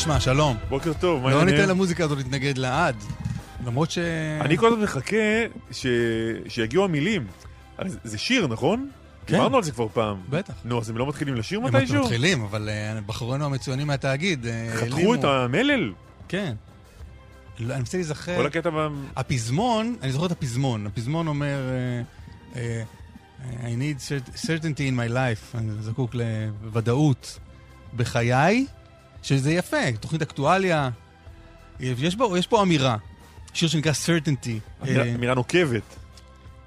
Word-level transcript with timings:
נשמע? 0.00 0.20
שלום. 0.20 0.56
בוקר 0.68 0.92
טוב, 0.92 1.22
מה 1.22 1.30
לא 1.30 1.34
העניינים? 1.38 1.60
ניתן 1.60 1.70
למוזיקה 1.70 2.04
הזאת 2.04 2.18
להתנגד 2.18 2.58
לעד. 2.58 2.96
למרות 3.66 3.90
ש... 3.90 3.98
אני 4.40 4.56
כל 4.58 4.66
הזמן 4.66 4.82
מחכה 4.82 5.16
ש... 5.72 5.86
שיגיעו 6.48 6.84
המילים. 6.84 7.26
זה- 8.04 8.18
שיר, 8.18 8.46
נכון? 8.46 8.90
כן. 9.26 9.34
דיברנו 9.34 9.56
על 9.56 9.62
זה 9.62 9.72
כבר 9.72 9.88
פעם. 9.88 10.16
בטח. 10.30 10.54
נו, 10.64 10.78
אז 10.80 10.90
הם 10.90 10.96
לא 10.96 11.06
מתחילים 11.08 11.34
לשיר 11.34 11.58
הם 11.58 11.64
מתישהו? 11.76 12.02
מתחילים, 12.02 12.42
אבל 12.42 12.68
אה, 12.68 13.00
בחורינו 13.06 13.44
המצוינים 13.44 13.86
מהתאגיד 13.86 14.46
אה, 14.46 14.70
חתכו 14.76 15.14
את 15.14 15.24
המלל? 15.24 15.92
כן. 16.28 16.54
לא, 17.58 17.72
אני 17.74 17.80
מנסה 17.80 17.96
להיזכר. 17.98 18.36
כל 18.36 18.46
הקטע 18.46 18.70
ב... 18.70 18.88
הפזמון, 19.16 19.96
אני 20.02 20.12
זוכר 20.12 20.26
את 20.26 20.32
הפזמון. 20.32 20.86
הפזמון 20.86 21.26
אומר, 21.26 21.58
אה, 22.56 22.82
I 23.62 23.64
need 23.64 23.98
cert- 24.00 24.36
certainty 24.36 24.78
in 24.78 25.08
my 25.08 25.12
life, 25.12 25.58
אני 25.58 25.70
זקוק 25.80 26.14
לוודאות 26.14 27.38
בחיי, 27.96 28.66
שזה 29.22 29.52
יפה, 29.52 29.76
תוכנית 30.00 30.22
אקטואליה. 30.22 30.90
יש, 31.80 32.14
בו, 32.16 32.36
יש 32.36 32.46
פה 32.46 32.62
אמירה, 32.62 32.96
שיר 33.54 33.68
שנקרא 33.68 33.92
certainty. 33.92 34.82
אמירה- 34.82 35.04
אה, 35.04 35.14
אמירה 35.14 35.34
נוקבת. 35.34 35.82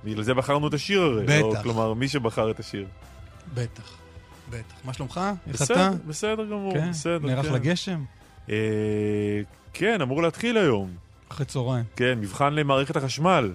בגלל 0.05 0.23
זה 0.23 0.33
בחרנו 0.33 0.67
את 0.67 0.73
השיר 0.73 1.01
הרי. 1.01 1.23
בטח. 1.25 1.57
או, 1.57 1.63
כלומר, 1.63 1.93
מי 1.93 2.07
שבחר 2.07 2.51
את 2.51 2.59
השיר. 2.59 2.85
בטח, 3.53 3.97
בטח. 4.49 4.75
מה 4.83 4.93
שלומך? 4.93 5.21
איך 5.47 5.61
בסדר, 5.61 5.75
אתה? 5.87 5.91
בסדר 6.07 6.45
גמור, 6.45 6.73
כן, 6.73 6.89
בסדר. 6.91 7.27
נערך 7.27 7.45
כן. 7.45 7.53
לגשם? 7.53 8.03
אה, 8.49 8.55
כן, 9.73 10.01
אמור 10.01 10.21
להתחיל 10.23 10.57
היום. 10.57 10.91
אחרי 11.29 11.45
צהריים. 11.45 11.85
כן, 11.95 12.19
מבחן 12.21 12.53
למערכת 12.53 12.95
החשמל. 12.95 13.53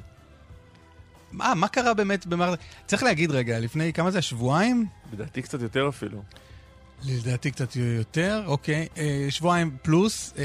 מה, 1.32 1.52
מה 1.54 1.68
קרה 1.68 1.94
באמת 1.94 2.26
במערכת... 2.26 2.58
צריך 2.86 3.02
להגיד 3.02 3.30
רגע, 3.30 3.58
לפני 3.58 3.92
כמה 3.92 4.10
זה, 4.10 4.22
שבועיים? 4.22 4.86
לדעתי 5.12 5.42
קצת 5.42 5.62
יותר 5.62 5.88
אפילו. 5.88 6.22
לדעתי 7.04 7.50
קצת 7.50 7.76
יותר, 7.76 8.42
אוקיי. 8.46 8.86
אה, 8.98 9.26
שבועיים 9.30 9.76
פלוס. 9.82 10.34
אה, 10.38 10.44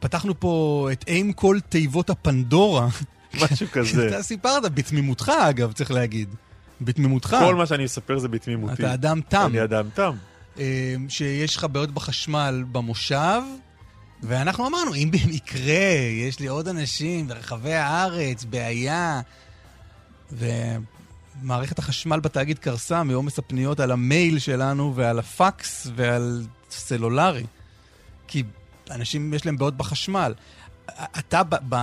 פתחנו 0.00 0.40
פה 0.40 0.88
את 0.92 1.04
איים 1.08 1.32
כל 1.32 1.58
תיבות 1.68 2.10
הפנדורה. 2.10 2.88
משהו 3.42 3.66
כזה. 3.72 4.08
אתה 4.08 4.22
סיפרת, 4.22 4.74
בתמימותך 4.74 5.32
אגב, 5.48 5.72
צריך 5.72 5.90
להגיד. 5.90 6.34
בתמימותך. 6.80 7.36
כל 7.40 7.54
מה 7.54 7.66
שאני 7.66 7.84
מספר 7.84 8.18
זה 8.18 8.28
בתמימותי. 8.28 8.82
אתה 8.82 8.94
אדם 8.94 9.20
תם. 9.28 9.46
אני 9.50 9.64
אדם 9.64 9.88
תם. 9.94 10.16
אה, 10.58 10.94
שיש 11.08 11.56
לך 11.56 11.66
בעיות 11.72 11.90
בחשמל 11.90 12.64
במושב, 12.72 13.42
ואנחנו 14.22 14.66
אמרנו, 14.66 14.94
אם 14.94 15.10
במקרה 15.10 15.84
יש 16.26 16.40
לי 16.40 16.46
עוד 16.46 16.68
אנשים 16.68 17.28
ברחבי 17.28 17.74
הארץ, 17.74 18.44
בעיה, 18.44 19.20
ומערכת 21.42 21.78
החשמל 21.78 22.20
בתאגיד 22.20 22.58
קרסה 22.58 23.02
מעומס 23.02 23.38
הפניות 23.38 23.80
על 23.80 23.90
המייל 23.90 24.38
שלנו 24.38 24.92
ועל 24.96 25.18
הפקס 25.18 25.90
ועל 25.96 26.42
סלולרי. 26.70 27.44
כי 28.28 28.42
אנשים, 28.90 29.34
יש 29.34 29.46
להם 29.46 29.56
בעיות 29.56 29.76
בחשמל. 29.76 30.34
אתה, 31.18 31.42
ב, 31.42 31.54
ב, 31.68 31.74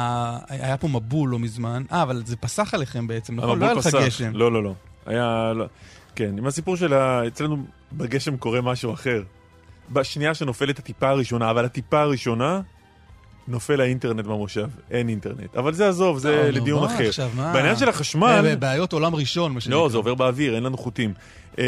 היה 0.49 0.77
פה 0.77 0.87
מבול 0.87 1.29
לא 1.29 1.39
מזמן, 1.39 1.83
אה, 1.91 2.01
אבל 2.01 2.23
זה 2.25 2.35
פסח 2.35 2.73
עליכם 2.73 3.07
בעצם, 3.07 3.35
נכון? 3.35 3.59
לא 3.59 3.65
היה 3.65 3.73
לך. 3.73 3.87
גשם. 4.05 4.31
לא, 4.33 4.51
לא, 4.51 4.63
לא. 4.63 4.73
היה... 5.05 5.53
לא. 5.55 5.65
כן, 6.15 6.37
עם 6.37 6.47
הסיפור 6.47 6.75
של 6.75 6.93
ה... 6.93 7.27
אצלנו 7.27 7.65
בגשם 7.93 8.37
קורה 8.37 8.61
משהו 8.61 8.93
אחר. 8.93 9.23
בשנייה 9.89 10.33
שנופלת 10.33 10.79
הטיפה 10.79 11.09
הראשונה, 11.09 11.51
אבל 11.51 11.65
הטיפה 11.65 12.01
הראשונה, 12.01 12.61
נופל 13.47 13.81
האינטרנט 13.81 14.25
במושב. 14.25 14.67
אין 14.91 15.09
אינטרנט. 15.09 15.55
אבל 15.55 15.73
זה 15.73 15.89
עזוב, 15.89 16.17
זה 16.17 16.31
לא, 16.31 16.43
לדיון 16.43 16.79
בוא, 16.79 16.95
אחר. 16.95 17.07
עכשיו, 17.07 17.31
מה? 17.35 17.53
בעניין 17.53 17.75
של 17.75 17.89
החשמל... 17.89 18.43
אה, 18.45 18.55
בעיות 18.55 18.93
עולם 18.93 19.15
ראשון, 19.15 19.51
מה 19.53 19.61
שנקרא. 19.61 19.79
לא, 19.79 19.89
זה 19.89 19.97
עובר 19.97 20.13
באוויר, 20.15 20.55
אין 20.55 20.63
לנו 20.63 20.77
חוטים. 20.77 21.13
אה, 21.59 21.63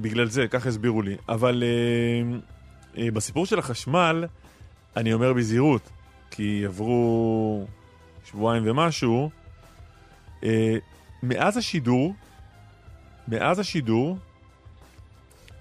בגלל 0.00 0.28
זה, 0.28 0.48
ככה 0.48 0.68
הסבירו 0.68 1.02
לי. 1.02 1.16
אבל 1.28 1.62
אה, 1.66 2.38
אה, 3.02 3.10
בסיפור 3.10 3.46
של 3.46 3.58
החשמל, 3.58 4.24
אני 4.96 5.12
אומר 5.12 5.32
בזהירות, 5.32 5.90
כי 6.30 6.62
עברו 6.66 7.66
שבועיים 8.30 8.62
ומשהו, 8.66 9.30
אה, 10.44 10.76
מאז 11.22 11.56
השידור, 11.56 12.14
מאז 13.28 13.58
השידור, 13.58 14.18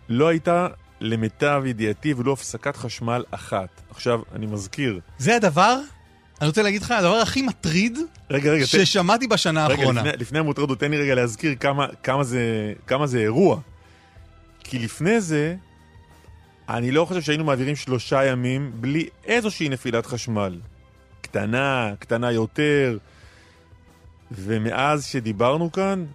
לא 0.10 0.28
הייתה 0.28 0.68
למיטב 1.06 1.64
ידיעתי 1.66 2.14
ולו 2.14 2.34
הפסקת 2.34 2.76
חשמל 2.76 3.24
אחת. 3.32 3.82
עכשיו, 3.90 4.20
אני 4.36 4.46
מזכיר, 4.46 5.00
זה 5.18 5.36
הדבר, 5.36 5.80
אני 6.42 6.48
רוצה 6.48 6.62
להגיד 6.62 6.82
לך, 6.82 6.92
הדבר 6.92 7.16
הכי 7.16 7.42
מטריד 7.42 8.00
רגע, 8.30 8.52
רגע, 8.52 8.66
ששמעתי 8.66 9.28
בשנה 9.28 9.68
רגע, 9.68 9.74
האחרונה. 9.74 10.02
לפני, 10.02 10.18
לפני 10.18 10.40
המוטרדות, 10.40 10.80
תן 10.80 10.92
לי 10.92 10.98
רגע 10.98 11.16
להזכיר 11.16 11.56
כמה, 11.56 11.88
כמה, 12.04 12.24
זה, 12.24 12.74
כמה 12.88 13.08
זה 13.08 13.20
אירוע. 13.20 13.60
כי 14.64 14.80
לפני 14.80 15.22
זה, 15.22 15.56
אני 16.70 16.92
לא 16.92 17.06
חושב 17.06 17.22
שהיינו 17.22 17.44
מעבירים 17.44 17.76
שלושה 17.76 18.26
ימים 18.26 18.72
בלי 18.76 19.08
איזושהי 19.26 19.70
נפילת 19.70 20.06
חשמל. 20.06 20.60
קטנה, 21.22 21.94
קטנה 22.00 22.32
יותר. 22.32 22.98
ומאז 24.32 25.06
שדיברנו 25.06 25.72
כאן, 25.72 26.06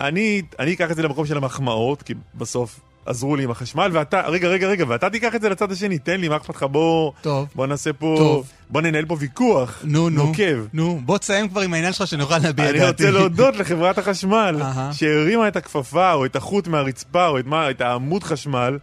אני, 0.00 0.42
אני 0.58 0.74
אקח 0.74 0.90
את 0.90 0.96
זה 0.96 1.02
למקום 1.02 1.26
של 1.26 1.36
המחמאות, 1.36 2.02
כי 2.02 2.14
בסוף 2.34 2.80
עזרו 3.06 3.36
לי 3.36 3.44
עם 3.44 3.50
החשמל, 3.50 3.90
ואתה, 3.92 4.20
רגע, 4.20 4.48
רגע, 4.48 4.66
רגע, 4.66 4.84
ואתה 4.88 5.10
תיקח 5.10 5.34
את 5.34 5.40
זה 5.40 5.48
לצד 5.48 5.72
השני, 5.72 5.98
תן 5.98 6.20
לי, 6.20 6.28
מה 6.28 6.36
אכפת 6.36 6.56
לך, 6.56 6.62
בוא, 6.62 7.12
טוב, 7.20 7.48
בוא 7.54 7.66
נעשה 7.66 7.92
פה, 7.92 8.14
טוב. 8.18 8.50
בוא 8.70 8.80
ננהל 8.80 9.04
פה 9.04 9.16
ויכוח 9.20 9.80
נו, 9.84 10.08
נו. 10.10 10.24
נוקב. 10.26 10.66
נו, 10.72 11.00
בוא 11.04 11.18
תסיים 11.18 11.48
כבר 11.48 11.60
עם 11.60 11.74
העניין 11.74 11.92
שלך 11.92 12.06
שנוכל 12.06 12.38
להביע 12.38 12.70
אני 12.70 12.78
דעתי. 12.78 13.04
רוצה 13.04 13.18
להודות 13.18 13.56
לחברת 13.56 13.98
החשמל. 13.98 14.62
שהרימה 14.92 15.48
את 15.48 15.56
הכפפה, 15.56 16.12
או 16.12 16.24
את 16.24 16.36
החוט 16.36 16.68
מהרצפה, 16.68 17.26
או 17.26 17.38
את, 17.38 17.46
מה, 17.46 17.70
את 17.70 17.80
העמוד 17.80 18.22
חשמל, 18.24 18.78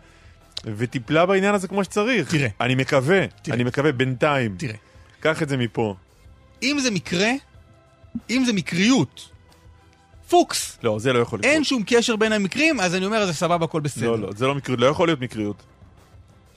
וטיפלה 0.66 1.26
בעניין 1.26 1.56
הזה 1.56 1.68
כמו 1.68 1.84
שצריך. 1.84 2.32
תראה. 2.32 2.48
אני 2.62 2.76
מקווה, 2.76 3.26
תראה. 3.42 3.56
אני 3.56 3.64
מקווה 3.64 3.92
בינתיים. 3.92 4.56
תראה, 4.58 4.76
קח 5.20 5.44
את 5.44 5.50
זה 5.50 5.58
מפה. 5.58 5.96
אם 6.64 6.78
זה 6.82 6.92
מקרה, 6.92 7.30
אם 8.30 8.44
זה 8.46 8.54
מקריות, 8.54 9.30
פוקס. 10.34 10.78
לא, 10.84 11.00
זה 11.00 11.14
לא 11.14 11.20
יכול 11.20 11.40
לקרות. 11.40 11.54
אין 11.54 11.64
שום 11.64 11.84
קשר 11.86 12.16
בין 12.16 12.34
המקרים, 12.34 12.80
אז 12.80 12.96
אני 12.96 13.06
אומר, 13.06 13.26
זה 13.26 13.34
סבבה, 13.34 13.66
הכל 13.66 13.82
בסדר. 13.82 14.12
לא, 14.12 14.20
לא, 14.20 14.30
זה 14.36 14.48
לא 14.48 14.56
מקריות, 14.56 14.80
לא 14.80 14.86
יכול 14.86 15.08
להיות 15.08 15.22
מקריות. 15.22 15.64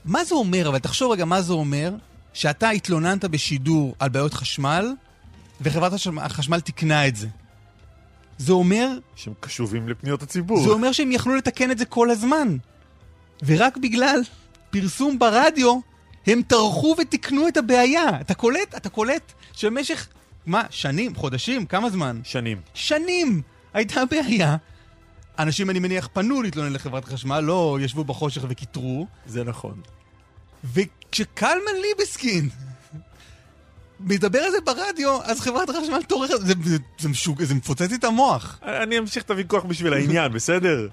מה 0.05 0.23
זה 0.23 0.35
אומר, 0.35 0.69
אבל 0.69 0.79
תחשוב 0.79 1.11
רגע 1.11 1.25
מה 1.25 1.41
זה 1.41 1.53
אומר, 1.53 1.93
שאתה 2.33 2.69
התלוננת 2.69 3.25
בשידור 3.25 3.95
על 3.99 4.09
בעיות 4.09 4.33
חשמל, 4.33 4.93
וחברת 5.61 5.91
החשמל 6.17 6.59
תיקנה 6.59 7.07
את 7.07 7.15
זה. 7.15 7.27
זה 8.37 8.53
אומר 8.53 8.89
שהם 9.15 9.33
קשובים 9.39 9.89
לפניות 9.89 10.23
הציבור. 10.23 10.63
זה 10.63 10.69
אומר 10.69 10.91
שהם 10.91 11.11
יכלו 11.11 11.35
לתקן 11.35 11.71
את 11.71 11.77
זה 11.77 11.85
כל 11.85 12.09
הזמן. 12.09 12.57
ורק 13.45 13.77
בגלל 13.77 14.21
פרסום 14.69 15.19
ברדיו, 15.19 15.79
הם 16.27 16.41
טרחו 16.47 16.95
ותיקנו 17.01 17.47
את 17.47 17.57
הבעיה. 17.57 18.21
אתה 18.21 18.33
קולט? 18.33 18.75
אתה 18.77 18.89
קולט 18.89 19.33
שבמשך, 19.53 20.07
מה, 20.45 20.63
שנים, 20.69 21.15
חודשים, 21.15 21.65
כמה 21.65 21.89
זמן? 21.89 22.19
שנים. 22.23 22.61
שנים 22.73 23.41
הייתה 23.77 24.05
בעיה. 24.05 24.55
אנשים, 25.39 25.69
אני 25.69 25.79
מניח, 25.79 26.09
פנו 26.13 26.41
להתלונן 26.41 26.73
לחברת 26.73 27.05
חשמל, 27.05 27.39
לא 27.39 27.77
ישבו 27.81 28.03
בחושך 28.03 28.41
וקיטרו. 28.49 29.07
זה 29.25 29.43
נכון. 29.43 29.81
וכשקלמן 30.73 31.75
ליבסקין 31.81 32.49
מדבר 33.99 34.39
על 34.39 34.51
זה 34.51 34.57
ברדיו, 34.65 35.23
אז 35.23 35.41
חברת 35.41 35.69
החשמל 35.69 36.01
טורחת, 36.07 36.39
זה, 36.39 36.53
זה, 36.63 36.77
זה, 36.99 37.09
משוג... 37.09 37.43
זה 37.43 37.55
מפוצץ 37.55 37.89
לי 37.89 37.95
את 37.95 38.03
המוח. 38.03 38.59
אני 38.63 38.99
אמשיך 38.99 39.23
את 39.23 39.31
הוויכוח 39.31 39.63
בשביל 39.63 39.93
העניין, 39.93 40.31
בסדר? 40.31 40.87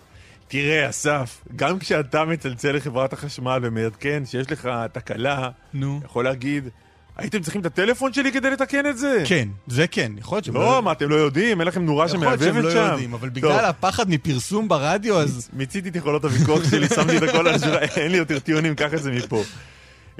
תראה, 0.49 0.91
אסף, 0.91 1.41
גם 1.57 1.79
כשאתה 1.79 2.25
מצלצל 2.25 2.73
לחברת 2.73 3.13
החשמל 3.13 3.59
ומעדכן 3.63 4.23
שיש 4.27 4.53
לך 4.53 4.69
תקלה, 4.93 5.51
נו. 5.75 6.01
יכול 6.05 6.25
להגיד, 6.25 6.69
הייתם 7.17 7.43
צריכים 7.43 7.61
את 7.61 7.67
הטלפון 7.67 8.13
שלי 8.13 8.33
כדי 8.33 8.51
לתקן 8.51 8.87
את 8.87 8.99
זה? 8.99 9.23
כן, 9.27 9.49
זה 9.67 9.87
כן, 9.87 10.13
יכול 10.19 10.37
להיות 10.37 10.45
שהם 10.45 10.55
לא, 10.55 10.83
מה, 10.83 10.93
אתם 10.93 11.09
לא 11.09 11.15
יודעים? 11.15 11.61
אין 11.61 11.69
לכם 11.69 11.85
נורה 11.85 12.07
יכול 12.07 12.21
להיות 12.21 12.41
שהם 12.41 12.57
לא 12.57 12.71
שם? 12.71 12.91
יודעים, 12.93 13.15
אבל 13.15 13.29
בגלל 13.29 13.65
הפחד 13.65 14.11
מפרסום 14.11 14.69
ברדיו, 14.69 15.21
אז... 15.21 15.49
מיציתי 15.53 15.89
את 15.89 15.97
יכולות 15.97 16.25
הוויכוח 16.25 16.71
שלי, 16.71 16.89
שמתי 16.89 17.17
את 17.17 17.23
הכל 17.23 17.49
על 17.49 17.55
השורה, 17.55 17.79
אין 17.97 18.13
לי 18.13 18.19
יותר 18.19 18.39
טיעונים, 18.39 18.75
קח 18.75 18.95
את 18.95 19.03
זה 19.03 19.11
מפה. 19.13 19.43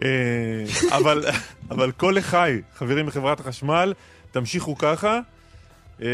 אה, 0.03 0.09
אבל, 1.71 1.93
כל 1.97 2.15
לחי, 2.19 2.61
חברים 2.77 3.07
בחברת 3.07 3.41
החשמל, 3.41 3.93
תמשיכו 4.31 4.79
ככה. 4.79 5.21
אה, 6.03 6.09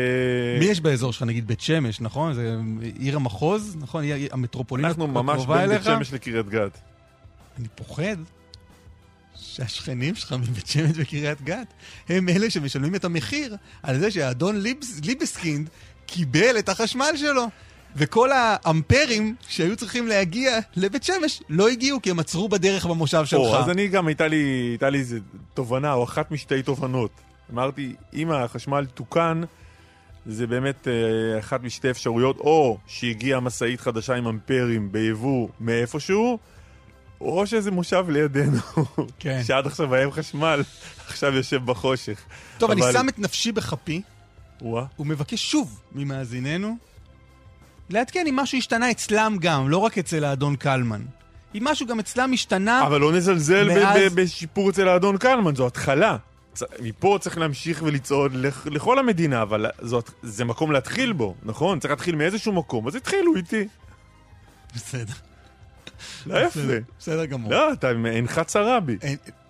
מי 0.59 0.65
יש 0.65 0.81
באזור 0.81 1.13
שלך, 1.13 1.23
נגיד 1.23 1.47
בית 1.47 1.61
שמש, 1.61 2.01
נכון? 2.01 2.33
זה 2.33 2.57
עיר 2.99 3.17
המחוז, 3.17 3.77
נכון? 3.81 4.05
המטרופולין 4.31 4.85
אנחנו 4.85 5.07
ממש 5.07 5.35
הקרובה 5.35 5.59
בין 5.59 5.69
בית 5.69 5.87
אליך? 5.87 5.99
שמש 5.99 6.13
לקריית 6.13 6.49
גת. 6.49 6.79
אני 7.59 7.69
פוחד 7.75 8.17
שהשכנים 9.43 10.15
שלך 10.15 10.33
מבית 10.33 10.67
שמש 10.67 10.91
וקריית 10.95 11.43
גת 11.43 11.67
הם 12.09 12.29
אלה 12.29 12.51
שמשלמים 12.51 12.95
את 12.95 13.05
המחיר 13.05 13.57
על 13.83 13.99
זה 13.99 14.11
שהאדון 14.11 14.61
ליבס, 14.61 15.01
ליבסקינד 15.05 15.69
קיבל 16.07 16.59
את 16.59 16.69
החשמל 16.69 17.13
שלו. 17.17 17.47
וכל 17.97 18.31
האמפרים 18.33 19.35
שהיו 19.49 19.77
צריכים 19.77 20.07
להגיע 20.07 20.59
לבית 20.77 21.03
שמש 21.03 21.43
לא 21.49 21.69
הגיעו 21.69 22.03
כי 22.03 22.11
הם 22.11 22.19
עצרו 22.19 22.49
בדרך 22.49 22.87
במושב 22.87 23.25
שלך. 23.25 23.41
או, 23.41 23.57
אז 23.57 23.71
אני 23.71 23.89
גם, 23.89 24.07
הייתה 24.07 24.29
לי, 24.29 24.37
הייתה 24.71 24.91
לי 24.91 24.99
איזה 24.99 25.19
תובנה, 25.55 25.93
או 25.93 26.05
אחת 26.05 26.31
משתי 26.31 26.63
תובנות. 26.63 27.11
אמרתי, 27.53 27.95
אם 28.15 28.31
החשמל 28.31 28.87
תוקן, 28.95 29.43
זה 30.27 30.47
באמת 30.47 30.89
אה, 30.89 31.39
אחת 31.39 31.63
משתי 31.63 31.91
אפשרויות, 31.91 32.39
או 32.39 32.79
שהגיעה 32.87 33.41
משאית 33.41 33.81
חדשה 33.81 34.15
עם 34.15 34.27
אמפרים 34.27 34.93
ביבוא 34.93 35.49
מאיפשהו, 35.61 36.39
או 37.21 37.47
שזה 37.47 37.71
מושב 37.71 38.05
לידינו, 38.09 38.59
כן. 39.19 39.41
שעד 39.47 39.67
עכשיו 39.67 39.95
היה 39.95 40.05
עם 40.05 40.11
חשמל, 40.13 40.63
עכשיו 41.07 41.35
יושב 41.35 41.65
בחושך. 41.65 42.21
טוב, 42.59 42.71
אני 42.71 42.83
אבל- 42.83 42.93
שם 42.93 43.09
את 43.09 43.19
נפשי 43.19 43.53
בכפי 43.53 44.03
וואה. 44.63 44.85
ומבקש 44.99 45.51
שוב 45.51 45.81
ממאזיננו 45.93 46.77
לעדכן 47.91 48.25
אם 48.29 48.37
משהו 48.37 48.59
השתנה 48.59 48.91
אצלם 48.91 49.37
גם, 49.41 49.69
לא 49.69 49.79
רק 49.79 49.99
אצל 49.99 50.25
האדון 50.25 50.57
קלמן. 50.57 51.03
אם 51.55 51.65
משהו 51.65 51.87
גם 51.87 51.99
אצלם 52.01 52.33
השתנה... 52.33 52.87
אבל 52.87 53.01
לא 53.01 53.13
נזלזל 53.13 53.69
מאז- 53.69 54.15
בשיפור 54.15 54.71
אצל 54.71 54.89
האדון 54.89 55.17
קלמן, 55.19 55.55
זו 55.55 55.67
התחלה. 55.67 56.17
צ- 56.55 56.63
מפה 56.83 57.19
צריך 57.21 57.39
להמשיך 57.39 57.83
ולצעוד 57.83 58.33
לכ- 58.35 58.67
לכל 58.67 58.99
המדינה, 58.99 59.43
אבל 59.43 59.67
זאת, 59.81 60.11
זה 60.23 60.45
מקום 60.45 60.73
להתחיל 60.73 61.13
בו, 61.13 61.35
נכון? 61.43 61.79
צריך 61.81 61.91
להתחיל 61.91 62.17
מאיזשהו 62.17 62.53
מקום, 62.53 62.87
אז 62.89 62.95
התחילו 62.95 63.37
איתי. 63.37 63.69
בסדר. 64.75 65.13
לא 66.27 66.39
יפה. 66.39 66.61
בסדר, 66.99 67.25
גמור. 67.25 67.51
לא, 67.51 67.73
אתה 67.73 67.91
אינך 68.07 68.41
צרה 68.47 68.81
בי. 68.81 68.97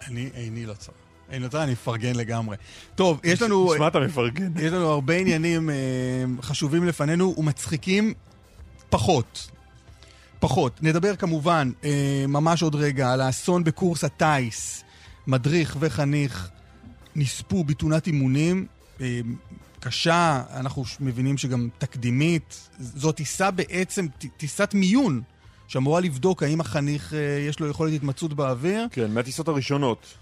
אני, 0.06 0.30
איני 0.34 0.66
לא 0.66 0.74
צר. 0.74 0.92
אין 1.30 1.42
יותר, 1.42 1.62
אני 1.62 1.72
מפרגן 1.72 2.16
לגמרי. 2.16 2.56
טוב, 2.94 3.20
יש 3.24 3.42
לנו, 3.42 3.74
נשמע 3.74 3.88
אתה 3.88 4.00
מפרגן. 4.00 4.52
יש 4.56 4.72
לנו 4.72 4.86
הרבה 4.86 5.16
עניינים 5.16 5.70
אה, 5.70 5.74
חשובים 6.42 6.84
לפנינו 6.84 7.34
ומצחיקים 7.38 8.14
פחות. 8.88 9.50
פחות. 10.38 10.82
נדבר 10.82 11.16
כמובן 11.16 11.70
אה, 11.84 12.24
ממש 12.28 12.62
עוד 12.62 12.74
רגע 12.74 13.12
על 13.12 13.20
האסון 13.20 13.64
בקורס 13.64 14.04
הטיס. 14.04 14.84
מדריך 15.26 15.76
וחניך 15.80 16.48
נספו 17.16 17.64
בתאונת 17.64 18.06
אימונים. 18.06 18.66
אה, 19.00 19.20
קשה, 19.80 20.42
אנחנו 20.54 20.84
מבינים 21.00 21.38
שגם 21.38 21.68
תקדימית. 21.78 22.68
זו 22.78 23.12
טיסה 23.12 23.50
בעצם, 23.50 24.06
טיסת 24.36 24.74
מיון, 24.74 25.22
שאמורה 25.70 26.00
לבדוק 26.00 26.42
האם 26.42 26.60
החניך, 26.60 27.14
אה, 27.14 27.18
יש 27.48 27.60
לו 27.60 27.66
יכולת 27.66 27.92
התמצאות 27.92 28.34
באוויר. 28.34 28.86
כן, 28.90 29.10
מהטיסות 29.14 29.48
הראשונות. 29.48 30.14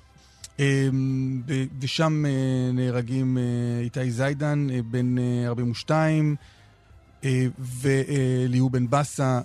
אמ, 0.58 1.42
ושם 1.80 2.24
אה, 2.26 2.30
נהרגים 2.72 3.38
אה, 3.38 3.42
איתי 3.80 4.10
זיידן, 4.10 4.66
בן 4.90 5.18
אה, 5.18 5.46
42, 5.46 6.36
אה, 7.24 7.46
וליהו 7.58 8.70
בן 8.70 8.90
בסה, 8.90 9.40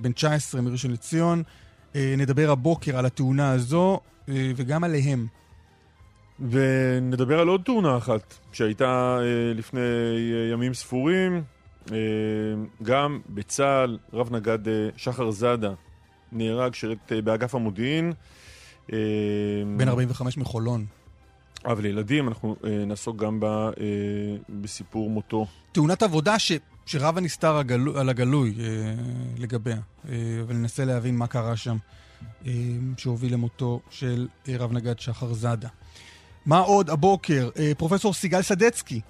בן 0.00 0.12
19 0.12 0.60
מראשון 0.60 0.90
לציון. 0.90 1.42
נדבר 1.94 2.50
הבוקר 2.50 2.98
על 2.98 3.06
התאונה 3.06 3.50
הזו, 3.50 4.00
וגם 4.28 4.84
עליהם. 4.84 5.26
ונדבר 6.50 7.40
על 7.40 7.48
עוד 7.48 7.60
תאונה 7.64 7.96
אחת, 7.96 8.34
שהייתה 8.52 9.18
לפני 9.54 9.80
ימים 10.52 10.74
ספורים. 10.74 11.42
אה, 11.92 11.96
גם 12.82 13.20
בצה"ל, 13.28 13.98
רב 14.12 14.36
נגד 14.36 14.68
אה, 14.68 14.88
שחר 14.96 15.30
זאדה 15.30 15.72
נהרג, 16.32 16.74
שירת 16.74 17.12
אה, 17.12 17.22
באגף 17.22 17.54
המודיעין. 17.54 18.12
בן 19.76 19.88
45 19.88 20.36
מחולון. 20.36 20.86
אב 21.64 21.80
לילדים, 21.80 22.28
אנחנו 22.28 22.56
נעסוק 22.86 23.16
גם 23.16 23.40
ב, 23.40 23.46
בסיפור 24.48 25.10
מותו. 25.10 25.46
תאונת 25.72 26.02
עבודה 26.02 26.38
ש, 26.38 26.52
שרב 26.86 27.18
הנסתר 27.18 27.56
הגלו, 27.56 27.98
על 27.98 28.08
הגלוי 28.08 28.54
אה, 28.60 28.94
לגביה, 29.38 29.76
אה, 30.08 30.14
וננסה 30.46 30.84
להבין 30.84 31.16
מה 31.16 31.26
קרה 31.26 31.56
שם, 31.56 31.76
אה, 32.46 32.52
שהוביל 32.96 33.32
למותו 33.32 33.80
של 33.90 34.28
אה, 34.48 34.54
רב 34.58 34.72
נגד 34.72 34.98
שחר 34.98 35.34
זאדה. 35.34 35.68
מה 36.46 36.58
עוד 36.58 36.90
הבוקר? 36.90 37.50
אה, 37.58 37.72
פרופסור 37.78 38.14
סיגל 38.14 38.42
סדצקי, 38.42 39.00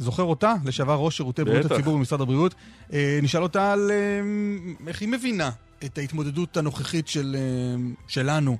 זוכר 0.00 0.22
אותה? 0.22 0.54
לשעבר 0.64 0.94
ראש 0.94 1.16
שירותי 1.16 1.44
בריאות. 1.44 1.72
הציבור 1.72 1.96
במשרד 1.96 2.20
הבריאות. 2.20 2.54
אה, 2.92 3.18
נשאל 3.22 3.42
אותה 3.42 3.72
על 3.72 3.90
אה, 3.90 4.86
איך 4.88 5.00
היא 5.00 5.08
מבינה 5.08 5.50
את 5.84 5.98
ההתמודדות 5.98 6.56
הנוכחית 6.56 7.08
של, 7.08 7.36
אה, 7.38 7.82
שלנו 8.08 8.56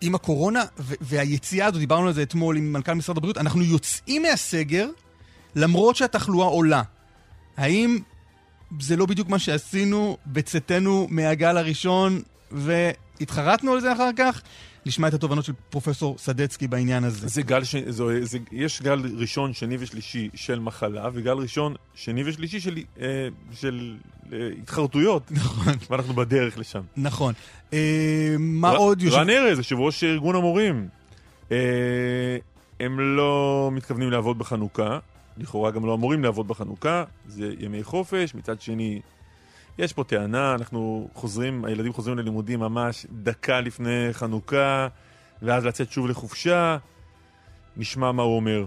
עם 0.00 0.14
הקורונה 0.14 0.64
והיציאה 0.78 1.66
הזו, 1.66 1.78
דיברנו 1.78 2.06
על 2.06 2.12
זה 2.12 2.22
אתמול 2.22 2.56
עם 2.56 2.72
מנכ"ל 2.72 2.94
משרד 2.94 3.16
הבריאות, 3.16 3.38
אנחנו 3.38 3.62
יוצאים 3.62 4.22
מהסגר 4.22 4.88
למרות 5.56 5.96
שהתחלואה 5.96 6.46
עולה. 6.46 6.82
האם 7.56 7.98
זה 8.80 8.96
לא 8.96 9.06
בדיוק 9.06 9.28
מה 9.28 9.38
שעשינו 9.38 10.16
בצאתנו 10.26 11.06
מהגל 11.10 11.56
הראשון 11.56 12.22
והתחרטנו 12.50 13.72
על 13.72 13.80
זה 13.80 13.92
אחר 13.92 14.10
כך? 14.16 14.42
נשמע 14.86 15.08
את 15.08 15.14
התובנות 15.14 15.44
של 15.44 15.52
פרופסור 15.70 16.18
סדצקי 16.18 16.68
בעניין 16.68 17.04
הזה. 17.04 17.28
זה 17.28 17.42
גל, 17.42 17.64
ש... 17.64 17.76
זו, 17.88 18.08
זה... 18.22 18.38
יש 18.52 18.82
גל 18.82 19.02
ראשון, 19.18 19.52
שני 19.52 19.76
ושלישי 19.80 20.28
של 20.34 20.58
מחלה, 20.60 21.08
וגל 21.12 21.32
ראשון, 21.32 21.74
שני 21.94 22.22
ושלישי 22.28 22.60
של, 22.60 22.76
אה, 23.00 23.28
של 23.52 23.96
אה, 24.32 24.38
התחרטויות. 24.62 25.30
נכון, 25.30 25.74
ואנחנו 25.90 26.14
בדרך 26.14 26.58
לשם. 26.58 26.80
נכון. 26.96 27.34
אה, 27.72 28.36
מה 28.38 28.70
ר- 28.72 28.76
עוד? 28.76 29.02
יושב- 29.02 29.16
רן 29.16 29.30
ארז, 29.30 29.58
יושב 29.58 29.76
ראש 29.78 30.04
ארגון 30.04 30.36
המורים. 30.36 30.88
אה, 31.52 31.56
הם 32.80 33.00
לא 33.00 33.70
מתכוונים 33.72 34.10
לעבוד 34.10 34.38
בחנוכה, 34.38 34.98
לכאורה 35.38 35.70
גם 35.70 35.86
לא 35.86 35.94
אמורים 35.94 36.22
לעבוד 36.24 36.48
בחנוכה, 36.48 37.04
זה 37.28 37.52
ימי 37.58 37.82
חופש, 37.82 38.34
מצד 38.34 38.60
שני, 38.60 39.00
יש 39.78 39.92
פה 39.92 40.04
טענה, 40.04 40.54
אנחנו 40.54 41.08
חוזרים, 41.14 41.64
הילדים 41.64 41.92
חוזרים 41.92 42.18
ללימודים 42.18 42.60
ממש 42.60 43.06
דקה 43.10 43.60
לפני 43.60 44.08
חנוכה, 44.12 44.88
ואז 45.42 45.64
לצאת 45.64 45.92
שוב 45.92 46.06
לחופשה, 46.06 46.76
נשמע 47.76 48.12
מה 48.12 48.22
הוא 48.22 48.36
אומר. 48.36 48.66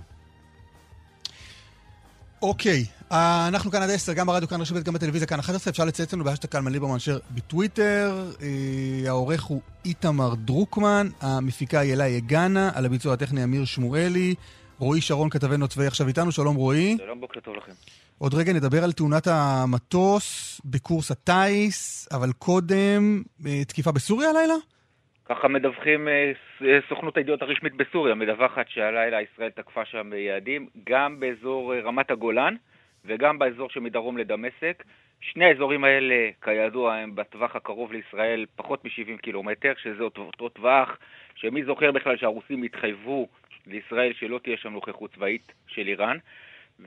אוקיי, 2.42 2.86
אה, 3.12 3.48
אנחנו 3.48 3.72
כאן 3.72 3.82
עד 3.82 3.90
10, 3.90 4.14
גם 4.14 4.28
ברדיו, 4.28 4.48
כאן 4.48 4.62
רשת, 4.62 4.84
גם 4.84 4.94
בטלוויזיה, 4.94 5.28
כאן 5.28 5.40
11, 5.40 5.72
אפשר 5.72 5.86
לצייץ 5.86 6.14
לנו 6.14 6.24
בהשטג 6.24 6.48
קלמן 6.48 6.72
ליברמן 6.72 6.96
אשר 6.96 7.20
בטוויטר. 7.32 8.32
אה, 8.42 9.10
העורך 9.10 9.44
הוא 9.44 9.62
איתמר 9.86 10.36
דרוקמן, 10.36 11.08
המפיקה 11.22 11.80
היא 11.80 11.94
אליי 11.94 12.18
הגנה, 12.18 12.72
על 12.74 12.86
הביצוע 12.86 13.14
הטכני 13.14 13.44
אמיר 13.44 13.66
שמואלי, 13.66 14.36
רועי 14.80 15.02
שרון 15.02 15.30
כתבנו 15.30 15.66
הצבאי 15.66 15.88
עכשיו 15.88 16.08
איתנו, 16.08 16.32
שלום 16.32 16.56
רועי. 16.56 16.98
שלום, 16.98 17.22
בוקר 17.22 17.40
טוב 17.40 17.56
לכם. 17.56 17.74
עוד 18.22 18.34
רגע 18.34 18.54
נדבר 18.54 18.84
על 18.84 18.92
תאונת 18.92 19.28
המטוס 19.28 20.62
בקורס 20.66 21.12
הטיס, 21.12 22.08
אבל 22.14 22.30
קודם, 22.40 23.22
אה, 23.48 23.66
תקיפה 23.68 23.92
בסוריה 23.92 24.30
הלילה? 24.30 24.54
ככה 25.26 25.48
מדווחים 25.48 26.08
אה, 26.08 26.32
אה, 26.62 26.80
סוכנות 26.90 27.18
הידיעות 27.18 27.42
הרשמית 27.42 27.74
בסוריה, 27.76 28.16
מדווחת 28.16 28.66
שהלילה 28.70 29.22
ישראל 29.22 29.50
תקפה 29.50 29.86
שם 29.86 30.12
יעדים, 30.14 30.68
גם 30.90 31.20
באזור 31.20 31.76
רמת 31.76 32.12
הגולן 32.12 32.56
וגם 33.06 33.40
באזור 33.40 33.70
שמדרום 33.70 34.18
לדמשק. 34.18 34.84
שני 35.22 35.46
האזורים 35.46 35.84
האלה, 35.84 36.30
כידוע, 36.42 36.96
הם 36.96 37.16
בטווח 37.16 37.56
הקרוב 37.56 37.92
לישראל 37.94 38.46
פחות 38.56 38.86
מ-70 38.86 39.22
קילומטר, 39.22 39.74
שזה 39.84 40.04
אותו, 40.04 40.22
אותו 40.22 40.50
טווח 40.50 40.98
שמי 41.36 41.64
זוכר 41.64 41.92
בכלל 41.92 42.18
שהרוסים 42.18 42.64
התחייבו 42.64 43.28
לישראל 43.68 44.14
שלא 44.14 44.40
תהיה 44.44 44.58
שם 44.58 44.70
נוכחות 44.70 45.14
צבאית 45.16 45.52
של 45.68 45.88
איראן. 45.88 46.18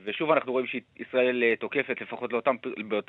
ושוב 0.03 0.31
אנחנו 0.31 0.51
רואים 0.51 0.67
שישראל 0.67 1.43
אה, 1.43 1.55
תוקפת, 1.55 2.01
לפחות 2.01 2.33
לאותם, 2.33 2.55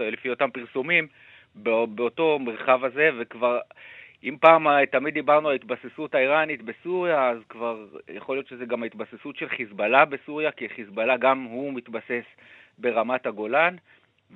לפי 0.00 0.30
אותם 0.30 0.50
פרסומים, 0.50 1.06
באותו 1.54 2.38
מרחב 2.38 2.84
הזה, 2.84 3.10
וכבר, 3.18 3.58
אם 4.24 4.36
פעם 4.40 4.84
תמיד 4.84 5.14
דיברנו 5.14 5.48
על 5.48 5.52
ההתבססות 5.52 6.14
האיראנית 6.14 6.62
בסוריה, 6.62 7.28
אז 7.28 7.38
כבר 7.48 7.86
יכול 8.14 8.36
להיות 8.36 8.46
שזה 8.46 8.64
גם 8.64 8.82
ההתבססות 8.82 9.36
של 9.36 9.48
חיזבאללה 9.48 10.04
בסוריה, 10.04 10.50
כי 10.50 10.68
חיזבאללה 10.68 11.16
גם 11.16 11.42
הוא 11.42 11.72
מתבסס 11.72 12.24
ברמת 12.78 13.26
הגולן. 13.26 13.76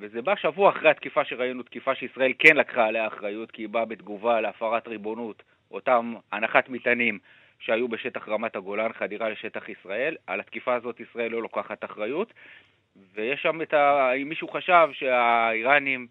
וזה 0.01 0.23
בא 0.23 0.37
שבוע 0.37 0.71
אחרי 0.71 0.91
התקיפה 0.91 1.25
שראינו, 1.25 1.63
תקיפה 1.63 1.95
שישראל 1.95 2.33
כן 2.39 2.57
לקחה 2.57 2.87
עליה 2.87 3.07
אחריות, 3.07 3.51
כי 3.51 3.63
היא 3.63 3.69
באה 3.69 3.85
בתגובה 3.85 4.41
להפרת 4.41 4.89
ריבונות, 4.89 5.43
אותם 5.71 6.15
הנחת 6.33 6.69
מטענים 6.69 7.19
שהיו 7.59 7.89
בשטח 7.89 8.29
רמת 8.29 8.57
הגולן, 8.57 8.93
חדירה 8.93 9.29
לשטח 9.29 9.69
ישראל. 9.69 10.17
על 10.27 10.41
התקיפה 10.41 10.75
הזאת 10.75 11.01
ישראל 11.01 11.31
לא 11.31 11.43
לוקחת 11.43 11.85
אחריות, 11.85 12.33
ויש 13.15 13.43
שם 13.43 13.63
את 13.63 13.75
ה... 13.75 14.13
אם 14.13 14.29
מישהו 14.29 14.49
חשב 14.49 14.89
שהאיראנים 14.93 16.07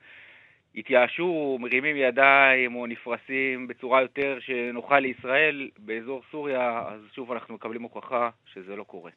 התייאשו, 0.75 1.57
מרימים 1.59 1.95
ידיים 1.95 2.75
או 2.75 2.87
נפרסים 2.87 3.67
בצורה 3.67 4.01
יותר 4.01 4.37
שנוחה 4.39 4.99
לישראל 4.99 5.69
באזור 5.79 6.21
סוריה, 6.31 6.81
אז 6.87 7.01
שוב 7.15 7.31
אנחנו 7.31 7.55
מקבלים 7.55 7.81
הוכחה 7.81 8.29
שזה 8.53 8.75
לא 8.75 8.83
קורה. 8.83 9.11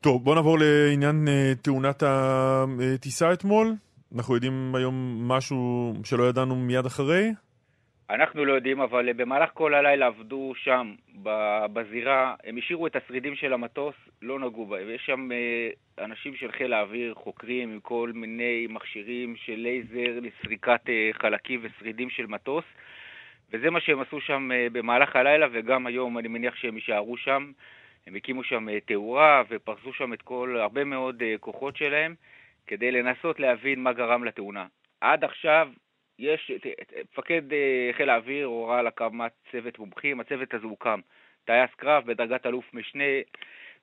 טוב, 0.00 0.24
בוא 0.24 0.34
נעבור 0.34 0.58
לעניין 0.58 1.24
uh, 1.26 1.62
תאונת 1.62 2.02
הטיסה 2.02 3.32
אתמול. 3.32 3.74
אנחנו 4.14 4.34
יודעים 4.34 4.74
היום 4.74 5.28
משהו 5.28 5.92
שלא 6.04 6.28
ידענו 6.28 6.56
מיד 6.56 6.86
אחרי? 6.86 7.30
אנחנו 8.10 8.44
לא 8.44 8.52
יודעים, 8.52 8.80
אבל 8.80 9.12
במהלך 9.12 9.50
כל 9.54 9.74
הלילה 9.74 10.06
עבדו 10.06 10.52
שם, 10.56 10.94
בזירה, 11.72 12.34
הם 12.44 12.56
השאירו 12.56 12.86
את 12.86 12.96
השרידים 12.96 13.36
של 13.36 13.52
המטוס, 13.52 13.94
לא 14.22 14.38
נגעו 14.38 14.66
בהם. 14.66 14.90
יש 14.90 15.06
שם 15.06 15.28
uh, 15.30 16.04
אנשים 16.04 16.36
של 16.36 16.52
חיל 16.52 16.72
האוויר, 16.72 17.14
חוקרים 17.14 17.72
עם 17.72 17.80
כל 17.80 18.10
מיני 18.14 18.66
מכשירים 18.70 19.36
של 19.36 19.54
לייזר 19.54 20.20
לסריקת 20.22 20.80
uh, 20.86 21.18
חלקים 21.18 21.60
ושרידים 21.62 22.10
של 22.10 22.26
מטוס, 22.26 22.64
וזה 23.52 23.70
מה 23.70 23.80
שהם 23.80 24.00
עשו 24.00 24.20
שם 24.20 24.50
uh, 24.50 24.72
במהלך 24.72 25.16
הלילה, 25.16 25.46
וגם 25.52 25.86
היום 25.86 26.18
אני 26.18 26.28
מניח 26.28 26.56
שהם 26.56 26.74
יישארו 26.76 27.16
שם. 27.16 27.52
הם 28.06 28.14
הקימו 28.14 28.44
שם 28.44 28.68
אה, 28.68 28.80
תאורה 28.80 29.42
ופרסו 29.48 29.92
שם 29.92 30.12
את 30.12 30.22
כל, 30.22 30.56
הרבה 30.60 30.84
מאוד 30.84 31.22
אה, 31.22 31.34
כוחות 31.40 31.76
שלהם 31.76 32.14
כדי 32.66 32.90
לנסות 32.90 33.40
להבין 33.40 33.82
מה 33.82 33.92
גרם 33.92 34.24
לתאונה. 34.24 34.66
עד 35.00 35.24
עכשיו 35.24 35.68
יש, 36.18 36.50
מפקד 37.12 37.52
אה, 37.52 37.90
חיל 37.92 38.10
האוויר 38.10 38.46
הורה 38.46 38.78
על 38.78 38.86
הקמת 38.86 39.32
צוות 39.52 39.78
מומחים, 39.78 40.20
הצוות 40.20 40.54
הזה 40.54 40.66
הוקם. 40.66 41.00
טייס 41.44 41.70
קרב 41.76 42.06
בדרגת 42.06 42.46
אלוף 42.46 42.74
משנה, 42.74 43.04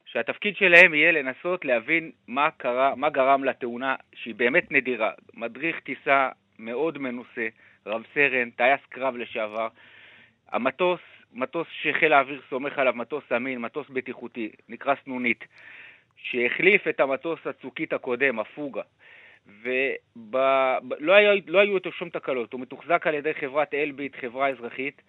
שהתפקיד 0.05 0.55
שלהם 0.55 0.93
יהיה 0.93 1.11
לנסות 1.11 1.65
להבין 1.65 2.11
מה, 2.27 2.51
קרה, 2.51 2.95
מה 2.95 3.09
גרם 3.09 3.43
לתאונה 3.43 3.95
שהיא 4.15 4.35
באמת 4.35 4.71
נדירה. 4.71 5.11
מדריך 5.33 5.79
טיסה 5.79 6.29
מאוד 6.59 6.97
מנוסה, 6.97 7.47
רב 7.85 8.03
סרן, 8.13 8.49
טייס 8.49 8.79
קרב 8.89 9.15
לשעבר. 9.15 9.67
המטוס 10.51 10.99
מטוס 11.33 11.67
שחיל 11.81 12.13
האוויר 12.13 12.41
סומך 12.49 12.79
עליו, 12.79 12.93
מטוס 12.95 13.23
אמין, 13.35 13.59
מטוס 13.59 13.89
בטיחותי, 13.89 14.49
נקרא 14.69 14.95
סנונית, 15.03 15.45
שהחליף 16.17 16.87
את 16.87 16.99
המטוס 16.99 17.39
הצוקית 17.47 17.93
הקודם, 17.93 18.39
הפוגה, 18.39 18.81
ולא 19.63 20.79
לא 21.47 21.59
היו 21.59 21.75
איתו 21.75 21.91
שום 21.91 22.09
תקלות, 22.09 22.53
הוא 22.53 22.61
מתוחזק 22.61 23.07
על 23.07 23.13
ידי 23.13 23.33
חברת 23.33 23.73
אלביט, 23.73 24.15
חברה 24.15 24.49
אזרחית, 24.49 25.01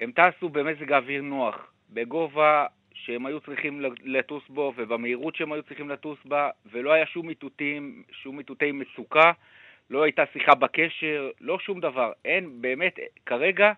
הם 0.00 0.12
טסו 0.12 0.48
במזג 0.48 0.92
אוויר 0.92 1.22
נוח, 1.22 1.72
בגובה 1.90 2.66
שהם 2.94 3.26
היו 3.26 3.40
צריכים 3.40 3.82
לטוס 4.04 4.42
בו 4.48 4.72
ובמהירות 4.76 5.36
שהם 5.36 5.52
היו 5.52 5.62
צריכים 5.62 5.90
לטוס 5.90 6.18
בה, 6.24 6.50
ולא 6.72 6.92
היה 6.92 7.06
שום 7.06 7.28
איתותים, 7.28 8.02
שום 8.12 8.38
איתותי 8.38 8.72
מצוקה, 8.72 9.32
לא 9.90 10.02
הייתה 10.02 10.22
שיחה 10.32 10.54
בקשר, 10.54 11.30
לא 11.40 11.58
שום 11.58 11.80
דבר. 11.80 12.12
אין, 12.24 12.62
באמת, 12.62 12.98
כרגע 13.26 13.72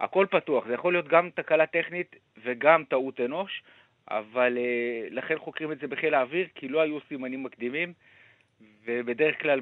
הכל 0.00 0.26
פתוח, 0.30 0.66
זה 0.66 0.74
יכול 0.74 0.92
להיות 0.92 1.08
גם 1.08 1.30
תקלה 1.34 1.66
טכנית 1.66 2.16
וגם 2.44 2.84
טעות 2.84 3.20
אנוש, 3.20 3.62
אבל 4.10 4.56
uh, 4.56 5.14
לכן 5.14 5.38
חוקרים 5.38 5.72
את 5.72 5.78
זה 5.78 5.86
בחיל 5.86 6.14
האוויר, 6.14 6.46
כי 6.54 6.68
לא 6.68 6.80
היו 6.80 6.98
סימנים 7.08 7.42
מקדימים, 7.42 7.92
ובדרך 8.84 9.42
כלל 9.42 9.60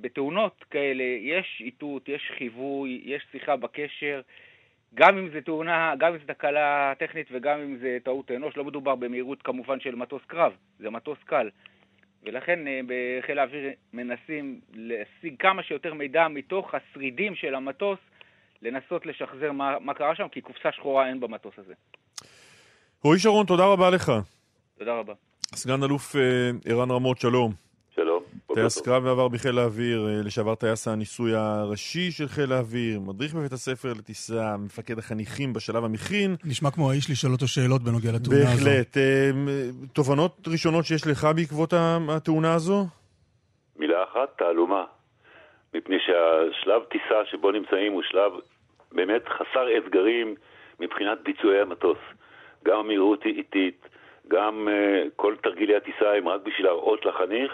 בתאונות 0.00 0.64
כאלה 0.70 1.04
יש 1.20 1.62
איתות, 1.64 2.08
יש 2.08 2.32
חיווי, 2.38 3.00
יש 3.04 3.22
שיחה 3.32 3.56
בקשר, 3.56 4.20
גם 4.94 5.18
אם 5.18 5.28
זה 5.32 5.40
תאונה, 5.40 5.94
גם 5.98 6.12
אם 6.12 6.18
זה 6.18 6.34
תקלה 6.34 6.92
טכנית 6.98 7.26
וגם 7.32 7.60
אם 7.60 7.76
זה 7.76 7.98
טעות 8.04 8.30
אנוש, 8.30 8.56
לא 8.56 8.64
מדובר 8.64 8.94
במהירות 8.94 9.42
כמובן 9.42 9.80
של 9.80 9.94
מטוס 9.94 10.22
קרב, 10.26 10.52
זה 10.78 10.90
מטוס 10.90 11.18
קל. 11.24 11.50
ולכן 12.22 12.58
uh, 12.66 12.86
בחיל 12.86 13.38
האוויר 13.38 13.70
מנסים 13.92 14.60
להשיג 14.74 15.34
כמה 15.38 15.62
שיותר 15.62 15.94
מידע 15.94 16.28
מתוך 16.28 16.74
השרידים 16.74 17.34
של 17.34 17.54
המטוס 17.54 17.98
לנסות 18.62 19.06
לשחזר 19.06 19.52
מה, 19.52 19.78
מה 19.80 19.94
קרה 19.94 20.14
שם, 20.14 20.28
כי 20.28 20.40
קופסה 20.40 20.72
שחורה 20.72 21.08
אין 21.08 21.20
במטוס 21.20 21.54
הזה. 21.58 21.74
רועי 23.04 23.18
שרון, 23.18 23.46
תודה 23.46 23.64
רבה 23.64 23.90
לך. 23.90 24.12
תודה 24.78 24.94
רבה. 24.94 25.12
סגן 25.54 25.82
אלוף 25.82 26.16
אה, 26.16 26.50
ערן 26.64 26.90
רמות, 26.90 27.18
שלום. 27.18 27.71
טייס 28.54 28.80
קרב 28.80 29.04
ועבר 29.04 29.28
בחיל 29.28 29.58
האוויר, 29.58 30.06
אה, 30.08 30.20
לשעבר 30.24 30.54
טייס 30.54 30.88
הניסוי 30.88 31.34
הראשי 31.34 32.10
של 32.10 32.28
חיל 32.28 32.52
האוויר, 32.52 33.00
מדריך 33.00 33.34
בבית 33.34 33.52
הספר 33.52 33.88
לטיסה, 33.98 34.56
מפקד 34.58 34.98
החניכים 34.98 35.52
בשלב 35.52 35.84
המכין. 35.84 36.36
נשמע 36.44 36.70
כמו 36.70 36.90
האיש 36.90 37.10
לשאול 37.10 37.32
אותו 37.32 37.48
שאלות 37.48 37.82
בנוגע 37.82 38.12
לתאונה 38.14 38.52
הזו. 38.52 38.64
בהחלט. 38.64 38.96
אה, 38.96 39.30
תובנות 39.92 40.48
ראשונות 40.52 40.84
שיש 40.84 41.06
לך 41.06 41.28
בעקבות 41.36 41.72
התאונה 42.08 42.54
הזו? 42.54 42.86
מילה 43.76 44.04
אחת, 44.04 44.38
תעלומה. 44.38 44.84
מפני 45.74 45.96
שהשלב 46.00 46.82
טיסה 46.82 47.24
שבו 47.30 47.50
נמצאים 47.52 47.92
הוא 47.92 48.02
שלב 48.02 48.32
באמת 48.92 49.28
חסר 49.28 49.66
אתגרים 49.78 50.34
מבחינת 50.80 51.18
ביצועי 51.24 51.60
המטוס. 51.60 51.98
גם 52.64 52.78
המהירות 52.78 53.22
היא 53.22 53.34
איטית, 53.34 53.88
גם 54.28 54.68
uh, 54.68 55.10
כל 55.16 55.34
תרגילי 55.42 55.76
הטיסה 55.76 56.12
הם 56.18 56.28
רק 56.28 56.40
בשביל 56.40 56.66
להראות 56.66 57.06
לחניך, 57.06 57.52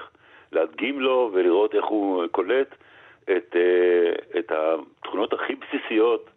להדגים 0.52 1.00
לו 1.00 1.30
ולראות 1.32 1.74
איך 1.74 1.84
הוא 1.84 2.26
קולט 2.30 2.74
את, 3.24 3.56
uh, 3.56 4.38
את 4.38 4.52
התכונות 4.52 5.32
הכי 5.32 5.54
בסיסיות 5.54 6.30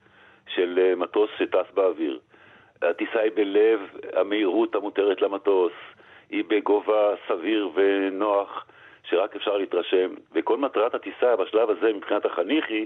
של 0.47 0.79
uh, 0.93 0.99
מטוס 0.99 1.29
שטס 1.37 1.65
באוויר. 1.73 2.19
הטיסה 2.81 3.19
היא 3.19 3.31
בלב 3.35 3.79
המהירות 4.13 4.75
המותרת 4.75 5.21
למטוס, 5.21 5.73
היא 6.29 6.43
בגובה 6.47 7.13
סביר 7.27 7.69
ונוח 7.73 8.65
שרק 9.03 9.35
אפשר 9.35 9.57
להתרשם, 9.57 10.13
וכל 10.31 10.57
מטרת 10.57 10.95
הטיסה 10.95 11.35
בשלב 11.35 11.69
הזה 11.69 11.93
מבחינת 11.93 12.25
החניך 12.25 12.65
היא 12.69 12.85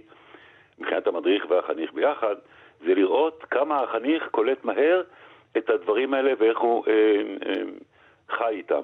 מבחינת 0.80 1.08
המדריך 1.08 1.46
והחניך 1.50 1.94
ביחד, 1.94 2.36
זה 2.86 2.96
לראות 2.96 3.44
כמה 3.52 3.82
החניך 3.82 4.28
קולט 4.32 4.66
מהר 4.66 5.02
את 5.58 5.70
הדברים 5.70 6.14
האלה 6.14 6.34
ואיך 6.40 6.60
הוא 6.60 6.84
אה, 6.88 6.94
אה, 7.48 7.64
חי 8.30 8.50
איתם. 8.50 8.84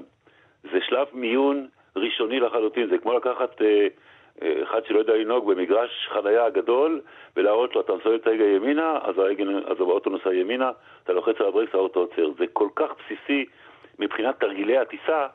זה 0.63 0.79
שלב 0.81 1.07
מיון 1.13 1.67
ראשוני 1.95 2.39
לחלוטין, 2.39 2.87
זה 2.89 2.97
כמו 2.97 3.13
לקחת 3.13 3.61
אה, 3.61 3.87
אה, 4.41 4.63
אחד 4.63 4.85
שלא 4.85 4.99
יודע 4.99 5.13
לנהוג 5.13 5.51
במגרש 5.51 6.09
חנייה 6.13 6.45
הגדול 6.45 7.01
ולהראות 7.35 7.75
לו, 7.75 7.81
אתה 7.81 7.93
מסובב 7.93 8.15
את 8.15 8.27
ההגה 8.27 8.43
ימינה, 8.43 8.99
אז, 9.01 9.17
הרגל, 9.17 9.63
אז 9.67 9.79
האוטו 9.79 10.09
נוסע 10.09 10.33
ימינה, 10.33 10.71
אתה 11.03 11.13
לוחץ 11.13 11.35
על 11.39 11.47
הברקס, 11.47 11.75
האוטו 11.75 11.99
עוצר. 11.99 12.29
זה 12.37 12.45
כל 12.53 12.67
כך 12.75 12.89
בסיסי 12.99 13.45
מבחינת 13.99 14.39
תרגילי 14.39 14.77
הטיסה, 14.77 15.27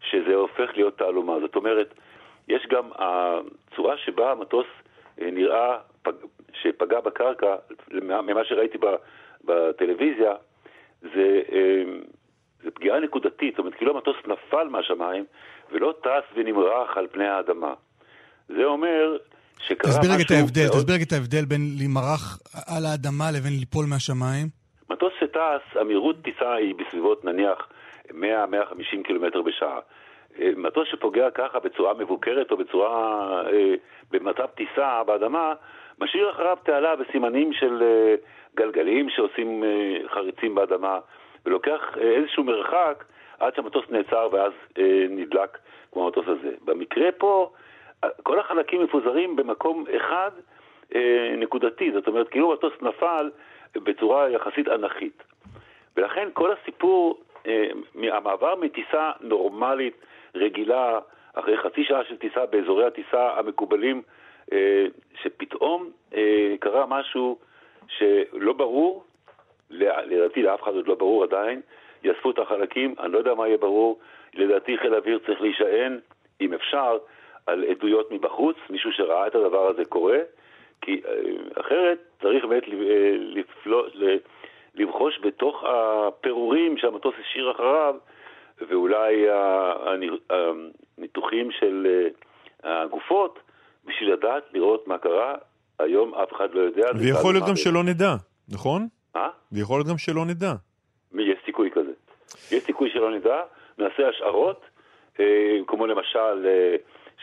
שזה 0.00 0.34
הופך 0.34 0.70
להיות 0.76 0.98
תעלומה. 0.98 1.40
זאת 1.40 1.56
אומרת, 1.56 1.94
יש 2.48 2.66
גם 2.66 2.88
הצורה 2.94 3.96
שבה 3.96 4.30
המטוס 4.32 4.66
אה, 5.20 5.30
נראה 5.30 5.78
שפגע 6.52 7.00
בקרקע, 7.00 7.56
ממה 8.02 8.44
שראיתי 8.44 8.78
בטלוויזיה, 9.44 10.34
זה, 11.00 11.42
אה, 11.52 11.82
זה 12.62 12.70
פגיעה 12.70 13.00
נקודתית, 13.00 13.54
זאת 13.54 13.58
אומרת, 13.58 13.74
כאילו 13.74 13.92
המטוס 13.94 14.16
נפל 14.26 14.68
מהשמיים 14.68 15.24
ולא 15.72 15.94
טס 16.02 16.36
ונמרח 16.36 16.96
על 16.96 17.06
פני 17.12 17.28
האדמה. 17.28 17.74
זה 18.48 18.64
אומר 18.64 19.16
שקרה 19.58 19.90
תסביר 19.90 20.10
משהו... 20.10 20.24
תסביר 20.24 20.26
את 20.26 20.30
ההבדל, 20.30 20.66
מאוד... 20.66 20.76
תסביר 20.76 20.96
את 21.06 21.12
ההבדל 21.12 21.44
בין 21.44 21.60
להימרח 21.78 22.38
על 22.76 22.82
האדמה 22.86 23.30
לבין 23.30 23.52
ליפול 23.60 23.86
מהשמיים. 23.90 24.46
מטוס 24.90 25.12
שטס, 25.20 25.76
המהירות 25.80 26.16
טיסה 26.22 26.52
היא 26.54 26.74
בסביבות 26.74 27.24
נניח 27.24 27.68
100-150 28.08 28.12
קילומטר 29.04 29.42
בשעה. 29.42 29.78
אה, 30.40 30.50
מטוס 30.56 30.88
שפוגע 30.90 31.30
ככה 31.30 31.58
בצורה 31.60 31.94
מבוקרת 31.94 32.50
או 32.50 32.56
בצורה, 32.56 32.92
אה, 33.46 33.74
במצב 34.10 34.46
טיסה 34.46 35.02
באדמה, 35.06 35.52
משאיר 36.00 36.30
אחריו 36.30 36.56
תעלה 36.62 36.94
וסימנים 36.98 37.52
של 37.52 37.82
אה, 37.82 38.14
גלגלים 38.56 39.10
שעושים 39.10 39.64
אה, 39.64 40.08
חריצים 40.08 40.54
באדמה, 40.54 40.98
ולוקח 41.46 41.80
אה, 42.00 42.02
איזשהו 42.02 42.44
מרחק 42.44 43.04
עד 43.40 43.54
שהמטוס 43.54 43.84
נעצר 43.90 44.28
ואז 44.32 44.52
אה, 44.78 45.06
נדלק 45.08 45.58
כמו 45.92 46.04
המטוס 46.04 46.24
הזה. 46.28 46.50
במקרה 46.64 47.12
פה, 47.12 47.50
כל 48.22 48.40
החלקים 48.40 48.82
מפוזרים 48.82 49.36
במקום 49.36 49.84
אחד 49.96 50.30
אה, 50.94 51.34
נקודתי, 51.36 51.92
זאת 51.92 52.08
אומרת, 52.08 52.28
כאילו 52.28 52.52
מטוס 52.52 52.72
נפל 52.82 53.30
בצורה 53.74 54.30
יחסית 54.30 54.68
אנכית. 54.68 55.22
ולכן 55.96 56.28
כל 56.32 56.52
הסיפור, 56.52 57.20
אה, 57.46 57.68
המעבר 57.94 58.54
מטיסה 58.54 59.10
נורמלית, 59.20 59.94
רגילה, 60.34 60.98
אחרי 61.34 61.56
חצי 61.56 61.84
שעה 61.84 62.04
של 62.04 62.16
טיסה 62.16 62.46
באזורי 62.46 62.86
הטיסה 62.86 63.30
המקובלים, 63.36 64.02
אה, 64.52 64.86
שפתאום 65.22 65.90
אה, 66.14 66.54
קרה 66.60 66.86
משהו 66.86 67.38
שלא 67.88 68.52
ברור, 68.52 69.04
לדעתי 69.70 70.42
לאף 70.42 70.62
אחד 70.62 70.74
עוד 70.74 70.86
לא 70.88 70.94
ברור 70.94 71.24
עדיין, 71.24 71.60
יאספו 72.04 72.30
את 72.30 72.38
החלקים, 72.38 72.94
אני 73.00 73.12
לא 73.12 73.18
יודע 73.18 73.34
מה 73.34 73.46
יהיה 73.46 73.58
ברור, 73.58 73.98
לדעתי 74.34 74.78
חיל 74.78 74.94
האוויר 74.94 75.18
צריך 75.26 75.40
להישען, 75.40 75.98
אם 76.40 76.54
אפשר, 76.54 76.98
על 77.46 77.64
עדויות 77.64 78.12
מבחוץ, 78.12 78.56
מישהו 78.70 78.92
שראה 78.92 79.26
את 79.26 79.34
הדבר 79.34 79.68
הזה 79.68 79.84
קורה, 79.84 80.18
כי 80.80 81.00
אה, 81.06 81.60
אחרת 81.60 81.98
צריך 82.22 82.44
באמת 82.44 82.62
לפלוט, 83.18 83.92
לבחוש 84.74 85.20
בתוך 85.22 85.64
הפירורים 85.66 86.78
שהמטוס 86.78 87.14
השאיר 87.20 87.50
אחריו, 87.50 87.94
ואולי 88.68 89.26
הניתוחים 90.98 91.50
של 91.50 91.86
הגופות, 92.62 93.38
בשביל 93.84 94.12
לדעת, 94.12 94.42
לראות 94.52 94.88
מה 94.88 94.98
קרה. 94.98 95.34
היום 95.78 96.14
אף 96.14 96.32
אחד 96.32 96.54
לא 96.54 96.60
יודע. 96.60 96.86
ויכול 97.00 97.34
להיות 97.34 97.48
גם 97.48 97.56
שלא 97.56 97.84
נדע, 97.84 98.14
נכון? 98.48 98.88
אה? 99.16 99.28
ויכול 99.52 99.78
להיות 99.78 99.88
גם 99.88 99.98
שלא 99.98 100.26
נדע. 100.26 100.52
יש. 101.14 101.49
יש 102.52 102.62
סיכוי 102.64 102.90
שלא 102.90 103.10
נדע, 103.10 103.42
נעשה 103.78 104.08
השערות, 104.08 104.60
אה, 105.20 105.58
כמו 105.66 105.86
למשל 105.86 106.46
אה, 106.46 106.76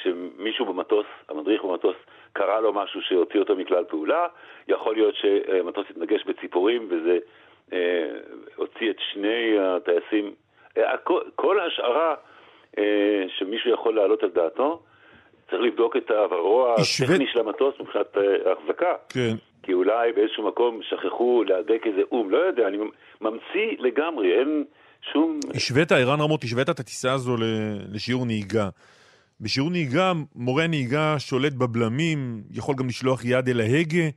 שמישהו 0.04 0.66
במטוס, 0.66 1.06
המדריך 1.30 1.64
במטוס, 1.64 1.96
קרה 2.34 2.60
לו 2.60 2.74
משהו 2.74 3.02
שהוציא 3.02 3.40
אותו 3.40 3.56
מכלל 3.56 3.84
פעולה, 3.84 4.28
יכול 4.68 4.96
להיות 4.96 5.16
שהמטוס 5.16 5.86
התנגש 5.90 6.24
בציפורים 6.24 6.88
וזה 6.90 7.18
אה, 7.74 8.10
הוציא 8.56 8.90
את 8.90 8.96
שני 9.14 9.60
הטייסים, 9.60 10.34
אה, 10.78 10.98
כל, 10.98 11.22
כל 11.36 11.60
השערה 11.60 12.16
אה, 12.78 13.26
שמישהו 13.38 13.72
יכול 13.72 13.96
להעלות 13.96 14.24
על 14.24 14.30
דעתו, 14.30 14.80
צריך 15.50 15.62
לבדוק 15.62 15.98
את 15.98 16.12
העברו 16.12 16.68
הטכני 16.68 17.28
של 17.28 17.40
המטוס 17.40 17.76
מבחינת 17.80 18.18
אה, 18.18 18.50
ההחזקה. 18.50 18.94
כן. 19.10 19.36
כי 19.64 19.74
אולי 19.74 20.12
באיזשהו 20.12 20.48
מקום 20.48 20.80
שכחו 20.84 21.44
להדק 21.48 21.88
איזה 21.88 22.02
אום, 22.12 22.30
לא 22.30 22.38
יודע, 22.38 22.68
אני 22.68 22.78
ממציא 23.22 23.76
לגמרי, 23.80 24.40
אין 24.40 24.66
שום... 25.02 25.40
השווית, 25.56 25.92
ערן 25.92 26.20
רמות, 26.20 26.44
השווית 26.44 26.70
את 26.70 26.80
הטיסה 26.80 27.14
הזו 27.14 27.36
לשיעור 27.94 28.26
נהיגה. 28.26 28.70
בשיעור 29.42 29.70
נהיגה, 29.70 30.12
מורה 30.36 30.64
הנהיגה 30.64 31.20
שולט 31.20 31.54
בבלמים, 31.54 32.44
יכול 32.52 32.76
גם 32.76 32.88
לשלוח 32.88 33.26
יד 33.26 33.50
אל 33.50 33.60
ההגה. 33.60 34.08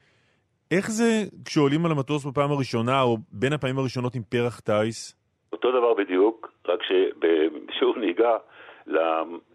איך 0.71 0.91
זה 0.91 1.25
כשעולים 1.45 1.87
על 1.87 1.93
המטוס 1.93 2.25
בפעם 2.25 2.51
הראשונה, 2.53 3.03
או 3.03 3.17
בין 3.33 3.53
הפעמים 3.53 3.79
הראשונות 3.79 4.15
עם 4.15 4.23
פרח 4.23 4.61
טיס? 4.61 5.17
אותו 5.53 5.71
דבר 5.71 5.95
בדיוק, 5.95 6.53
רק 6.69 6.81
שבשיעור 6.83 7.99
נהיגה 7.99 8.37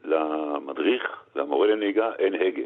למדריך, 0.03 1.03
למורה 1.35 1.67
לנהיגה, 1.67 2.09
אין 2.19 2.33
הגה. 2.33 2.63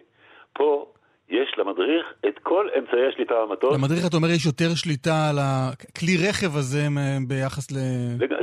פה 0.54 0.86
יש 1.30 1.56
למדריך 1.58 2.14
את 2.28 2.40
כל 2.40 2.70
אמצעי 2.78 3.08
השליטה 3.08 3.46
במטוס. 3.46 3.74
למדריך, 3.74 4.08
אתה 4.08 4.18
אומר, 4.18 4.30
יש 4.30 4.46
יותר 4.46 4.76
שליטה 4.76 5.30
על 5.30 5.36
הכלי 5.40 6.18
רכב 6.30 6.56
הזה 6.58 6.82
ביחס 7.28 7.72
ל... 7.72 7.76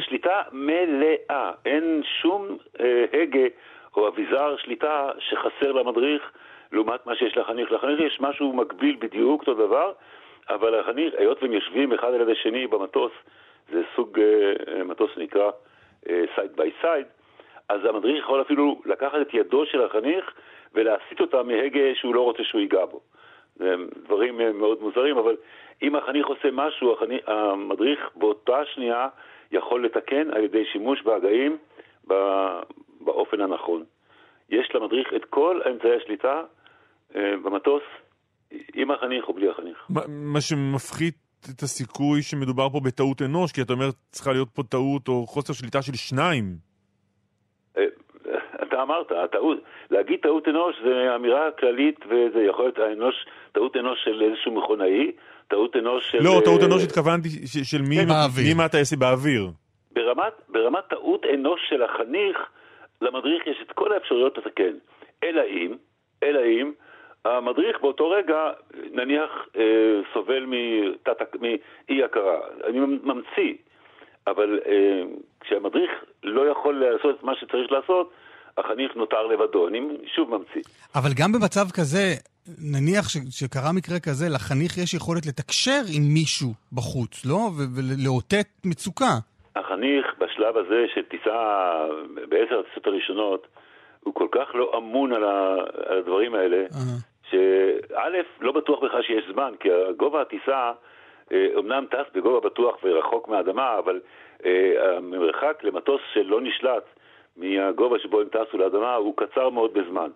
שליטה 0.00 0.42
מלאה, 0.52 1.50
אין 1.64 2.02
שום 2.22 2.56
אה, 2.80 3.04
הגה 3.12 3.48
או 3.96 4.08
אביזר 4.08 4.56
שליטה 4.56 5.10
שחסר 5.18 5.72
למדריך 5.72 6.22
לעומת 6.72 7.06
מה 7.06 7.16
שיש 7.16 7.36
לחניך. 7.36 7.72
לחניך 7.72 8.00
יש 8.00 8.20
משהו 8.20 8.52
מקביל 8.52 8.96
בדיוק, 9.00 9.40
אותו 9.40 9.54
דבר, 9.54 9.92
אבל 10.48 10.80
לחניך, 10.80 11.14
היות 11.18 11.42
והם 11.42 11.52
יושבים 11.52 11.92
אחד 11.92 12.14
על 12.14 12.20
ידי 12.20 12.34
שני 12.42 12.66
במטוס, 12.66 13.12
זה 13.72 13.82
סוג 13.96 14.20
אה, 14.20 14.84
מטוס 14.84 15.10
שנקרא 15.14 15.50
side 16.34 16.50
by 16.56 16.70
side, 16.80 17.06
אז 17.68 17.80
המדריך 17.84 18.24
יכול 18.24 18.42
אפילו 18.42 18.82
לקחת 18.84 19.18
את 19.20 19.34
ידו 19.34 19.66
של 19.66 19.82
החניך 19.84 20.24
ולהסיט 20.76 21.20
אותה 21.20 21.42
מהגה 21.42 21.94
שהוא 21.94 22.14
לא 22.14 22.20
רוצה 22.20 22.44
שהוא 22.44 22.60
ייגע 22.60 22.84
בו. 22.84 23.00
זה 23.56 23.74
דברים 24.04 24.58
מאוד 24.58 24.80
מוזרים, 24.80 25.18
אבל 25.18 25.36
אם 25.82 25.96
החניך 25.96 26.26
עושה 26.26 26.48
משהו, 26.52 26.92
החניך, 26.92 27.28
המדריך 27.28 28.00
באותה 28.16 28.58
שנייה 28.74 29.08
יכול 29.52 29.84
לתקן 29.84 30.30
על 30.30 30.44
ידי 30.44 30.64
שימוש 30.72 31.02
בהגאים 31.02 31.56
באופן 33.00 33.40
הנכון. 33.40 33.84
יש 34.48 34.70
למדריך 34.74 35.08
את 35.16 35.24
כל 35.24 35.60
אמצעי 35.70 35.96
השליטה 35.96 36.42
אה, 37.16 37.34
במטוס, 37.44 37.82
עם 38.74 38.90
החניך 38.90 39.28
או 39.28 39.34
בלי 39.34 39.48
החניך. 39.48 39.86
מה, 39.90 40.00
מה 40.08 40.40
שמפחית 40.40 41.14
את 41.54 41.62
הסיכוי 41.62 42.22
שמדובר 42.22 42.68
פה 42.68 42.80
בטעות 42.84 43.22
אנוש, 43.22 43.52
כי 43.52 43.62
אתה 43.62 43.72
אומר 43.72 43.90
צריכה 44.10 44.32
להיות 44.32 44.48
פה 44.54 44.62
טעות 44.62 45.08
או 45.08 45.26
חוסר 45.26 45.52
שליטה 45.52 45.82
של 45.82 45.94
שניים. 45.94 46.44
אתה 48.68 48.82
אמרת, 48.82 49.12
הטעות, 49.12 49.58
להגיד 49.90 50.20
טעות 50.22 50.48
אנוש 50.48 50.76
זה 50.84 51.14
אמירה 51.14 51.50
כללית 51.50 52.00
וזה 52.06 52.42
יכול 52.42 52.64
להיות 52.64 52.78
האנוש, 52.78 53.26
טעות 53.52 53.76
אנוש 53.76 54.04
של 54.04 54.22
איזשהו 54.22 54.52
מכונאי, 54.52 55.12
טעות 55.48 55.76
אנוש 55.76 56.10
של... 56.10 56.18
לא, 56.22 56.40
טעות 56.44 56.62
אנוש 56.62 56.84
התכוונתי 56.84 57.28
של 57.64 57.82
מי, 57.82 57.96
כן, 57.96 58.42
מי 58.44 58.54
מהטייסים 58.54 58.98
באוויר. 58.98 59.50
ברמת, 59.92 60.32
ברמת 60.48 60.84
טעות 60.88 61.26
אנוש 61.34 61.60
של 61.68 61.82
החניך, 61.82 62.36
למדריך 63.02 63.46
יש 63.46 63.56
את 63.62 63.72
כל 63.72 63.92
האפשרויות 63.92 64.38
לתקן. 64.38 64.72
אלא 65.24 65.42
אם, 65.42 65.74
אלא 66.22 66.40
אם, 66.44 66.72
המדריך 67.24 67.80
באותו 67.80 68.10
רגע, 68.10 68.50
נניח, 68.92 69.30
אה, 69.56 70.00
סובל 70.12 70.44
מאי 70.44 72.04
הכרה. 72.04 72.38
אני 72.64 72.78
ממציא, 72.80 73.54
אבל 74.26 74.60
אה, 74.66 75.02
כשהמדריך 75.40 75.90
לא 76.22 76.50
יכול 76.50 76.84
לעשות 76.84 77.18
את 77.18 77.22
מה 77.22 77.36
שצריך 77.36 77.72
לעשות, 77.72 78.10
החניך 78.58 78.96
נותר 78.96 79.26
לבדו. 79.26 79.68
אני 79.68 79.80
שוב 80.14 80.30
ממציא. 80.30 80.62
אבל 80.94 81.10
גם 81.20 81.32
במצב 81.32 81.66
כזה, 81.74 82.14
נניח 82.74 83.08
ש, 83.08 83.16
שקרה 83.30 83.72
מקרה 83.72 84.00
כזה, 84.00 84.26
לחניך 84.34 84.78
יש 84.78 84.94
יכולת 84.94 85.26
לתקשר 85.26 85.82
עם 85.96 86.02
מישהו 86.14 86.52
בחוץ, 86.72 87.26
לא? 87.26 87.38
ולאותת 87.76 88.46
מצוקה. 88.64 89.12
החניך 89.56 90.06
בשלב 90.18 90.56
הזה 90.56 90.84
של 90.94 91.02
טיסה, 91.02 91.38
בעשר 92.28 92.60
הטיסות 92.60 92.86
הראשונות, 92.86 93.46
הוא 94.00 94.14
כל 94.14 94.28
כך 94.32 94.48
לא 94.54 94.72
אמון 94.76 95.12
על, 95.12 95.24
הדברים 95.98 96.34
האלה, 96.34 96.64
uh-huh. 96.70 97.30
שא', 97.30 98.22
לא 98.40 98.52
בטוח 98.52 98.84
בכלל 98.84 99.02
שיש 99.02 99.24
זמן, 99.32 99.52
כי 99.60 99.68
גובה 99.96 100.20
הטיסה 100.22 100.72
אומנם 101.54 101.84
אה, 101.92 102.04
טס 102.04 102.10
בגובה 102.14 102.48
בטוח 102.48 102.76
ורחוק 102.82 103.28
מהאדמה, 103.28 103.78
אבל 103.78 104.00
אה, 104.44 104.96
המרחק 104.96 105.60
למטוס 105.62 106.00
שלא 106.12 106.40
נשלט 106.40 106.84
מהגובה 107.36 107.98
שבו 107.98 108.20
הם 108.20 108.28
טסו 108.28 108.58
לאדמה 108.58 108.94
הוא 108.94 109.14
קצר 109.16 109.50
מאוד 109.50 109.74
בזמן. 109.74 110.10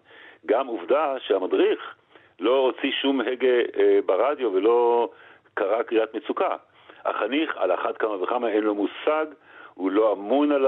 גם 0.47 0.67
עובדה 0.67 1.15
שהמדריך 1.27 1.95
לא 2.41 2.57
הוציא 2.57 2.91
שום 3.03 3.21
הגה 3.21 3.47
אה, 3.79 3.99
ברדיו 4.07 4.53
ולא 4.53 5.09
קרא 5.55 5.83
קריאת 5.83 6.15
מצוקה. 6.15 6.57
החניך, 7.05 7.57
על 7.57 7.75
אחת 7.75 7.97
כמה 7.99 8.23
וכמה, 8.23 8.49
אין 8.49 8.65
לו 8.65 8.75
מושג, 8.75 9.27
הוא 9.75 9.91
לא 9.91 10.13
אמון 10.13 10.53
על 10.53 10.67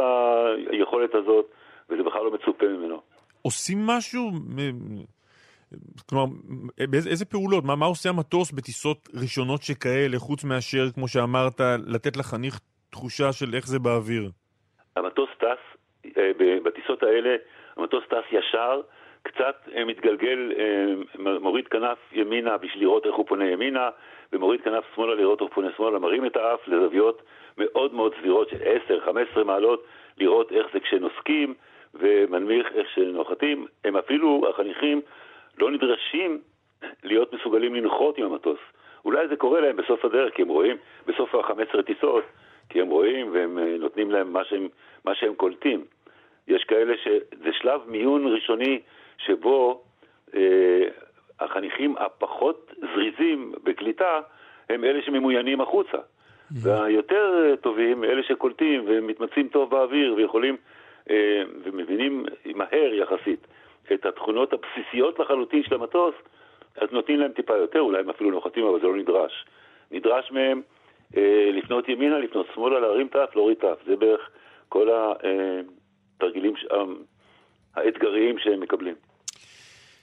היכולת 0.70 1.14
הזאת, 1.14 1.46
וזה 1.90 2.02
בכלל 2.02 2.24
לא 2.24 2.30
מצופה 2.30 2.66
ממנו. 2.66 3.00
עושים 3.42 3.78
משהו? 3.86 4.30
כלומר, 6.08 6.24
באיזה, 6.90 7.10
איזה 7.10 7.24
פעולות? 7.24 7.64
מה, 7.64 7.76
מה 7.76 7.86
עושה 7.86 8.08
המטוס 8.08 8.52
בטיסות 8.52 9.08
ראשונות 9.22 9.62
שכאלה, 9.62 10.18
חוץ 10.18 10.44
מאשר, 10.44 10.90
כמו 10.94 11.08
שאמרת, 11.08 11.60
לתת 11.86 12.16
לחניך 12.16 12.58
תחושה 12.90 13.32
של 13.32 13.54
איך 13.54 13.66
זה 13.66 13.78
באוויר? 13.78 14.30
המטוס 14.96 15.28
טס, 15.38 15.71
בטיסות 16.62 17.02
האלה, 17.02 17.36
המטוס 17.76 18.04
טס 18.08 18.24
ישר, 18.32 18.80
קצת 19.22 19.56
אה, 19.76 19.84
מתגלגל, 19.84 20.52
אה, 20.58 21.38
מוריד 21.40 21.68
כנף 21.68 21.98
ימינה 22.12 22.56
בשביל 22.56 22.82
לראות 22.82 23.06
איך 23.06 23.14
הוא 23.14 23.26
פונה 23.26 23.50
ימינה, 23.50 23.90
ומוריד 24.32 24.60
כנף 24.60 24.84
שמאלה 24.94 25.14
לראות 25.14 25.40
איך 25.40 25.48
הוא 25.48 25.54
פונה 25.54 25.68
שמאלה, 25.76 25.98
מרים 25.98 26.26
את 26.26 26.36
האף 26.36 26.68
לזוויות 26.68 27.22
מאוד 27.58 27.94
מאוד 27.94 28.14
סבירות 28.20 28.48
של 28.48 28.56
10-15 29.36 29.44
מעלות, 29.44 29.84
לראות 30.18 30.52
איך 30.52 30.66
זה 30.72 30.80
כשנוסקים, 30.80 31.54
ומנמיך 31.94 32.72
איך 32.74 32.88
שנוחתים. 32.94 33.66
הם 33.84 33.96
אפילו, 33.96 34.46
החניכים, 34.50 35.00
לא 35.58 35.70
נדרשים 35.70 36.40
להיות 37.04 37.32
מסוגלים 37.32 37.74
לנחות 37.74 38.18
עם 38.18 38.24
המטוס. 38.24 38.58
אולי 39.04 39.28
זה 39.28 39.36
קורה 39.36 39.60
להם 39.60 39.76
בסוף 39.76 40.04
הדרך, 40.04 40.34
כי 40.34 40.42
הם 40.42 40.48
רואים, 40.48 40.76
בסוף 41.06 41.34
ה-15 41.34 41.82
טיסות, 41.82 42.24
כי 42.68 42.80
הם 42.80 42.88
רואים 42.88 43.32
והם 43.32 43.58
אה, 43.58 43.76
נותנים 43.78 44.10
להם 44.10 44.32
מה 44.32 44.44
שהם, 44.44 44.68
מה 45.04 45.14
שהם 45.14 45.34
קולטים. 45.34 45.84
יש 46.48 46.64
כאלה 46.64 46.94
שזה 47.04 47.52
שלב 47.52 47.80
מיון 47.86 48.26
ראשוני 48.26 48.80
שבו 49.18 49.82
אה, 50.34 50.82
החניכים 51.40 51.94
הפחות 51.98 52.74
זריזים 52.80 53.52
בקליטה 53.64 54.20
הם 54.70 54.84
אלה 54.84 55.02
שממוינים 55.02 55.60
החוצה. 55.60 55.98
Mm-hmm. 55.98 56.54
והיותר 56.62 57.50
אה, 57.50 57.56
טובים, 57.56 58.04
אלה 58.04 58.22
שקולטים 58.22 58.84
ומתמצאים 58.86 59.48
טוב 59.48 59.70
באוויר 59.70 60.14
ויכולים 60.14 60.56
אה, 61.10 61.42
ומבינים 61.64 62.24
מהר 62.54 62.94
יחסית 62.94 63.46
את 63.92 64.06
התכונות 64.06 64.52
הבסיסיות 64.52 65.18
לחלוטין 65.18 65.62
של 65.62 65.74
המטוס, 65.74 66.14
אז 66.76 66.88
נותנים 66.92 67.20
להם 67.20 67.32
טיפה 67.32 67.56
יותר, 67.56 67.80
אולי 67.80 68.00
הם 68.00 68.10
אפילו 68.10 68.30
נוחתים, 68.30 68.66
אבל 68.66 68.80
זה 68.80 68.86
לא 68.86 68.96
נדרש. 68.96 69.44
נדרש 69.90 70.32
מהם 70.32 70.62
אה, 71.16 71.50
לפנות 71.52 71.88
ימינה, 71.88 72.18
לפנות 72.18 72.46
שמאלה, 72.54 72.80
להרים 72.80 73.08
תף, 73.08 73.30
להוריד 73.34 73.56
תף. 73.56 73.78
זה 73.86 73.96
בערך 73.96 74.30
כל 74.68 74.88
התרגילים, 74.92 75.62
ש- 75.66 75.81
אה, 76.22 76.78
האתגריים 77.74 78.36
שהם 78.38 78.60
מקבלים. 78.60 78.94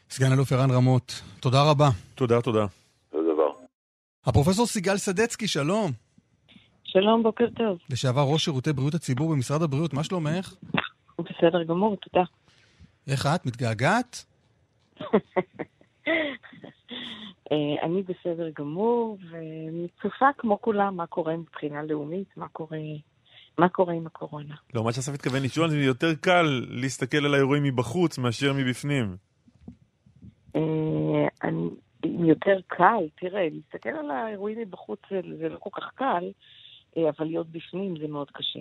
סגן 0.09 0.31
אלוף 0.33 0.51
ערן 0.51 0.71
רמות, 0.71 1.21
תודה 1.39 1.57
רבה. 1.71 1.89
תודה, 2.15 2.41
תודה. 2.41 2.65
זה 3.11 3.17
דבר. 3.33 3.51
הפרופסור 4.25 4.65
סיגל 4.65 4.97
סדצקי, 4.97 5.47
שלום. 5.47 5.91
שלום, 6.83 7.23
בוקר 7.23 7.45
טוב. 7.55 7.77
לשעבר 7.89 8.21
ראש 8.33 8.45
שירותי 8.45 8.73
בריאות 8.73 8.93
הציבור 8.93 9.31
במשרד 9.31 9.61
הבריאות, 9.61 9.93
מה 9.93 10.03
שלומך? 10.03 10.53
בסדר 11.19 11.63
גמור, 11.63 11.95
תודה. 11.95 12.25
איך 13.07 13.25
את? 13.35 13.45
מתגעגעת? 13.45 14.25
אה, 17.51 17.83
אני 17.83 18.03
בסדר 18.03 18.49
גמור, 18.59 19.17
ומצופה 19.31 20.25
כמו 20.37 20.61
כולם 20.61 20.95
מה 20.95 21.07
קורה 21.07 21.37
מבחינה 21.37 21.83
לאומית, 21.83 22.37
מה 22.37 22.47
קורה, 22.47 22.77
מה 23.57 23.69
קורה 23.69 23.93
עם 23.93 24.07
הקורונה. 24.07 24.55
לא, 24.73 24.83
מה 24.83 24.93
שאסף 24.93 25.13
התכוון 25.13 25.43
לשאול, 25.43 25.69
זה 25.69 25.77
יותר 25.77 26.15
קל 26.15 26.65
להסתכל 26.69 27.25
על 27.25 27.33
האירועים 27.33 27.63
מבחוץ 27.63 28.17
מאשר 28.17 28.53
מבפנים. 28.53 29.17
אה, 30.55 30.61
אני, 31.43 31.69
אם 32.05 32.25
יותר 32.25 32.59
קל, 32.67 33.07
תראה, 33.19 33.47
להסתכל 33.49 33.89
על 33.89 34.11
האירועים 34.11 34.59
מבחוץ 34.59 34.99
זה, 35.09 35.19
זה 35.39 35.49
לא 35.49 35.57
כל 35.59 35.69
כך 35.73 35.83
קל, 35.95 36.31
אה, 36.97 37.09
אבל 37.17 37.25
להיות 37.27 37.47
בפנים 37.51 37.93
זה 38.01 38.07
מאוד 38.07 38.31
קשה. 38.31 38.59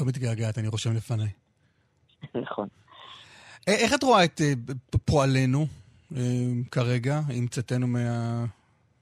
לא 0.00 0.06
מתגעגעת, 0.06 0.58
אני 0.58 0.68
רושם 0.68 0.92
לפניי. 0.96 1.28
נכון. 2.42 2.68
א- 3.68 3.70
איך 3.70 3.94
את 3.94 4.02
רואה 4.02 4.24
את 4.24 4.40
אה, 4.40 4.52
פועלנו 5.04 5.66
אה, 6.16 6.22
כרגע, 6.70 7.20
עם 7.34 7.46
צאתנו 7.46 7.86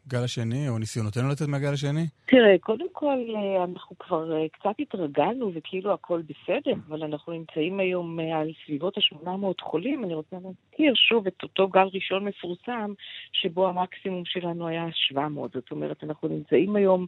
מהגל 0.07 0.25
השני, 0.25 0.69
או 0.69 0.79
ניסיונותינו 0.79 1.29
לצאת 1.29 1.49
מהגל 1.49 1.73
השני? 1.73 2.07
תראה, 2.27 2.59
קודם 2.61 2.87
כל, 2.92 3.19
אה, 3.37 3.64
אנחנו 3.64 3.99
כבר 3.99 4.37
אה, 4.37 4.49
קצת 4.49 4.75
התרגלנו 4.79 5.51
וכאילו 5.55 5.92
הכל 5.92 6.23
בסדר, 6.23 6.73
אבל 6.88 7.03
אנחנו 7.03 7.33
נמצאים 7.33 7.81
היום 7.81 8.21
אה, 8.21 8.38
על 8.38 8.51
סביבות 8.66 8.99
ה-800 8.99 9.62
חולים. 9.62 10.05
אני 10.05 10.14
רוצה 10.14 10.37
להזכיר 10.37 10.95
שוב 10.95 11.27
את 11.27 11.42
אותו 11.42 11.69
גל 11.69 11.88
ראשון 11.95 12.25
מפורסם, 12.25 12.92
שבו 13.33 13.69
המקסימום 13.69 14.23
שלנו 14.25 14.66
היה 14.66 14.87
700. 14.92 15.53
זאת 15.53 15.71
אומרת, 15.71 16.05
אנחנו 16.05 16.29
נמצאים 16.29 16.77
היום, 16.77 17.07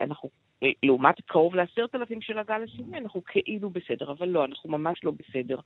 אנחנו... 0.00 0.30
לעומת 0.82 1.20
קרוב 1.26 1.54
לעשרת 1.54 1.94
אלפים 1.94 2.20
של 2.20 2.38
הגל 2.38 2.62
השני, 2.64 2.98
אנחנו 2.98 3.22
כאילו 3.24 3.70
בסדר, 3.70 4.10
אבל 4.10 4.28
לא, 4.28 4.44
אנחנו 4.44 4.70
ממש 4.70 5.04
לא 5.04 5.12
בסדר. 5.18 5.58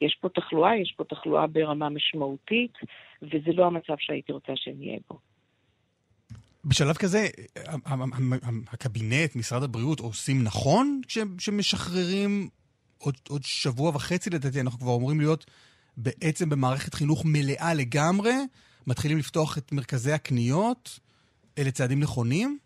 יש 0.00 0.16
פה 0.20 0.28
תחלואה, 0.28 0.76
יש 0.76 0.94
פה 0.96 1.04
תחלואה 1.04 1.46
ברמה 1.46 1.88
משמעותית, 1.88 2.72
וזה 3.22 3.52
לא 3.54 3.66
המצב 3.66 3.94
שהייתי 3.98 4.32
רוצה 4.32 4.52
שנהיה 4.56 4.98
בו. 5.10 5.18
בשלב 6.66 6.94
כזה, 6.96 7.26
הקבינט, 8.72 9.36
משרד 9.36 9.62
הבריאות, 9.62 10.00
עושים 10.00 10.44
נכון 10.44 11.00
כשמשחררים 11.38 12.48
עוד, 12.98 13.14
עוד 13.28 13.42
שבוע 13.44 13.88
וחצי 13.88 14.30
לדעתי, 14.30 14.60
אנחנו 14.60 14.78
כבר 14.78 14.96
אמורים 14.96 15.20
להיות 15.20 15.50
בעצם 15.96 16.50
במערכת 16.50 16.94
חינוך 16.94 17.22
מלאה 17.26 17.74
לגמרי, 17.74 18.32
מתחילים 18.86 19.18
לפתוח 19.18 19.58
את 19.58 19.72
מרכזי 19.72 20.12
הקניות, 20.12 21.00
אלה 21.58 21.70
צעדים 21.70 22.00
נכונים? 22.00 22.58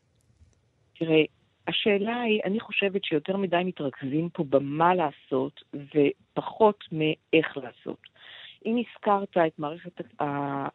תראה, 0.99 1.23
השאלה 1.69 2.21
היא, 2.21 2.41
אני 2.45 2.61
חושבת 2.61 3.05
שיותר 3.05 3.37
מדי 3.37 3.63
מתרכזים 3.65 4.29
פה 4.33 4.45
במה 4.45 4.95
לעשות 4.95 5.61
ופחות 5.75 6.85
מאיך 6.93 7.57
לעשות. 7.57 8.03
אם 8.67 8.77
הזכרת 8.77 9.37
את 9.47 9.59
מערכת 9.59 10.01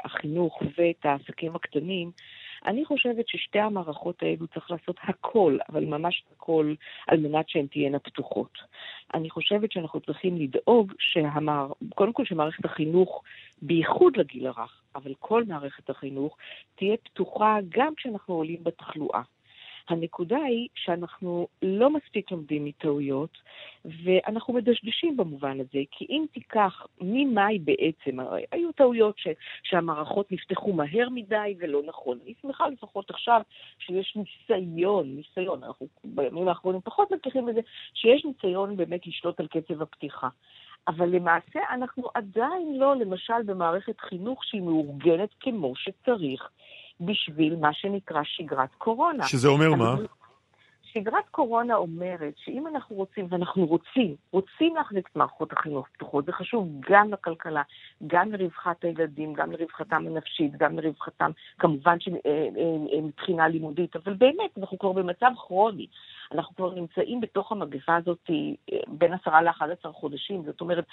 החינוך 0.05 0.61
ואת 0.61 1.05
העסקים 1.05 1.55
הקטנים, 1.55 2.11
אני 2.65 2.85
חושבת 2.85 3.27
ששתי 3.27 3.59
המערכות 3.59 4.23
האלו 4.23 4.47
צריך 4.47 4.71
לעשות 4.71 4.95
הכל, 5.03 5.57
אבל 5.69 5.85
ממש 5.85 6.23
הכל, 6.35 6.73
על 7.07 7.19
מנת 7.19 7.49
שהן 7.49 7.67
תהיינה 7.67 7.99
פתוחות. 7.99 8.57
אני 9.13 9.29
חושבת 9.29 9.71
שאנחנו 9.71 9.99
צריכים 9.99 10.37
לדאוג 10.37 10.93
שהמער... 10.99 11.71
קודם 11.95 12.13
כל 12.13 12.25
שמערכת 12.25 12.65
החינוך, 12.65 13.23
בייחוד 13.61 14.17
לגיל 14.17 14.47
הרך, 14.47 14.81
אבל 14.95 15.13
כל 15.19 15.43
מערכת 15.47 15.89
החינוך, 15.89 16.37
תהיה 16.75 16.97
פתוחה 16.97 17.57
גם 17.69 17.95
כשאנחנו 17.95 18.33
עולים 18.33 18.63
בתחלואה. 18.63 19.21
הנקודה 19.89 20.37
היא 20.37 20.67
שאנחנו 20.75 21.47
לא 21.61 21.89
מספיק 21.89 22.31
לומדים 22.31 22.65
מטעויות, 22.65 23.37
ואנחנו 23.85 24.53
מדשדשים 24.53 25.17
במובן 25.17 25.59
הזה, 25.59 25.79
כי 25.91 26.05
אם 26.09 26.25
תיקח 26.31 26.87
ממאי 27.01 27.59
בעצם, 27.59 28.19
הרי 28.19 28.43
היו 28.51 28.71
טעויות 28.71 29.17
ש, 29.17 29.27
שהמערכות 29.63 30.31
נפתחו 30.31 30.73
מהר 30.73 31.09
מדי 31.11 31.55
ולא 31.59 31.81
נכון. 31.85 32.19
אני 32.23 32.33
שמחה 32.41 32.67
לפחות 32.67 33.09
עכשיו 33.09 33.41
שיש 33.79 34.15
ניסיון, 34.15 35.15
ניסיון, 35.15 35.63
אנחנו 35.63 35.87
בימים 36.03 36.47
האחרונים 36.47 36.81
פחות 36.81 37.11
מצליחים 37.11 37.45
בזה, 37.45 37.61
שיש 37.93 38.25
ניסיון 38.25 38.77
באמת 38.77 39.07
לשלוט 39.07 39.39
על 39.39 39.47
קצב 39.47 39.81
הפתיחה. 39.81 40.27
אבל 40.87 41.09
למעשה 41.09 41.59
אנחנו 41.73 42.03
עדיין 42.13 42.75
לא, 42.79 42.95
למשל, 42.95 43.43
במערכת 43.45 43.99
חינוך 43.99 44.43
שהיא 44.45 44.61
מאורגנת 44.61 45.29
כמו 45.39 45.75
שצריך. 45.75 46.49
בשביל 46.99 47.55
מה 47.55 47.73
שנקרא 47.73 48.21
שגרת 48.23 48.75
קורונה. 48.77 49.27
שזה 49.27 49.47
אומר 49.47 49.75
מה? 49.75 49.95
שגרת 50.93 51.29
קורונה 51.31 51.75
אומרת 51.75 52.33
שאם 52.37 52.67
אנחנו 52.67 52.95
רוצים, 52.95 53.27
ואנחנו 53.29 53.65
רוצים, 53.65 54.15
רוצים 54.31 54.75
להחזיק 54.75 55.07
את 55.11 55.15
מערכות 55.15 55.53
החינוך 55.53 55.87
פתוחות, 55.87 56.25
זה 56.25 56.31
חשוב 56.31 56.67
גם 56.89 57.13
לכלכלה, 57.13 57.61
גם 58.07 58.31
לרווחת 58.31 58.83
הילדים, 58.83 59.33
גם 59.33 59.51
לרווחתם 59.51 60.07
הנפשית, 60.07 60.51
גם 60.57 60.79
לרווחתם, 60.79 61.31
כמובן 61.59 61.99
ש- 61.99 62.07
אה, 62.07 62.13
אה, 62.25 63.39
אה, 63.39 63.47
לימודית, 63.47 63.95
אבל 63.95 64.13
באמת, 64.13 64.57
אנחנו 64.57 64.79
כבר 64.79 64.91
במצב 64.91 65.31
כרוני. 65.37 65.87
אנחנו 66.31 66.55
כבר 66.55 66.73
נמצאים 66.73 67.21
בתוך 67.21 67.51
המגפה 67.51 67.95
הזאת 67.95 68.29
בין 68.87 69.13
עשרה 69.13 69.41
ל-11 69.41 69.91
חודשים, 69.91 70.43
זאת 70.45 70.61
אומרת, 70.61 70.85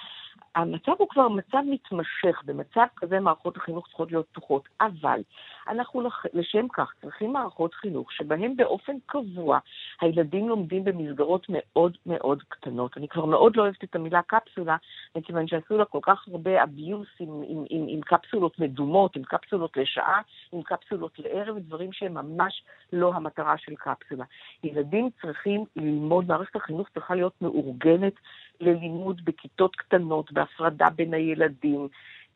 המצב 0.55 0.93
הוא 0.99 1.09
כבר 1.09 1.29
מצב 1.29 1.59
מתמשך, 1.71 2.43
במצב 2.45 2.87
כזה 2.97 3.21
מערכות 3.21 3.57
החינוך 3.57 3.87
צריכות 3.87 4.13
להיות 4.13 4.27
פתוחות, 4.33 4.69
אבל 4.81 5.21
אנחנו 5.69 6.03
לשם 6.33 6.69
כך 6.69 6.93
צריכים 7.01 7.33
מערכות 7.33 7.75
חינוך 7.75 8.13
שבהן 8.13 8.57
באופן 8.57 8.93
קבוע 9.07 9.59
הילדים 10.01 10.49
לומדים 10.49 10.85
במסגרות 10.85 11.47
מאוד 11.49 11.97
מאוד 12.07 12.43
קטנות. 12.49 12.97
אני 12.97 13.09
כבר 13.09 13.25
מאוד 13.25 13.57
לא 13.57 13.63
אוהבת 13.63 13.85
את 13.85 13.97
המילה 13.97 14.21
קפסולה, 14.23 14.77
מכיוון 15.17 15.47
שעשו 15.47 15.79
לה 15.79 15.85
כל 15.85 15.99
כך 16.03 16.29
הרבה 16.29 16.63
אביוס 16.63 17.09
עם, 17.21 17.43
עם, 17.49 17.65
עם, 17.71 17.85
עם 17.89 18.01
קפסולות 18.01 18.59
מדומות, 18.59 19.17
עם 19.17 19.23
קפסולות 19.23 19.77
לשעה, 19.77 20.21
עם 20.53 20.63
קפסולות 20.63 21.19
לערב, 21.19 21.59
דברים 21.59 21.93
שהם 21.93 22.15
ממש 22.15 22.63
לא 22.93 23.15
המטרה 23.15 23.59
של 23.59 23.75
קפסולה. 23.75 24.25
ילדים 24.65 25.09
צריכים 25.23 25.65
ללמוד, 25.77 26.29
מערכת 26.29 26.57
החינוך 26.57 26.89
צריכה 26.95 27.15
להיות 27.15 27.43
מאורגנת 27.43 28.15
ללימוד 28.61 29.25
בכיתות 29.25 29.77
קטנות, 29.77 30.33
בהפרדה 30.33 30.91
בין 30.91 31.15
הילדים, 31.15 31.89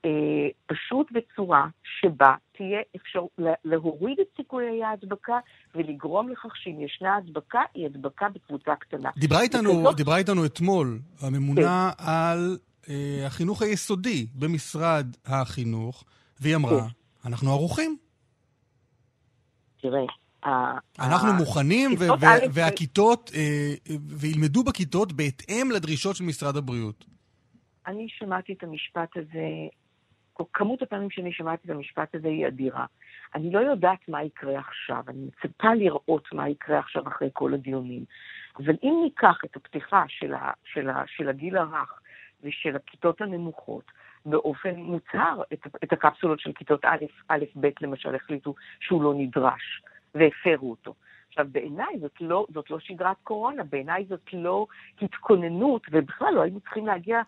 אה, 0.04 0.10
פשוט 0.66 1.06
בצורה 1.12 1.66
שבה 2.00 2.34
תהיה 2.56 2.78
אפשר 2.96 3.20
לה- 3.38 3.52
להוריד 3.64 4.20
את 4.20 4.26
סיכויי 4.36 4.84
ההדבקה 4.84 5.38
ולגרום 5.74 6.28
לכך 6.28 6.56
שאם 6.56 6.80
ישנה 6.80 7.16
הדבקה, 7.16 7.60
היא 7.74 7.86
הדבקה 7.86 8.28
בקבוצה 8.28 8.76
קטנה. 8.76 9.10
דיברה 9.16 9.40
איתנו, 9.42 9.70
וכזאת- 9.70 9.96
דיברה 9.96 10.16
איתנו 10.16 10.44
אתמול 10.46 10.98
הממונה 11.20 11.90
על 11.98 12.58
אה, 12.88 13.26
החינוך 13.26 13.62
היסודי 13.62 14.26
במשרד 14.34 15.06
החינוך, 15.26 16.04
והיא 16.40 16.56
אמרה, 16.56 16.80
כן. 16.80 17.28
אנחנו 17.28 17.50
ערוכים. 17.50 17.96
תראה, 19.80 20.00
אנחנו 20.98 21.28
ה- 21.28 21.32
מוכנים, 21.32 21.90
ו- 21.98 22.04
ו- 22.20 22.24
והכיתות, 22.52 23.30
אה, 23.34 23.74
וילמדו 24.08 24.64
בכיתות 24.64 25.12
בהתאם 25.12 25.68
לדרישות 25.74 26.16
של 26.16 26.24
משרד 26.24 26.56
הבריאות. 26.56 27.04
אני 27.86 28.06
שמעתי 28.08 28.52
את 28.52 28.62
המשפט 28.62 29.16
הזה, 29.16 29.46
כמות 30.52 30.82
הפעמים 30.82 31.10
שאני 31.10 31.32
שמעתי 31.32 31.62
את 31.64 31.70
המשפט 31.70 32.14
הזה 32.14 32.28
היא 32.28 32.46
אדירה. 32.46 32.86
אני 33.34 33.52
לא 33.52 33.58
יודעת 33.58 34.08
מה 34.08 34.22
יקרה 34.22 34.58
עכשיו, 34.58 35.02
אני 35.08 35.26
מצפה 35.26 35.74
לראות 35.74 36.32
מה 36.32 36.48
יקרה 36.48 36.78
עכשיו 36.78 37.08
אחרי 37.08 37.28
כל 37.32 37.54
הדיונים. 37.54 38.04
אבל 38.58 38.74
אם 38.82 39.00
ניקח 39.04 39.38
את 39.44 39.56
הפתיחה 39.56 40.04
של, 40.08 40.34
ה, 40.34 40.50
של, 40.64 40.90
ה, 40.90 41.02
של 41.06 41.28
הגיל 41.28 41.56
הרך 41.56 42.00
ושל 42.42 42.76
הכיתות 42.76 43.20
הנמוכות, 43.20 43.84
באופן 44.26 44.74
מוצהר, 44.74 45.42
את, 45.52 45.66
את 45.84 45.92
הקפסולות 45.92 46.40
של 46.40 46.52
כיתות 46.52 46.84
א', 46.84 47.04
א', 47.28 47.44
ב', 47.60 47.68
למשל, 47.80 48.14
החליטו 48.14 48.54
שהוא 48.80 49.02
לא 49.02 49.14
נדרש, 49.16 49.82
והפרו 50.14 50.70
אותו. 50.70 50.94
עכשיו, 51.34 51.46
בעיניי 51.52 51.98
זאת 52.00 52.20
לא, 52.20 52.46
זאת 52.54 52.70
לא 52.70 52.78
שגרת 52.78 53.16
קורונה, 53.24 53.64
בעיניי 53.64 54.04
זאת 54.08 54.32
לא 54.32 54.66
התכוננות, 55.02 55.86
ובכלל 55.90 56.34
לא 56.34 56.40
היינו 56.42 56.60
צריכים 56.60 56.86
להגיע 56.86 57.20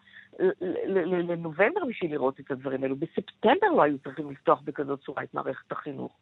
לנובמבר 0.86 1.84
בשביל 1.88 2.12
לראות 2.12 2.40
את 2.40 2.50
הדברים 2.50 2.82
האלו. 2.82 2.96
בספטמבר 2.96 3.66
לא 3.76 3.82
היו 3.82 3.98
צריכים 3.98 4.30
לפתוח 4.30 4.60
בכזאת 4.64 5.00
צורה 5.00 5.22
את 5.22 5.34
מערכת 5.34 5.72
החינוך. 5.72 6.12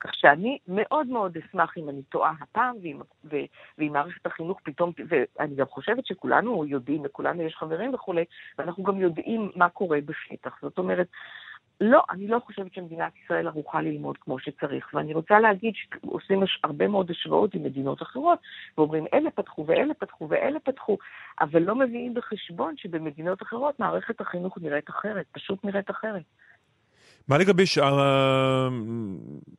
כך 0.00 0.14
שאני 0.14 0.58
מאוד 0.68 1.06
מאוד 1.06 1.36
אשמח 1.36 1.78
אם 1.78 1.88
אני 1.88 2.02
טועה 2.02 2.34
הפעם, 2.40 2.76
ואם, 2.82 3.00
ו, 3.24 3.36
ואם 3.78 3.92
מערכת 3.92 4.26
החינוך 4.26 4.60
פתאום, 4.62 4.92
ואני 5.08 5.54
גם 5.54 5.66
חושבת 5.66 6.06
שכולנו 6.06 6.66
יודעים, 6.66 7.04
לכולנו 7.04 7.42
יש 7.42 7.56
חברים 7.56 7.94
וכולי, 7.94 8.24
ואנחנו 8.58 8.82
גם 8.82 9.00
יודעים 9.00 9.50
מה 9.56 9.68
קורה 9.68 9.98
בשטח. 10.04 10.58
זאת 10.62 10.78
אומרת, 10.78 11.08
לא, 11.82 12.02
אני 12.10 12.26
לא 12.28 12.38
חושבת 12.46 12.74
שמדינת 12.74 13.12
ישראל 13.24 13.46
ערוכה 13.46 13.80
ללמוד 13.80 14.16
כמו 14.20 14.38
שצריך, 14.38 14.90
ואני 14.94 15.14
רוצה 15.14 15.40
להגיד 15.40 15.72
שעושים 15.74 16.42
הרבה 16.64 16.88
מאוד 16.88 17.10
השוואות 17.10 17.54
עם 17.54 17.62
מדינות 17.62 18.02
אחרות, 18.02 18.38
ואומרים 18.78 19.04
אלה 19.14 19.30
פתחו 19.30 19.64
ואלה 19.66 19.94
פתחו 19.94 20.28
ואלה 20.30 20.60
פתחו, 20.60 20.98
אבל 21.40 21.62
לא 21.62 21.74
מביאים 21.74 22.14
בחשבון 22.14 22.74
שבמדינות 22.76 23.42
אחרות 23.42 23.80
מערכת 23.80 24.20
החינוך 24.20 24.58
נראית 24.62 24.90
אחרת, 24.90 25.26
פשוט 25.32 25.64
נראית 25.64 25.90
אחרת. 25.90 26.22
מה 27.28 27.38
לגבי 27.38 27.66
שאר, 27.66 27.98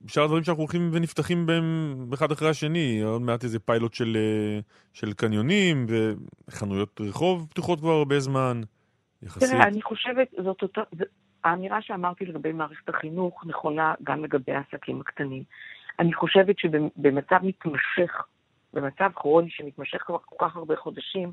שאר 0.08 0.24
הדברים 0.24 0.44
שאנחנו 0.44 0.64
הולכים 0.64 0.90
ונפתחים 0.94 1.46
בהם 1.46 1.96
אחד 2.14 2.32
אחרי 2.32 2.50
השני? 2.50 3.02
עוד 3.02 3.22
מעט 3.22 3.44
איזה 3.44 3.60
פיילוט 3.60 3.94
של, 3.94 4.18
של 4.94 5.14
קניונים 5.14 5.86
וחנויות 6.48 7.02
רחוב 7.02 7.48
פתוחות 7.50 7.80
כבר 7.80 7.92
הרבה 7.92 8.20
זמן. 8.20 8.62
יחסית. 9.24 9.50
תראה, 9.50 9.68
אני 9.68 9.82
חושבת, 9.82 10.28
זאת 10.44 10.62
אותה, 10.62 10.82
האמירה 11.44 11.82
שאמרתי 11.82 12.26
לגבי 12.26 12.52
מערכת 12.52 12.90
החינוך 12.90 13.46
נכונה 13.46 13.94
גם 14.04 14.24
לגבי 14.24 14.52
העסקים 14.52 15.02
הקטנים. 15.02 15.44
אני 16.00 16.14
חושבת 16.14 16.60
שבמצב 16.60 17.40
מתמשך, 17.44 18.26
במצב 18.74 19.12
כרוני 19.16 19.50
שמתמשך 19.50 20.02
כבר 20.02 20.18
כל 20.26 20.36
כך 20.40 20.56
הרבה 20.56 20.76
חודשים, 20.76 21.32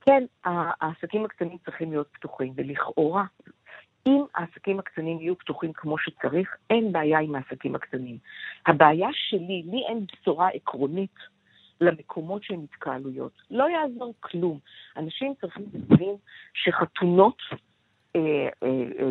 כן, 0.00 0.24
העסקים 0.44 1.24
הקטנים 1.24 1.58
צריכים 1.64 1.90
להיות 1.90 2.08
פתוחים, 2.12 2.52
ולכאורה, 2.56 3.24
אם 4.06 4.24
העסקים 4.34 4.78
הקטנים 4.78 5.20
יהיו 5.20 5.38
פתוחים 5.38 5.72
כמו 5.72 5.98
שצריך, 5.98 6.56
אין 6.70 6.92
בעיה 6.92 7.18
עם 7.18 7.34
העסקים 7.34 7.74
הקטנים. 7.74 8.18
הבעיה 8.66 9.08
שלי, 9.12 9.62
לי 9.66 9.84
אין 9.88 10.06
בשורה 10.12 10.48
עקרונית 10.48 11.14
למקומות 11.80 12.42
של 12.44 12.54
התקהלויות. 12.64 13.32
לא 13.50 13.68
יעזור 13.68 14.14
כלום. 14.20 14.58
אנשים 14.96 15.34
צריכים 15.40 15.64
להבין 15.74 16.16
שחתונות 16.54 17.42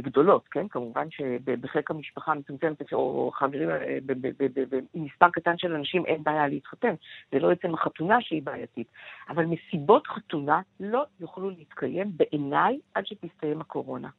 גדולות, 0.03 0.47
כן? 0.51 0.67
כמובן 0.67 1.07
שבחיק 1.11 1.91
המשפחה 1.91 2.31
המצומצמת 2.31 2.93
או 2.93 3.31
חברים, 3.33 3.69
אה, 3.69 3.97
עם 4.93 5.05
מספר 5.05 5.29
קטן 5.29 5.57
של 5.57 5.75
אנשים 5.75 6.05
אין 6.05 6.23
בעיה 6.23 6.47
להתחתן. 6.47 6.93
זה 7.31 7.39
לא 7.39 7.51
עצם 7.51 7.73
החתונה 7.73 8.21
שהיא 8.21 8.41
בעייתית. 8.41 8.87
אבל 9.29 9.45
מסיבות 9.45 10.07
חתונה 10.07 10.61
לא 10.79 11.03
יוכלו 11.19 11.49
להתקיים 11.49 12.11
בעיניי 12.17 12.79
עד 12.95 13.05
שתסתיים 13.05 13.61
הקורונה. 13.61 14.09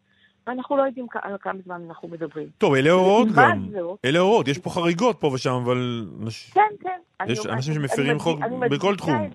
ואנחנו 0.46 0.76
לא 0.76 0.82
יודעים 0.82 1.06
על 1.22 1.36
כמה 1.40 1.58
זמן 1.64 1.82
אנחנו 1.88 2.08
מדברים. 2.08 2.48
טוב, 2.58 2.74
אלה 2.74 2.90
הוראות 2.90 3.28
גם. 3.36 3.68
אלה 4.04 4.18
הוראות, 4.18 4.48
יש 4.48 4.58
פה 4.58 4.70
חריגות 4.70 5.20
פה 5.20 5.26
ושם, 5.26 5.52
אבל... 5.64 6.06
כן, 6.54 6.60
כן. 6.80 7.00
יש 7.28 7.46
אנשים 7.46 7.74
שמפרים 7.74 8.18
חוק 8.18 8.40
בכל 8.70 8.96
תחום. 8.96 9.30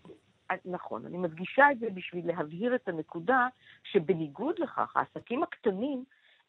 נכון, 0.66 1.06
אני 1.06 1.18
מדגישה 1.18 1.72
את 1.72 1.80
זה 1.80 1.88
בשביל 1.94 2.28
להבהיר 2.28 2.76
את 2.76 2.88
הנקודה 2.88 3.48
שבניגוד 3.84 4.60
לכך, 4.60 4.98
העסקים 4.98 5.44
הקטנים, 5.44 6.04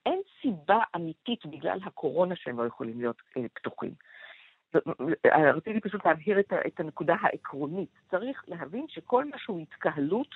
אין 0.07 0.21
סיבה 0.43 0.79
אמיתית 0.97 1.47
בגלל 1.47 1.79
הקורונה 1.85 2.37
שהם 2.37 2.59
לא 2.59 2.67
יכולים 2.67 3.01
להיות 3.01 3.23
אה, 3.37 3.43
פתוחים. 3.55 3.93
אה, 5.27 5.53
רציתי 5.53 5.81
פשוט 5.81 6.07
להבהיר 6.07 6.41
את, 6.41 6.53
את 6.67 6.81
הנקודה 6.81 7.17
העקרונית. 7.21 7.91
צריך 8.11 8.45
להבין 8.49 8.87
שכל 8.89 9.25
מה 9.25 9.39
שהוא 9.39 9.61
התקהלות, 9.61 10.35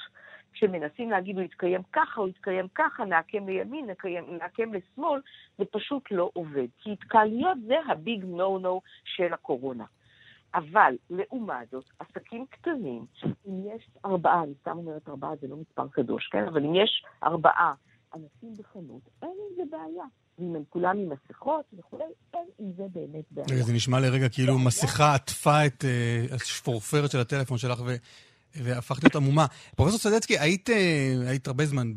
כשמנסים 0.53 1.11
להגיד 1.11 1.37
הוא 1.37 1.44
יתקיים 1.44 1.81
ככה, 1.92 2.20
הוא 2.20 2.29
יתקיים 2.29 2.66
ככה, 2.75 3.05
נעקם 3.05 3.48
לימין, 3.48 3.87
נעקם, 3.87 4.09
נעקם 4.29 4.75
לשמאל, 4.75 5.20
זה 5.59 5.64
פשוט 5.72 6.11
לא 6.11 6.31
עובד. 6.33 6.66
כי 6.79 6.92
התקהלויות 6.92 7.59
זה 7.66 7.75
הביג 7.88 8.25
נו 8.25 8.59
נו 8.59 8.81
של 9.05 9.33
הקורונה. 9.33 9.85
אבל 10.55 10.95
לעומת 11.11 11.71
זאת, 11.71 11.85
עסקים 11.99 12.47
קטנים, 12.51 13.07
אם 13.47 13.62
יש 13.77 13.88
ארבעה, 14.05 14.43
אני 14.43 14.53
סתם 14.61 14.79
אומרת 14.79 15.09
ארבעה, 15.09 15.31
זה 15.41 15.47
לא 15.49 15.57
מספר 15.57 15.88
קדוש, 15.88 16.29
כן? 16.33 16.45
אבל 16.49 16.65
אם 16.65 16.75
יש 16.75 17.05
ארבעה 17.23 17.75
אנשים 18.15 18.53
בחנות, 18.59 19.09
אין 19.23 19.31
עם 19.31 19.57
זה 19.57 19.62
בעיה. 19.71 20.05
ואם 20.38 20.57
הם 20.57 20.62
כולם 20.69 20.99
עם 20.99 21.09
מסכות 21.09 21.65
וכולי, 21.79 22.05
אין 22.35 22.47
עם 22.59 22.73
זה 22.77 22.83
באמת 22.93 23.25
בעיה. 23.31 23.62
זה 23.62 23.73
נשמע 23.73 24.01
לרגע 24.01 24.29
כאילו 24.29 24.59
מסכה 24.59 25.15
עטפה 25.15 25.67
את 25.67 25.85
אה, 25.85 26.35
השפורפרת 26.35 27.11
של 27.11 27.19
הטלפון 27.19 27.59
שלך 27.59 27.81
ו... 27.87 27.95
והפכת 28.55 29.03
להיות 29.03 29.17
עמומה. 29.17 29.47
פרופסור 29.77 29.99
סדצקי, 29.99 30.38
היית, 30.38 30.71
אה, 30.71 31.15
היית 31.27 31.47
הרבה 31.47 31.67
זמן 31.67 31.93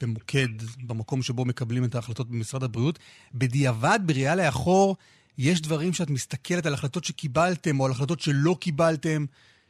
במוקד, 0.00 0.48
במקום 0.86 1.22
שבו 1.22 1.44
מקבלים 1.44 1.84
את 1.84 1.94
ההחלטות 1.94 2.30
במשרד 2.30 2.62
הבריאות. 2.62 2.98
בדיעבד, 3.34 3.98
בראייה 4.06 4.36
לאחור, 4.36 4.96
יש 5.38 5.62
דברים 5.62 5.92
שאת 5.92 6.10
מסתכלת 6.10 6.66
על 6.66 6.74
החלטות 6.74 7.04
שקיבלתם 7.04 7.80
או 7.80 7.86
על 7.86 7.90
החלטות 7.90 8.20
שלא 8.20 8.56
קיבלתם, 8.60 9.24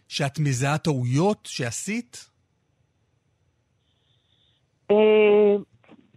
שאת 0.09 0.39
מזהה 0.39 0.79
טעויות 0.79 1.49
שעשית? 1.51 2.31
אה, 4.91 5.57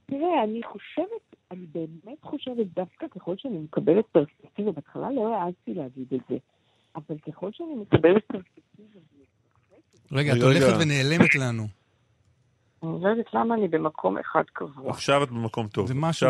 תראה, 0.06 0.44
אני 0.44 0.62
חושבת, 0.64 1.36
אני 1.52 1.66
באמת 1.74 2.24
חושבת 2.24 2.68
דווקא 2.76 3.08
ככל 3.16 3.36
שאני 3.38 3.58
מקבלת 3.58 4.06
פרספקטיבה, 4.12 4.72
בהתחלה 4.72 5.12
לא 5.12 5.36
העזתי 5.36 5.74
להגיד 5.74 6.08
את 6.14 6.20
זה, 6.30 6.36
אבל 6.96 7.18
ככל 7.28 7.50
שאני 7.54 7.76
מקבלת 7.76 8.24
פרספקטיבה... 8.28 9.00
רגע, 10.12 10.34
את 10.34 10.42
הולכת 10.42 10.74
ונעלמת 10.82 11.36
לנו. 11.36 11.68
אני 12.84 13.04
לא 13.04 13.10
יודעת 13.10 13.34
למה 13.34 13.56
אני 13.56 13.68
במקום 13.68 14.18
אחד 14.18 14.44
קבוע. 14.54 14.90
עכשיו 14.90 15.24
את 15.24 15.30
במקום 15.30 15.68
טוב. 15.68 15.88
זה 15.88 15.94
משהו 15.94 16.30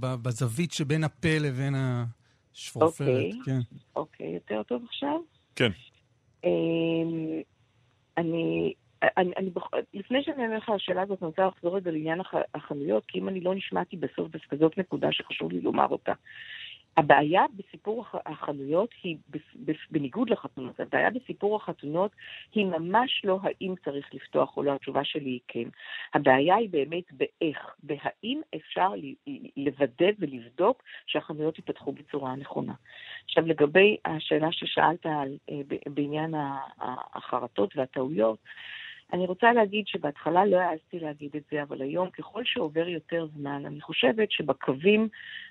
בזווית 0.00 0.72
שבין 0.72 1.04
הפה 1.04 1.38
לבין 1.38 1.74
ה... 1.74 2.04
שפורפרת, 2.56 3.08
אוקיי, 3.08 3.30
כן. 3.44 3.58
אוקיי, 3.96 4.26
יותר 4.26 4.62
טוב 4.62 4.84
עכשיו? 4.84 5.20
כן. 5.56 5.70
אמ, 6.44 7.40
אני, 8.18 8.74
אני, 9.16 9.32
אני, 9.36 9.50
לפני 9.94 10.22
שאני 10.22 10.42
אענה 10.42 10.56
לך 10.56 10.68
על 10.68 10.74
השאלה 10.74 11.02
הזאת, 11.02 11.22
אני 11.22 11.26
רוצה 11.26 11.46
לחזור 11.46 11.76
רגע 11.76 11.90
לעניין 11.90 12.20
החנויות, 12.54 13.04
כי 13.08 13.18
אם 13.18 13.28
אני 13.28 13.40
לא 13.40 13.54
נשמעתי 13.54 13.96
בסוף 13.96 14.28
בכזאת 14.30 14.78
נקודה 14.78 15.12
שחשוב 15.12 15.52
לי 15.52 15.60
לומר 15.60 15.86
אותה. 15.86 16.12
הבעיה 16.96 17.44
בסיפור 17.56 18.04
החנויות 18.26 18.90
היא, 19.02 19.16
בניגוד 19.90 20.30
לחתונות, 20.30 20.80
הבעיה 20.80 21.10
בסיפור 21.10 21.56
החתונות 21.56 22.10
היא 22.54 22.66
ממש 22.66 23.22
לא 23.24 23.38
האם 23.42 23.74
צריך 23.84 24.14
לפתוח 24.14 24.56
או 24.56 24.62
לא, 24.62 24.72
התשובה 24.72 25.04
שלי 25.04 25.30
היא 25.30 25.40
כן. 25.48 25.68
הבעיה 26.14 26.56
היא 26.56 26.70
באמת 26.70 27.04
באיך, 27.12 27.74
בהאם 27.82 28.40
אפשר 28.56 28.92
לוודא 29.56 30.06
ולבדוק 30.18 30.82
שהחנויות 31.06 31.58
ייפתחו 31.58 31.92
בצורה 31.92 32.32
הנכונה. 32.32 32.74
עכשיו, 33.24 33.46
לגבי 33.46 33.96
השאלה 34.04 34.52
ששאלת 34.52 35.06
על, 35.06 35.36
אה, 35.50 35.60
בעניין 35.86 36.34
החרטות 37.14 37.76
והטעויות, 37.76 38.38
אני 39.12 39.26
רוצה 39.26 39.52
להגיד 39.52 39.86
שבהתחלה 39.86 40.44
לא 40.44 40.56
העזתי 40.56 41.00
להגיד 41.00 41.36
את 41.36 41.42
זה, 41.50 41.62
אבל 41.62 41.82
היום, 41.82 42.10
ככל 42.10 42.42
שעובר 42.44 42.88
יותר 42.88 43.26
זמן, 43.36 43.66
אני 43.66 43.80
חושבת 43.80 44.32
שבקווים 44.32 45.08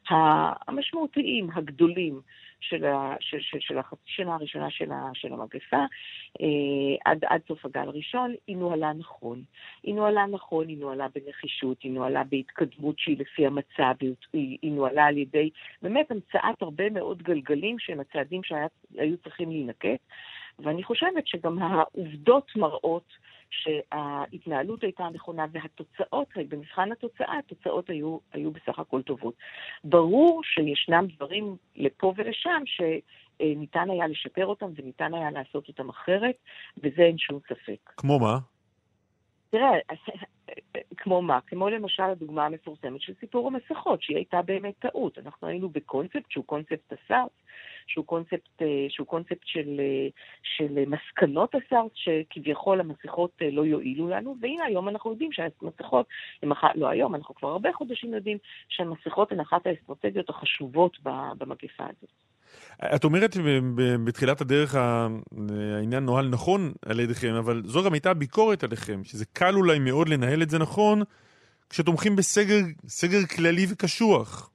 המשמעותיים, 0.10 1.50
הגדולים, 1.54 2.22
של, 2.70 2.86
ה, 2.86 3.16
של, 3.20 3.38
של, 3.42 3.58
של 3.60 3.78
החצי 3.78 4.02
שנה 4.06 4.36
הראשונה 4.36 4.70
של, 4.70 4.92
ה, 4.92 5.10
של 5.14 5.34
המגפה, 5.34 5.78
אה, 6.42 6.96
עד, 7.06 7.26
עד 7.26 7.42
סוף 7.48 7.66
הגל 7.66 7.88
הראשון, 7.88 8.36
היא 8.48 8.58
נוהלה 8.58 8.94
נכון. 8.94 9.44
היא 9.84 9.96
נוהלה 9.96 10.26
נכון, 10.26 10.68
היא 10.68 10.78
נוהלה 10.78 11.08
בנחישות, 11.16 11.82
היא 11.82 11.92
נוהלה 11.92 12.24
בהתקדמות 12.24 13.00
שהיא 13.00 13.18
לפי 13.20 13.46
המצב, 13.46 13.94
היא, 14.34 14.58
היא 14.62 14.72
נוהלה 14.72 15.06
על 15.06 15.18
ידי 15.18 15.50
באמת 15.82 16.12
המצאת 16.12 16.62
הרבה 16.62 16.90
מאוד 16.90 17.24
גלגלים 17.24 17.80
שהם 17.80 18.00
הצעדים 18.00 18.42
שהיו 18.44 19.18
צריכים 19.18 19.50
להינקט. 19.50 20.02
ואני 20.60 20.84
חושבת 20.84 21.28
שגם 21.28 21.60
העובדות 21.60 22.52
מראות 22.56 23.14
שההתנהלות 23.64 24.84
הייתה 24.84 25.08
נכונה 25.14 25.46
והתוצאות, 25.52 26.28
במבחן 26.50 26.92
התוצאה, 26.92 27.38
התוצאות 27.38 27.90
היו, 27.90 28.18
היו 28.34 28.52
בסך 28.52 28.80
הכל 28.80 29.02
טובות. 29.02 29.34
ברור 29.84 30.42
שישנם 30.44 31.08
דברים 31.16 31.56
לפה 31.76 32.14
ולשם 32.16 32.64
שניתן 32.66 33.90
היה 33.90 34.08
לשפר 34.08 34.46
אותם 34.46 34.70
וניתן 34.76 35.14
היה 35.14 35.32
לעשות 35.32 35.68
אותם 35.68 35.90
אחרת, 35.90 36.36
וזה 36.78 37.02
אין 37.02 37.18
שום 37.18 37.40
ספק. 37.48 37.94
כמו 37.98 38.20
מה? 38.20 38.38
תראה, 39.50 39.78
כמו 40.98 41.22
מה? 41.22 41.40
כמו 41.48 41.70
למשל 41.70 42.04
הדוגמה 42.04 42.46
המפורסמת 42.46 43.02
של 43.02 43.14
סיפור 43.20 43.48
המסכות, 43.48 44.02
שהיא 44.02 44.18
הייתה 44.18 44.42
באמת 44.42 44.74
טעות. 44.80 45.18
אנחנו 45.18 45.48
היינו 45.48 45.70
בקונספט 45.70 46.32
שהוא 46.32 46.46
קונספט 46.46 46.94
הסארס, 46.94 47.32
שהוא 47.88 48.06
קונספט, 48.06 48.62
אה, 48.62 48.86
שהוא 48.90 49.08
קונספט 49.08 49.46
של, 49.46 49.80
אה, 49.80 50.08
של 50.44 50.84
מסקנות 50.88 51.56
הסארס, 51.56 51.92
שכביכול 51.96 52.80
המסכות 52.80 53.32
אה, 53.42 53.52
לא 53.52 53.66
יועילו 53.66 54.10
לנו, 54.10 54.36
והנה 54.42 54.66
היום 54.66 54.90
אנחנו 54.90 55.12
יודעים 55.12 55.32
שהמסכות, 55.32 56.08
לא 56.76 56.88
היום, 56.88 57.16
אנחנו 57.16 57.36
כבר 57.36 57.50
הרבה 57.50 57.74
חודשים 57.74 58.14
יודעים 58.14 58.38
שהמסכות 58.70 59.32
הן 59.32 59.40
אחת 59.40 59.68
האסטרטגיות 59.68 60.30
החשובות 60.30 60.98
במגפה 61.38 61.84
הזאת. 61.84 62.25
את 62.96 63.04
אומרת 63.04 63.38
בתחילת 64.06 64.42
הדרך 64.42 64.76
העניין 64.76 66.06
נוהל 66.06 66.30
נכון 66.30 66.74
על 66.86 67.00
ידיכם, 67.00 67.34
אבל 67.34 67.62
זו 67.66 67.84
גם 67.84 67.94
הייתה 67.94 68.14
ביקורת 68.14 68.64
עליכם, 68.64 69.04
שזה 69.04 69.26
קל 69.26 69.56
אולי 69.56 69.80
מאוד 69.80 70.10
לנהל 70.10 70.42
את 70.42 70.50
זה 70.50 70.60
נכון, 70.60 71.02
כשתומכים 71.70 72.16
בסגר 72.16 73.26
כללי 73.36 73.66
וקשוח. 73.70 74.52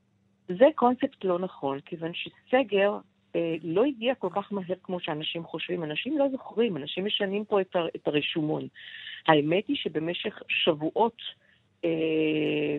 זה 0.48 0.64
קונספט 0.74 1.24
לא 1.24 1.38
נכון, 1.38 1.78
כיוון 1.84 2.12
שסגר 2.14 2.98
אה, 3.36 3.54
לא 3.62 3.84
הגיע 3.84 4.14
כל 4.14 4.28
כך 4.32 4.52
מהר 4.52 4.76
כמו 4.82 5.00
שאנשים 5.00 5.44
חושבים. 5.44 5.84
אנשים 5.84 6.18
לא 6.18 6.26
זוכרים, 6.32 6.76
אנשים 6.76 7.06
משנים 7.06 7.44
פה 7.44 7.60
את, 7.60 7.76
ה, 7.76 7.78
את 7.96 8.08
הרשומון. 8.08 8.68
האמת 9.28 9.64
היא 9.68 9.76
שבמשך 9.76 10.42
שבועות, 10.48 11.16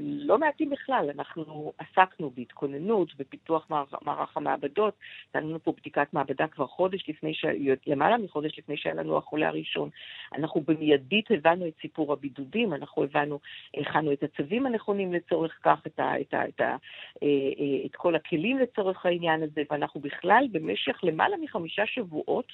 לא 0.01 0.37
מעטים 0.37 0.69
בכלל, 0.69 1.09
אנחנו 1.15 1.73
עסקנו 1.77 2.29
בהתכוננות, 2.29 3.15
בפיתוח 3.15 3.67
מערך, 4.01 4.37
המעבדות, 4.37 4.93
נתנו 5.35 5.59
פה 5.63 5.73
בדיקת 5.77 6.13
מעבדה 6.13 6.47
כבר 6.47 6.67
חודש 6.67 7.09
לפני, 7.09 7.33
ש... 7.33 7.45
למעלה 7.87 8.17
מחודש 8.17 8.59
לפני 8.59 8.77
שהיה 8.77 8.95
לנו 8.95 9.17
החולה 9.17 9.47
הראשון. 9.47 9.89
אנחנו 10.35 10.61
במיידית 10.61 11.31
הבנו 11.31 11.67
את 11.67 11.73
סיפור 11.81 12.13
הבידודים, 12.13 12.73
אנחנו 12.73 13.03
הבנו, 13.03 13.39
הכנו 13.77 14.11
את 14.13 14.23
הצווים 14.23 14.65
הנכונים 14.65 15.13
לצורך 15.13 15.59
כך, 15.63 15.79
את, 15.87 15.99
ה... 15.99 16.21
את, 16.21 16.33
ה... 16.33 16.47
את, 16.47 16.61
ה... 16.61 16.75
אה, 17.23 17.27
אה, 17.59 17.85
את 17.85 17.95
כל 17.95 18.15
הכלים 18.15 18.59
לצורך 18.59 19.05
העניין 19.05 19.43
הזה, 19.43 19.61
ואנחנו 19.71 20.01
בכלל 20.01 20.47
במשך 20.51 20.99
למעלה 21.03 21.37
מחמישה 21.37 21.85
שבועות 21.85 22.47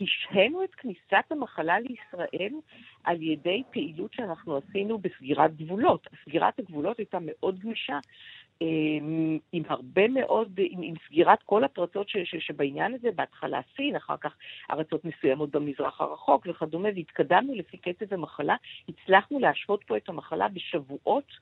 השהינו 0.00 0.64
את 0.64 0.74
כניסת 0.74 1.24
המחלה 1.30 1.78
לישראל 1.78 2.52
על 3.04 3.22
ידי 3.22 3.62
פעילות 3.70 4.12
שאנחנו 4.14 4.56
עשינו 4.56 4.98
בסגירת 4.98 5.56
גבולות. 5.56 6.06
סגירת 6.24 6.58
הגבולות 6.58 6.98
הייתה 6.98 7.18
מאוד 7.20 7.58
גמישה. 7.58 7.98
אמ, 8.60 9.38
עם 9.52 9.62
הרבה 9.68 10.08
מאוד, 10.08 10.52
עם, 10.58 10.82
עם 10.82 10.94
סגירת 11.08 11.42
כל 11.42 11.64
הפרצות 11.64 12.08
ש, 12.08 12.16
ש, 12.16 12.36
שבעניין 12.46 12.94
הזה, 12.94 13.08
בהתחלה 13.14 13.60
סין, 13.76 13.96
אחר 13.96 14.16
כך 14.16 14.36
ארצות 14.70 15.04
מסוימות 15.04 15.50
במזרח 15.50 16.00
הרחוק 16.00 16.46
וכדומה, 16.50 16.88
והתקדמנו 16.94 17.54
לפי 17.54 17.76
קצב 17.76 18.14
המחלה, 18.14 18.56
הצלחנו 18.88 19.38
להשוות 19.38 19.84
פה 19.84 19.96
את 19.96 20.08
המחלה 20.08 20.48
בשבועות. 20.48 21.32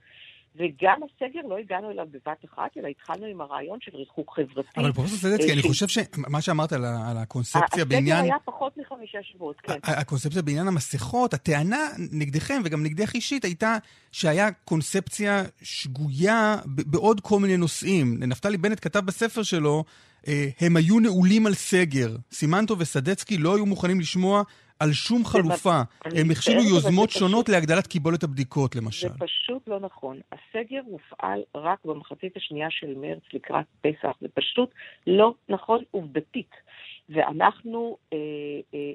וגם 0.57 1.01
הסגר 1.03 1.41
לא 1.49 1.59
הגענו 1.59 1.91
אליו 1.91 2.07
בבת 2.11 2.45
אחת, 2.45 2.71
אלא 2.77 2.89
התחלנו 2.89 3.27
עם 3.27 3.41
הרעיון 3.41 3.79
של 3.81 3.97
ריחוק 3.97 4.37
חברתי. 4.37 4.69
אבל 4.81 4.93
פרופסור 4.93 5.19
סדצקי, 5.19 5.53
אני 5.53 5.63
חושב 5.63 5.89
שמה 5.89 6.41
שאמרת 6.41 6.73
על 6.73 6.85
הקונספציה 7.17 7.85
בעניין... 7.85 8.17
הסגר 8.17 8.33
היה 8.33 8.37
פחות 8.45 8.77
מחמישה 8.77 9.19
שבועות, 9.23 9.61
כן. 9.61 9.79
הקונספציה 9.83 10.43
בעניין 10.43 10.69
המסכות, 10.69 11.35
הטענה 11.35 11.89
נגדכם 12.13 12.63
וגם 12.65 12.83
נגדך 12.83 13.15
אישית 13.15 13.45
הייתה 13.45 13.77
שהיה 14.13 14.53
קונספציה 14.65 15.43
שגויה 15.63 16.57
בעוד 16.67 17.21
כל 17.21 17.39
מיני 17.39 17.57
נושאים. 17.57 18.17
נפתלי 18.21 18.57
בנט 18.57 18.79
כתב 18.83 19.01
בספר 19.01 19.43
שלו, 19.43 19.85
אה, 20.29 20.49
הם 20.61 20.77
היו 20.77 21.01
נעולים 21.01 21.47
על 21.47 21.55
סגר. 21.55 22.17
סימנטו 22.33 22.79
וסדצקי 22.79 23.39
לא 23.39 23.57
היו 23.57 23.67
מוכנים 23.67 24.01
לשמוע 24.01 24.43
על 24.81 24.93
שום 24.93 25.25
חלופה. 25.25 25.81
הם 26.05 26.31
הכשילו 26.31 26.63
יוזמות 26.63 27.11
שונות 27.11 27.49
להגדלת 27.49 27.87
קיבולת 27.87 28.23
הבדיקות, 28.23 28.77
למשל. 28.77 29.09
זה 29.09 29.19
פשוט 29.19 29.69
לא 29.69 29.81
נכון. 29.81 30.21
הסגר 30.33 30.81
הופעל 30.87 31.43
רק 31.55 31.79
במחצית 31.85 32.37
השנייה 32.37 32.69
של 32.71 32.95
מרץ 32.97 33.23
לקראת 33.33 33.67
פסח. 33.81 34.13
זה 34.21 34.29
פשוט 34.35 34.71
לא 35.07 35.35
נכון 35.49 35.83
עובדתית. 35.91 36.51
ואנחנו, 37.09 37.97
אה, 38.13 38.19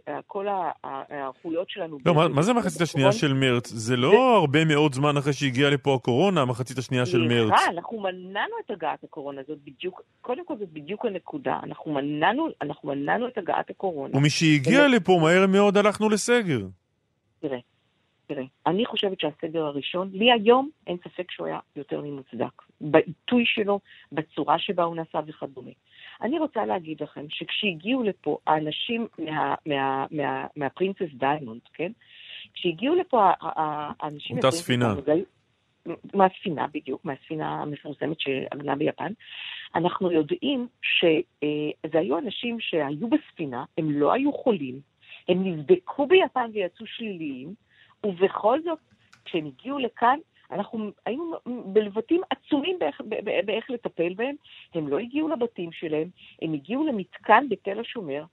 אה, 0.07 0.19
כל 0.27 0.45
ההיערכויות 0.83 1.69
שלנו... 1.69 1.97
לא, 2.05 2.15
מה, 2.15 2.27
מה 2.27 2.41
זה 2.41 2.51
המחצית 2.51 2.81
השנייה 2.81 3.11
של 3.11 3.33
מרץ? 3.33 3.67
זה 3.67 3.97
לא 3.97 4.11
זה... 4.11 4.17
הרבה 4.17 4.65
מאוד 4.65 4.93
זמן 4.93 5.17
אחרי 5.17 5.33
שהגיעה 5.33 5.69
לפה 5.69 5.95
הקורונה, 5.95 6.41
המחצית 6.41 6.77
השנייה 6.77 7.05
של 7.05 7.21
מרץ. 7.21 7.47
סליחה, 7.47 7.71
אנחנו 7.71 7.99
מנענו 7.99 8.53
את 8.65 8.71
הגעת 8.71 9.03
הקורונה, 9.03 9.41
זאת 9.47 9.57
בדיוק, 9.63 10.01
קודם 10.21 10.45
כל 10.45 10.57
זאת 10.59 10.69
בדיוק 10.73 11.05
הנקודה. 11.05 11.59
אנחנו 11.63 11.91
מנענו, 11.91 12.47
אנחנו 12.61 12.89
מנענו 12.89 13.27
את 13.27 13.37
הגעת 13.37 13.69
הקורונה. 13.69 14.17
ומשהגיע 14.17 14.79
ולא... 14.79 14.87
לפה 14.87 15.19
מהר 15.21 15.47
מאוד 15.47 15.77
הלכנו 15.77 16.09
לסגר. 16.09 16.59
תראה, 17.39 17.57
תראה, 18.29 18.43
אני 18.65 18.85
חושבת 18.85 19.19
שהסגר 19.19 19.65
הראשון, 19.65 20.09
לי 20.13 20.31
היום 20.31 20.69
אין 20.87 20.97
ספק 20.97 21.31
שהוא 21.31 21.47
היה 21.47 21.59
יותר 21.75 22.01
ממוצדק. 22.01 22.61
בעיתוי 22.81 23.43
שלו, 23.45 23.79
בצורה 24.11 24.59
שבה 24.59 24.83
הוא 24.83 24.95
נעשה 24.95 25.19
וכדומה. 25.27 25.71
אני 26.21 26.39
רוצה 26.39 26.65
להגיד 26.65 27.03
לכם 27.03 27.25
שכשהגיעו 27.29 28.03
לפה 28.03 28.37
האנשים 28.47 29.07
מה, 29.19 29.55
מה, 29.65 30.05
מה, 30.11 30.47
מהפרינסס 30.55 31.13
דיימונד, 31.13 31.61
כן? 31.73 31.91
כשהגיעו 32.53 32.95
לפה 32.95 33.29
האנשים... 33.41 34.37
אותה 34.37 34.51
ספינה. 34.51 34.93
מהספינה 36.13 36.67
בדיוק, 36.73 37.05
מהספינה 37.05 37.61
המפורסמת 37.61 38.19
שעגנה 38.19 38.75
ביפן, 38.75 39.11
אנחנו 39.75 40.11
יודעים 40.11 40.67
שזה 40.81 41.99
היו 41.99 42.17
אנשים 42.17 42.59
שהיו 42.59 43.07
בספינה, 43.09 43.65
הם 43.77 43.91
לא 43.91 44.13
היו 44.13 44.33
חולים, 44.33 44.79
הם 45.29 45.43
נבדקו 45.43 46.07
ביפן 46.07 46.49
ויצאו 46.53 46.85
שליליים, 46.85 47.53
ובכל 48.05 48.59
זאת, 48.65 48.79
כשהם 49.25 49.45
הגיעו 49.45 49.79
לכאן, 49.79 50.19
אנחנו 50.51 50.91
היינו 51.05 51.33
בלבטים 51.65 52.21
עצומים 52.29 52.79
באיך, 52.79 53.01
באיך 53.45 53.69
לטפל 53.69 54.13
בהם. 54.13 54.35
הם 54.73 54.87
לא 54.87 54.99
הגיעו 54.99 55.27
לבתים 55.27 55.71
שלהם, 55.71 56.07
הם 56.41 56.53
הגיעו 56.53 56.87
למתקן 56.87 57.45
בתל 57.49 57.79
השומר, 57.79 58.23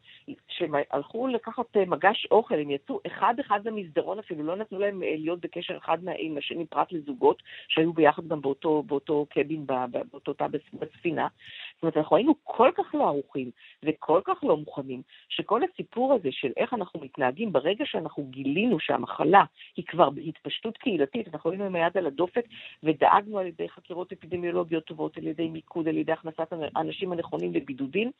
שהם 0.48 0.74
הלכו 0.90 1.26
לקחת 1.26 1.76
אה, 1.76 1.84
מגש 1.84 2.26
אוכל, 2.30 2.54
הם 2.54 2.70
יצאו 2.70 3.00
אחד-אחד 3.06 3.60
למסדרון 3.64 4.18
אפילו, 4.18 4.42
לא 4.42 4.56
נתנו 4.56 4.78
להם 4.78 5.02
אה, 5.02 5.14
להיות 5.18 5.40
בקשר 5.40 5.76
אחד 5.76 5.98
עם 6.18 6.38
השני 6.38 6.66
פרט 6.66 6.92
לזוגות, 6.92 7.42
שהיו 7.68 7.92
ביחד 7.92 8.28
גם 8.28 8.40
באותו, 8.40 8.82
באותו 8.82 9.26
קבין, 9.30 9.66
באותו 10.10 10.32
תא 10.32 10.46
בספינה. 10.72 11.28
זאת 11.74 11.82
אומרת, 11.82 11.96
אנחנו 11.96 12.16
היינו 12.16 12.34
כל 12.44 12.70
כך 12.74 12.94
לא 12.94 13.04
ערוכים 13.04 13.50
וכל 13.82 14.20
כך 14.24 14.44
לא 14.44 14.56
מוכנים, 14.56 15.02
שכל 15.28 15.60
הסיפור 15.64 16.12
הזה 16.12 16.28
של 16.32 16.52
איך 16.56 16.74
אנחנו 16.74 17.00
מתנהגים 17.00 17.52
ברגע 17.52 17.84
שאנחנו 17.86 18.24
גילינו 18.24 18.80
שהמחלה 18.80 19.44
היא 19.76 19.84
כבר 19.84 20.10
בהתפשטות 20.10 20.76
קהילתית, 20.76 21.28
אנחנו 21.34 21.50
היינו 21.50 21.64
עם 21.64 21.74
היד 21.74 21.98
על 21.98 22.05
הדופק 22.06 22.44
ודאגנו 22.82 23.38
על 23.38 23.46
ידי 23.46 23.68
חקירות 23.68 24.12
אפידמיולוגיות 24.12 24.84
טובות, 24.84 25.16
על 25.16 25.26
ידי 25.26 25.48
מיקוד, 25.48 25.88
על 25.88 25.96
ידי 25.96 26.12
הכנסת 26.12 26.52
האנשים 26.74 27.12
הנכונים 27.12 27.54
לבידודים, 27.54 28.10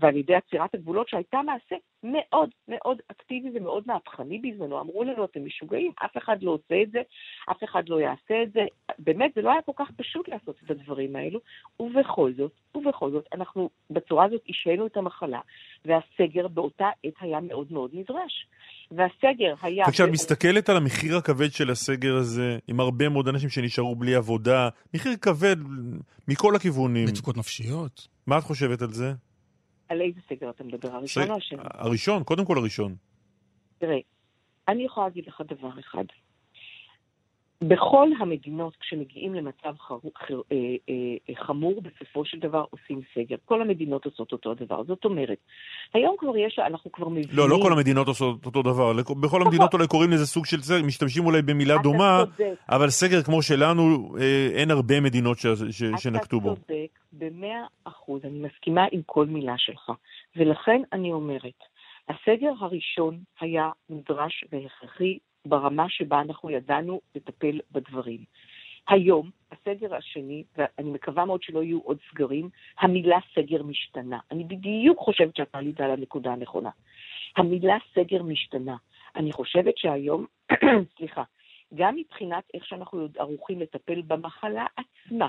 ועל 0.00 0.16
ידי 0.16 0.34
עצירת 0.34 0.74
הגבולות, 0.74 1.08
שהייתה 1.08 1.38
מעשה 1.42 1.76
מאוד 2.02 2.50
מאוד 2.68 2.98
אקטיבי 3.10 3.48
ומאוד 3.54 3.84
מהפכני 3.86 4.38
בזמנו. 4.38 4.80
אמרו 4.80 5.04
לנו, 5.04 5.24
אתם 5.24 5.44
משוגעים, 5.44 5.92
אף 6.04 6.16
אחד 6.16 6.36
לא 6.42 6.50
עושה 6.50 6.82
את 6.82 6.90
זה, 6.90 6.98
אף 7.50 7.64
אחד 7.64 7.88
לא 7.88 8.00
יעשה 8.00 8.42
את 8.42 8.52
זה. 8.52 8.60
באמת, 8.98 9.30
זה 9.34 9.42
לא 9.42 9.50
היה 9.50 9.62
כל 9.62 9.72
כך 9.76 9.90
פשוט 9.96 10.28
לעשות 10.28 10.56
את 10.64 10.70
הדברים 10.70 11.16
האלו, 11.16 11.40
ובכל 11.80 12.32
זאת, 12.36 12.52
ובכל 12.74 13.10
זאת, 13.10 13.24
אנחנו 13.34 13.70
בצורה 13.90 14.24
הזאת 14.24 14.40
השהינו 14.48 14.86
את 14.86 14.96
המחלה, 14.96 15.40
והסגר 15.84 16.48
באותה 16.48 16.88
עת 17.04 17.14
היה 17.20 17.40
מאוד 17.40 17.72
מאוד 17.72 17.90
נדרש. 17.92 18.46
והסגר 18.90 19.54
היה... 19.62 19.84
וכשאת 19.88 20.08
מסתכלת 20.08 20.68
על 20.68 20.76
המחיר 20.76 21.16
הכבד 21.16 21.52
של 21.52 21.70
הסגר 21.70 22.16
הזה, 22.16 22.58
עם 22.68 22.80
הרבה 22.80 23.08
מאוד 23.08 23.28
אנשים 23.28 23.48
שנשארו 23.48 23.96
בלי 23.96 24.14
עבודה, 24.14 24.68
מחיר 24.94 25.12
כבד 25.22 25.56
מכל 26.28 26.56
הכיוונים. 26.56 27.04
מצוקות 27.08 27.36
נפשיות. 27.36 28.08
מה 28.26 28.38
את 28.38 28.42
חושבת 28.42 28.82
על 28.82 28.92
זה? 28.92 29.12
על 29.88 30.00
איזה 30.00 30.20
סגר 30.28 30.50
אתה 30.50 30.64
מדבר? 30.64 30.94
הראשון 30.94 31.30
או 31.30 31.36
השני? 31.36 31.58
הראשון, 31.64 32.24
קודם 32.24 32.44
כל 32.44 32.58
הראשון. 32.58 32.94
תראה, 33.78 33.96
אני 34.68 34.84
יכולה 34.84 35.06
להגיד 35.06 35.26
לך 35.26 35.42
דבר 35.48 35.80
אחד. 35.80 36.04
בכל 37.62 38.08
המדינות, 38.20 38.76
כשמגיעים 38.76 39.34
למצב. 39.34 39.74
חר... 39.78 40.40
אה, 40.52 40.56
אה, 40.88 41.34
חמור, 41.34 41.82
בסופו 41.82 42.24
של 42.24 42.38
דבר 42.38 42.64
עושים 42.70 43.00
סגר. 43.14 43.36
כל 43.44 43.62
המדינות 43.62 44.04
עושות 44.04 44.32
אותו 44.32 44.50
הדבר. 44.50 44.84
זאת 44.84 45.04
אומרת, 45.04 45.38
היום 45.94 46.16
כבר 46.18 46.36
יש, 46.36 46.58
אנחנו 46.58 46.92
כבר 46.92 47.08
מבינים... 47.08 47.28
לא, 47.32 47.48
לא 47.48 47.58
כל 47.62 47.72
המדינות 47.72 48.08
עושות 48.08 48.46
אותו 48.46 48.62
דבר. 48.62 48.92
בכל 49.20 49.42
המדינות 49.42 49.74
אולי 49.74 49.86
קוראים 49.86 50.10
לזה 50.10 50.26
סוג 50.26 50.46
של 50.46 50.62
סגר, 50.62 50.86
משתמשים 50.86 51.26
אולי 51.26 51.42
במילה 51.42 51.74
דומה. 51.82 52.24
אבל 52.68 52.90
סגר 52.90 53.22
כמו 53.22 53.42
שלנו, 53.42 54.16
אה, 54.20 54.48
אין 54.52 54.70
הרבה 54.70 55.00
מדינות. 55.00 55.36
שנקטו 55.96 56.40
בו. 56.40 56.52
אתה 56.52 56.60
צודק 56.60 56.98
במאה 57.12 57.64
אחוז, 57.84 58.24
אני 58.24 58.38
מסכימה 58.38 58.86
עם 58.92 59.00
כל 59.06 59.26
מילה 59.26 59.54
שלך. 59.56 59.90
ולכן 60.36 60.82
אני 60.92 61.12
אומרת, 61.12 61.60
הסגר 62.08 62.52
הראשון 62.60 63.18
היה 63.40 63.70
נדרש 63.90 64.44
והכרחי 64.52 65.18
ברמה 65.48 65.88
שבה 65.88 66.20
אנחנו 66.20 66.50
ידענו 66.50 67.00
לטפל 67.14 67.60
בדברים. 67.72 68.20
היום, 68.88 69.30
הסגר 69.52 69.94
השני, 69.94 70.44
ואני 70.56 70.90
מקווה 70.90 71.24
מאוד 71.24 71.42
שלא 71.42 71.62
יהיו 71.62 71.78
עוד 71.80 71.98
סגרים, 72.10 72.48
המילה 72.78 73.18
סגר 73.34 73.62
משתנה. 73.62 74.18
אני 74.30 74.44
בדיוק 74.44 74.98
חושבת 74.98 75.36
שאתה 75.36 75.58
עלית 75.58 75.80
על 75.80 75.90
הנקודה 75.90 76.32
הנכונה. 76.32 76.70
המילה 77.36 77.76
סגר 77.94 78.22
משתנה. 78.22 78.76
אני 79.16 79.32
חושבת 79.32 79.78
שהיום, 79.78 80.26
סליחה, 80.96 81.22
גם 81.74 81.96
מבחינת 81.96 82.44
איך 82.54 82.66
שאנחנו 82.66 83.08
ערוכים 83.18 83.60
לטפל 83.60 84.02
במחלה 84.02 84.66
עצמה, 84.76 85.28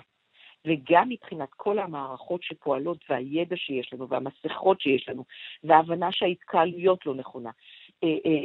וגם 0.66 1.10
מבחינת 1.10 1.50
כל 1.52 1.80
המערכות 1.80 2.44
שפועלות 2.44 2.98
והידע 3.10 3.56
שיש 3.58 3.94
לנו 3.94 4.10
והמסכות 4.10 4.82
שיש 4.82 5.10
לנו 5.10 5.26
וההבנה 5.64 6.12
שההתקהלויות 6.12 7.06
לא 7.06 7.16
נכונה 7.16 7.50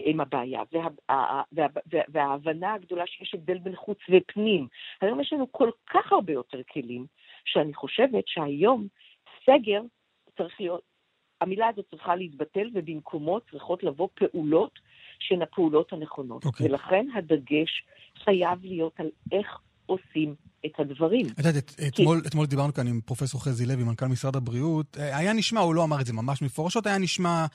הם 0.07 0.21
הבעיה 0.21 0.61
וה, 0.73 0.87
וה, 1.11 1.43
וה, 1.53 1.67
וההבנה 2.09 2.75
הגדולה 2.75 3.05
שיש 3.07 3.35
הבדל 3.35 3.59
בין 3.59 3.77
חוץ 3.77 3.99
ופנים. 4.11 4.69
היום 5.01 5.21
יש 5.21 5.33
לנו 5.33 5.53
כל 5.53 5.71
כך 5.91 6.13
הרבה 6.13 6.33
יותר 6.33 6.59
כלים 6.73 7.07
שאני 7.45 7.75
חושבת 7.75 8.25
שהיום 8.27 8.87
סגר 9.47 9.81
צריך 10.39 10.61
להיות, 10.61 10.81
המילה 11.41 11.69
הזאת 11.69 11.85
צריכה 11.91 12.17
להתבטל 12.17 12.71
ובמקומו 12.75 13.41
צריכות 13.51 13.83
לבוא 13.83 14.09
פעולות 14.15 14.79
שהן 15.19 15.43
הפעולות 15.43 15.93
הנכונות. 15.93 16.45
Okay. 16.45 16.47
אוקיי. 16.47 16.67
ולכן 16.67 17.07
הדגש 17.15 17.85
חייב 18.25 18.59
להיות 18.65 19.01
על 19.01 19.07
איך 19.33 19.59
עושים 19.87 20.35
את 20.67 20.81
הדברים. 20.81 21.27
את 21.27 21.39
יודעת, 21.39 21.57
את- 21.57 21.81
אתמול, 21.89 22.23
אתמול 22.27 22.47
דיברנו 22.47 22.73
כאן 22.75 22.87
עם 22.87 23.01
פרופסור 23.01 23.45
חזי 23.45 23.67
לוי, 23.67 23.85
מנכ"ל 23.85 24.07
משרד 24.07 24.37
הבריאות. 24.37 24.97
אה, 24.99 25.17
היה 25.17 25.33
נשמע, 25.33 25.61
הוא 25.61 25.75
לא 25.75 25.85
אמר 25.85 26.01
את 26.01 26.07
זה 26.07 26.13
ממש 26.13 26.43
מפורשות, 26.43 26.87
היה 26.87 26.99
נשמע 26.99 27.47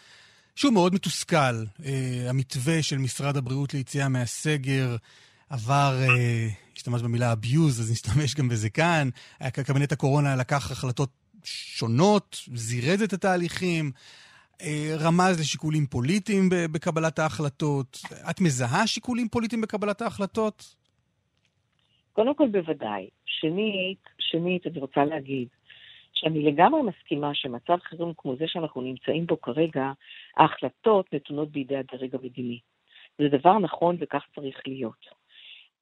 שהוא 0.57 0.73
מאוד 0.73 0.93
מתוסכל. 0.93 1.55
אה, 1.85 2.29
המתווה 2.29 2.83
של 2.83 2.97
משרד 2.97 3.37
הבריאות 3.37 3.73
ליציאה 3.73 4.09
מהסגר 4.09 4.95
עבר, 5.49 5.93
אה, 6.01 6.47
השתמש 6.75 7.01
במילה 7.01 7.33
abuse, 7.33 7.79
אז 7.79 7.91
נשתמש 7.91 8.35
גם 8.35 8.49
בזה 8.49 8.69
כאן. 8.69 9.09
קבינט 9.53 9.91
הקורונה 9.91 10.35
לקח 10.35 10.71
החלטות 10.71 11.09
שונות, 11.43 12.39
זירז 12.53 13.01
את 13.01 13.13
התהליכים. 13.13 13.91
אה, 14.61 14.95
רמז 14.99 15.39
לשיקולים 15.39 15.85
פוליטיים 15.85 16.49
בקבלת 16.51 17.19
ההחלטות. 17.19 17.99
את 18.29 18.41
מזהה 18.41 18.87
שיקולים 18.87 19.29
פוליטיים 19.29 19.61
בקבלת 19.61 20.01
ההחלטות? 20.01 20.75
קודם 22.13 22.35
כל 22.35 22.47
בוודאי. 22.51 23.07
שנית, 23.25 24.03
שנית, 24.19 24.67
אני 24.67 24.79
רוצה 24.79 25.05
להגיד 25.05 25.47
שאני 26.19 26.43
לגמרי 26.43 26.81
מסכימה 26.81 27.31
שמצב 27.33 27.77
חירום 27.83 28.13
כמו 28.17 28.35
זה 28.35 28.45
שאנחנו 28.47 28.81
נמצאים 28.81 29.25
בו 29.25 29.41
כרגע, 29.41 29.91
ההחלטות 30.37 31.13
נתונות 31.13 31.51
בידי 31.51 31.77
הדרג 31.77 32.15
המדיני. 32.15 32.59
זה 33.17 33.37
דבר 33.37 33.59
נכון 33.59 33.97
וכך 33.99 34.23
צריך 34.35 34.57
להיות. 34.67 35.05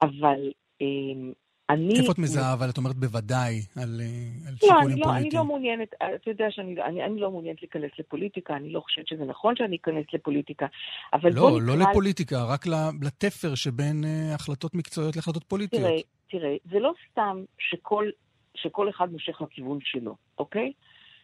אבל 0.01 0.51
אמ, 0.81 1.31
אני... 1.69 1.99
איפה 1.99 2.11
את 2.11 2.17
מזהה, 2.17 2.53
אבל 2.53 2.69
את 2.69 2.77
אומרת 2.77 2.95
בוודאי 2.95 3.61
על, 3.75 4.01
אה, 4.01 4.47
על 4.47 4.53
לא, 4.53 4.67
שיקולים 4.67 4.87
אני 4.87 4.99
לא, 4.99 5.05
אני 5.05 5.13
פוליטיים. 5.13 5.39
לא 5.39 5.45
מעוניינת, 5.45 5.89
אתה 5.93 6.29
יודע 6.29 6.45
שאני 6.49 6.81
אני, 6.83 7.03
אני 7.05 7.19
לא 7.19 7.31
מעוניינת 7.31 7.61
להיכנס 7.61 7.91
לפוליטיקה, 7.99 8.55
אני 8.55 8.69
לא 8.69 8.79
חושבת 8.79 9.07
שזה 9.07 9.25
נכון 9.25 9.55
שאני 9.55 9.75
אכנס 9.75 10.05
לפוליטיקה, 10.13 10.65
אבל 11.13 11.29
לא, 11.33 11.41
בוא 11.41 11.61
לא 11.61 11.75
נקרא... 11.75 11.91
לפוליטיקה, 11.91 12.43
רק 12.43 12.65
לתפר 13.01 13.55
שבין 13.55 14.03
אה, 14.05 14.35
החלטות 14.35 14.75
מקצועיות 14.75 15.15
להחלטות 15.15 15.43
פוליטיות. 15.43 15.83
תראה, 15.83 16.01
תראה, 16.29 16.55
זה 16.71 16.79
לא 16.79 16.93
סתם 17.11 17.43
שכל, 17.57 18.09
שכל 18.55 18.89
אחד 18.89 19.11
מושך 19.11 19.41
לכיוון 19.41 19.79
שלו, 19.81 20.15
אוקיי? 20.37 20.73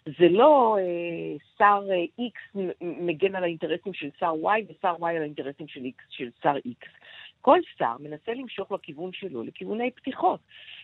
זה 0.05 0.29
לא 0.29 0.77
אה, 0.79 1.37
שר 1.57 1.81
אה, 1.91 2.25
X 2.27 2.59
מגן 2.81 3.35
על 3.35 3.43
האינטרסים 3.43 3.93
של 3.93 4.09
שר 4.19 4.33
Y 4.43 4.71
ושר 4.71 4.95
Y 4.99 5.05
על 5.05 5.21
האינטרסים 5.21 5.67
של, 5.67 5.81
X, 5.81 6.03
של 6.09 6.29
שר 6.43 6.55
X. 6.55 6.87
כל 7.41 7.59
שר 7.77 7.95
מנסה 7.99 8.33
למשוך 8.33 8.71
לכיוון 8.71 9.11
שלו, 9.13 9.43
לכיווני 9.43 9.91
פתיחות, 9.91 10.39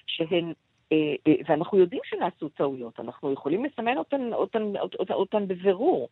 שהן... 0.08 0.54
אה, 0.91 1.15
אה, 1.27 1.33
ואנחנו 1.47 1.77
יודעים 1.77 2.01
שנעשו 2.05 2.49
טעויות, 2.49 2.99
אנחנו 2.99 3.33
יכולים 3.33 3.65
לסמן 3.65 3.97
אותן, 3.97 4.33
אותן, 4.33 4.73
אותן, 4.99 5.13
אותן 5.13 5.47
בבירור. 5.47 6.09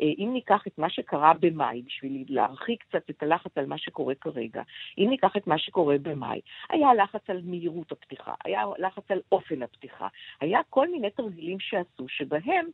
אה, 0.00 0.06
אם 0.18 0.30
ניקח 0.32 0.66
את 0.66 0.78
מה 0.78 0.90
שקרה 0.90 1.32
במאי, 1.40 1.82
בשביל 1.82 2.24
להרחיק 2.28 2.82
קצת 2.82 3.10
את 3.10 3.22
הלחץ 3.22 3.58
על 3.58 3.66
מה 3.66 3.78
שקורה 3.78 4.14
כרגע, 4.14 4.62
אם 4.98 5.06
ניקח 5.10 5.36
את 5.36 5.46
מה 5.46 5.58
שקורה 5.58 5.96
במאי, 6.02 6.40
היה 6.70 6.94
לחץ 6.94 7.30
על 7.30 7.40
מהירות 7.44 7.92
הפתיחה, 7.92 8.34
היה 8.44 8.64
לחץ 8.78 9.10
על 9.10 9.20
אופן 9.32 9.62
הפתיחה, 9.62 10.08
היה 10.40 10.60
כל 10.70 10.88
מיני 10.88 11.10
תרגילים 11.10 11.60
שעשו, 11.60 12.08
שבהם 12.08 12.66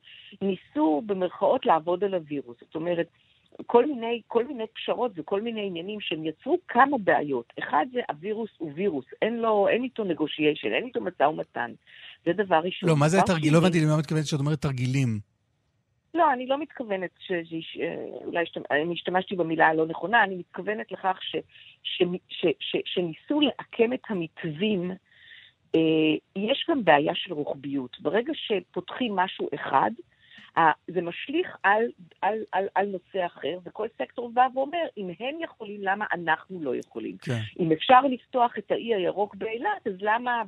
ניסו 0.42 1.02
במרכאות 1.06 1.66
לעבוד 1.66 2.04
על 2.04 2.14
הווירוס. 2.14 2.56
זאת 2.60 2.74
אומרת, 2.74 3.06
כל 3.66 3.86
מיני, 3.86 4.20
כל 4.26 4.44
מיני 4.44 4.64
פשרות 4.74 5.12
וכל 5.16 5.40
מיני 5.42 5.66
עניינים 5.66 6.00
שהם 6.00 6.24
יצרו 6.26 6.58
כמה 6.68 6.98
בעיות. 6.98 7.52
אחד 7.58 7.86
זה 7.92 8.00
הווירוס 8.08 8.50
הוא 8.58 8.72
וירוס, 8.74 9.04
אין, 9.22 9.36
לו, 9.38 9.68
אין 9.68 9.82
איתו 9.84 10.04
נגושיישן, 10.04 10.72
אין 10.72 10.84
איתו 10.84 11.00
משא 11.00 11.22
ומתן. 11.22 11.72
זה 12.24 12.32
דבר 12.32 12.60
ראשון. 12.64 12.88
לא, 12.88 12.96
מה 12.96 13.08
זה 13.08 13.18
התרגיל? 13.18 13.42
שני- 13.50 13.52
לא 13.52 13.58
הבנתי 13.58 13.80
למה 13.80 13.98
מתכוונת 13.98 14.24
כשאת 14.24 14.40
אומרת 14.40 14.58
תרגילים. 14.62 15.18
לא, 16.14 16.32
אני 16.32 16.46
לא 16.46 16.58
מתכוונת, 16.58 17.10
ש... 17.18 17.32
ש... 17.60 17.78
אולי 18.24 18.42
השת- 18.42 18.70
אני 18.70 18.92
השתמשתי 18.94 19.36
במילה 19.36 19.66
הלא 19.66 19.86
נכונה, 19.86 20.24
אני 20.24 20.34
מתכוונת 20.36 20.92
לכך 20.92 21.18
ש... 21.22 21.36
ש... 21.82 22.02
ש... 22.28 22.46
ש... 22.60 22.76
שניסו 22.84 23.40
לעקם 23.40 23.92
את 23.92 24.00
המתווים. 24.08 24.90
אה, 25.74 25.80
יש 26.36 26.66
גם 26.70 26.84
בעיה 26.84 27.12
של 27.14 27.32
רוחביות. 27.32 28.00
ברגע 28.00 28.32
שפותחים 28.34 29.16
משהו 29.16 29.48
אחד, 29.54 29.90
אה, 29.98 30.13
זה 30.88 31.02
משליך 31.02 31.56
על, 31.62 31.84
על, 32.22 32.38
על, 32.52 32.68
על 32.74 32.86
נושא 32.86 33.26
אחר, 33.26 33.58
וכל 33.64 33.88
סקטור 33.98 34.30
בא 34.34 34.46
ואומר, 34.54 34.86
אם 34.96 35.08
הם 35.20 35.36
יכולים, 35.40 35.80
למה 35.82 36.04
אנחנו 36.12 36.62
לא 36.62 36.76
יכולים? 36.76 37.16
כן. 37.16 37.38
אם 37.60 37.72
אפשר 37.72 38.00
לפתוח 38.00 38.58
את 38.58 38.70
האי 38.70 38.94
הירוק 38.94 39.34
באילת, 39.34 39.86
אז 39.86 39.92
למה 40.00 40.42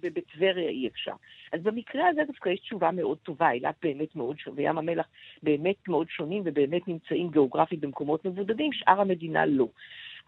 בטבריה 0.00 0.68
אי 0.68 0.88
אפשר? 0.88 1.12
אז 1.52 1.62
במקרה 1.62 2.08
הזה 2.08 2.20
דווקא 2.26 2.48
יש 2.48 2.60
תשובה 2.60 2.90
מאוד 2.90 3.18
טובה, 3.18 3.50
אילת 3.50 3.74
באמת 3.82 4.16
מאוד 4.16 4.38
שונה, 4.38 4.56
וים 4.56 4.78
המלח 4.78 5.06
באמת 5.42 5.88
מאוד 5.88 6.06
שונים 6.10 6.42
ובאמת 6.44 6.88
נמצאים 6.88 7.30
גיאוגרפית 7.30 7.80
במקומות 7.80 8.24
מבודדים, 8.24 8.72
שאר 8.72 9.00
המדינה 9.00 9.46
לא. 9.46 9.66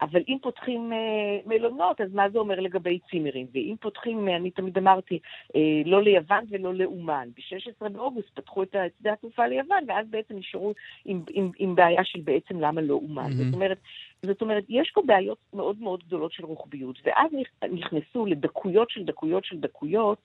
אבל 0.01 0.21
אם 0.27 0.37
פותחים 0.41 0.93
אה, 0.93 1.39
מלונות, 1.45 2.01
אז 2.01 2.13
מה 2.13 2.29
זה 2.29 2.39
אומר 2.39 2.59
לגבי 2.59 2.99
צימרים? 3.09 3.47
ואם 3.53 3.75
פותחים, 3.79 4.27
אה, 4.27 4.35
אני 4.35 4.51
תמיד 4.51 4.77
אמרתי, 4.77 5.19
אה, 5.55 5.81
לא 5.85 6.03
ליוון 6.03 6.45
ולא 6.49 6.73
לאומן. 6.73 7.29
ב-16 7.35 7.89
באוגוסט 7.89 8.29
פתחו 8.33 8.63
את 8.63 8.75
שדה 8.99 9.13
התעופה 9.13 9.47
ליוון, 9.47 9.83
ואז 9.87 10.07
בעצם 10.09 10.37
נשארו 10.37 10.73
עם, 11.05 11.21
עם, 11.29 11.51
עם 11.57 11.75
בעיה 11.75 12.03
של 12.03 12.19
בעצם 12.21 12.59
למה 12.59 12.81
לא 12.81 12.93
אומן. 12.93 13.15
מהמם. 13.15 13.43
זאת 13.43 13.53
אומרת, 13.53 13.77
זאת 14.23 14.41
אומרת, 14.41 14.63
יש 14.69 14.91
פה 14.93 15.01
בעיות 15.05 15.37
מאוד 15.53 15.81
מאוד 15.81 16.03
גדולות 16.03 16.31
של 16.31 16.45
רוחביות, 16.45 16.99
ואז 17.05 17.31
נכ- 17.31 17.67
נכנסו 17.67 18.25
לדקויות 18.25 18.89
של 18.89 19.03
דקויות 19.03 19.45
של 19.45 19.59
דקויות 19.59 20.17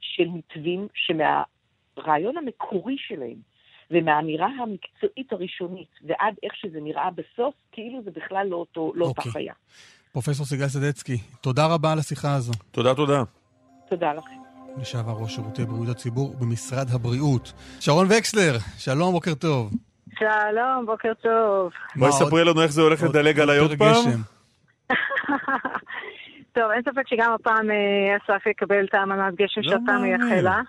של 0.00 0.28
מתווים 0.28 0.88
שמהרעיון 0.94 2.36
המקורי 2.36 2.96
שלהם 2.98 3.36
ומהאמירה 3.90 4.46
המקצועית 4.46 5.32
הראשונית 5.32 5.88
ועד 6.06 6.34
איך 6.42 6.52
שזה 6.54 6.78
נראה 6.80 7.10
בסוף, 7.10 7.54
כאילו 7.72 8.02
זה 8.04 8.10
בכלל 8.10 8.46
לא, 8.46 8.56
אותו, 8.56 8.92
לא 8.94 9.04
אותה 9.04 9.20
אוקיי. 9.20 9.32
חיה. 9.32 9.52
פרופסור 10.12 10.46
סיגל 10.46 10.66
סדצקי, 10.66 11.16
תודה 11.40 11.66
רבה 11.66 11.92
על 11.92 11.98
השיחה 11.98 12.34
הזו. 12.34 12.52
תודה, 12.70 12.94
תודה. 12.94 13.22
תודה 13.88 14.12
לכם. 14.12 14.36
לשעבר 14.80 15.12
ראש 15.12 15.34
שירותי 15.34 15.64
בריאות 15.64 15.88
הציבור 15.88 16.34
במשרד 16.40 16.86
הבריאות. 16.94 17.52
שרון 17.80 18.06
וקסלר, 18.10 18.58
שלום, 18.78 19.12
בוקר 19.12 19.34
טוב. 19.34 19.72
שלום, 20.18 20.86
בוקר 20.86 21.12
טוב. 21.22 21.72
בואי 21.96 22.12
ספרי 22.12 22.44
לנו 22.44 22.62
איך 22.62 22.72
זה 22.72 22.82
הולך 22.82 23.02
לדלג 23.02 23.40
עליי 23.40 23.58
עוד 23.58 23.70
פעם. 23.78 24.04
טוב, 26.54 26.70
אין 26.74 26.82
ספק 26.82 27.08
שגם 27.08 27.32
הפעם 27.32 27.70
אה, 27.70 28.16
אסף 28.16 28.46
יקבל 28.46 28.84
את 28.84 28.94
האמנת 28.94 29.34
גשם 29.34 29.60
לא 29.60 29.70
שאתה 29.70 29.92
מאמין. 29.92 30.22
מייחל 30.22 30.40
לה. 30.40 30.60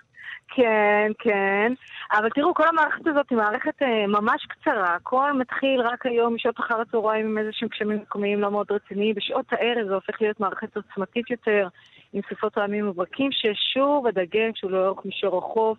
כן, 0.55 1.11
כן. 1.19 1.73
אבל 2.11 2.29
תראו, 2.29 2.53
כל 2.53 2.67
המערכת 2.67 3.07
הזאת 3.07 3.29
היא 3.29 3.37
מערכת 3.37 3.81
אה, 3.81 4.07
ממש 4.07 4.45
קצרה. 4.45 4.95
הכל 4.95 5.33
מתחיל 5.33 5.81
רק 5.81 6.05
היום 6.05 6.35
משעות 6.35 6.59
אחר 6.59 6.81
הצהריים 6.81 7.25
עם 7.25 7.37
איזה 7.37 7.49
שהם 7.53 7.69
גשמים 7.69 7.97
מקומיים 7.97 8.39
לא 8.39 8.51
מאוד 8.51 8.71
רציניים. 8.71 9.15
בשעות 9.15 9.45
הערב 9.51 9.87
זה 9.87 9.93
הופך 9.93 10.21
להיות 10.21 10.39
מערכת 10.39 10.77
עוצמתית 10.77 11.29
יותר, 11.29 11.67
עם 12.13 12.21
סופות 12.29 12.57
רעמים 12.57 12.89
וברקים, 12.89 13.29
ששוב 13.31 14.07
הדגש 14.07 14.61
הוא 14.61 14.71
לאורך 14.71 15.05
מישור 15.05 15.37
החוף. 15.37 15.77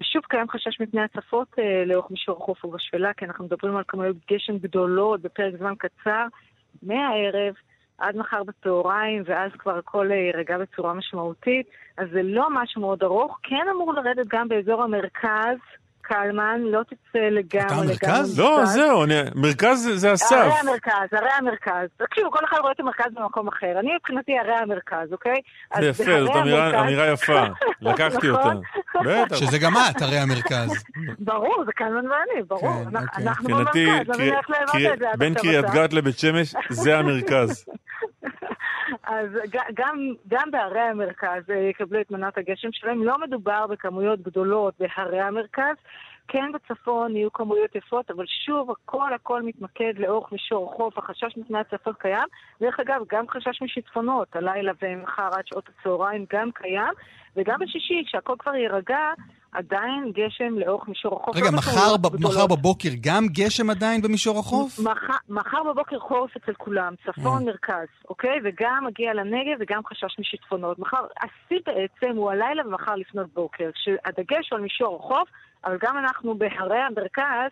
ושוב 0.00 0.22
קיים 0.28 0.48
חשש 0.48 0.80
מפני 0.80 1.00
הצפות 1.00 1.48
אה, 1.58 1.84
לאורך 1.86 2.10
מישור 2.10 2.36
החוף 2.36 2.64
ובשפלה, 2.64 3.12
כי 3.12 3.24
אנחנו 3.24 3.44
מדברים 3.44 3.76
על 3.76 3.82
כמויות 3.88 4.16
גשם 4.32 4.58
גדולות 4.58 5.20
בפרק 5.20 5.54
זמן 5.58 5.74
קצר, 5.78 6.26
מהערב 6.82 7.54
עד 8.00 8.16
מחר 8.16 8.42
בצהריים, 8.42 9.22
ואז 9.26 9.50
כבר 9.58 9.78
הכל 9.78 10.10
אה, 10.10 10.16
יירגע 10.16 10.58
בצורה 10.58 10.94
משמעותית. 10.94 11.66
אז 11.96 12.08
זה 12.12 12.22
לא 12.22 12.48
משהו 12.50 12.80
מאוד 12.80 13.02
ארוך. 13.02 13.38
כן 13.42 13.66
אמור 13.74 13.94
לרדת 13.94 14.26
גם 14.28 14.48
באזור 14.48 14.82
המרכז, 14.82 15.58
קלמן, 16.14 16.60
לא 16.64 16.80
תצא 16.82 17.18
לגמרי 17.18 17.66
אתה. 17.66 17.74
המרכז? 17.74 18.38
לא. 18.40 18.60
זהו, 18.64 19.04
אני- 19.04 19.14
מרכז 19.34 19.90
זה- 19.94 20.06
ערי 20.06 20.14
אסף. 20.14 20.54
המרכז, 20.60 20.92
ערי 21.12 21.28
המרכז. 21.38 21.88
תקשיבו, 21.96 22.30
כל 22.30 22.38
אחד 22.48 22.56
רואה 22.60 22.72
את 22.72 22.80
המרכז 22.80 23.04
במקום 23.14 23.48
אחר. 23.48 23.80
אני 23.80 23.94
מבחינתי 23.96 24.32
ערי 24.38 24.54
המרכז, 24.62 25.12
אוקיי? 25.12 25.34
זה 25.80 25.86
יפה, 25.86 26.24
זאת 26.24 26.36
אמירה 26.80 27.12
יפה. 27.12 27.42
לקחתי 27.80 28.28
אותה. 28.28 28.40
נכון? 28.40 28.62
בטח. 29.04 29.36
שזה 29.36 29.58
גם 29.58 29.72
את, 29.90 30.02
הרי 30.02 30.18
המרכז. 30.18 30.84
ברור, 31.18 31.62
זה 31.66 31.72
קלמן 31.72 32.04
ואני, 32.06 32.42
ברור. 32.48 32.60
כן, 32.84 32.96
אנחנו- 32.96 33.58
אוקיי. 33.58 33.86
במרכז, 33.86 34.20
אני 34.20 34.28
הולך 34.30 34.46
קרי- 34.72 34.92
את 34.92 34.98
זה 34.98 35.06
בין 35.18 35.34
קריית. 35.34 35.64
גת 35.72 35.92
לבית 35.92 36.18
שמש, 36.18 36.54
זה 36.70 36.98
המרכז. 36.98 37.64
אז 39.02 39.28
גם, 39.74 40.14
גם 40.28 40.50
בערי 40.50 40.80
המרכז 40.80 41.50
אה, 41.50 41.56
יקבלו 41.56 42.00
את 42.00 42.10
מנת 42.10 42.38
הגשם 42.38 42.72
שלהם. 42.72 43.02
לא 43.02 43.18
מדובר 43.18 43.66
בכמויות 43.66 44.22
גדולות 44.22 44.74
בערי 44.80 45.20
המרכז. 45.20 45.76
כן 46.32 46.52
בצפון 46.54 47.16
יהיו 47.16 47.32
כמויות 47.32 47.74
יפות, 47.74 48.10
אבל 48.10 48.24
שוב, 48.46 48.70
הכל 48.70 49.14
הכל 49.14 49.42
מתמקד 49.42 49.92
לאורך 49.98 50.32
מישור 50.32 50.72
החוף, 50.72 50.98
החשש 50.98 51.36
מפני 51.36 51.58
הצפות 51.58 51.96
קיים. 51.98 52.28
דרך 52.60 52.80
אגב, 52.80 53.00
גם 53.12 53.24
חשש 53.28 53.62
משיטפונות, 53.62 54.36
הלילה 54.36 54.72
ומחר 54.82 55.28
עד 55.32 55.46
שעות 55.46 55.68
הצהריים 55.68 56.26
גם 56.32 56.50
קיים, 56.54 56.92
וגם 57.36 57.58
בשישי, 57.60 58.02
כשהכל 58.06 58.34
כבר 58.38 58.54
יירגע, 58.54 58.98
עדיין 59.52 60.12
גשם 60.12 60.58
לאורך 60.58 60.88
מישור 60.88 61.20
החוף. 61.20 61.36
רגע, 61.36 61.50
לא 61.50 61.56
מחר 61.56 61.96
ב- 61.96 62.06
גדולות. 62.06 62.34
מחר 62.34 62.46
בבוקר 62.46 62.88
גם 63.00 63.26
גשם 63.28 63.70
עדיין 63.70 64.02
במישור 64.02 64.38
החוף? 64.38 64.78
מחר, 64.78 65.16
מחר 65.28 65.62
בבוקר 65.70 65.98
חורף 65.98 66.36
אצל 66.36 66.52
כולם, 66.54 66.94
צפון, 67.06 67.38
אה. 67.38 67.46
מרכז, 67.46 67.88
אוקיי? 68.08 68.38
וגם 68.44 68.84
מגיע 68.86 69.14
לנגב 69.14 69.56
וגם 69.60 69.80
חשש 69.86 70.18
משיטפונות. 70.18 70.78
מחר, 70.78 71.04
השיא 71.22 71.60
בעצם 71.66 72.16
הוא 72.16 72.30
הלילה 72.30 72.66
ומחר 72.66 72.94
לפנות 72.94 73.34
בוקר, 73.34 73.70
כשהדגש 73.74 74.50
הוא 74.50 74.56
על 74.56 74.62
מישור 74.62 74.96
החוף, 74.96 75.28
אבל 75.64 75.78
גם 75.80 75.98
אנחנו 75.98 76.34
בהרי 76.34 76.78
המרכז 76.78 77.50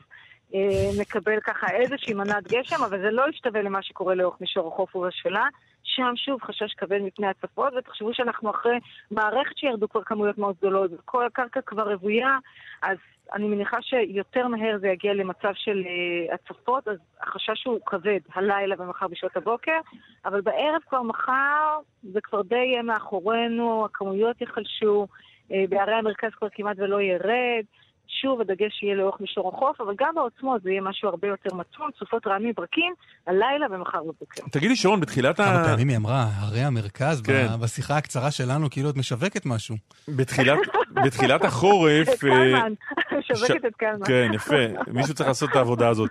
אה, 0.55 0.91
נקבל 1.01 1.41
ככה 1.41 1.67
איזושהי 1.71 2.15
מנת 2.15 2.49
גשם, 2.49 2.85
אבל 2.85 3.01
זה 3.01 3.11
לא 3.11 3.29
ישתווה 3.29 3.63
למה 3.63 3.83
שקורה 3.83 4.15
לאורך 4.15 4.41
מישור 4.41 4.69
החוף 4.69 4.97
ובשפלה, 4.97 5.47
שם 5.83 6.13
שוב 6.17 6.43
חשש 6.43 6.75
כבד 6.75 6.99
מפני 7.03 7.27
הצפות, 7.27 7.73
ותחשבו 7.79 8.15
שאנחנו 8.15 8.51
אחרי 8.51 8.79
מערכת 9.11 9.59
שירדו 9.59 9.89
כבר 9.89 10.03
כמויות 10.03 10.39
מאוד 10.39 10.57
גדולות, 10.59 10.91
וכל 10.93 11.27
הקרקע 11.27 11.61
כבר 11.61 11.93
רוויה, 11.93 12.39
אז 12.83 12.99
אני 13.35 13.49
מניחה 13.49 13.83
שיותר 13.83 14.49
מהר 14.49 14.79
זה 14.81 14.89
יגיע 14.89 15.15
למצב 15.15 15.51
של 15.55 15.83
uh, 15.83 16.35
הצפות, 16.35 16.89
אז 16.89 16.99
החשש 17.21 17.65
הוא 17.65 17.79
כבד 17.87 18.21
הלילה 18.35 18.75
ומחר 18.79 19.09
בשעות 19.09 19.37
הבוקר, 19.37 19.81
אבל 20.25 20.41
בערב 20.41 20.81
כבר 20.89 21.03
מחר 21.03 21.79
זה 22.03 22.21
כבר 22.21 22.43
די 22.43 22.57
יהיה 22.57 22.83
מאחורינו, 22.83 23.85
הכמויות 23.85 24.41
ייחלשו, 24.41 25.07
uh, 25.49 25.53
בערי 25.69 25.95
המרכז 25.95 26.31
כבר 26.39 26.49
כמעט 26.53 26.77
ולא 26.79 27.01
ירד. 27.01 27.65
שוב, 28.09 28.41
הדגש 28.41 28.83
יהיה 28.83 28.95
לאורך 28.95 29.21
מישור 29.21 29.49
החוף, 29.55 29.81
אבל 29.81 29.95
גם 29.99 30.15
בעוצמות 30.15 30.63
זה 30.63 30.71
יהיה 30.71 30.81
משהו 30.81 31.09
הרבה 31.09 31.29
יותר 31.29 31.55
מתון, 31.55 31.91
סופות 31.99 32.27
רעמים 32.27 32.53
ברקים, 32.57 32.95
הלילה 33.27 33.67
ומחר 33.71 34.03
בבוקר. 34.03 34.43
תגידי, 34.51 34.77
שרון, 34.77 35.01
בתחילת 35.01 35.41
ה... 35.41 35.45
כמה 35.45 35.65
פעמים 35.65 35.89
היא 35.89 35.97
אמרה, 35.97 36.27
הרי 36.39 36.61
המרכז, 36.61 37.23
כן. 37.23 37.47
בשיחה 37.61 37.97
הקצרה 37.97 38.31
שלנו, 38.31 38.71
כאילו 38.71 38.91
את 38.91 38.97
משווקת 38.97 39.47
משהו. 39.47 39.77
בתחילת, 40.09 40.59
בתחילת 41.05 41.45
החורף... 41.45 42.09
את 42.09 42.09
אה, 42.09 42.17
קלמן, 42.17 42.73
ש- 43.21 43.39
שווקת 43.39 43.65
את 43.67 43.77
קלמן. 43.77 44.07
כן, 44.07 44.31
יפה. 44.35 44.91
מישהו 44.93 45.15
צריך 45.15 45.29
לעשות 45.29 45.51
את 45.51 45.57
העבודה 45.57 45.89
הזאת. 45.89 46.11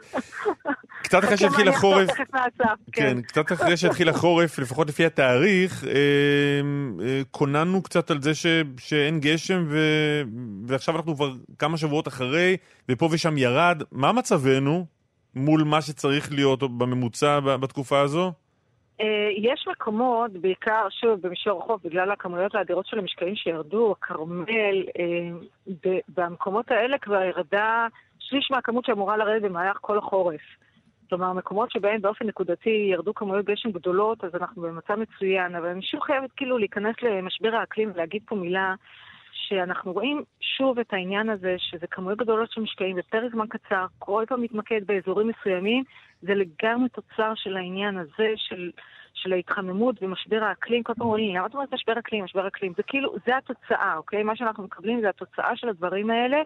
קצת 1.03 1.23
אחרי 1.23 1.37
שהתחיל 1.37 1.69
החורף... 1.69 2.09
מהסף, 2.33 2.79
כן, 2.91 3.21
קצת 3.21 3.51
אחרי 3.51 3.77
שהתחיל 3.77 4.09
החורף, 4.09 4.59
לפחות 4.59 4.87
לפי 4.89 5.05
התאריך, 5.05 5.83
אה, 5.83 5.91
אה, 5.91 7.21
כוננו 7.31 7.83
קצת 7.83 8.11
על 8.11 8.21
זה 8.21 8.35
ש, 8.35 8.45
שאין 8.79 9.19
גשם, 9.19 9.65
ו, 9.67 9.79
ועכשיו 10.67 10.95
אנחנו 10.95 11.15
כבר 11.15 11.33
כמה 11.59 11.77
שבועות 11.77 11.86
אחרי, 12.07 12.57
ופה 12.89 13.09
ושם 13.11 13.37
ירד. 13.37 13.83
מה 13.91 14.11
מצבנו 14.11 14.85
מול 15.35 15.63
מה 15.63 15.81
שצריך 15.81 16.31
להיות 16.31 16.63
בממוצע 16.63 17.39
בתקופה 17.39 17.99
הזו? 17.99 18.31
אה, 19.01 19.29
יש 19.37 19.67
מקומות, 19.71 20.31
בעיקר, 20.31 20.87
שוב, 20.89 21.21
במישור 21.21 21.63
החוף, 21.63 21.81
בגלל 21.85 22.11
הכמויות 22.11 22.55
האדירות 22.55 22.85
של 22.85 22.99
המשקעים 22.99 23.35
שירדו, 23.35 23.91
הכרמל, 23.91 24.83
אה, 24.99 25.29
במקומות 26.17 26.71
האלה 26.71 26.97
כבר 26.97 27.23
ירדה 27.23 27.87
שליש 28.19 28.51
מהכמות 28.51 28.85
שאמורה 28.85 29.17
לרדת 29.17 29.41
במהלך 29.41 29.77
כל 29.81 29.97
החורף. 29.97 30.41
כלומר, 31.09 31.33
מקומות 31.33 31.71
שבהם 31.71 32.01
באופן 32.01 32.27
נקודתי 32.27 32.89
ירדו 32.91 33.13
כמויות 33.13 33.45
גשם 33.45 33.71
גדולות, 33.71 34.23
אז 34.23 34.35
אנחנו 34.35 34.61
במצב 34.61 34.95
מצוין. 34.95 35.55
אבל 35.55 35.67
אני 35.67 35.81
שוב 35.81 36.01
חייבת 36.01 36.31
כאילו 36.35 36.57
להיכנס 36.57 36.95
למשבר 37.01 37.55
האקלים 37.55 37.91
ולהגיד 37.93 38.21
פה 38.25 38.35
מילה, 38.35 38.75
שאנחנו 39.49 39.93
רואים 39.93 40.23
שוב 40.41 40.79
את 40.79 40.93
העניין 40.93 41.29
הזה, 41.29 41.55
שזה 41.57 41.87
כמויות 41.87 42.19
גדולות 42.19 42.51
של 42.51 42.61
משקעים 42.61 42.95
בפרק 42.95 43.31
זמן 43.31 43.47
קצר, 43.47 43.85
כל 43.99 44.23
פעם 44.27 44.41
מתמקד 44.41 44.81
באזורים 44.85 45.27
מסוימים, 45.27 45.83
זה 46.21 46.33
לגמרי 46.35 46.89
תוצר 46.89 47.33
של 47.35 47.57
העניין 47.57 47.97
הזה, 47.97 48.33
של, 48.35 48.71
של 49.17 49.33
ההתחממות 49.33 50.03
ומשבר 50.03 50.43
האקלים. 50.43 50.83
כל 50.83 50.93
פעם 50.93 51.07
רואים, 51.07 51.35
למה 51.35 51.45
את 51.45 51.53
אומרת 51.53 51.73
משבר 51.73 51.99
אקלים, 51.99 52.23
משבר 52.23 52.47
אקלים? 52.47 52.73
זה 52.77 52.83
כאילו, 52.83 53.15
זה 53.25 53.37
התוצאה, 53.37 53.93
אוקיי? 53.97 54.23
מה 54.23 54.35
שאנחנו 54.35 54.63
מקבלים 54.63 55.01
זה 55.01 55.09
התוצאה 55.09 55.55
של 55.55 55.69
הדברים 55.69 56.09
האלה, 56.09 56.37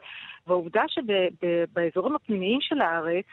והעובדה 0.48 0.84
שבאזורים 0.88 2.16
הפנימיים 2.16 2.62
של 2.62 2.82
הארץ, 2.82 3.26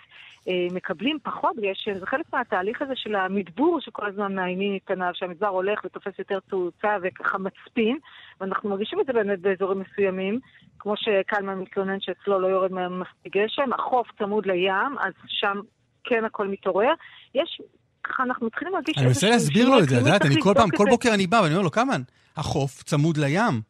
אה, 0.48 0.66
מקבלים 0.72 1.18
פחות 1.22 1.56
גשם, 1.56 1.94
זה 1.94 2.06
חלק 2.06 2.26
מהתהליך 2.32 2.82
הזה 2.82 2.92
של 2.96 3.14
המדבור 3.14 3.80
שכל 3.80 4.06
הזמן 4.06 4.34
מאיימים 4.34 4.74
מפניו, 4.74 5.10
שהמדבר 5.14 5.46
הולך 5.48 5.80
ותופס 5.84 6.18
יותר 6.18 6.38
תאוצה 6.40 6.96
וככה 7.02 7.38
מצפין, 7.38 7.98
ואנחנו 8.40 8.70
מרגישים 8.70 9.00
את 9.00 9.06
זה 9.06 9.12
באמת 9.12 9.40
באזורים 9.40 9.78
מסוימים, 9.78 10.40
כמו 10.78 10.94
שקלמן 10.96 11.58
מתלונן 11.58 12.00
שאצלו 12.00 12.38
לא 12.38 12.46
יורד 12.46 12.72
מספיק 12.72 13.36
גשם, 13.36 13.72
החוף 13.72 14.08
צמוד 14.18 14.46
לים, 14.46 14.98
אז 15.00 15.12
שם 15.26 15.60
כן 16.04 16.24
הכל 16.24 16.48
מתעורר. 16.48 16.92
יש, 17.34 17.60
ככה 18.08 18.22
אנחנו 18.22 18.46
מתחילים 18.46 18.72
להרגיש 18.72 18.98
אני 18.98 19.06
מנסה 19.06 19.26
איזשהו 19.26 19.32
להסביר 19.32 19.68
לו 19.68 19.78
את 19.78 19.88
זה, 19.88 19.96
את 19.96 20.00
יודעת, 20.06 20.22
אני 20.26 20.42
כל 20.42 20.54
פעם, 20.54 20.70
כל. 20.70 20.84
בוקר 20.90 21.14
אני 21.14 21.26
בא 21.26 21.36
ואני 21.36 21.54
אומר 21.54 21.62
לו, 21.64 21.70
קמן, 21.70 22.02
החוף 22.36 22.82
צמוד 22.82 23.16
לים. 23.16 23.60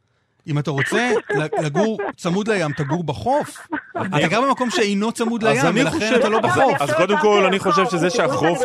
אם 0.46 0.58
אתה 0.58 0.70
רוצה 0.70 1.10
לגור 1.62 1.98
צמוד 2.16 2.48
לים, 2.48 2.72
תגור 2.72 3.04
בחוף. 3.04 3.66
אתה 3.96 4.28
גר 4.28 4.40
במקום 4.40 4.70
שאינו 4.70 5.12
צמוד 5.12 5.42
לים, 5.42 5.62
ולכן 5.74 6.14
אתה 6.20 6.28
לא 6.28 6.40
בחוף. 6.40 6.82
אז 6.82 6.92
קודם 6.94 7.18
כל, 7.20 7.44
אני 7.46 7.58
חושב 7.58 7.84
שזה 7.90 8.10
שהחוף- 8.10 8.64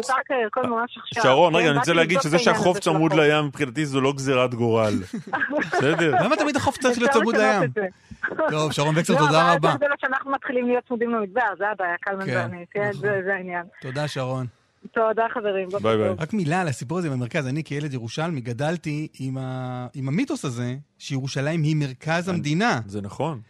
שרון, 1.13 1.55
רגע, 1.55 1.69
אני 1.69 1.77
רוצה 1.77 1.93
להגיד 1.93 2.21
שזה 2.21 2.39
שהחוף 2.39 2.79
צמוד 2.79 3.13
לים, 3.13 3.45
מבחינתי 3.45 3.85
זו 3.85 4.01
לא 4.01 4.13
גזירת 4.13 4.53
גורל. 4.55 4.93
בסדר? 5.71 6.15
למה 6.23 6.35
תמיד 6.35 6.55
החוף 6.55 6.77
צריך 6.77 6.97
להיות 6.97 7.11
צמוד 7.11 7.35
לים? 7.35 7.71
טוב, 8.51 8.71
שרון 8.71 8.95
בקסר, 8.95 9.17
תודה 9.17 9.53
רבה. 9.53 9.69
לא, 9.69 9.73
אבל 9.73 9.79
זה 9.79 9.85
שאנחנו 10.01 10.31
מתחילים 10.31 10.67
להיות 10.67 10.83
צמודים 10.87 11.09
למדבר, 11.09 11.41
זה 11.57 11.63
הבעיה, 11.71 11.95
קלמן 12.01 12.25
כן, 12.25 12.47
ואני, 12.51 12.65
כן. 12.71 12.91
זה 12.93 13.21
זה 13.25 13.33
העניין. 13.33 13.63
תודה, 13.81 14.07
שרון. 14.07 14.45
תודה 14.91 15.23
חברים, 15.33 15.69
ביי 15.81 15.97
ביי. 15.97 16.09
רק 16.09 16.33
מילה 16.33 16.61
על 16.61 16.67
הסיפור 16.67 16.97
הזה 16.97 17.09
במרכז. 17.09 17.47
אני 17.47 17.63
כילד 17.63 17.93
ירושלמי 17.93 18.41
גדלתי 18.41 19.07
עם, 19.19 19.37
ה... 19.37 19.87
עם 19.93 20.07
המיתוס 20.07 20.45
הזה 20.45 20.75
שירושלים 20.97 21.63
היא 21.63 21.75
מרכז 21.75 22.27
המדינה. 22.27 22.79
זה 22.85 23.01
נכון. 23.01 23.41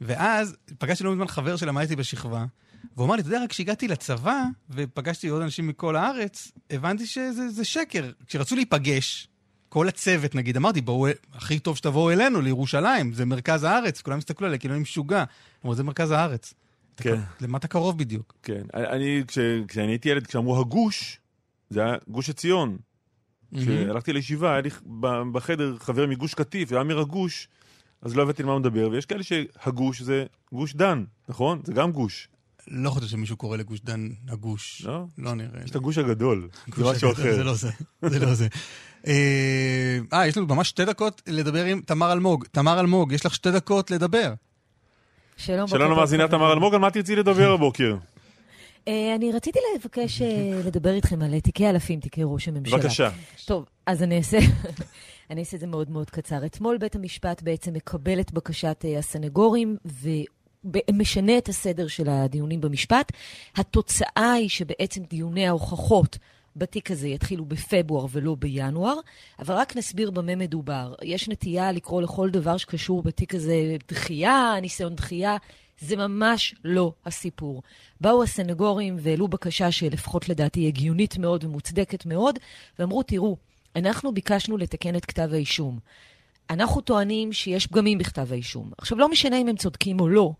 ואז 0.00 0.56
פגשתי 0.78 1.04
לא 1.04 1.12
מזמן 1.12 1.26
חבר 1.26 1.56
שלמד 1.56 1.82
איתי 1.82 1.96
בשכבה, 1.96 2.44
והוא 2.96 3.06
אמר 3.06 3.14
לי, 3.14 3.20
אתה 3.20 3.28
יודע, 3.28 3.42
רק 3.42 3.50
כשהגעתי 3.50 3.88
לצבא, 3.88 4.44
ופגשתי 4.70 5.28
עוד 5.28 5.42
אנשים 5.42 5.66
מכל 5.66 5.96
הארץ, 5.96 6.52
הבנתי 6.70 7.06
שזה 7.06 7.48
זה 7.48 7.64
שקר. 7.64 8.10
כשרצו 8.26 8.54
להיפגש, 8.54 9.28
כל 9.68 9.88
הצוות, 9.88 10.34
נגיד, 10.34 10.56
אמרתי, 10.56 10.80
בואו, 10.80 11.06
הכי 11.32 11.58
טוב 11.58 11.76
שתבואו 11.76 12.10
אלינו, 12.10 12.40
לירושלים, 12.40 13.12
זה 13.12 13.24
מרכז 13.24 13.64
הארץ. 13.64 14.02
כולם 14.02 14.18
הסתכלו 14.18 14.46
עליי, 14.46 14.58
כאילו 14.58 14.74
אני 14.74 14.82
משוגע. 14.82 15.24
אמרו, 15.64 15.74
זה 15.74 15.82
מרכז 15.82 16.10
הארץ. 16.10 16.54
כן. 16.96 17.20
למה 17.40 17.58
אתה 17.58 17.68
קרוב 17.68 17.98
בדיוק? 17.98 18.34
כן. 18.42 18.62
אני, 18.74 19.22
כש- 19.28 19.38
כשאני 19.68 19.86
הייתי 19.92 20.08
ילד, 20.08 20.26
כשאמרו 20.26 20.60
הגוש, 20.60 21.18
זה 21.70 21.80
היה 21.84 21.94
גוש 22.08 22.30
עציון. 22.30 22.76
כשהלכתי 23.56 24.12
לישיבה, 24.12 24.52
היה 24.52 24.60
לי 24.60 24.70
בחדר 25.32 25.76
חבר 25.78 26.06
מגוש 26.06 26.34
קטיף, 26.34 26.72
היה 26.72 26.80
אומר 26.80 26.98
הגוש, 26.98 27.48
אז 28.02 28.16
לא 28.16 28.22
הבנתי 28.22 28.42
על 28.42 28.46
מה 28.46 28.52
הוא 28.52 28.60
מדבר, 28.60 28.88
ויש 28.92 29.06
כאלה 29.06 29.22
שהגוש 29.22 30.02
זה 30.02 30.24
גוש 30.52 30.74
דן, 30.74 31.04
נכון? 31.28 31.60
זה 31.64 31.72
גם 31.72 31.92
גוש, 31.92 32.28
לא 32.68 32.90
חושב 32.90 33.06
שמישהו 33.06 33.36
קורא 33.36 33.56
לגוש 33.56 33.80
דן 33.80 34.08
הגוש. 34.28 34.82
לא? 34.84 35.04
לא 35.18 35.34
נראה. 35.34 35.60
יש 35.64 35.70
את 35.70 35.76
הגוש 35.76 35.98
הגדול, 35.98 36.48
זה 36.76 36.84
משהו 36.84 37.12
אחר. 37.12 37.34
זה 37.34 37.44
לא 37.44 37.54
זה, 37.54 37.70
זה 38.10 38.18
לא 38.18 38.34
זה. 38.34 38.48
אה, 39.06 39.98
אה, 40.12 40.26
יש 40.26 40.36
לנו 40.36 40.46
ממש 40.46 40.68
שתי 40.68 40.84
דקות 40.84 41.22
לדבר 41.26 41.64
עם 41.64 41.80
תמר 41.80 42.12
אלמוג. 42.12 42.44
תמר 42.52 42.80
אלמוג, 42.80 43.12
יש 43.12 43.26
לך 43.26 43.34
שתי 43.34 43.50
דקות 43.50 43.90
לדבר. 43.90 44.34
שלום, 45.36 45.68
שלום 45.68 45.92
למאזינה 45.92 46.24
חברים. 46.24 46.40
תמר 46.40 46.52
אלמוג, 46.52 46.74
על 46.74 46.80
מה 46.80 46.90
תרצי 46.90 47.16
לדבר 47.16 47.52
הבוקר? 47.52 47.96
אה, 48.88 49.14
אני 49.14 49.32
רציתי 49.32 49.58
לבקש 49.74 50.22
אה, 50.22 50.60
לדבר 50.66 50.94
איתכם 50.94 51.22
על 51.22 51.40
תיקי 51.40 51.70
אלפים, 51.70 52.00
תיקי 52.00 52.20
ראש 52.24 52.48
הממשלה. 52.48 52.78
בבקשה. 52.78 53.10
טוב, 53.44 53.64
אז 53.86 54.02
אני 54.02 54.18
אעשה... 54.18 54.38
אני 55.30 55.40
אעשה 55.40 55.56
את 55.56 55.60
זה 55.60 55.66
מאוד 55.66 55.90
מאוד 55.90 56.10
קצר. 56.10 56.46
אתמול 56.46 56.78
בית 56.78 56.94
המשפט 56.94 57.42
בעצם 57.42 57.72
מקבל 57.72 58.20
את 58.20 58.32
בקשת 58.32 58.84
אה, 58.84 58.98
הסנגורים 58.98 59.76
ומשנה 60.64 61.38
את 61.38 61.48
הסדר 61.48 61.86
של 61.86 62.08
הדיונים 62.08 62.60
במשפט. 62.60 63.12
התוצאה 63.56 64.32
היא 64.32 64.48
שבעצם 64.48 65.02
דיוני 65.02 65.46
ההוכחות 65.46 66.18
בתיק 66.56 66.90
הזה 66.90 67.08
יתחילו 67.08 67.44
בפברואר 67.44 68.06
ולא 68.10 68.36
בינואר, 68.38 68.94
אבל 69.38 69.54
רק 69.54 69.76
נסביר 69.76 70.10
במה 70.10 70.36
מדובר. 70.36 70.94
יש 71.02 71.28
נטייה 71.28 71.72
לקרוא 71.72 72.02
לכל 72.02 72.30
דבר 72.30 72.56
שקשור 72.56 73.02
בתיק 73.02 73.34
הזה 73.34 73.76
דחייה, 73.88 74.54
ניסיון 74.60 74.94
דחייה. 74.94 75.36
זה 75.80 75.96
ממש 75.96 76.54
לא 76.64 76.92
הסיפור. 77.06 77.62
באו 78.00 78.22
הסנגורים 78.22 78.96
והעלו 78.98 79.28
בקשה 79.28 79.72
שלפחות 79.72 80.28
לדעתי 80.28 80.66
הגיונית 80.66 81.18
מאוד 81.18 81.44
ומוצדקת 81.44 82.06
מאוד, 82.06 82.38
ואמרו, 82.78 83.02
תראו, 83.02 83.36
אנחנו 83.76 84.14
ביקשנו 84.14 84.56
לתקן 84.56 84.96
את 84.96 85.04
כתב 85.04 85.28
האישום. 85.32 85.78
אנחנו 86.50 86.80
טוענים 86.80 87.32
שיש 87.32 87.66
פגמים 87.66 87.98
בכתב 87.98 88.32
האישום. 88.32 88.70
עכשיו, 88.78 88.98
לא 88.98 89.08
משנה 89.08 89.40
אם 89.40 89.48
הם 89.48 89.56
צודקים 89.56 90.00
או 90.00 90.08
לא, 90.08 90.32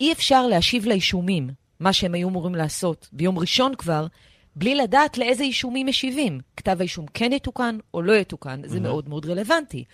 אי 0.00 0.12
אפשר 0.12 0.46
להשיב 0.46 0.86
לאישומים, 0.86 1.50
מה 1.80 1.92
שהם 1.92 2.14
היו 2.14 2.28
אמורים 2.28 2.54
לעשות 2.54 3.08
ביום 3.12 3.38
ראשון 3.38 3.74
כבר, 3.74 4.06
בלי 4.56 4.74
לדעת 4.74 5.18
לאיזה 5.18 5.44
אישומים 5.44 5.86
משיבים. 5.86 6.40
כתב 6.56 6.76
האישום 6.80 7.06
כן 7.14 7.32
יתוקן 7.32 7.78
או 7.94 8.02
לא 8.02 8.12
יתוקן, 8.12 8.60
זה 8.64 8.80
מאוד 8.80 9.08
מאוד 9.08 9.26
רלוונטי. 9.26 9.84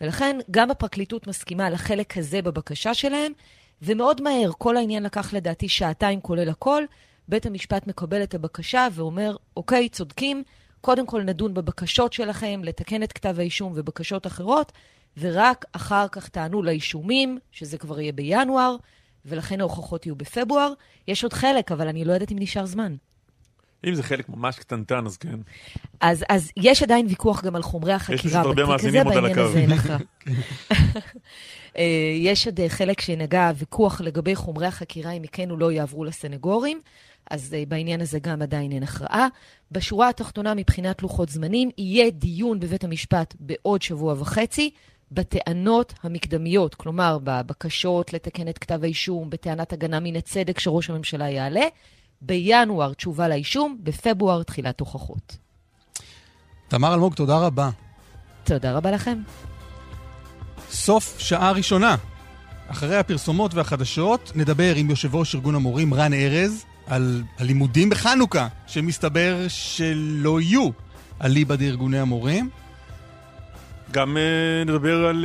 ולכן 0.00 0.38
גם 0.50 0.70
הפרקליטות 0.70 1.26
מסכימה 1.26 1.70
לחלק 1.70 2.18
הזה 2.18 2.42
בבקשה 2.42 2.94
שלהם, 2.94 3.32
ומאוד 3.82 4.20
מהר, 4.20 4.50
כל 4.58 4.76
העניין 4.76 5.02
לקח 5.02 5.34
לדעתי 5.34 5.68
שעתיים 5.68 6.20
כולל 6.20 6.48
הכל, 6.48 6.84
בית 7.28 7.46
המשפט 7.46 7.86
מקבל 7.86 8.22
את 8.22 8.34
הבקשה 8.34 8.88
ואומר, 8.92 9.36
אוקיי, 9.56 9.88
צודקים, 9.88 10.42
קודם 10.80 11.06
כל 11.06 11.22
נדון 11.22 11.54
בבקשות 11.54 12.12
שלכם, 12.12 12.60
לתקן 12.64 13.02
את 13.02 13.12
כתב 13.12 13.34
האישום 13.38 13.72
ובקשות 13.76 14.26
אחרות, 14.26 14.72
ורק 15.16 15.64
אחר 15.72 16.08
כך 16.12 16.28
תענו 16.28 16.62
לאישומים, 16.62 17.38
שזה 17.52 17.78
כבר 17.78 18.00
יהיה 18.00 18.12
בינואר, 18.12 18.76
ולכן 19.24 19.60
ההוכחות 19.60 20.06
יהיו 20.06 20.16
בפברואר. 20.16 20.72
יש 21.08 21.22
עוד 21.22 21.32
חלק, 21.32 21.72
אבל 21.72 21.88
אני 21.88 22.04
לא 22.04 22.12
יודעת 22.12 22.32
אם 22.32 22.36
נשאר 22.40 22.66
זמן. 22.66 22.96
אם 23.86 23.94
זה 23.94 24.02
חלק 24.02 24.28
ממש 24.28 24.58
קטנטן, 24.58 25.06
אז 25.06 25.16
כן. 25.16 25.38
אז, 26.00 26.24
אז 26.28 26.50
יש 26.56 26.82
עדיין 26.82 27.06
ויכוח 27.06 27.44
גם 27.44 27.56
על 27.56 27.62
חומרי 27.62 27.98
פשוט 27.98 28.10
החקירה 28.14 28.40
הרבה 28.40 28.52
בתיק 28.52 28.64
הזה, 28.64 28.72
מאזינים 28.72 29.06
עוד 29.06 29.16
על 29.16 29.22
בעניין 29.22 29.38
הקו. 29.38 29.48
הזה 29.48 29.66
לך. 29.66 29.92
אה, 31.78 32.14
יש 32.16 32.46
עוד 32.46 32.60
אה, 32.60 32.68
חלק 32.68 33.00
שנגע 33.00 33.50
ויכוח 33.56 34.00
לגבי 34.00 34.34
חומרי 34.34 34.66
החקירה, 34.66 35.12
אם 35.12 35.22
כן 35.32 35.50
או 35.50 35.56
לא 35.56 35.72
יעברו 35.72 36.04
לסנגורים, 36.04 36.80
אז 37.30 37.56
uh, 37.56 37.68
בעניין 37.68 38.00
הזה 38.00 38.18
גם 38.18 38.42
עדיין 38.42 38.72
אין 38.72 38.82
הכרעה. 38.82 39.28
בשורה 39.72 40.08
התחתונה, 40.08 40.54
מבחינת 40.54 41.02
לוחות 41.02 41.28
זמנים, 41.28 41.70
יהיה 41.78 42.10
דיון 42.10 42.60
בבית 42.60 42.84
המשפט 42.84 43.34
בעוד 43.40 43.82
שבוע 43.82 44.14
וחצי. 44.18 44.70
בטענות 45.14 45.94
המקדמיות, 46.02 46.74
כלומר 46.74 47.18
בבקשות 47.24 48.12
לתקן 48.12 48.48
את 48.48 48.58
כתב 48.58 48.80
האישום, 48.82 49.30
בטענת 49.30 49.72
הגנה 49.72 50.00
מן 50.00 50.16
הצדק 50.16 50.58
שראש 50.58 50.90
הממשלה 50.90 51.30
יעלה, 51.30 51.66
בינואר 52.22 52.94
תשובה 52.94 53.28
לאישום, 53.28 53.76
בפברואר 53.82 54.42
תחילת 54.42 54.80
הוכחות. 54.80 55.36
תמר 56.68 56.94
אלמוג, 56.94 57.14
תודה 57.14 57.38
רבה. 57.38 57.70
תודה 58.44 58.72
רבה 58.72 58.90
לכם. 58.90 59.18
סוף 60.70 61.18
שעה 61.18 61.52
ראשונה. 61.52 61.96
אחרי 62.68 62.96
הפרסומות 62.96 63.54
והחדשות 63.54 64.32
נדבר 64.34 64.74
עם 64.76 64.90
יושב 64.90 65.14
ראש 65.14 65.34
ארגון 65.34 65.54
המורים 65.54 65.94
רן 65.94 66.12
ארז 66.12 66.64
על 66.86 67.22
הלימודים 67.38 67.90
בחנוכה, 67.90 68.48
שמסתבר 68.66 69.36
שלא 69.48 70.40
יהיו 70.40 70.68
אליבא 71.24 71.56
דארגוני 71.56 71.98
המורים. 71.98 72.50
גם 73.90 74.16
uh, 74.16 74.68
נדבר 74.68 75.06
על 75.06 75.24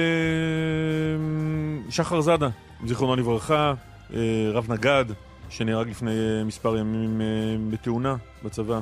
uh, 1.89 1.91
שחר 1.91 2.21
זאדה, 2.21 2.49
זיכרונו 2.85 3.15
לברכה, 3.15 3.73
uh, 4.09 4.13
רב 4.53 4.71
נגד, 4.71 5.05
שנהרג 5.49 5.89
לפני 5.89 6.43
מספר 6.45 6.77
ימים 6.77 7.21
uh, 7.21 7.73
בתאונה 7.73 8.15
בצבא. 8.43 8.79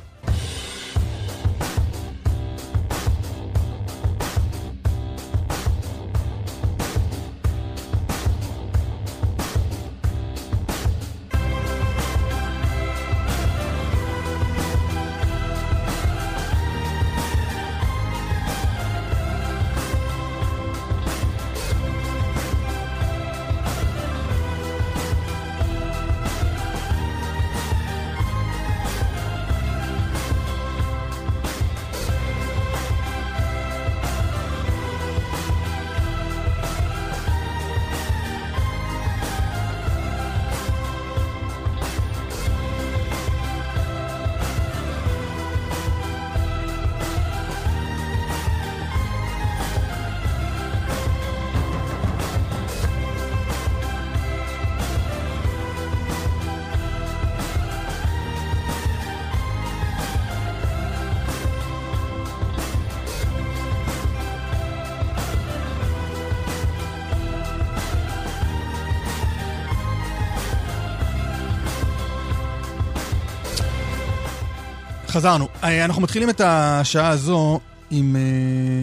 אנחנו 75.65 76.01
מתחילים 76.01 76.29
את 76.29 76.41
השעה 76.41 77.09
הזו 77.09 77.59
עם 77.91 78.15
אה, 78.15 78.21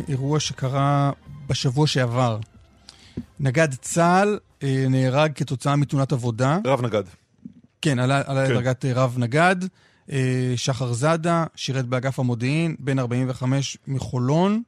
אירוע 0.09 0.41
שקרה 0.41 1.11
בשבוע 1.47 1.87
שעבר. 1.87 2.39
נגד 3.41 3.69
צה"ל 3.75 4.39
אה, 4.63 4.87
נהרג 4.89 5.33
כתוצאה 5.35 5.77
מתאונת 5.77 6.13
עבודה. 6.13 6.59
רב 6.65 6.83
נגד. 6.83 7.03
כן, 7.83 7.99
עלה, 7.99 8.23
עלה 8.27 8.47
כן. 8.47 8.53
לדרגת 8.53 8.85
רב 8.85 9.15
נגד. 9.19 9.57
שחר 10.57 10.93
זאדה, 10.93 11.45
שירת 11.55 11.87
באגף 11.87 12.19
המודיעין, 12.19 12.77
בן 12.79 12.99
45 12.99 13.77
מחולון. 13.87 14.63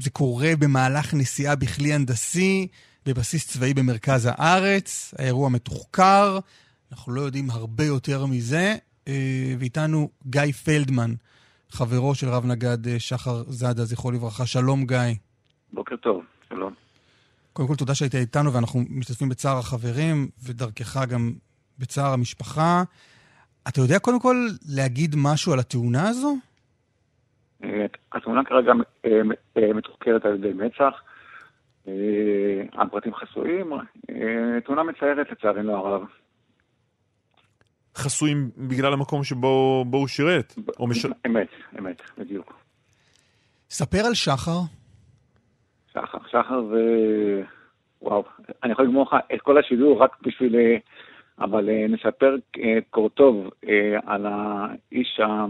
זה 0.00 0.10
קורה 0.12 0.52
במהלך 0.58 1.14
נסיעה 1.14 1.56
בכלי 1.56 1.92
הנדסי 1.92 2.66
בבסיס 3.06 3.46
צבאי 3.46 3.74
במרכז 3.74 4.28
הארץ. 4.30 5.14
האירוע 5.18 5.48
מתוחקר, 5.48 6.38
אנחנו 6.92 7.12
לא 7.12 7.20
יודעים 7.20 7.50
הרבה 7.50 7.84
יותר 7.84 8.26
מזה. 8.26 8.76
אה, 9.08 9.54
ואיתנו 9.58 10.08
גיא 10.26 10.52
פלדמן, 10.52 11.10
חברו 11.70 12.14
של 12.14 12.28
רב 12.28 12.46
נגד 12.46 12.86
אה, 12.86 12.98
שחר 12.98 13.42
זאדה, 13.46 13.84
זכרו 13.84 14.10
לברכה. 14.10 14.46
שלום, 14.46 14.84
גיא. 14.86 15.14
בוקר 15.72 15.96
טוב, 15.96 16.24
שלום. 16.48 16.74
קודם 17.52 17.68
כל, 17.68 17.74
תודה 17.74 17.94
שהיית 17.94 18.14
איתנו, 18.14 18.52
ואנחנו 18.52 18.80
משתתפים 18.90 19.28
בצער 19.28 19.58
החברים, 19.58 20.28
ודרכך 20.46 21.04
גם 21.10 21.32
בצער 21.78 22.12
המשפחה. 22.12 22.82
אתה 23.68 23.80
יודע 23.80 23.98
קודם 23.98 24.20
כל 24.20 24.36
להגיד 24.76 25.14
משהו 25.18 25.52
על 25.52 25.58
התאונה 25.58 26.08
הזו? 26.08 26.36
אה, 27.64 27.86
התאונה 28.12 28.44
כרגע 28.44 28.72
מתוחקרת 29.74 30.24
על 30.24 30.34
ידי 30.34 30.52
מצ"ח. 30.52 31.02
הפרטים 32.72 33.14
חסויים. 33.14 33.72
תאונה 34.64 34.82
מצערת 34.82 35.26
לצערנו 35.30 35.76
הרב. 35.76 36.02
חסויים 37.96 38.50
בגלל 38.56 38.92
המקום 38.92 39.24
שבו 39.24 39.84
הוא 39.92 40.08
שירת. 40.08 40.54
או 40.78 40.86
מש... 40.86 41.06
אמת, 41.26 41.48
אמת, 41.78 42.02
בדיוק. 42.18 42.60
ספר 43.70 44.06
על 44.06 44.14
שחר. 44.14 44.60
שחר, 45.92 46.18
שחר 46.30 46.62
זה... 46.70 46.82
וואו, 48.02 48.24
אני 48.62 48.72
יכול 48.72 48.84
לגמור 48.84 49.02
לך 49.02 49.16
את 49.34 49.40
כל 49.40 49.58
השידור 49.58 50.02
רק 50.02 50.16
בשביל... 50.22 50.56
אה, 50.56 50.76
אבל 51.38 51.68
אה, 51.68 51.86
נספר 51.88 52.36
אה, 52.58 52.78
קורטוב 52.90 53.50
על 54.06 54.26
האיש 54.26 55.20
ה... 55.20 55.44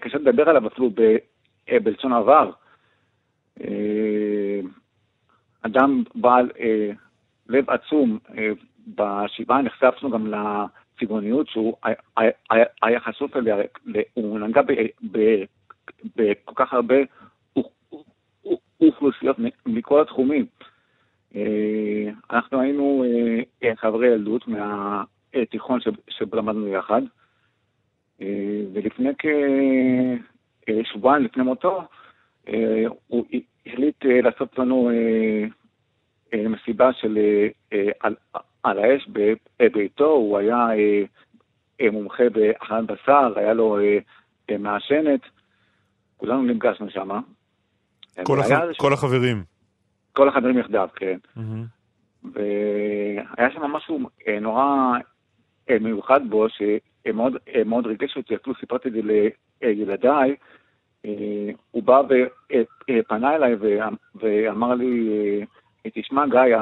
קשה 0.00 0.18
לדבר 0.18 0.48
עליו 0.48 0.66
אפילו 0.66 0.90
בלשון 1.82 2.12
עבר. 2.12 2.50
אדם 5.62 6.02
בעל 6.14 6.50
לב 7.48 7.70
עצום, 7.70 8.18
בשבעה 8.88 9.62
נחשפנו 9.62 10.10
גם 10.10 10.26
הצבעוניות 11.02 11.48
שהוא 11.48 11.76
היה 12.82 13.00
חשוף 13.00 13.36
אליה, 13.36 13.56
הוא 14.14 14.38
נגע 14.38 14.60
בכל 16.16 16.52
כך 16.54 16.72
הרבה 16.72 16.94
אוכלוסיות 18.80 19.36
מכל 19.66 20.00
התחומים. 20.00 20.46
אה, 21.36 22.10
אנחנו 22.30 22.60
היינו 22.60 23.04
אה, 23.62 23.76
חברי 23.76 24.06
ילדות 24.06 24.44
מהתיכון 24.48 25.80
שבו 26.08 26.36
למדנו 26.36 26.68
יחד, 26.68 27.02
אה, 28.22 28.60
ולפני 28.72 29.10
כשבועיים 30.66 31.24
לפני 31.24 31.42
מותו, 31.42 31.82
הוא 33.06 33.24
החליט 33.66 34.04
לעשות 34.04 34.58
לנו 34.58 34.90
מסיבה 36.32 36.92
של 36.92 37.18
על, 38.62 38.78
האש 38.78 39.08
בביתו, 39.58 40.06
הוא 40.08 40.38
היה 40.38 40.56
אה, 40.56 41.02
אה, 41.80 41.90
מומחה 41.90 42.28
באכלת 42.32 42.86
בשר, 42.86 43.32
היה 43.36 43.52
לו 43.52 43.78
אה, 44.50 44.58
מעשנת, 44.58 45.20
כולנו 46.16 46.42
נפגשנו 46.42 46.90
שם. 46.90 47.08
כל, 48.24 48.40
הח... 48.40 48.48
כל 48.76 48.92
החברים. 48.92 49.42
כל 50.12 50.28
החברים 50.28 50.58
יחדיו, 50.58 50.88
כן. 50.96 51.18
Mm-hmm. 51.36 52.28
והיה 52.32 53.50
שם 53.50 53.62
משהו 53.62 54.00
נורא 54.40 54.98
מיוחד 55.80 56.20
בו, 56.28 56.46
שמאוד 56.48 57.86
ריגש 57.86 58.16
אותי, 58.16 58.34
אפילו 58.34 58.56
סיפרתי 58.60 58.88
את 58.88 58.92
זה 58.92 59.00
לילדיי. 59.62 60.36
הוא 61.70 61.82
בא 61.82 62.02
ופנה 62.90 63.36
אליי 63.36 63.54
ואמר 64.14 64.74
לי, 64.74 65.08
תשמע, 65.88 66.26
גיא, 66.26 66.56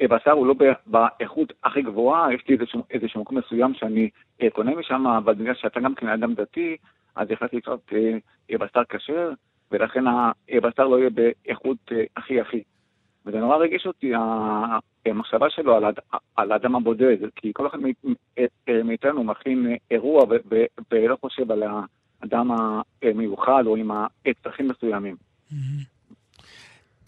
הבשר 0.00 0.30
הוא 0.30 0.46
לא 0.46 0.54
באיכות 0.86 1.52
הכי 1.64 1.82
גבוהה, 1.82 2.34
יש 2.34 2.48
לי 2.48 2.56
איזשהו, 2.56 2.82
איזשהו 2.90 3.20
מקום 3.20 3.38
מסוים 3.38 3.74
שאני 3.74 4.10
אה, 4.42 4.50
קונה 4.50 4.74
משם, 4.74 5.06
אבל 5.06 5.34
בגלל 5.34 5.54
שאתה 5.54 5.80
גם 5.80 5.94
כן 5.94 6.08
אדם 6.08 6.34
דתי, 6.34 6.76
אז 7.16 7.28
החלטתי 7.30 7.56
לקנות 7.56 7.92
אה, 8.50 8.58
בשר 8.58 8.82
כשר, 8.88 9.30
ולכן 9.70 10.04
הבשר 10.52 10.88
לא 10.88 10.98
יהיה 10.98 11.10
באיכות 11.10 11.78
אה, 11.92 12.04
הכי 12.16 12.40
הכי. 12.40 12.62
וזה 13.26 13.40
נורא 13.40 13.56
רגיש 13.56 13.86
אותי, 13.86 14.12
המחשבה 15.06 15.50
שלו 15.50 15.76
על, 15.76 15.84
על 16.36 16.52
האדם 16.52 16.76
הבודד, 16.76 17.16
כי 17.36 17.52
כל 17.54 17.66
אחד 17.66 17.78
מאיתנו 18.84 19.24
מכין 19.24 19.76
אירוע 19.90 20.24
ולא 20.90 21.16
חושב 21.20 21.52
על 21.52 21.62
האדם 21.62 22.50
המיוחד 23.02 23.62
או 23.66 23.76
עם 23.76 23.90
הצרכים 24.26 24.68
מסוימים. 24.68 25.16
Mm-hmm. 25.50 25.91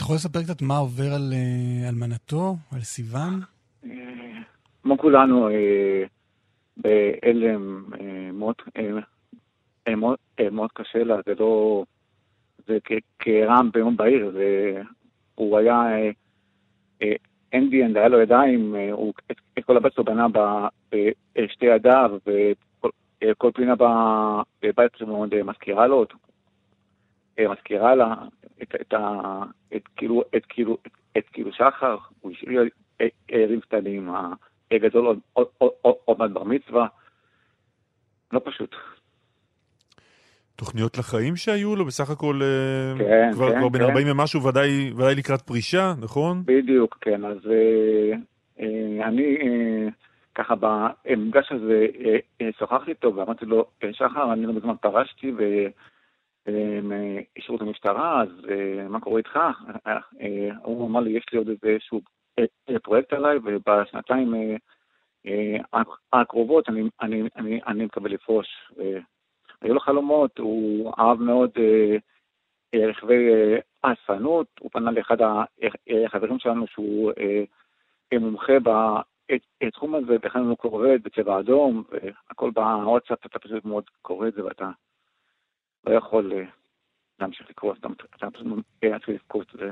אתה 0.04 0.12
יכול 0.12 0.16
לספר 0.16 0.42
קצת 0.42 0.62
מה 0.62 0.78
עובר 0.78 1.14
על 1.14 1.32
אה, 1.32 1.88
אלמנתו, 1.88 2.56
על 2.72 2.80
סיוון? 2.80 3.40
כמו 4.82 4.98
כולנו, 4.98 5.48
אה, 5.48 6.04
אה, 6.86 7.10
אה, 7.24 8.32
מאוד, 8.32 10.16
אה, 10.40 10.66
קשה 10.74 11.04
לה, 11.04 11.16
זה 11.26 11.32
לא... 11.38 11.84
זה 12.66 12.78
כרעם 13.18 13.70
ביום 13.72 13.96
בהיר, 13.96 14.30
זה... 14.30 14.82
הוא 15.34 15.58
היה 15.58 15.82
אנדיאן, 17.54 17.96
היה 17.96 18.08
לו 18.08 18.20
ידיים, 18.20 18.74
אה, 18.76 18.92
הוא 18.92 19.12
את, 19.30 19.64
כל 19.64 19.76
הבית 19.76 19.92
שלו 19.92 20.04
בנה 20.04 20.26
בשתי 21.34 21.66
ידיו, 21.66 22.10
וכל 22.26 22.88
אה, 23.22 23.34
כל 23.34 23.50
פינה 23.54 23.74
בבית 24.62 24.92
שלו 24.96 25.06
מאוד 25.06 25.34
אה, 25.34 25.42
מזכירה 25.42 25.86
לו. 25.86 26.04
אה, 27.38 27.48
מזכירה 27.48 27.94
לה 27.94 28.14
את, 28.62 28.74
את, 28.80 28.94
ה, 28.94 29.20
את, 29.76 29.82
כאילו, 29.96 30.22
את, 30.36 30.46
כאילו, 30.48 30.78
את, 30.86 30.90
את 31.18 31.24
כאילו 31.32 31.52
שחר, 31.52 31.96
הוא 32.20 32.32
השאיר 32.32 32.62
אה, 33.00 33.06
ערים 33.28 33.60
קטנים, 33.60 34.10
הגדול 34.70 35.16
עוד- 35.32 36.18
מעט 36.18 36.30
בר 36.30 36.44
מצווה, 36.44 36.86
לא 38.32 38.40
פשוט. 38.44 38.74
תוכניות 40.56 40.98
לחיים 40.98 41.36
שהיו 41.36 41.76
לו, 41.76 41.84
בסך 41.84 42.10
הכל 42.10 42.40
אה, 42.42 42.98
כן, 42.98 43.30
כבר, 43.32 43.50
כן, 43.52 43.58
כבר 43.58 43.68
בן 43.68 43.78
כן. 43.78 43.84
40 43.84 44.06
ומשהו, 44.10 44.42
ודאי, 44.44 44.92
ודאי 44.96 45.14
לקראת 45.14 45.42
פרישה, 45.42 45.92
נכון? 46.00 46.42
בדיוק, 46.44 46.98
כן. 47.00 47.24
אז 47.24 47.36
אה, 47.50 48.16
אה, 48.60 49.08
אני 49.08 49.36
אה, 49.36 49.88
ככה 50.34 50.54
במפגש 50.54 51.52
הזה 51.52 51.86
אה, 52.04 52.16
אה, 52.40 52.50
שוחחתי 52.58 52.90
איתו 52.90 53.14
ואמרתי 53.14 53.46
לו, 53.46 53.66
"אה, 53.84 53.88
שחר, 53.92 54.32
אני 54.32 54.46
לא 54.46 54.52
מזמן 54.52 54.74
פרשתי 54.80 55.32
אה, 55.40 55.66
אישרו 57.36 57.56
את 57.56 57.60
המשטרה, 57.60 58.22
אז 58.22 58.28
אה, 58.50 58.88
מה 58.88 59.00
קורה 59.00 59.18
איתך? 59.18 59.36
אה, 59.86 59.98
אה, 60.20 60.50
הוא 60.62 60.88
אמר 60.88 61.00
לי, 61.00 61.10
יש 61.10 61.24
לי 61.32 61.38
עוד 61.38 61.48
איזשהו 61.48 62.00
פרויקט 62.82 63.12
עליי, 63.12 63.36
ובשנתיים 63.44 64.34
הקרובות 66.12 66.68
אני, 66.68 67.84
מקווה 67.84 68.08
לפרוש. 68.08 68.46
היו 69.62 69.74
לו 69.74 69.80
חלומות, 69.80 70.38
הוא 70.38 70.92
אהב 70.98 71.20
מאוד 71.20 71.50
רכבי 72.74 73.30
אספנות, 73.82 74.46
הוא 74.60 74.70
פנה 74.70 74.90
לאחד 74.90 75.16
החברים 76.06 76.38
שלנו 76.38 76.66
שהוא 76.66 77.12
מומחה 78.20 78.52
בתחום 78.62 79.94
הזה, 79.94 80.16
והכנו 80.22 80.42
לנו 80.42 80.56
קורבט 80.56 81.00
בצבע 81.02 81.40
אדום, 81.40 81.82
והכל 81.90 82.50
בוואטסאפ, 82.50 83.26
אתה 83.26 83.38
פשוט 83.38 83.64
מאוד 83.64 83.84
קורא 84.02 84.28
את 84.28 84.34
זה 84.34 84.44
ואתה 84.44 84.70
לא 85.86 85.98
יכול 85.98 86.32
אה, 86.32 86.44
להמשיך 87.20 87.50
לקרוא, 87.50 87.74
אתה 87.80 87.88
אתה 88.16 88.30
פשוט 88.30 88.46
מתחיל 88.46 89.14
לבכות, 89.14 89.46
זה 89.58 89.70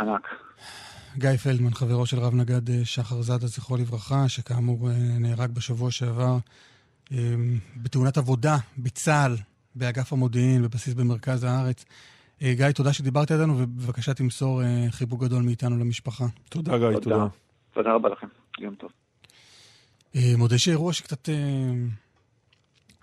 ענק. 0.00 0.28
גיא 1.16 1.36
פלדמן, 1.36 1.70
חברו 1.70 2.06
של 2.06 2.18
רב 2.18 2.34
נגד 2.34 2.70
אה, 2.70 2.84
שחר 2.84 3.22
זאדה, 3.22 3.46
זכרו 3.46 3.76
לברכה, 3.76 4.28
שכאמור 4.28 4.88
אה, 4.88 4.94
נהרג 5.20 5.50
בשבוע 5.50 5.90
שעבר 5.90 6.36
אה, 7.12 7.34
בתאונת 7.76 8.18
עבודה 8.18 8.56
בצה"ל, 8.78 9.36
באגף 9.74 10.12
המודיעין, 10.12 10.62
בבסיס 10.62 10.94
במרכז 10.94 11.44
הארץ. 11.44 11.84
גיא, 12.42 12.70
תודה 12.70 12.92
שדיברת 12.92 13.32
איתנו, 13.32 13.58
ובבקשה 13.58 14.14
תמסור 14.14 14.62
חיבוק 14.90 15.22
גדול 15.22 15.42
מאיתנו 15.42 15.78
למשפחה. 15.78 16.24
תודה, 16.48 16.78
גיא, 16.78 16.86
תודה. 16.86 17.00
תודה. 17.00 17.26
תודה 17.72 17.92
רבה 17.92 18.08
לכם, 18.08 18.26
יום 18.58 18.74
טוב. 18.74 18.90
מודה 20.38 20.58
שאירוע 20.58 20.92
שקצת 20.92 21.28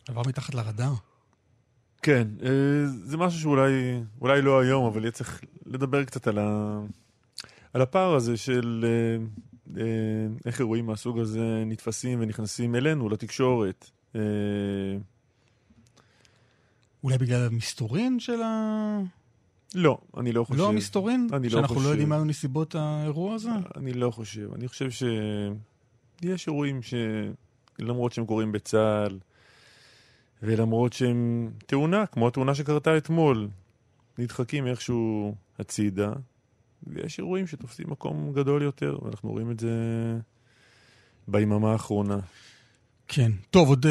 עבר 0.10 0.22
מתחת 0.28 0.56
לרדאר. 0.56 0.94
כן, 2.08 2.28
אה, 2.44 2.86
זה 2.86 3.18
משהו 3.18 3.40
שאולי 3.40 3.72
אולי 4.22 4.42
לא 4.42 4.60
היום, 4.60 4.86
אבל 4.86 5.02
יהיה 5.02 5.12
צריך 5.12 5.42
לדבר 5.66 6.04
קצת 6.04 6.28
על, 6.28 6.40
ה, 6.40 6.80
על 7.74 7.82
הפער 7.82 8.16
הזה 8.16 8.38
של 8.38 8.86
אה, 8.88 9.26
אה, 9.82 10.28
איך 10.46 10.60
אירועים 10.60 10.86
מהסוג 10.86 11.20
הזה 11.20 11.64
נתפסים 11.66 12.22
ונכנסים 12.22 12.76
אלינו, 12.76 13.10
לתקשורת. 13.10 13.90
אולי 17.04 17.18
בגלל 17.18 17.46
המסתורין 17.46 18.20
של 18.20 18.42
ה... 18.42 19.00
לא, 19.76 19.98
אני 20.18 20.32
לא 20.32 20.44
חושב. 20.44 20.60
לא 20.60 20.70
המסתורין? 20.70 21.28
אני 21.34 21.50
לא 21.50 21.54
שאנחנו 21.54 21.76
חושב. 21.76 21.88
לא 21.88 21.92
יודעים 21.92 22.10
מה 22.10 22.24
נסיבות 22.24 22.76
האירוע 22.76 23.36
הזה? 23.36 23.50
אני 23.76 23.94
לא 23.94 24.12
חושב. 24.12 24.54
אני 24.54 24.68
חושב 24.68 24.90
שיש 24.92 26.48
אירועים 26.48 26.80
שלמרות 27.80 28.14
שהם 28.14 28.26
קורים 28.26 28.52
בצה"ל, 28.52 29.20
ולמרות 30.44 30.94
שהם 30.94 31.50
תאונה, 31.66 32.06
כמו 32.06 32.28
התאונה 32.28 32.56
שקרתה 32.56 32.98
אתמול, 32.98 33.48
נדחקים 34.18 34.68
איכשהו 34.68 35.36
הצידה, 35.60 36.12
ויש 36.88 37.20
אירועים 37.20 37.48
שתופסים 37.48 37.86
מקום 37.90 38.34
גדול 38.34 38.62
יותר, 38.62 38.98
ואנחנו 39.02 39.30
רואים 39.30 39.52
את 39.52 39.60
זה 39.60 39.70
ביממה 41.28 41.72
האחרונה. 41.72 42.20
כן. 43.08 43.32
טוב, 43.52 43.70
עוד 43.70 43.86
uh, 43.86 43.90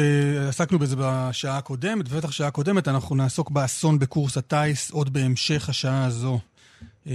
עסקנו 0.49 0.79
בזה 0.79 0.95
בשעה 0.99 1.57
הקודמת, 1.57 2.05
ובטח 2.09 2.31
שעה 2.31 2.47
הקודמת 2.47 2.87
אנחנו 2.87 3.15
נעסוק 3.15 3.51
באסון 3.51 3.99
בקורס 3.99 4.37
הטיס, 4.37 4.91
עוד 4.91 5.13
בהמשך 5.13 5.69
השעה 5.69 6.05
הזו. 6.05 6.39
Uh, 7.05 7.09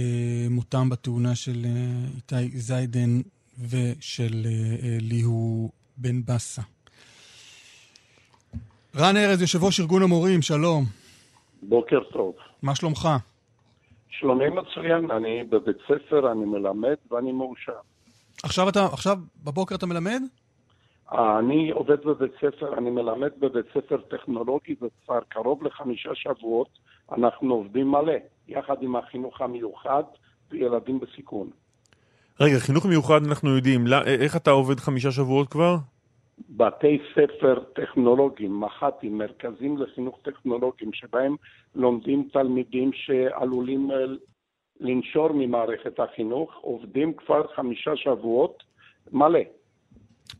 מותם 0.49 0.89
בתאונה 0.89 1.35
של 1.35 1.65
uh, 1.65 2.15
איתי 2.15 2.59
זיידן 2.59 3.21
ושל 3.69 4.45
uh, 4.45 4.81
uh, 4.81 4.85
ליהו 5.01 5.71
בן 5.97 6.25
בסה. 6.25 6.61
רן 8.97 9.17
ארז, 9.17 9.41
יושב 9.41 9.63
ראש 9.63 9.79
ארגון 9.79 10.03
המורים, 10.03 10.41
שלום. 10.41 10.83
בוקר 11.61 11.99
טוב. 12.03 12.33
מה 12.61 12.75
שלומך? 12.75 13.09
שלומי 14.09 14.49
מצוין, 14.49 15.11
אני 15.11 15.43
בבית 15.43 15.77
ספר, 15.83 16.31
אני 16.31 16.45
מלמד 16.45 16.95
ואני 17.11 17.31
מאושר. 17.31 17.73
עכשיו 18.43 18.69
אתה, 18.69 18.85
עכשיו 18.85 19.17
בבוקר 19.43 19.75
אתה 19.75 19.85
מלמד? 19.85 20.21
אני 21.11 21.71
עובד 21.71 22.05
בבית 22.05 22.31
ספר, 22.37 22.77
אני 22.77 22.89
מלמד 22.89 23.29
בבית 23.39 23.65
ספר 23.69 23.97
טכנולוגי 23.97 24.73
וכבר 24.73 25.19
קרוב 25.29 25.63
לחמישה 25.63 26.09
שבועות 26.13 26.69
אנחנו 27.11 27.53
עובדים 27.53 27.91
מלא, 27.91 28.13
יחד 28.47 28.75
עם 28.81 28.95
החינוך 28.95 29.41
המיוחד 29.41 30.03
וילדים 30.51 30.99
בסיכון. 30.99 31.49
רגע, 32.39 32.59
חינוך 32.59 32.85
מיוחד 32.85 33.25
אנחנו 33.25 33.55
יודעים, 33.55 33.87
לא, 33.87 34.01
איך 34.05 34.35
אתה 34.35 34.51
עובד 34.51 34.79
חמישה 34.79 35.11
שבועות 35.11 35.49
כבר? 35.49 35.75
בתי 36.49 36.99
ספר 37.11 37.59
טכנולוגיים, 37.75 38.59
מח"טים, 38.59 39.17
מרכזים 39.17 39.77
לחינוך 39.77 40.19
טכנולוגיים, 40.21 40.93
שבהם 40.93 41.35
לומדים 41.75 42.29
תלמידים 42.33 42.91
שעלולים 42.93 43.91
אה, 43.91 43.97
לנשור 44.79 45.29
ממערכת 45.33 45.99
החינוך, 45.99 46.55
עובדים 46.61 47.13
כבר 47.13 47.47
חמישה 47.55 47.91
שבועות 47.95 48.63
מלא, 49.11 49.39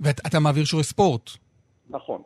ואתה 0.02 0.39
מעביר 0.39 0.66
שיעורי 0.66 0.84
ספורט. 0.84 1.30
נכון. 1.89 2.22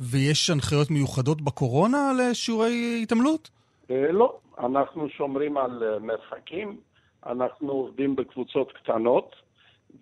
ויש 0.00 0.50
הנחיות 0.50 0.90
מיוחדות 0.90 1.42
בקורונה 1.42 2.12
לשיעורי 2.18 3.00
התעמלות? 3.02 3.50
אה, 3.90 4.12
לא, 4.12 4.38
אנחנו 4.58 5.08
שומרים 5.08 5.56
על 5.56 5.82
אה, 5.82 5.98
מרחקים, 5.98 6.80
אנחנו 7.26 7.72
עובדים 7.72 8.16
בקבוצות 8.16 8.72
קטנות, 8.72 9.36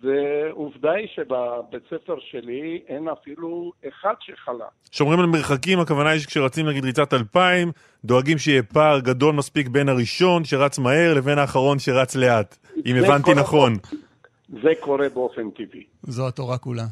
ועובדה 0.02 0.92
היא 0.92 1.08
שבבית 1.14 1.82
ספר 1.86 2.16
שלי 2.20 2.82
אין 2.88 3.08
אפילו 3.08 3.72
אחד 3.88 4.14
שחלה. 4.20 4.64
שומרים 4.92 5.20
על 5.20 5.26
מרחקים, 5.26 5.78
הכוונה 5.80 6.10
היא 6.10 6.20
שכשרצים 6.20 6.68
נגיד 6.68 6.84
ריצת 6.84 7.14
אלפיים, 7.14 7.72
דואגים 8.04 8.38
שיהיה 8.38 8.62
פער 8.62 9.00
גדול 9.00 9.34
מספיק 9.34 9.68
בין 9.68 9.88
הראשון 9.88 10.44
שרץ 10.44 10.78
מהר 10.78 11.14
לבין 11.14 11.38
האחרון 11.38 11.78
שרץ 11.78 12.16
לאט, 12.16 12.56
אם 12.86 13.00
זה 13.00 13.06
הבנתי 13.06 13.34
כל 13.34 13.40
נכון. 13.40 13.72
זה 14.48 14.70
קורה 14.80 15.08
באופן 15.08 15.50
טבעי. 15.50 15.84
זו 16.02 16.28
התורה 16.28 16.58
כולה. 16.58 16.84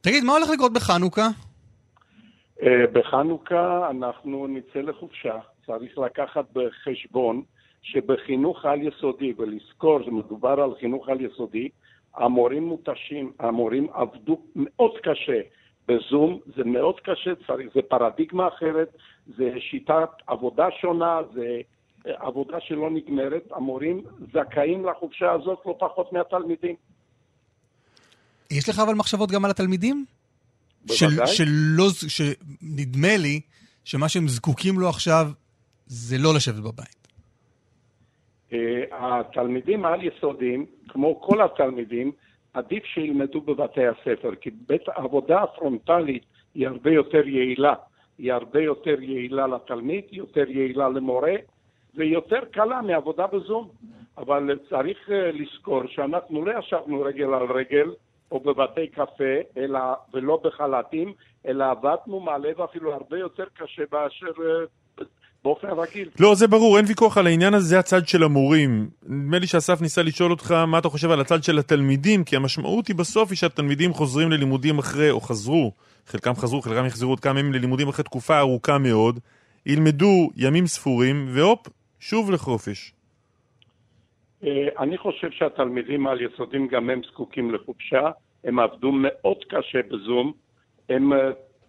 תגיד, 0.00 0.24
מה 0.24 0.32
הולך 0.32 0.50
לקרות 0.50 0.72
בחנוכה? 0.72 1.28
אה, 2.62 2.86
בחנוכה 2.92 3.90
אנחנו 3.90 4.46
נצא 4.46 4.78
לחופשה. 4.78 5.34
צריך 5.66 5.98
לקחת 5.98 6.44
בחשבון 6.52 7.42
שבחינוך 7.82 8.64
על-יסודי, 8.64 9.32
ולזכור 9.38 10.02
שמדובר 10.04 10.60
על 10.60 10.70
חינוך 10.80 11.08
על-יסודי, 11.08 11.68
המורים 12.16 12.62
מותשים, 12.62 13.32
המורים 13.38 13.86
עבדו 13.92 14.40
מאוד 14.56 14.92
קשה 15.02 15.40
בזום, 15.88 16.40
זה 16.56 16.64
מאוד 16.64 17.00
קשה, 17.00 17.30
צריך, 17.46 17.66
זה 17.74 17.80
פרדיגמה 17.88 18.48
אחרת, 18.48 18.88
זה 19.36 19.50
שיטת 19.70 20.10
עבודה 20.26 20.66
שונה, 20.80 21.18
זה 21.34 21.60
אה, 22.06 22.12
עבודה 22.26 22.56
שלא 22.60 22.90
נגמרת, 22.90 23.42
המורים 23.50 24.04
זכאים 24.32 24.86
לחופשה 24.86 25.32
הזאת 25.32 25.58
לא 25.66 25.76
פחות 25.78 26.12
מהתלמידים. 26.12 26.74
יש 28.50 28.68
לך 28.68 28.78
אבל 28.78 28.94
מחשבות 28.94 29.30
גם 29.30 29.44
על 29.44 29.50
התלמידים? 29.50 30.04
בוודאי. 30.86 31.26
של, 31.26 31.26
שלא, 31.26 31.84
שנדמה 32.08 33.16
לי 33.16 33.40
שמה 33.84 34.08
שהם 34.08 34.28
זקוקים 34.28 34.78
לו 34.78 34.88
עכשיו 34.88 35.30
זה 35.86 36.18
לא 36.18 36.34
לשבת 36.34 36.62
בבית. 36.62 37.03
אה, 38.54 38.84
התלמידים 39.20 39.84
העל-יסודיים, 39.84 40.66
כמו 40.88 41.20
כל 41.20 41.42
התלמידים, 41.42 42.12
עדיף 42.54 42.84
שילמדו 42.84 43.40
בבתי 43.40 43.86
הספר, 43.86 44.34
כי 44.34 44.50
בית 44.50 44.88
העבודה 44.88 45.42
הפרונטלית 45.42 46.24
היא 46.54 46.68
הרבה 46.68 46.90
יותר 46.90 47.28
יעילה. 47.28 47.74
היא 48.18 48.32
הרבה 48.32 48.60
יותר 48.60 49.02
יעילה 49.02 49.46
לתלמיד, 49.46 50.04
יותר 50.12 50.50
יעילה 50.50 50.88
למורה, 50.88 51.34
ויותר 51.94 52.40
קלה 52.50 52.82
מעבודה 52.82 53.26
בזום. 53.26 53.68
אבל 54.18 54.58
צריך 54.70 55.10
אה, 55.10 55.30
לזכור 55.32 55.86
שאנחנו 55.86 56.44
לא 56.44 56.58
ישבנו 56.58 57.00
רגל 57.00 57.34
על 57.34 57.52
רגל 57.52 57.90
או 58.30 58.40
בבתי 58.40 58.86
קפה, 58.88 59.34
אלא, 59.56 59.80
ולא 60.12 60.40
בחל"תים, 60.44 61.12
אלא 61.46 61.64
עבדנו 61.64 62.20
מלא 62.20 62.48
ואפילו 62.56 62.94
הרבה 62.94 63.18
יותר 63.18 63.44
קשה 63.54 63.82
מאשר 63.92 64.26
אה, 64.26 64.64
באופן 65.44 65.68
רגיל. 65.68 66.08
לא, 66.20 66.34
זה 66.34 66.48
ברור, 66.48 66.76
אין 66.76 66.84
ויכוח 66.88 67.18
על 67.18 67.26
העניין 67.26 67.54
הזה, 67.54 67.68
זה 67.68 67.78
הצד 67.78 68.08
של 68.08 68.22
המורים. 68.22 68.88
נדמה 69.06 69.38
לי 69.38 69.46
שאסף 69.46 69.80
ניסה 69.80 70.02
לשאול 70.02 70.30
אותך 70.30 70.50
מה 70.50 70.78
אתה 70.78 70.88
חושב 70.88 71.10
על 71.10 71.20
הצד 71.20 71.42
של 71.42 71.58
התלמידים, 71.58 72.24
כי 72.24 72.36
המשמעות 72.36 72.88
היא 72.88 72.96
בסוף 72.96 73.30
היא 73.30 73.36
שהתלמידים 73.36 73.92
חוזרים 73.92 74.30
ללימודים 74.30 74.78
אחרי, 74.78 75.10
או 75.10 75.20
חזרו, 75.20 75.72
חלקם 76.06 76.34
חזרו, 76.34 76.60
חלקם 76.60 76.86
יחזרו 76.86 77.10
עוד 77.10 77.20
כמה 77.20 77.40
ימים 77.40 77.52
ללימודים 77.52 77.88
אחרי 77.88 78.04
תקופה 78.04 78.38
ארוכה 78.38 78.78
מאוד, 78.78 79.20
ילמדו 79.66 80.30
ימים 80.36 80.66
ספורים, 80.66 81.26
והופ, 81.28 81.68
שוב 82.00 82.30
לחופש. 82.30 82.92
אה, 84.44 84.68
אני 84.78 84.98
חושב 84.98 85.30
שהתלמידים 85.30 86.06
העל-יסודיים 86.06 86.68
גם 86.68 86.90
הם 86.90 87.00
זקוקים 87.10 87.54
לחופשה, 87.54 88.10
הם 88.44 88.58
עבדו 88.58 88.92
מאוד 88.92 89.38
קשה 89.48 89.78
בזום, 89.88 90.32
הם 90.88 91.12
אה, 91.12 91.18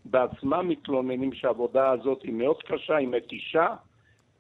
בעצמם 0.06 0.70
מתלוננים 0.70 1.34
שהעבודה 1.34 1.92
הזאת 1.92 2.24
היא 2.24 2.34
מאוד 2.34 2.64
קשה, 2.64 2.96
היא 2.96 3.08
מתישה, 3.08 3.68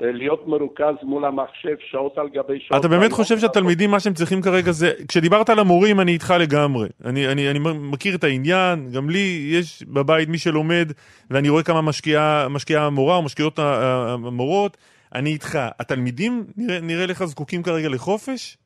אה, 0.01 0.11
להיות 0.11 0.47
מרוכז 0.47 0.95
מול 1.03 1.25
המחשב 1.25 1.75
שעות 1.79 2.17
על 2.17 2.29
גבי 2.29 2.59
שעות. 2.59 2.79
אתה 2.79 2.87
באמת 2.87 3.11
חושב 3.11 3.37
שהתלמידים, 3.37 3.91
מה 3.91 3.99
שהם 3.99 4.13
צריכים 4.13 4.41
כרגע 4.41 4.71
זה... 4.71 4.91
כשדיברת 5.07 5.49
על 5.49 5.59
המורים, 5.59 5.99
אני 5.99 6.11
איתך 6.11 6.33
לגמרי. 6.39 6.87
אני, 7.05 7.27
אני, 7.27 7.51
אני 7.51 7.59
מכיר 7.91 8.15
את 8.15 8.23
העניין, 8.23 8.89
גם 8.95 9.09
לי 9.09 9.49
יש 9.51 9.83
בבית 9.83 10.29
מי 10.29 10.37
שלומד, 10.37 10.91
ואני 11.31 11.49
רואה 11.49 11.63
כמה 11.63 11.81
משקיעה, 11.81 12.47
משקיעה 12.49 12.85
המורה 12.85 13.15
או 13.15 13.21
משקיעות 13.21 13.59
המורות. 13.59 14.77
אני 15.15 15.29
איתך. 15.29 15.57
התלמידים, 15.79 16.43
נראה, 16.57 16.79
נראה 16.81 17.05
לך, 17.05 17.23
זקוקים 17.23 17.63
כרגע 17.63 17.89
לחופש? 17.89 18.57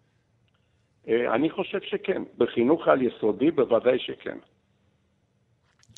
אה, 1.09 1.35
אני 1.35 1.49
חושב 1.49 1.79
שכן. 1.81 2.21
בחינוך 2.37 2.87
על-יסודי 2.87 3.51
בוודאי 3.51 3.99
שכן. 3.99 4.37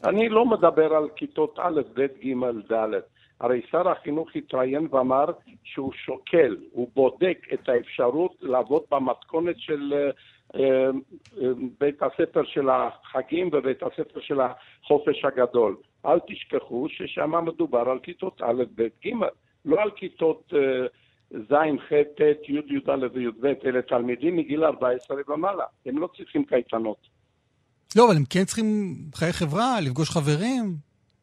אני 0.04 0.30
לא 0.30 0.46
מדבר 0.46 0.94
על 0.94 1.10
כיתות 1.16 1.60
א', 1.60 1.82
ב', 1.94 2.06
ג', 2.24 2.74
ד'. 2.74 3.00
הרי 3.40 3.62
שר 3.72 3.90
החינוך 3.90 4.30
התראיין 4.36 4.88
ואמר 4.92 5.26
שהוא 5.64 5.94
שוקל, 5.94 6.58
הוא 6.72 6.90
בודק 6.94 7.48
את 7.54 7.70
האפשרות 7.70 8.36
לעבוד 8.42 8.84
במתכונת 8.92 9.60
של 9.60 9.94
uh, 10.54 10.58
uh, 10.58 10.60
בית 11.80 12.04
הספר 12.04 12.44
של 12.44 12.70
החגים 12.70 13.50
ובית 13.54 13.84
הספר 13.84 14.20
של 14.20 14.40
החופש 14.42 15.26
הגדול. 15.26 15.78
אל 16.06 16.20
תשכחו 16.28 16.88
ששם 16.90 17.46
מדובר 17.46 17.90
על 17.90 18.00
כיתות 18.00 18.42
א', 18.42 18.64
ב', 18.76 18.88
ג'. 19.06 19.12
לא 19.66 19.82
על 19.82 19.92
כיתות 19.92 20.54
אה, 20.54 20.88
ז', 21.32 21.54
ח', 21.80 21.94
ט', 22.16 22.50
י', 22.50 22.62
י"א 22.68 23.08
וי"ב, 23.14 23.46
אלה 23.66 23.82
תלמידים 23.82 24.36
מגיל 24.36 24.64
14 24.64 25.18
ומעלה, 25.28 25.66
הם 25.86 25.98
לא 25.98 26.10
צריכים 26.18 26.46
קייטנות. 26.46 27.11
לא, 27.96 28.06
אבל 28.08 28.16
הם 28.18 28.24
כן 28.30 28.44
צריכים 28.46 28.96
חיי 29.16 29.34
חברה, 29.34 29.82
לפגוש 29.82 30.10
חברים. 30.10 30.64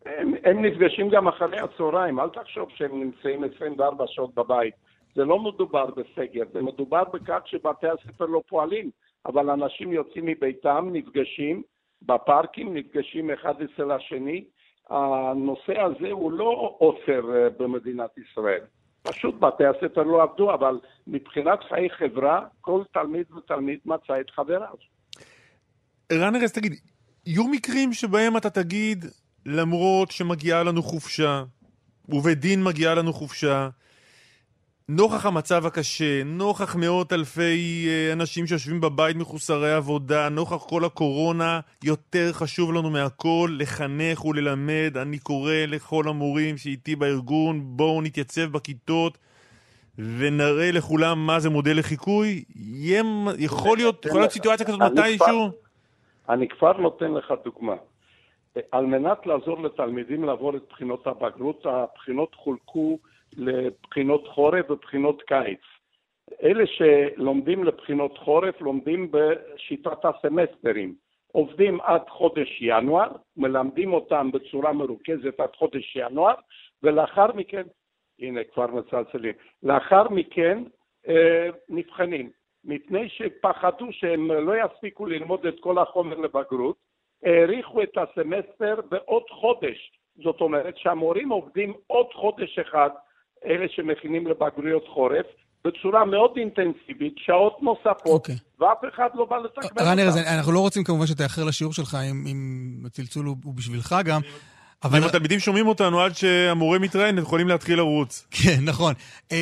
הם, 0.06 0.34
הם 0.44 0.64
נפגשים 0.64 1.08
גם 1.08 1.28
אחרי 1.28 1.58
הצהריים, 1.58 2.20
אל 2.20 2.28
תחשוב 2.28 2.68
שהם 2.74 3.00
נמצאים 3.00 3.44
24 3.54 4.04
שעות 4.08 4.34
בבית. 4.34 4.74
זה 5.14 5.24
לא 5.24 5.38
מדובר 5.38 5.86
בסגר, 5.86 6.42
זה 6.52 6.62
מדובר 6.62 7.04
בכך 7.04 7.40
שבתי 7.46 7.86
הספר 7.86 8.26
לא 8.26 8.42
פועלים, 8.48 8.90
אבל 9.26 9.50
אנשים 9.50 9.92
יוצאים 9.92 10.26
מביתם, 10.26 10.88
נפגשים 10.92 11.62
בפארקים, 12.02 12.76
נפגשים 12.76 13.30
אחד 13.30 13.54
אצל 13.62 13.90
השני, 13.90 14.44
הנושא 14.90 15.80
הזה 15.80 16.10
הוא 16.10 16.32
לא 16.32 16.76
עוצר 16.78 17.34
אה, 17.34 17.48
במדינת 17.58 18.10
ישראל. 18.18 18.60
פשוט 19.02 19.34
בתי 19.40 19.64
הספר 19.64 20.02
לא 20.02 20.22
עבדו, 20.22 20.54
אבל 20.54 20.78
מבחינת 21.06 21.58
חיי 21.68 21.90
חברה, 21.90 22.46
כל 22.60 22.82
תלמיד 22.92 23.32
ותלמיד 23.32 23.78
מצא 23.84 24.20
את 24.20 24.30
חבריו. 24.30 24.97
רן 26.12 26.36
ארז, 26.36 26.52
תגיד, 26.52 26.74
יהיו 27.26 27.48
מקרים 27.48 27.92
שבהם 27.92 28.36
אתה 28.36 28.50
תגיד, 28.50 29.04
למרות 29.46 30.10
שמגיעה 30.10 30.62
לנו 30.62 30.82
חופשה, 30.82 31.44
ובדין 32.08 32.64
מגיעה 32.64 32.94
לנו 32.94 33.12
חופשה, 33.12 33.68
נוכח 34.88 35.26
המצב 35.26 35.66
הקשה, 35.66 36.24
נוכח 36.24 36.76
מאות 36.76 37.12
אלפי 37.12 37.86
אה, 37.88 38.12
אנשים 38.12 38.46
שיושבים 38.46 38.80
בבית 38.80 39.16
מחוסרי 39.16 39.72
עבודה, 39.72 40.28
נוכח 40.28 40.64
כל 40.68 40.84
הקורונה, 40.84 41.60
יותר 41.84 42.32
חשוב 42.32 42.72
לנו 42.72 42.90
מהכל 42.90 43.56
לחנך 43.58 44.24
וללמד. 44.24 44.96
אני 44.96 45.18
קורא 45.18 45.52
לכל 45.52 46.08
המורים 46.08 46.58
שאיתי 46.58 46.96
בארגון, 46.96 47.60
בואו 47.64 48.02
נתייצב 48.02 48.44
בכיתות 48.44 49.18
ונראה 49.98 50.72
לכולם 50.72 51.26
מה 51.26 51.40
זה 51.40 51.50
מודל 51.50 51.78
לחיקוי. 51.78 52.44
יכול 53.38 53.76
להיות, 53.76 54.06
יכולה 54.06 54.20
להיות 54.20 54.32
סיטואציה 54.32 54.66
כזאת 54.66 54.80
מתישהו? 54.80 55.67
אני 56.28 56.48
כבר 56.48 56.72
נותן 56.72 57.12
לך 57.12 57.34
דוגמה. 57.44 57.76
על 58.72 58.86
מנת 58.86 59.26
לעזור 59.26 59.62
לתלמידים 59.62 60.24
לעבור 60.24 60.56
את 60.56 60.62
בחינות 60.68 61.06
הבגרות, 61.06 61.66
הבחינות 61.66 62.34
חולקו 62.34 62.98
לבחינות 63.36 64.28
חורף 64.28 64.70
ובחינות 64.70 65.22
קיץ. 65.22 65.60
אלה 66.42 66.64
שלומדים 66.66 67.64
לבחינות 67.64 68.18
חורף 68.18 68.60
לומדים 68.60 69.10
בשיטת 69.10 70.04
הסמסטרים. 70.04 70.94
עובדים 71.32 71.80
עד 71.80 72.08
חודש 72.08 72.58
ינואר, 72.60 73.08
מלמדים 73.36 73.92
אותם 73.92 74.30
בצורה 74.32 74.72
מרוכזת 74.72 75.40
עד 75.40 75.56
חודש 75.56 75.96
ינואר, 75.96 76.34
ולאחר 76.82 77.32
מכן, 77.32 77.62
הנה 78.18 78.40
כבר 78.44 78.66
מצלצלים, 78.66 79.32
לאחר 79.62 80.08
מכן 80.08 80.62
אה, 81.08 81.48
נבחנים. 81.68 82.30
מפני 82.68 83.08
שפחדו 83.08 83.86
שהם 83.90 84.30
לא 84.30 84.52
יספיקו 84.64 85.06
ללמוד 85.06 85.46
את 85.46 85.54
כל 85.60 85.78
החומר 85.78 86.16
לבגרות, 86.16 86.76
האריכו 87.24 87.82
את 87.82 87.92
הסמסטר 87.96 88.74
בעוד 88.90 89.22
חודש. 89.30 89.92
זאת 90.24 90.40
אומרת 90.40 90.74
שהמורים 90.76 91.28
עובדים 91.28 91.72
עוד 91.86 92.06
חודש 92.12 92.58
אחד 92.58 92.90
אלה 93.44 93.66
שמכינים 93.68 94.26
לבגרויות 94.26 94.88
חורף, 94.88 95.26
בצורה 95.64 96.04
מאוד 96.04 96.30
אינטנסיבית, 96.36 97.14
שעות 97.16 97.62
נוספות, 97.62 98.06
okay. 98.06 98.10
אוקיי. 98.10 98.34
ואף 98.60 98.78
אחד 98.94 99.08
לא 99.14 99.24
בא 99.24 99.36
לתקבל 99.36 99.68
אותם. 99.70 99.84
רן 99.84 99.98
ארז, 99.98 100.16
אנחנו 100.38 100.52
לא 100.52 100.58
רוצים 100.58 100.84
כמובן 100.84 101.06
שתאחר 101.06 101.44
לשיעור 101.44 101.72
שלך, 101.72 101.96
אם 102.30 102.86
הצלצול 102.86 103.26
הוא 103.26 103.54
בשבילך 103.54 103.94
גם. 104.04 104.20
אבל... 104.84 104.98
אם 104.98 105.04
התלמידים 105.04 105.38
שומעים 105.38 105.66
אותנו 105.66 106.00
עד 106.00 106.12
שהמורה 106.12 106.78
מתראיין, 106.78 107.18
הם 107.18 107.22
יכולים 107.24 107.48
להתחיל 107.48 107.78
לרוץ. 107.78 108.26
כן, 108.30 108.58
נכון. 108.64 108.94
אמ, 109.32 109.36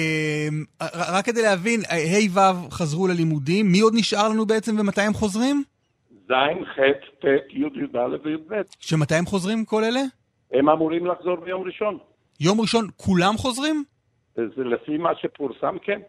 רק 0.80 1.24
כדי 1.24 1.42
להבין, 1.42 1.80
ה' 1.80 2.38
ו' 2.38 2.70
חזרו 2.70 3.06
ללימודים, 3.06 3.66
מי 3.72 3.80
עוד 3.80 3.92
נשאר 3.96 4.28
לנו 4.28 4.46
בעצם 4.46 4.78
ומתי 4.78 5.00
הם 5.00 5.14
חוזרים? 5.14 5.62
ז', 6.28 6.32
ח', 6.74 6.78
ט', 7.20 7.24
י', 7.50 7.58
י"א 7.58 8.16
וי"ב. 8.24 8.54
שמתי 8.80 9.14
הם 9.14 9.26
חוזרים 9.26 9.64
כל 9.64 9.84
אלה? 9.84 10.00
הם 10.52 10.68
אמורים 10.68 11.06
לחזור 11.06 11.36
ביום 11.36 11.62
ראשון. 11.62 11.98
יום 12.40 12.60
ראשון 12.60 12.88
כולם 12.96 13.34
חוזרים? 13.36 13.84
זה 14.34 14.64
לפי 14.64 14.96
מה 14.96 15.10
שפורסם, 15.20 15.76
כן. 15.82 16.00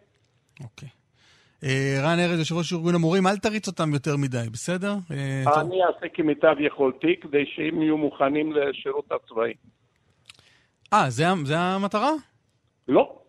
אוקיי. 0.63 0.89
אה, 1.63 1.99
רן 2.01 2.19
ארז, 2.19 2.39
יושב 2.39 2.55
ראש 2.55 2.73
ארגון 2.73 2.95
המורים, 2.95 3.27
אל 3.27 3.37
תריץ 3.37 3.67
אותם 3.67 3.93
יותר 3.93 4.17
מדי, 4.17 4.45
בסדר? 4.51 4.93
אה, 5.11 5.61
אני 5.61 5.83
אעשה 5.83 6.07
כמיטב 6.13 6.55
יכולתי 6.59 7.15
כדי 7.21 7.45
שהם 7.55 7.81
יהיו 7.81 7.97
מוכנים 7.97 8.53
לשירות 8.53 9.11
הצבאי. 9.11 9.53
אה, 10.93 11.09
זה 11.09 11.59
המטרה? 11.59 12.11
לא, 12.87 13.19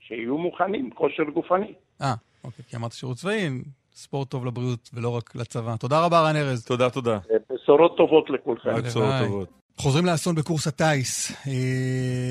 שיהיו 0.00 0.38
מוכנים, 0.38 0.90
כושר 0.90 1.22
גופני. 1.22 1.72
אה, 2.02 2.14
אוקיי, 2.44 2.64
כי 2.68 2.76
אמרת 2.76 2.92
שירות 2.92 3.16
צבאי, 3.16 3.48
ספורט 3.92 4.30
טוב 4.30 4.46
לבריאות 4.46 4.90
ולא 4.94 5.16
רק 5.16 5.36
לצבא. 5.36 5.76
תודה 5.76 6.04
רבה, 6.04 6.20
רן 6.20 6.36
ארז. 6.36 6.64
תודה, 6.64 6.90
תודה. 6.90 7.18
אה, 7.30 7.36
בשורות 7.50 7.96
טובות 7.96 8.30
לכולכם. 8.30 8.70
בשורות 8.84 9.14
טובות. 9.26 9.48
חוזרים 9.78 10.06
לאסון 10.06 10.34
בקורס 10.34 10.66
הטיס. 10.66 11.32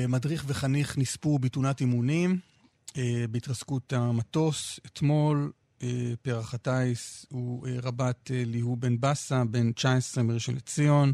מדריך 0.08 0.44
וחניך 0.48 0.98
נספו 0.98 1.38
בתאונת 1.38 1.80
אימונים, 1.80 2.38
בהתרסקות 3.30 3.92
המטוס. 3.92 4.80
אתמול 4.86 5.52
אה, 5.82 5.88
פרח 6.22 6.54
הטיס 6.54 7.26
הוא 7.30 7.66
רבת 7.82 8.30
ליהו 8.34 8.76
בן 8.76 9.00
בסה, 9.00 9.42
בן 9.50 9.72
19 9.72 10.24
מראשון 10.24 10.54
לציון. 10.54 11.12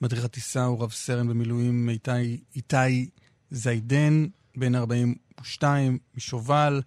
מדריך 0.00 0.24
הטיסה 0.24 0.64
הוא 0.64 0.82
רב 0.82 0.90
סרן 0.90 1.28
במילואים 1.28 1.88
איתי, 1.88 2.40
איתי 2.56 3.10
זיידן, 3.50 4.26
בן 4.56 4.74
42, 4.74 5.98
משובל. 6.16 6.82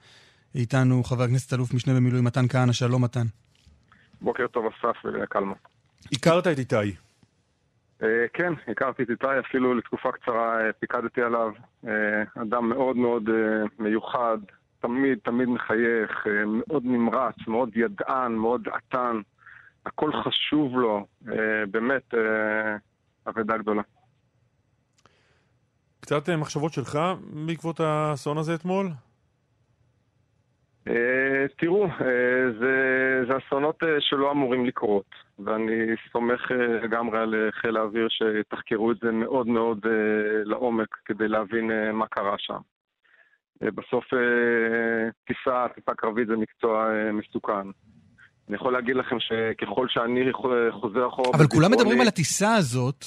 איתנו 0.55 1.03
חבר 1.03 1.23
הכנסת 1.23 1.53
אלוף 1.53 1.73
משנה 1.73 1.93
במילואים 1.93 2.23
מתן 2.23 2.47
כהנא, 2.47 2.73
שלום 2.73 3.03
מתן. 3.03 3.25
בוקר 4.21 4.47
טוב 4.47 4.65
אסף 4.65 5.05
וקלמה. 5.23 5.53
הכרת 6.13 6.47
את 6.47 6.59
איתי. 6.59 7.04
אה, 8.03 8.25
כן, 8.33 8.53
הכרתי 8.67 9.03
את 9.03 9.09
איתי, 9.09 9.39
אפילו 9.39 9.73
לתקופה 9.73 10.11
קצרה 10.11 10.65
אה, 10.65 10.73
פיקדתי 10.73 11.21
עליו. 11.21 11.51
אה, 11.87 12.41
אדם 12.41 12.69
מאוד 12.69 12.97
מאוד 12.97 13.29
מיוחד, 13.79 14.37
תמיד 14.79 15.19
תמיד 15.23 15.49
מחייך, 15.49 16.27
מאוד 16.45 16.85
נמרץ, 16.85 17.35
מאוד 17.47 17.69
ידען, 17.75 18.31
מאוד 18.31 18.67
עטן. 18.67 19.21
הכל 19.85 20.11
חשוב 20.23 20.77
לו, 20.77 21.05
באמת 21.71 22.13
אבדה 23.27 23.57
גדולה. 23.57 23.81
קצת 25.99 26.29
מחשבות 26.29 26.73
שלך 26.73 26.99
בעקבות 27.45 27.79
האסון 27.79 28.37
הזה 28.37 28.55
אתמול? 28.55 28.87
תראו, 31.57 31.85
אה, 31.85 32.51
זה, 32.59 32.73
זה 33.27 33.33
אסונות 33.37 33.83
אה, 33.83 33.89
שלא 33.99 34.31
אמורים 34.31 34.65
לקרות, 34.65 35.09
ואני 35.39 35.73
סומך 36.11 36.51
אה, 36.51 36.83
לגמרי 36.83 37.19
על 37.19 37.35
אה, 37.35 37.51
חיל 37.51 37.77
האוויר 37.77 38.07
שיתחקרו 38.09 38.91
את 38.91 38.97
זה 39.01 39.11
מאוד 39.11 39.47
מאוד 39.47 39.79
אה, 39.85 39.91
לעומק 40.43 40.87
כדי 41.05 41.27
להבין 41.27 41.71
אה, 41.71 41.91
מה 41.91 42.07
קרה 42.07 42.35
שם. 42.37 42.59
אה, 43.63 43.71
בסוף 43.71 44.03
אה, 44.13 45.09
טיסה, 45.27 45.65
טיסה 45.75 45.91
קרבית 45.97 46.27
זה 46.27 46.33
מקצוע 46.35 46.87
אה, 46.89 47.11
מסוכן. 47.11 47.67
אני 48.47 48.55
יכול 48.55 48.73
להגיד 48.73 48.95
לכם 48.95 49.15
שככל 49.19 49.87
שאני 49.89 50.33
חוזר 50.71 51.07
אחורה... 51.07 51.29
אבל 51.33 51.47
כולם 51.47 51.71
מדברים 51.71 52.01
על 52.01 52.07
הטיסה 52.07 52.55
הזאת 52.55 53.05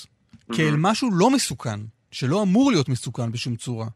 כאל 0.57 0.75
משהו 0.79 1.09
לא 1.13 1.31
מסוכן, 1.31 1.81
שלא 2.11 2.43
אמור 2.43 2.71
להיות 2.73 2.89
מסוכן 2.89 3.33
בשום 3.33 3.57
צורה. 3.57 3.87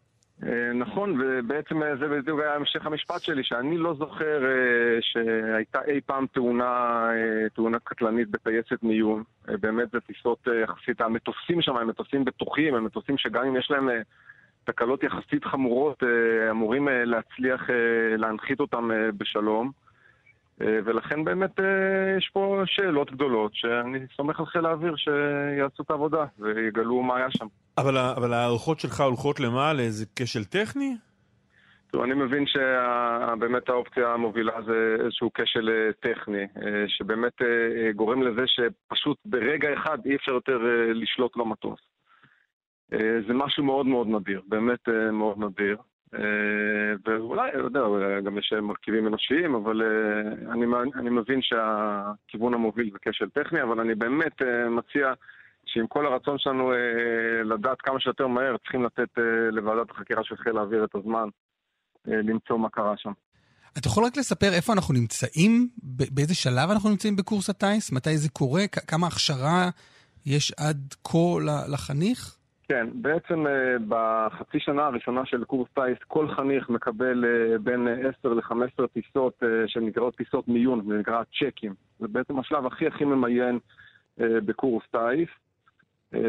אה, 0.46 0.72
נכון, 0.72 1.20
ובעצם 1.20 1.82
אה, 1.82 1.96
זה 1.96 2.08
בדיוק 2.08 2.40
היה 2.40 2.54
המשך 2.54 2.86
המשפט 2.86 3.22
שלי, 3.22 3.44
שאני 3.44 3.78
לא 3.78 3.94
זוכר 3.94 4.44
אה, 4.44 4.98
שהייתה 5.00 5.78
אי 5.86 6.00
פעם 6.06 6.26
תאונה, 6.26 7.08
תאונה 7.54 7.78
קטלנית 7.78 8.30
בטייסת 8.30 8.82
מיון. 8.82 9.22
באמת 9.60 9.90
זה 9.90 10.00
טיסות 10.00 10.48
יחסית, 10.62 11.00
המטוסים 11.00 11.62
שם 11.62 11.76
הם 11.76 11.88
מטוסים 11.88 12.24
בטוחים, 12.24 12.74
הם 12.74 12.84
מטוסים 12.84 13.18
שגם 13.18 13.44
אם 13.44 13.56
יש 13.56 13.70
להם 13.70 13.88
תקלות 14.64 15.02
יחסית 15.02 15.44
חמורות, 15.44 16.02
אמורים 16.50 16.88
להצליח 17.04 17.70
להנחית 18.18 18.60
אותם 18.60 18.90
בשלום. 19.16 19.70
אה, 20.60 20.78
ולכן 20.84 21.24
באמת 21.24 21.60
אה, 21.60 22.16
יש 22.18 22.30
פה 22.32 22.62
שאלות 22.66 23.12
גדולות, 23.12 23.54
שאני 23.54 23.98
סומך 24.16 24.40
על 24.40 24.46
חיל 24.46 24.66
האוויר 24.66 24.94
שיעשו 24.96 25.82
את 25.82 25.90
העבודה 25.90 26.24
ויגלו 26.38 27.02
מה 27.02 27.16
היה 27.16 27.30
שם. 27.30 27.46
אבל, 27.78 27.98
אבל 27.98 28.32
ההערכות 28.32 28.80
שלך 28.80 29.00
הולכות 29.00 29.40
למה? 29.40 29.72
לאיזה 29.72 30.06
כשל 30.16 30.44
טכני? 30.44 30.96
טוב, 31.90 32.02
אני 32.02 32.14
מבין 32.14 32.44
שבאמת 32.46 33.68
האופציה 33.68 34.08
המובילה 34.08 34.62
זה 34.66 34.96
איזשהו 35.04 35.30
כשל 35.34 35.68
אה, 35.68 35.92
טכני, 36.00 36.46
שבאמת 36.86 37.32
גורם 37.96 38.22
לזה 38.22 38.42
שפשוט 38.46 39.18
ברגע 39.24 39.74
אחד 39.74 39.98
אי 40.06 40.16
אפשר 40.16 40.32
יותר 40.32 40.58
לשלוט 40.94 41.36
במטוס. 41.36 41.80
זה 43.26 43.34
משהו 43.34 43.64
מאוד 43.64 43.86
מאוד 43.86 44.06
נדיר, 44.08 44.40
באמת 44.48 44.88
מאוד 45.12 45.38
נדיר. 45.38 45.76
ואולי, 47.04 47.50
לא 47.54 47.64
יודע, 47.64 48.20
גם 48.20 48.38
יש 48.38 48.52
מרכיבים 48.62 49.06
אנושיים, 49.06 49.54
אבל 49.54 49.82
אה, 49.82 50.52
אני, 50.52 50.66
אני 50.94 51.10
מבין 51.10 51.40
שהכיוון 51.42 52.54
המוביל 52.54 52.90
זה 52.92 52.98
כשל 53.02 53.28
טכני, 53.28 53.62
אבל 53.62 53.80
אני 53.80 53.94
באמת 53.94 54.42
אה, 54.42 54.68
מציע 54.68 55.12
שעם 55.66 55.86
כל 55.86 56.06
הרצון 56.06 56.38
שלנו 56.38 56.72
אה, 56.72 57.42
לדעת 57.44 57.80
כמה 57.80 58.00
שיותר 58.00 58.26
מהר, 58.26 58.56
צריכים 58.56 58.84
לתת 58.84 59.08
לוועדת 59.52 59.90
החקירה 59.90 60.24
של 60.24 60.36
חיל 60.36 60.58
האוויר 60.58 60.84
את 60.84 60.94
הזמן 60.94 61.28
למצוא 62.06 62.58
מה 62.58 62.68
קרה 62.68 62.94
שם. 62.96 63.12
אתה 63.78 63.88
יכול 63.88 64.04
רק 64.04 64.16
לספר 64.16 64.52
איפה 64.52 64.72
אנחנו 64.72 64.94
נמצאים? 64.94 65.68
באיזה 66.10 66.34
שלב 66.34 66.70
אנחנו 66.70 66.90
נמצאים 66.90 67.16
בקורס 67.16 67.50
הטיס? 67.50 67.92
מתי 67.92 68.16
זה 68.16 68.28
קורה? 68.28 68.66
כמה 68.66 69.06
הכשרה 69.06 69.70
יש 70.26 70.52
עד 70.52 70.94
כה 71.04 71.18
לחניך? 71.68 72.36
כן, 72.68 72.86
בעצם 72.94 73.46
אה, 73.46 73.76
בחצי 73.88 74.60
שנה 74.60 74.86
הראשונה 74.86 75.26
של 75.26 75.44
קורס 75.44 75.68
טיס, 75.74 75.98
כל 76.08 76.28
חניך 76.28 76.70
מקבל 76.70 77.24
אה, 77.24 77.58
בין 77.58 77.88
אה, 77.88 77.94
10 78.20 78.34
ל-15 78.34 78.86
טיסות 78.86 79.42
אה, 79.42 79.68
שנקראות 79.68 80.16
טיסות 80.16 80.48
מיון, 80.48 80.84
זה 80.88 80.98
נקרא 80.98 81.22
צ'קים. 81.22 81.74
זה 81.98 82.08
בעצם 82.08 82.38
השלב 82.38 82.66
הכי 82.66 82.86
הכי 82.86 83.04
ממיין 83.04 83.58
אה, 84.20 84.40
בקורס 84.44 84.84
טיס. 84.90 85.28
אה, 86.14 86.20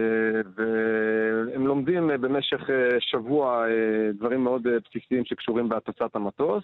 והם 0.56 1.68
לומדים 1.68 2.12
אה, 2.12 2.18
במשך 2.18 2.70
אה, 2.70 3.00
שבוע 3.00 3.66
אה, 3.68 4.12
דברים 4.14 4.44
מאוד 4.44 4.68
אה, 4.68 4.78
בסיסיים 4.86 5.26
שקשורים 5.26 5.70
בהטסת 5.70 6.16
המטוס. 6.16 6.64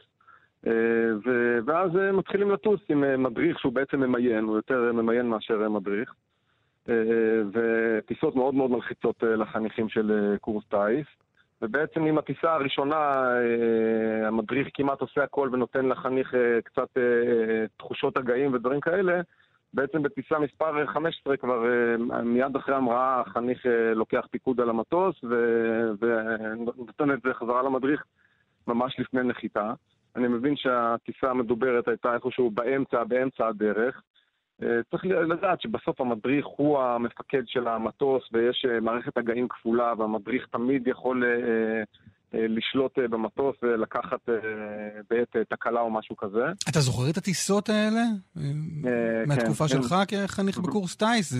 אה, 0.67 0.72
ואז 1.65 1.97
אה, 1.97 2.11
מתחילים 2.11 2.51
לטוס 2.51 2.80
עם 2.89 3.03
אה, 3.03 3.17
מדריך 3.17 3.59
שהוא 3.59 3.74
בעצם 3.74 3.99
ממיין, 3.99 4.43
הוא 4.43 4.55
יותר 4.55 4.88
אה, 4.88 4.91
ממיין 4.91 5.30
מאשר 5.30 5.63
אה, 5.63 5.70
מדריך. 5.70 6.13
אה, 6.89 7.41
וטיסות 7.53 8.35
מאוד 8.35 8.55
מאוד 8.55 8.71
מלחיצות 8.71 9.23
אה, 9.23 9.35
לחניכים 9.35 9.89
של 9.89 10.11
אה, 10.11 10.37
קורס 10.37 10.63
טיס. 10.69 11.07
ובעצם 11.61 12.05
עם 12.05 12.17
הטיסה 12.17 12.53
הראשונה, 12.53 12.95
אה, 12.95 14.27
המדריך 14.27 14.67
כמעט 14.73 15.01
עושה 15.01 15.23
הכל 15.23 15.49
ונותן 15.51 15.85
לחניך 15.85 16.35
אה, 16.35 16.61
קצת 16.63 16.97
אה, 16.97 17.01
אה, 17.01 17.65
תחושות 17.77 18.17
הגאים 18.17 18.53
ודברים 18.53 18.79
כאלה. 18.79 19.21
בעצם 19.73 20.03
בטיסה 20.03 20.39
מספר 20.39 20.85
15 20.85 21.37
כבר 21.37 21.65
אה, 21.65 22.21
מיד 22.21 22.55
אחרי 22.55 22.75
המראה 22.75 23.19
החניך 23.19 23.65
אה, 23.65 23.93
לוקח 23.93 24.27
פיקוד 24.31 24.61
על 24.61 24.69
המטוס 24.69 25.23
ו- 25.23 25.89
ונותן 25.99 27.11
את 27.11 27.21
זה 27.23 27.33
חזרה 27.33 27.63
למדריך 27.63 28.03
ממש 28.67 28.99
לפני 28.99 29.23
נחיתה. 29.23 29.73
אני 30.15 30.27
מבין 30.27 30.55
שהטיסה 30.55 31.29
המדוברת 31.31 31.87
הייתה 31.87 32.13
איפשהו 32.13 32.51
באמצע, 32.51 33.03
באמצע 33.03 33.47
הדרך. 33.47 34.01
אה, 34.64 34.68
צריך 34.91 35.05
לדעת 35.05 35.62
שבסוף 35.62 36.01
המדריך 36.01 36.45
הוא 36.57 36.80
המפקד 36.80 37.41
של 37.45 37.68
המטוס 37.68 38.24
ויש 38.34 38.66
אה, 38.70 38.80
מערכת 38.80 39.18
הגאים 39.18 39.47
כפולה 39.47 39.93
והמדריך 39.97 40.47
תמיד 40.51 40.88
יכול 40.88 41.24
אה, 41.24 41.84
לשלוט 42.34 42.99
במטוס 42.99 43.55
ולקחת 43.64 44.20
בעת 45.10 45.36
תקלה 45.49 45.82
או 45.82 45.91
משהו 45.91 46.18
כזה. 46.18 46.45
אתה 46.70 46.80
זוכר 46.80 47.10
את 47.10 47.18
הטיסות 47.18 47.70
האלה? 47.70 48.03
מהתקופה 49.28 49.64
כן, 49.64 49.70
שלך 49.70 49.95
כחניך 50.07 50.57
בקורס 50.57 50.95
טיס? 50.95 51.34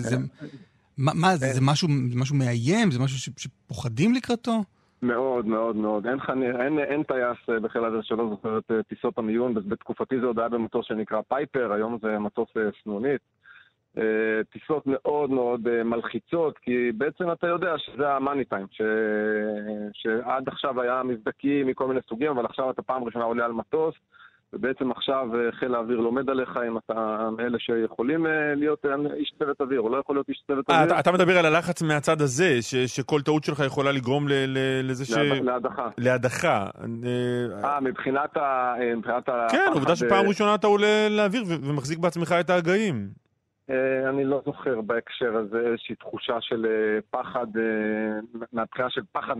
מה 0.98 1.36
זה? 1.36 1.60
משהו 1.60 2.34
מאיים? 2.34 2.90
זה 2.90 2.98
משהו 2.98 3.32
שפוחדים 3.36 4.14
לקראתו? 4.14 4.62
מאוד 5.02 5.46
מאוד 5.46 5.76
מאוד. 5.76 6.06
אין, 6.06 6.20
חני, 6.20 6.46
אין, 6.46 6.78
אין 6.78 7.02
טייס 7.02 7.38
אה, 7.48 7.60
בחיל 7.60 7.84
האוויר 7.84 8.02
שלא 8.02 8.28
זוכר 8.30 8.58
את 8.58 8.70
אה, 8.70 8.82
טיסות 8.82 9.18
המיון. 9.18 9.54
בתקופתי 9.54 10.20
זה 10.20 10.26
עוד 10.26 10.38
היה 10.38 10.48
במטוס 10.48 10.86
שנקרא 10.86 11.20
פייפר, 11.28 11.72
היום 11.72 11.98
זה 12.02 12.18
מטוס 12.18 12.48
אה, 12.56 12.62
סנונית. 12.82 13.20
טיסות 14.52 14.82
מאוד 14.86 15.30
מאוד 15.30 15.82
מלחיצות, 15.82 16.58
כי 16.58 16.92
בעצם 16.92 17.32
אתה 17.32 17.46
יודע 17.46 17.78
שזה 17.78 18.12
המאני 18.12 18.44
טיים, 18.44 18.66
ש... 18.70 18.82
שעד 19.92 20.48
עכשיו 20.48 20.80
היה 20.80 21.02
מבדקים 21.02 21.66
מכל 21.66 21.86
מיני 21.86 22.00
סוגים, 22.08 22.30
אבל 22.30 22.44
עכשיו 22.44 22.70
אתה 22.70 22.82
פעם 22.82 23.04
ראשונה 23.04 23.24
עולה 23.24 23.44
על 23.44 23.52
מטוס, 23.52 23.94
ובעצם 24.52 24.90
עכשיו 24.90 25.28
אה, 25.34 25.52
חיל 25.52 25.74
האוויר 25.74 26.00
לומד 26.00 26.30
עליך 26.30 26.58
אם 26.68 26.78
אתה 26.78 27.28
מאלה 27.36 27.58
שיכולים 27.58 28.26
אה, 28.26 28.54
להיות 28.56 28.86
אה, 28.86 29.14
איש 29.14 29.32
צוות 29.38 29.60
אוויר, 29.60 29.80
או 29.80 29.88
לא 29.88 29.96
יכול 29.96 30.16
להיות 30.16 30.28
איש 30.28 30.42
צוות 30.46 30.70
אוויר. 30.70 30.84
אתה, 30.84 31.00
אתה 31.00 31.12
מדבר 31.12 31.38
על 31.38 31.46
הלחץ 31.46 31.82
מהצד 31.82 32.20
הזה, 32.20 32.62
ש, 32.62 32.74
שכל 32.74 33.20
טעות 33.22 33.44
שלך 33.44 33.62
יכולה 33.66 33.92
לגרום 33.92 34.28
ל, 34.28 34.32
ל, 34.32 34.58
לזה 34.90 35.04
ש... 35.04 35.10
להד- 35.10 35.42
להדחה. 35.44 35.88
להדחה. 35.98 36.66
אה, 37.64 37.80
מבחינת 37.80 38.36
ה... 38.36 38.74
מבחינת 38.96 39.28
ה... 39.28 39.46
כן, 39.50 39.70
עובדה 39.74 39.96
שפעם 39.96 40.28
ראשונה 40.28 40.54
אתה 40.54 40.66
עולה 40.66 41.08
לאוויר 41.10 41.42
ומחזיק 41.48 41.98
בעצמך 41.98 42.34
את 42.40 42.50
ההגאים. 42.50 43.08
אני 44.08 44.24
לא 44.24 44.42
זוכר 44.44 44.80
בהקשר 44.80 45.36
הזה 45.36 45.58
איזושהי 45.66 45.94
תחושה 45.94 46.36
של 46.40 46.66
פחד, 47.10 47.46
מהבחינה 48.52 48.90
של 48.90 49.00
פחד 49.12 49.34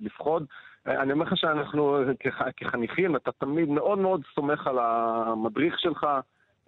לפחוד. 0.00 0.44
אני 0.86 1.12
אומר 1.12 1.24
לך 1.24 1.36
שאנחנו 1.36 1.98
כח- 2.20 2.50
כחניכים, 2.56 3.16
אתה 3.16 3.32
תמיד 3.32 3.68
מאוד 3.68 3.98
מאוד 3.98 4.20
סומך 4.34 4.66
על 4.66 4.78
המדריך 4.78 5.78
שלך. 5.78 6.06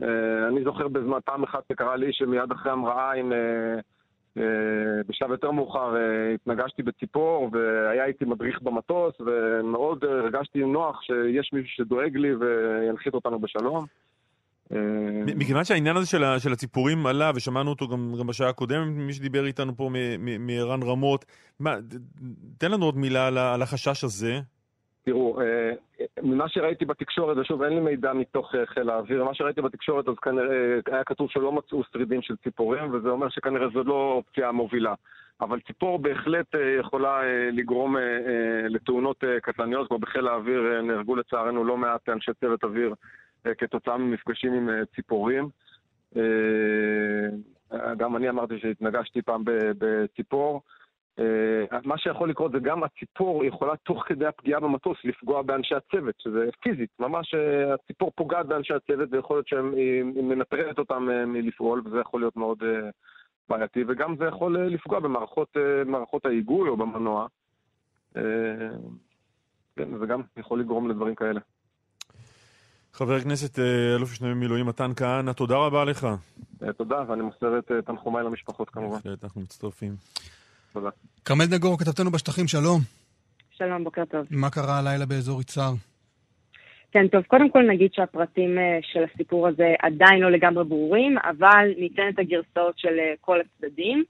אה, 0.03 0.49
אני 0.49 0.65
זוכר 0.65 0.89
בזמן, 0.89 1.19
פעם 1.25 1.43
אחת 1.43 1.63
שקרה 1.73 1.97
לי 1.97 2.13
שמיד 2.13 2.53
אחרי 2.53 2.73
המראה 2.73 3.13
עם... 3.13 3.33
אה, 3.33 3.79
אה, 4.39 4.43
בשלב 5.09 5.31
יותר 5.31 5.51
מאוחר 5.51 5.95
התנגשתי 6.35 6.83
בציפור 6.83 7.51
והיה 7.53 8.05
איתי 8.05 8.25
מדריך 8.25 8.63
במטוס 8.63 9.15
ומאוד 9.21 10.05
הרגשתי 10.05 10.65
נוח 10.65 11.03
שיש 11.03 11.51
מישהו 11.53 11.77
שדואג 11.77 12.17
לי 12.17 12.35
וינחית 12.35 13.15
אותנו 13.15 13.39
בשלום. 13.39 13.87
אה, 14.73 14.79
מכיוון 15.37 15.65
שהעניין 15.65 15.97
הזה 15.97 16.07
של, 16.07 16.25
ה, 16.25 16.41
של 16.41 16.53
הציפורים 16.53 17.07
עלה, 17.07 17.31
ושמענו 17.35 17.71
אותו 17.71 17.89
גם, 17.89 18.15
גם 18.19 18.27
בשעה 18.27 18.49
הקודמת, 18.49 18.87
מי 18.87 19.13
שדיבר 19.13 19.47
איתנו 19.47 19.77
פה 19.77 19.91
מערן 20.39 20.83
רמות, 20.83 21.25
מה, 21.61 21.77
תן 22.59 22.71
לנו 22.71 22.85
עוד 22.85 22.97
מילה 22.97 23.27
על, 23.27 23.39
על 23.39 23.63
החשש 23.63 24.05
הזה. 24.05 24.41
תראו, 25.05 25.41
אה, 25.41 25.73
ממה 26.23 26.49
שראיתי 26.49 26.85
בתקשורת, 26.85 27.37
ושוב, 27.37 27.63
אין 27.63 27.73
לי 27.73 27.81
מידע 27.81 28.13
מתוך 28.13 28.55
אה, 28.55 28.67
חיל 28.67 28.91
האוויר, 28.91 29.25
מה 29.25 29.35
שראיתי 29.35 29.63
בתקשורת 29.63 30.09
אז 30.09 30.15
כנראה 30.23 30.79
היה 30.87 31.05
כתוב 31.05 31.31
שלא 31.31 31.53
מצאו 31.53 31.83
שרידים 31.93 32.23
של 32.23 32.37
ציפורים, 32.37 32.95
וזה 32.95 33.09
אומר 33.09 33.29
שכנראה 33.29 33.67
זו 33.75 33.85
לא 33.85 34.13
אופציה 34.17 34.49
המובילה. 34.49 34.95
אבל 35.41 35.61
ציפור 35.61 35.99
בהחלט 35.99 36.47
יכולה 36.81 37.21
לגרום 37.53 37.97
לתאונות 38.69 39.25
קטלניות, 39.43 39.89
כמו 39.89 39.99
בחיל 39.99 40.29
האוויר 40.29 40.83
נהרגו 40.83 41.17
לצערנו 41.17 41.65
לא 41.65 41.77
מעט 41.77 42.09
אנשי 42.09 42.33
צוות 42.41 42.65
אוויר 42.65 42.95
כתוצאה 43.59 43.97
ממפגשים 43.97 44.53
עם 44.53 44.69
אה, 44.69 44.87
ציפורים. 44.95 45.49
אה, 46.17 46.23
גם 47.97 48.17
אני 48.17 48.29
אמרתי 48.29 48.59
שהתנגשתי 48.59 49.23
פעם 49.23 49.43
בציפור. 49.79 50.63
אה, 51.19 51.79
מה 51.85 51.99
שיכול 51.99 52.31
לקרות 52.31 52.53
זה 52.53 52.59
גם 52.59 52.83
הציפור 52.83 53.45
יכולה 53.45 53.77
תוך 53.77 54.05
כדי 54.07 54.27
הפגיעה 54.27 54.61
במטוס 54.61 54.99
לפגוע 55.05 55.43
באנשי 55.43 55.75
הצוות, 55.75 56.15
שזה 56.19 56.49
פיזית, 56.63 56.91
ממש 56.99 57.35
אה, 57.35 57.75
הציפור 57.75 58.13
פוגעת 58.15 58.47
באנשי 58.47 58.75
הצוות 58.75 59.09
ויכול 59.13 59.37
להיות 59.37 59.49
שהיא 59.49 60.03
מנטרלת 60.03 60.79
אותם 60.79 61.09
אה, 61.11 61.27
מלפעול 61.27 61.83
וזה 61.85 62.01
יכול 62.01 62.21
להיות 62.21 62.37
מאוד 62.37 62.63
אה, 62.63 62.91
בעייתי 63.49 63.85
וגם 63.89 64.17
זה 64.17 64.25
יכול 64.25 64.57
אה, 64.57 64.69
לפגוע 64.69 65.01
במערכות 65.01 65.57
אה, 65.57 65.85
מערכות 65.85 66.27
ההיגוי 66.27 66.69
או 66.69 66.77
במנוע. 66.77 67.27
אה, 68.17 68.23
כן, 69.77 69.99
זה 69.99 70.07
גם 70.07 70.23
יכול 70.37 70.61
לגרום 70.61 70.91
לדברים 70.91 71.15
כאלה. 71.15 71.41
חבר 72.95 73.15
הכנסת 73.15 73.59
אה, 73.59 73.95
אלוף 73.97 74.13
משנה 74.13 74.31
במילואים 74.31 74.67
מתן 74.67 74.91
כהנא, 74.97 75.33
תודה 75.33 75.57
רבה 75.57 75.85
לך. 75.85 76.07
אה, 76.63 76.73
תודה, 76.73 77.03
ואני 77.09 77.23
מוסר 77.23 77.59
את 77.59 77.73
אה, 77.73 77.83
תנחומיי 77.83 78.25
למשפחות 78.25 78.71
כמובן. 78.71 78.97
בהחלט, 78.97 79.25
אנחנו 79.25 79.41
מצטרפים. 79.41 79.93
תודה. 80.73 80.89
כרמל 81.25 81.45
נגור, 81.55 81.79
כתבתנו 81.79 82.11
בשטחים, 82.11 82.49
שלום. 82.49 82.81
שלום, 83.51 83.85
בוקר 83.85 84.05
טוב. 84.05 84.27
מה 84.31 84.51
קרה 84.51 84.79
הלילה 84.79 85.07
באזור 85.07 85.41
יצהר? 85.41 85.73
כן, 86.93 87.09
טוב, 87.09 87.23
קודם 87.23 87.51
כל 87.51 87.63
נגיד 87.71 87.91
שהפרטים 87.95 88.59
של 88.83 89.05
הסיפור 89.05 89.49
הזה 89.49 89.75
עדיין 89.83 90.21
לא 90.21 90.31
לגמרי 90.31 90.65
ברורים, 90.65 91.19
אבל 91.19 91.69
ניתן 91.79 92.09
את 92.15 92.19
הגרסאות 92.19 92.79
של 92.79 92.97
כל 93.21 93.39
הצדדים. 93.41 94.05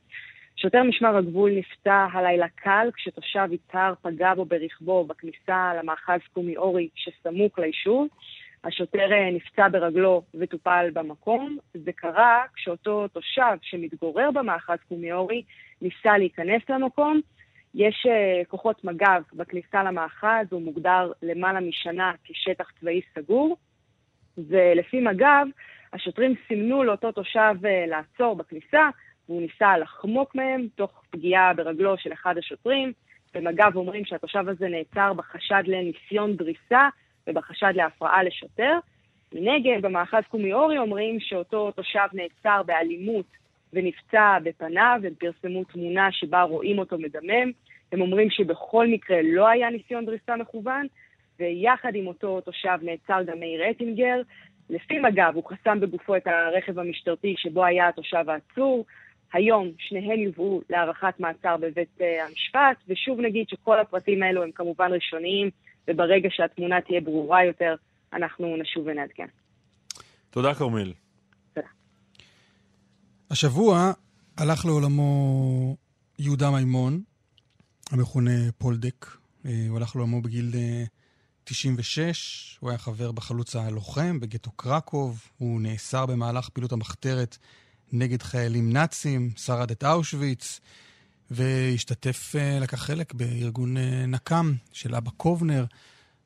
שוטר 0.57 0.83
משמר 0.83 1.17
הגבול 1.17 1.51
נפצע 1.59 2.07
הלילה 2.13 2.47
קל 2.55 2.89
כשתושב 2.97 3.49
יצהר 3.53 3.95
פגע 4.03 4.35
בו 4.35 4.45
ברכבו 4.45 5.05
בכניסה 5.05 5.73
למאחז 5.79 6.21
קומי 6.33 6.57
אורי 6.57 6.89
שסמוך 6.95 7.59
ליישוב. 7.59 8.09
השוטר 8.65 9.13
אה, 9.13 9.31
נפצע 9.31 9.69
ברגלו 9.69 10.23
וטופל 10.35 10.91
במקום. 10.93 11.59
זה 11.75 11.93
קרה 11.93 12.43
כשאותו 12.55 13.09
תושב 13.09 13.57
שמתגורר 13.63 14.31
במאחז 14.31 14.79
קומי 14.89 15.13
אורי 15.13 15.43
ניסה 15.83 16.19
להיכנס 16.19 16.63
למקום. 16.69 17.21
יש 17.75 18.07
uh, 18.07 18.47
כוחות 18.49 18.85
מג"ב 18.85 19.23
בכניסה 19.33 19.83
למאחז, 19.83 20.47
הוא 20.51 20.63
מוגדר 20.63 21.13
למעלה 21.23 21.61
משנה 21.61 22.13
כשטח 22.25 22.71
צבאי 22.81 23.01
סגור, 23.15 23.57
ולפי 24.39 25.01
מג"ב, 25.01 25.47
השוטרים 25.93 26.35
סימנו 26.49 26.85
לאותו 26.85 27.13
תושב 27.13 27.55
uh, 27.63 27.91
לעצור 27.91 28.37
בכניסה, 28.37 28.89
והוא 29.29 29.43
ניסה 29.43 29.79
לחמוק 29.79 30.35
מהם 30.35 30.67
תוך 30.75 31.03
פגיעה 31.11 31.55
ברגלו 31.55 31.99
של 31.99 32.13
אחד 32.13 32.39
השוטרים. 32.39 32.93
במג"ב 33.35 33.77
אומרים 33.77 34.05
שהתושב 34.05 34.49
הזה 34.49 34.69
נעצר 34.69 35.13
בחשד 35.13 35.63
לניסיון 35.67 36.37
דריסה 36.37 36.89
ובחשד 37.27 37.73
להפרעה 37.75 38.23
לשוטר. 38.23 38.79
מנגד, 39.35 39.83
במאחז 39.83 40.23
קומי 40.29 40.53
אורי 40.53 40.79
אומרים 40.79 41.21
שאותו 41.21 41.71
תושב 41.71 42.09
נעצר 42.13 42.63
באלימות 42.67 43.27
ונפצע 43.73 44.39
בפניו, 44.43 45.01
הם 45.05 45.15
פרסמו 45.15 45.65
תמונה 45.65 46.13
שבה 46.13 46.43
רואים 46.43 46.79
אותו 46.79 46.99
מדמם. 46.99 47.51
הם 47.93 48.01
אומרים 48.01 48.31
שבכל 48.31 48.87
מקרה 48.87 49.19
לא 49.23 49.49
היה 49.49 49.71
ניסיון 49.71 50.05
דריסה 50.05 50.37
מכוון, 50.37 50.87
ויחד 51.39 51.95
עם 51.95 52.07
אותו 52.07 52.41
תושב 52.41 52.79
נעצר 52.83 53.23
גם 53.23 53.41
מאיר 53.41 53.71
אטינגר. 53.71 54.21
לפי 54.71 54.99
מג"ב 54.99 55.33
הוא 55.35 55.45
חסם 55.45 55.81
בגופו 55.81 56.17
את 56.17 56.27
הרכב 56.27 56.79
המשטרתי 56.79 57.35
שבו 57.39 57.65
היה 57.65 57.89
התושב 57.89 58.25
העצור. 58.31 58.85
היום 59.33 59.71
שניהם 59.79 60.21
יובאו 60.21 60.61
להארכת 60.71 61.21
מעצר 61.21 61.57
בבית 61.57 62.01
uh, 62.01 62.05
המשפט, 62.29 62.77
ושוב 62.89 63.21
נגיד 63.21 63.49
שכל 63.49 63.79
הפרטים 63.79 64.23
האלו 64.23 64.43
הם 64.43 64.51
כמובן 64.51 64.93
ראשוניים, 64.93 65.51
וברגע 65.89 66.29
שהתמונה 66.33 66.81
תהיה 66.81 67.01
ברורה 67.01 67.45
יותר, 67.45 67.75
אנחנו 68.13 68.57
נשוב 68.57 68.87
ונעדכן. 68.87 69.27
תודה, 70.31 70.55
כרמל. 70.55 70.93
השבוע 73.31 73.93
הלך 74.39 74.65
לעולמו 74.65 75.77
יהודה 76.19 76.51
מימון, 76.51 77.01
המכונה 77.93 78.53
פולדק. 78.59 79.07
אה, 79.47 79.67
הוא 79.69 79.77
הלך 79.77 79.97
לעולמו 79.97 80.23
בגיל 80.23 80.51
אה, 80.55 80.85
96, 81.45 82.59
הוא 82.61 82.71
היה 82.71 82.79
חבר 82.79 83.13
בחלוץ 83.13 83.57
הלוחם 83.57 84.21
בגטו 84.21 84.51
קרקוב, 84.51 85.29
הוא 85.39 85.61
נאסר 85.61 86.07
במהלך 86.07 86.49
פעילות 86.49 86.73
המחתרת 86.73 87.39
נגד 87.93 88.23
חיילים 88.23 88.73
נאצים, 88.73 89.31
שרד 89.37 89.71
את 89.71 89.85
אושוויץ, 89.85 90.61
והשתתף, 91.31 92.37
אה, 92.37 92.59
לקח 92.63 92.77
חלק 92.77 93.15
בארגון 93.15 93.77
אה, 93.77 94.05
נקם 94.09 94.53
של 94.73 94.95
אבא 94.95 95.11
קובנר, 95.17 95.65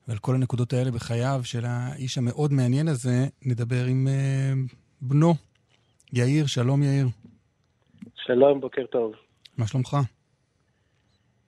ועל 0.09 0.19
כל 0.19 0.35
הנקודות 0.35 0.73
האלה 0.73 0.91
בחייו 0.91 1.41
של 1.45 1.65
האיש 1.65 2.19
המאוד 2.19 2.53
מעניין 2.53 2.89
הזה, 2.89 3.27
נדבר 3.47 3.85
עם 3.89 4.09
אה, 4.09 4.53
בנו, 5.01 5.35
יאיר. 6.13 6.47
שלום, 6.47 6.83
יאיר. 6.83 7.07
שלום, 8.15 8.61
בוקר 8.61 8.87
טוב. 8.87 9.13
מה 9.59 9.67
שלומך? 9.67 9.97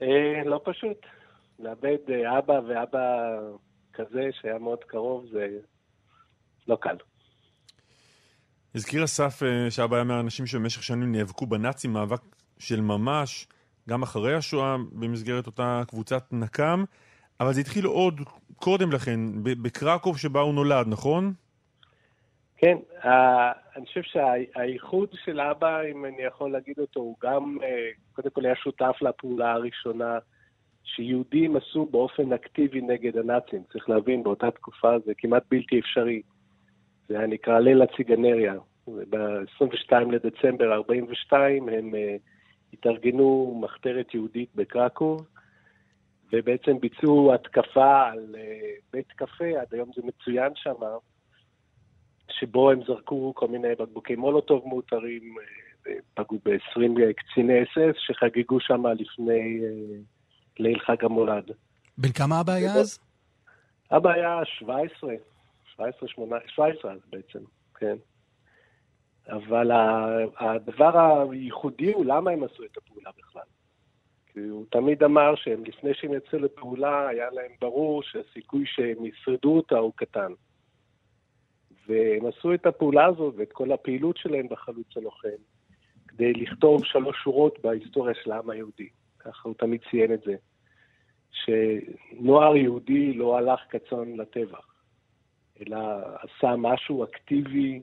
אה, 0.03 0.45
לא 0.45 0.61
פשוט. 0.65 1.07
לאבד 1.59 1.99
אבא 2.39 2.53
ואבא 2.53 2.99
כזה 3.93 4.29
שהיה 4.41 4.59
מאוד 4.59 4.79
קרוב 4.87 5.27
זה 5.33 5.47
לא 6.69 6.77
קל. 6.81 6.97
הזכיר 8.75 9.05
אסף 9.05 9.43
שאבא 9.71 9.97
היה 9.97 10.05
מהאנשים 10.05 10.47
שבמשך 10.47 10.83
שנים 10.83 11.13
נאבקו 11.13 11.47
בנאצים 11.47 11.93
מאבק 11.93 12.21
של 12.61 12.81
ממש, 12.81 13.47
גם 13.89 14.03
אחרי 14.03 14.35
השואה 14.35 14.77
במסגרת 14.93 15.47
אותה 15.47 15.83
קבוצת 15.89 16.23
נקם, 16.33 16.85
אבל 17.41 17.53
זה 17.53 17.61
התחיל 17.61 17.85
עוד 17.87 18.21
קודם 18.57 18.93
לכן, 18.93 19.21
בקרקוב 19.43 20.19
שבה 20.19 20.41
הוא 20.41 20.55
נולד, 20.55 20.87
נכון? 20.89 21.33
כן, 22.57 22.77
אני 23.77 23.87
חושב 23.87 24.03
שהאיחוד 24.03 25.09
של 25.25 25.41
אבא, 25.41 25.81
אם 25.93 26.05
אני 26.05 26.23
יכול 26.23 26.53
להגיד 26.53 26.79
אותו, 26.79 27.01
הוא 27.01 27.17
גם, 27.23 27.59
אה, 27.63 27.91
קודם 28.13 28.31
כל 28.31 28.45
היה 28.45 28.57
שותף 28.57 28.97
לפעולה 29.01 29.53
הראשונה 29.53 30.19
שיהודים 30.85 31.57
עשו 31.57 31.87
באופן 31.87 32.33
אקטיבי 32.33 32.81
נגד 32.81 33.17
הנאצים. 33.17 33.63
צריך 33.73 33.89
להבין, 33.89 34.23
באותה 34.23 34.51
תקופה 34.51 34.99
זה 35.05 35.13
כמעט 35.19 35.43
בלתי 35.51 35.79
אפשרי. 35.79 36.23
זה 37.09 37.19
היה 37.19 37.27
נקרא 37.27 37.59
ליל 37.59 37.83
הציגנריה. 37.83 38.55
ב-22 39.11 39.93
לדצמבר 40.13 40.73
42 40.73 41.69
הם 41.69 41.95
uh, 41.95 41.97
התארגנו 42.73 43.59
מחתרת 43.63 44.15
יהודית 44.15 44.49
בקרקוב, 44.55 45.27
ובעצם 46.33 46.81
ביצעו 46.81 47.35
התקפה 47.35 48.09
על 48.09 48.35
uh, 48.35 48.83
בית 48.93 49.13
קפה, 49.13 49.61
עד 49.61 49.67
היום 49.73 49.91
זה 49.97 50.03
מצוין 50.05 50.53
שם, 50.55 50.75
שבו 52.31 52.71
הם 52.71 52.81
זרקו 52.87 53.33
כל 53.35 53.49
מיני 53.49 53.75
בקבוקי 53.79 54.17
מולוטוב 54.17 54.69
מאותרים, 54.69 55.23
uh, 55.23 55.91
פגעו 56.15 56.39
ב-20 56.45 57.13
קציני 57.17 57.63
אס-אס 57.63 57.97
שחגגו 57.99 58.61
שם 58.61 58.87
לפני 58.87 59.61
uh, 59.61 60.63
ליל 60.63 60.79
חג 60.81 61.05
המולד. 61.05 61.51
בן 61.99 62.13
כמה 62.13 62.41
אבא 62.41 62.53
היה 62.53 62.75
אז? 62.75 62.99
אבא 63.97 64.11
היה 64.11 64.41
17, 64.45 65.11
17, 65.77 66.09
18, 66.09 66.49
17 66.49 66.93
אז 66.93 67.01
בעצם, 67.11 67.39
כן. 67.75 67.97
אבל 69.29 69.71
הדבר 70.39 71.27
הייחודי 71.31 71.93
הוא 71.93 72.05
למה 72.05 72.31
הם 72.31 72.45
עשו 72.45 72.65
את 72.65 72.77
הפעולה 72.77 73.11
בכלל. 73.19 73.43
כי 74.33 74.41
הוא 74.41 74.65
תמיד 74.71 75.03
אמר 75.03 75.35
שהם, 75.35 75.65
לפני 75.65 75.95
שהם 75.95 76.15
יצאו 76.15 76.39
לפעולה, 76.39 77.09
היה 77.09 77.31
להם 77.31 77.51
ברור 77.61 78.03
שהסיכוי 78.03 78.65
שהם 78.67 79.05
ישרדו 79.05 79.57
אותה 79.57 79.79
הוא 79.79 79.93
קטן. 79.97 80.33
והם 81.87 82.27
עשו 82.27 82.55
את 82.55 82.67
הפעולה 82.67 83.07
הזאת 83.07 83.35
ואת 83.37 83.53
כל 83.53 83.73
הפעילות 83.73 84.17
שלהם 84.17 84.49
בחלוץ 84.49 84.97
הלוחם, 84.97 85.29
כדי 86.09 86.33
לכתוב 86.33 86.85
שלוש 86.85 87.17
שורות 87.23 87.59
בהיסטוריה 87.63 88.15
של 88.23 88.33
העם 88.33 88.51
היהודי. 88.51 88.89
ככה 89.19 89.49
הוא 89.49 89.55
תמיד 89.59 89.81
ציין 89.91 90.15
את 90.15 90.21
זה. 90.23 90.35
שנוער 91.33 92.57
יהודי 92.57 93.13
לא 93.13 93.39
הלך 93.39 93.61
כצאן 93.71 94.17
לטבח, 94.17 94.75
אלא 95.61 95.79
עשה 96.19 96.57
משהו 96.57 97.05
אקטיבי, 97.05 97.83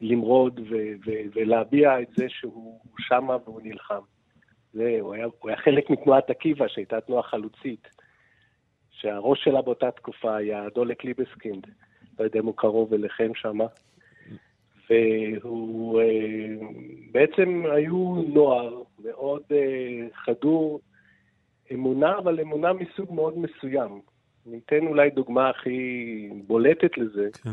למרוד 0.00 0.60
ו- 0.60 0.94
ו- 1.06 1.22
ולהביע 1.34 2.00
את 2.00 2.08
זה 2.16 2.28
שהוא 2.28 2.80
שמה 2.98 3.36
והוא 3.44 3.60
נלחם. 3.64 4.00
זה, 4.72 4.98
הוא, 5.00 5.14
היה, 5.14 5.24
הוא 5.24 5.50
היה 5.50 5.56
חלק 5.56 5.90
מתנועת 5.90 6.30
עקיבא, 6.30 6.68
שהייתה 6.68 7.00
תנועה 7.00 7.22
חלוצית, 7.22 7.88
שהראש 8.90 9.44
שלה 9.44 9.62
באותה 9.62 9.90
תקופה 9.90 10.36
היה 10.36 10.68
דולק 10.74 11.04
ליבסקינד, 11.04 11.66
לא 12.18 12.24
יודע 12.24 12.40
אם 12.40 12.46
הוא 12.46 12.56
קרוב 12.56 12.94
אליכם 12.94 13.30
שמה. 13.34 13.66
והוא, 14.90 16.00
אה, 16.00 16.66
בעצם 17.12 17.62
היו 17.74 18.14
נוער 18.34 18.82
מאוד 19.04 19.42
אה, 19.52 20.06
חדור 20.14 20.80
אמונה, 21.72 22.18
אבל 22.18 22.40
אמונה 22.40 22.72
מסוג 22.72 23.14
מאוד 23.14 23.38
מסוים. 23.38 24.00
ניתן 24.46 24.86
אולי 24.86 25.10
דוגמה 25.10 25.50
הכי 25.50 26.28
בולטת 26.46 26.98
לזה. 26.98 27.28
כן. 27.42 27.50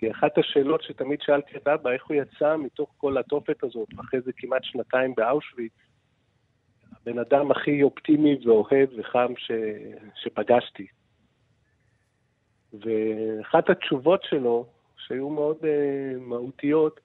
כי 0.00 0.10
אחת 0.10 0.38
השאלות 0.38 0.82
שתמיד 0.82 1.18
שאלתי 1.22 1.56
את 1.56 1.68
אבא, 1.68 1.90
איך 1.90 2.06
הוא 2.06 2.16
יצא 2.16 2.56
מתוך 2.56 2.94
כל 2.96 3.18
התופת 3.18 3.64
הזאת, 3.64 3.88
ואחרי 3.96 4.20
זה 4.20 4.32
כמעט 4.36 4.64
שנתיים 4.64 5.14
באושוויץ, 5.16 5.72
הבן 6.92 7.18
אדם 7.18 7.50
הכי 7.50 7.82
אופטימי 7.82 8.36
ואוהב 8.44 8.88
וחם 8.98 9.32
ש... 9.36 9.50
שפגשתי. 10.14 10.86
ואחת 12.72 13.70
התשובות 13.70 14.22
שלו, 14.22 14.66
שהיו 14.96 15.28
מאוד 15.28 15.56
uh, 15.56 16.20
מהותיות, 16.20 17.00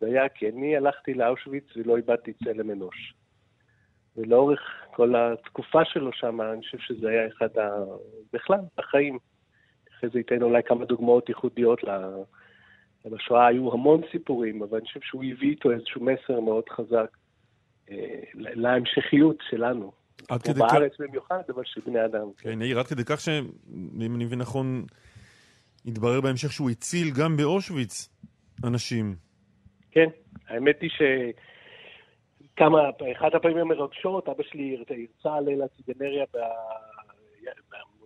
זה 0.00 0.06
היה 0.06 0.28
כי 0.28 0.48
אני 0.48 0.76
הלכתי 0.76 1.14
לאושוויץ 1.14 1.64
ולא 1.76 1.96
איבדתי 1.96 2.32
צלם 2.44 2.70
אנוש. 2.70 3.14
ולאורך 4.16 4.60
כל 4.94 5.14
התקופה 5.16 5.84
שלו 5.84 6.12
שם, 6.12 6.40
אני 6.40 6.60
חושב 6.60 6.78
שזה 6.78 7.08
היה 7.08 7.28
אחד 7.28 7.58
ה... 7.58 7.68
בכלל, 8.32 8.60
החיים. 8.78 9.18
אחרי 10.00 10.10
זה 10.12 10.18
ייתן 10.18 10.42
אולי 10.42 10.62
כמה 10.62 10.84
דוגמאות 10.84 11.28
ייחודיות 11.28 11.80
לשואה. 13.04 13.46
היו 13.46 13.72
המון 13.72 14.00
סיפורים, 14.12 14.62
אבל 14.62 14.78
אני 14.78 14.86
חושב 14.86 15.00
שהוא 15.02 15.24
הביא 15.24 15.50
איתו 15.50 15.70
איזשהו 15.70 16.04
מסר 16.04 16.40
מאוד 16.40 16.68
חזק 16.68 17.16
אה, 17.90 17.96
להמשכיות 18.34 19.36
שלנו. 19.50 19.92
עד 20.28 20.42
כדי 20.42 20.60
בארץ 20.60 20.92
כך... 20.92 21.00
במיוחד, 21.00 21.42
אבל 21.48 21.62
של 21.64 21.80
בני 21.86 22.04
אדם. 22.04 22.26
כן, 22.38 22.62
יאיר, 22.62 22.78
עד 22.78 22.86
כדי 22.86 23.02
כך 23.06 23.20
שאם 23.20 24.14
אני 24.14 24.24
מבין 24.24 24.38
נכון, 24.38 24.84
התברר 25.86 26.20
בהמשך 26.20 26.52
שהוא 26.52 26.70
הציל 26.70 27.10
גם 27.20 27.36
באושוויץ 27.36 28.08
אנשים. 28.64 29.14
כן, 29.90 30.06
האמת 30.48 30.80
היא 30.80 30.90
ש... 30.90 31.02
כמה, 32.56 32.78
אחת 33.16 33.34
הפעמים 33.34 33.58
המרגשות, 33.58 34.28
אבא 34.28 34.42
שלי 34.42 34.76
הרצה 34.76 35.36
על 35.36 35.44
ליל 35.44 35.62
הציגנריה 35.62 36.24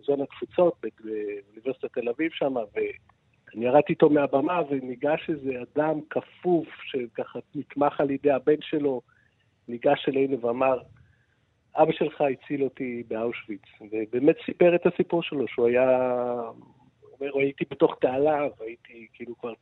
במוזיאון 0.07 0.21
התפוצות 0.21 0.73
באוניברסיטת 0.81 1.93
תל 1.93 2.09
אביב 2.09 2.31
שם, 2.31 2.53
ואני 2.55 3.65
ירדתי 3.65 3.93
איתו 3.93 4.09
מהבמה 4.09 4.61
וניגש 4.69 5.29
איזה 5.29 5.51
אדם 5.61 5.99
כפוף, 6.09 6.67
שככה 6.83 7.39
נתמך 7.55 7.99
על 7.99 8.11
ידי 8.11 8.31
הבן 8.31 8.61
שלו, 8.61 9.01
ניגש 9.67 10.05
אלינו 10.09 10.41
ואמר, 10.41 10.79
אבא 11.75 11.91
שלך 11.91 12.21
הציל 12.21 12.63
אותי 12.63 13.03
באושוויץ, 13.07 13.61
ובאמת 13.91 14.35
סיפר 14.45 14.75
את 14.75 14.85
הסיפור 14.85 15.23
שלו, 15.23 15.47
שהוא 15.47 15.67
היה, 15.67 15.89
אומר, 17.19 17.37
הייתי 17.37 17.65
בתוך 17.69 17.97
תעלה, 18.01 18.47
והייתי 18.59 19.07
כאילו 19.13 19.37
כבר 19.37 19.53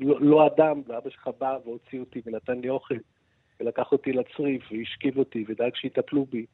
לא, 0.00 0.20
לא 0.20 0.46
אדם, 0.46 0.82
ואבא 0.86 1.10
שלך 1.10 1.30
בא 1.38 1.58
והוציא 1.64 2.00
אותי 2.00 2.22
ונתן 2.26 2.60
לי 2.60 2.68
אוכל, 2.68 2.94
ולקח 3.60 3.92
אותי 3.92 4.12
לצריף, 4.12 4.62
והשכיב 4.72 5.18
אותי, 5.18 5.44
ודאג 5.48 5.74
שיטפלו 5.74 6.24
בי. 6.24 6.46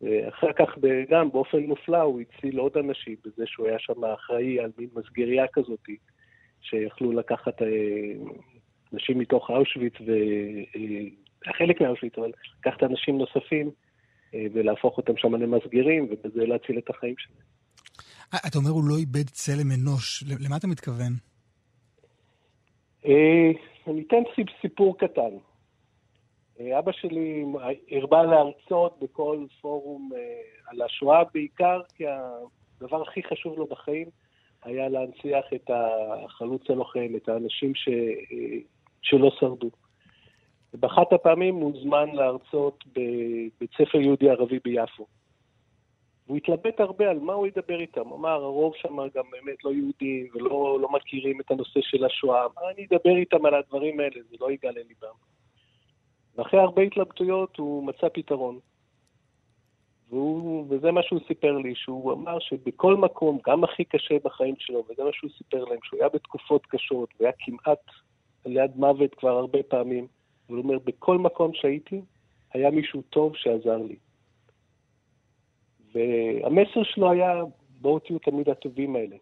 ואחר 0.00 0.52
כך 0.52 0.78
גם 1.10 1.30
באופן 1.30 1.58
מופלא 1.58 2.00
הוא 2.00 2.20
הציל 2.20 2.58
עוד 2.58 2.76
אנשים 2.76 3.16
בזה 3.24 3.42
שהוא 3.46 3.66
היה 3.66 3.78
שם 3.78 4.04
אחראי 4.04 4.60
על 4.60 4.70
מין 4.78 4.88
מסגריה 4.94 5.44
כזאת, 5.52 5.86
שיכלו 6.60 7.12
לקחת 7.12 7.62
אה, 7.62 7.68
אנשים 8.92 9.18
מתוך 9.18 9.50
אושוויץ, 9.50 9.94
וחלק 11.46 11.80
מאושוויץ, 11.80 12.12
אבל 12.18 12.32
לקחת 12.58 12.82
אנשים 12.82 13.18
נוספים 13.18 13.70
אה, 14.34 14.46
ולהפוך 14.52 14.96
אותם 14.96 15.12
שם 15.16 15.34
למסגרים, 15.34 16.08
ובזה 16.10 16.46
להציל 16.46 16.78
את 16.78 16.90
החיים 16.90 17.14
שלהם. 17.18 17.46
אה, 18.34 18.38
אתה 18.46 18.58
אומר 18.58 18.70
הוא 18.70 18.84
לא 18.84 18.96
איבד 18.96 19.28
צלם 19.28 19.72
אנוש, 19.72 20.24
למה 20.46 20.56
אתה 20.56 20.66
מתכוון? 20.66 21.12
אני 23.86 24.02
אתן 24.08 24.22
סיפור 24.62 24.98
קטן. 24.98 25.49
אבא 26.78 26.92
שלי 26.92 27.44
הרבה 27.92 28.22
להרצות 28.22 28.98
בכל 29.02 29.44
פורום 29.60 30.10
אה, 30.16 30.40
על 30.66 30.82
השואה 30.82 31.22
בעיקר, 31.34 31.80
כי 31.94 32.04
הדבר 32.06 33.02
הכי 33.02 33.22
חשוב 33.22 33.58
לו 33.58 33.66
בחיים 33.66 34.08
היה 34.62 34.88
להנציח 34.88 35.44
את 35.54 35.70
החלוץ 35.70 36.70
הלוחם, 36.70 37.08
את 37.16 37.28
האנשים 37.28 37.74
ש... 37.74 37.88
אה, 37.88 38.58
שלא 39.02 39.30
שרדו. 39.40 39.70
באחת 40.74 41.12
הפעמים 41.12 41.54
הוא 41.54 41.72
הוזמן 41.72 42.10
להרצות 42.12 42.84
בבית 42.86 43.70
ספר 43.78 44.00
יהודי-ערבי 44.00 44.58
ביפו. 44.64 45.06
והוא 46.26 46.36
התלבט 46.36 46.80
הרבה 46.80 47.10
על 47.10 47.18
מה 47.18 47.32
הוא 47.32 47.46
ידבר 47.46 47.80
איתם. 47.80 48.12
אמר, 48.12 48.44
הרוב 48.44 48.74
שם 48.76 48.96
גם 49.14 49.24
באמת 49.30 49.64
לא 49.64 49.72
יהודים 49.72 50.26
ולא 50.34 50.78
לא 50.80 50.88
מכירים 50.92 51.40
את 51.40 51.50
הנושא 51.50 51.80
של 51.82 52.04
השואה. 52.04 52.46
מה 52.56 52.70
אני 52.74 52.86
אדבר 52.86 53.16
איתם 53.16 53.46
על 53.46 53.54
הדברים 53.54 54.00
האלה? 54.00 54.22
זה 54.30 54.36
לא 54.40 54.50
יגע 54.50 54.70
לליבם. 54.70 55.14
ואחרי 56.36 56.60
הרבה 56.60 56.82
התלבטויות 56.82 57.56
הוא 57.56 57.84
מצא 57.84 58.08
פתרון. 58.14 58.58
והוא, 60.10 60.66
וזה 60.68 60.92
מה 60.92 61.02
שהוא 61.02 61.20
סיפר 61.28 61.58
לי, 61.58 61.74
שהוא 61.74 62.12
אמר 62.12 62.38
שבכל 62.38 62.96
מקום, 62.96 63.38
גם 63.46 63.64
הכי 63.64 63.84
קשה 63.84 64.14
בחיים 64.24 64.54
שלו, 64.58 64.84
וזה 64.90 65.04
מה 65.04 65.10
שהוא 65.12 65.30
סיפר 65.38 65.64
להם, 65.64 65.78
שהוא 65.82 66.00
היה 66.00 66.08
בתקופות 66.08 66.66
קשות, 66.66 67.08
והיה 67.20 67.32
כמעט 67.38 67.78
ליד 68.46 68.70
מוות 68.76 69.14
כבר 69.14 69.38
הרבה 69.38 69.62
פעמים, 69.62 70.06
והוא 70.48 70.62
אומר, 70.62 70.78
בכל 70.78 71.18
מקום 71.18 71.54
שהייתי, 71.54 72.00
היה 72.54 72.70
מישהו 72.70 73.02
טוב 73.02 73.36
שעזר 73.36 73.76
לי. 73.76 73.96
והמסר 75.94 76.82
שלו 76.82 77.10
היה, 77.10 77.42
בואו 77.80 77.98
תהיו 77.98 78.18
תמיד 78.18 78.48
הטובים 78.48 78.96
האלה, 78.96 79.16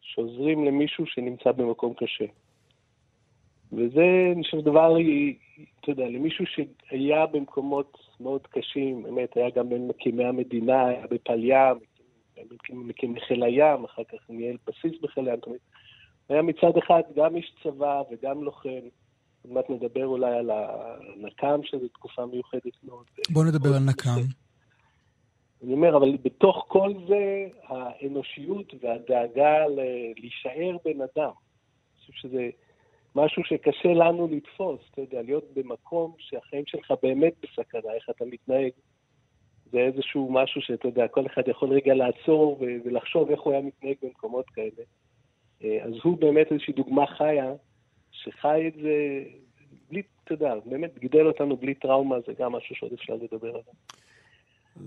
שעוזרים 0.00 0.64
למישהו 0.64 1.06
שנמצא 1.06 1.52
במקום 1.52 1.94
קשה. 1.94 2.24
וזה, 3.76 4.32
אני 4.34 4.44
חושב, 4.44 4.60
דבר, 4.60 4.96
אתה 5.80 5.90
יודע, 5.90 6.08
למישהו 6.08 6.44
שהיה 6.46 7.26
במקומות 7.26 7.98
מאוד 8.20 8.46
קשים, 8.46 9.02
באמת, 9.02 9.36
היה 9.36 9.50
גם 9.50 9.68
בין 9.68 9.88
מקימי 9.88 10.24
המדינה, 10.24 10.86
היה 10.86 11.06
בפל 11.06 11.44
ים, 11.44 11.76
מקים 12.70 13.20
חיל 13.20 13.42
הים, 13.42 13.84
אחר 13.84 14.04
כך 14.04 14.18
ניהל 14.28 14.56
בסיס 14.66 15.00
בחיל 15.02 15.28
הים, 15.28 15.40
תמיד. 15.40 15.58
היה 16.28 16.42
מצד 16.42 16.76
אחד 16.78 17.02
גם 17.16 17.36
איש 17.36 17.54
צבא 17.62 18.02
וגם 18.10 18.44
לוחם. 18.44 18.68
עוד 19.42 19.52
מעט 19.52 19.70
נדבר 19.70 20.06
אולי 20.06 20.36
על 20.36 20.50
הנקם, 20.50 21.60
שזו 21.64 21.88
תקופה 21.88 22.26
מיוחדת 22.26 22.84
מאוד. 22.84 23.04
בוא 23.30 23.44
נדבר 23.44 23.68
על 23.68 23.82
נקם. 23.88 24.20
אני 25.64 25.72
אומר, 25.72 25.96
אבל 25.96 26.16
בתוך 26.22 26.64
כל 26.68 26.92
זה, 27.08 27.46
האנושיות 27.66 28.74
והדאגה 28.82 29.66
להישאר 30.16 30.76
בן 30.84 31.00
אדם. 31.00 31.30
אני 31.30 32.00
חושב 32.00 32.12
שזה 32.12 32.50
משהו 33.14 33.42
שקשה 33.44 33.88
לנו 33.88 34.28
לתפוס, 34.32 34.80
אתה 34.90 35.00
יודע, 35.00 35.22
להיות 35.22 35.44
במקום 35.54 36.12
שהחיים 36.18 36.64
שלך 36.66 36.92
באמת 37.02 37.32
בסכנה, 37.42 37.92
איך 37.94 38.10
אתה 38.10 38.24
מתנהג. 38.24 38.70
זה 39.72 39.78
איזשהו 39.78 40.32
משהו 40.32 40.60
שאתה 40.62 40.88
יודע, 40.88 41.08
כל 41.08 41.26
אחד 41.26 41.42
יכול 41.48 41.72
רגע 41.72 41.94
לעצור 41.94 42.62
ולחשוב 42.84 43.30
איך 43.30 43.40
הוא 43.40 43.52
היה 43.52 43.62
מתנהג 43.62 43.94
במקומות 44.02 44.50
כאלה. 44.50 44.84
אה, 45.64 45.84
אז 45.84 45.92
הוא 46.02 46.18
באמת 46.18 46.52
איזושהי 46.52 46.74
דוגמה 46.74 47.06
חיה, 47.06 47.52
שחי 48.12 48.68
את 48.68 48.74
זה 48.74 49.24
בלי, 49.90 50.02
אתה 50.24 50.34
יודע, 50.34 50.54
באמת 50.66 50.98
גידל 50.98 51.26
אותנו 51.26 51.56
בלי 51.56 51.74
טראומה, 51.74 52.16
זה 52.26 52.32
גם 52.38 52.52
משהו 52.52 52.76
שעוד 52.76 52.92
אפשר 52.92 53.14
לדבר 53.14 53.48
עליו. 53.48 53.62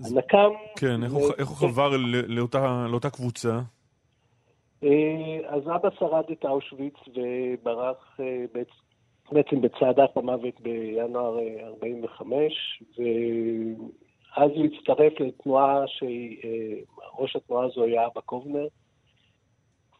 הנקם... 0.04 0.50
כן, 0.76 1.02
איך 1.38 1.48
הוא 1.48 1.56
חבר 1.56 1.96
לאותה 2.88 3.10
קבוצה? 3.10 3.60
אה, 4.84 5.38
אז 5.48 5.62
אבא 5.62 5.88
שרד 5.98 6.24
את 6.32 6.44
אושוויץ 6.44 6.94
וברח 7.08 8.20
אה, 8.20 8.44
בעצם 9.32 9.60
בצעדת 9.60 10.16
המוות 10.16 10.60
בינואר 10.60 11.38
45, 11.64 12.82
אה, 13.00 13.04
ואז 14.36 14.50
הוא 14.50 14.64
הצטרף 14.64 15.20
לתנועה 15.20 15.84
שראש 15.86 17.36
התנועה 17.36 17.66
הזו 17.66 17.84
היה 17.84 18.06
אבא 18.06 18.20
קובנר, 18.20 18.66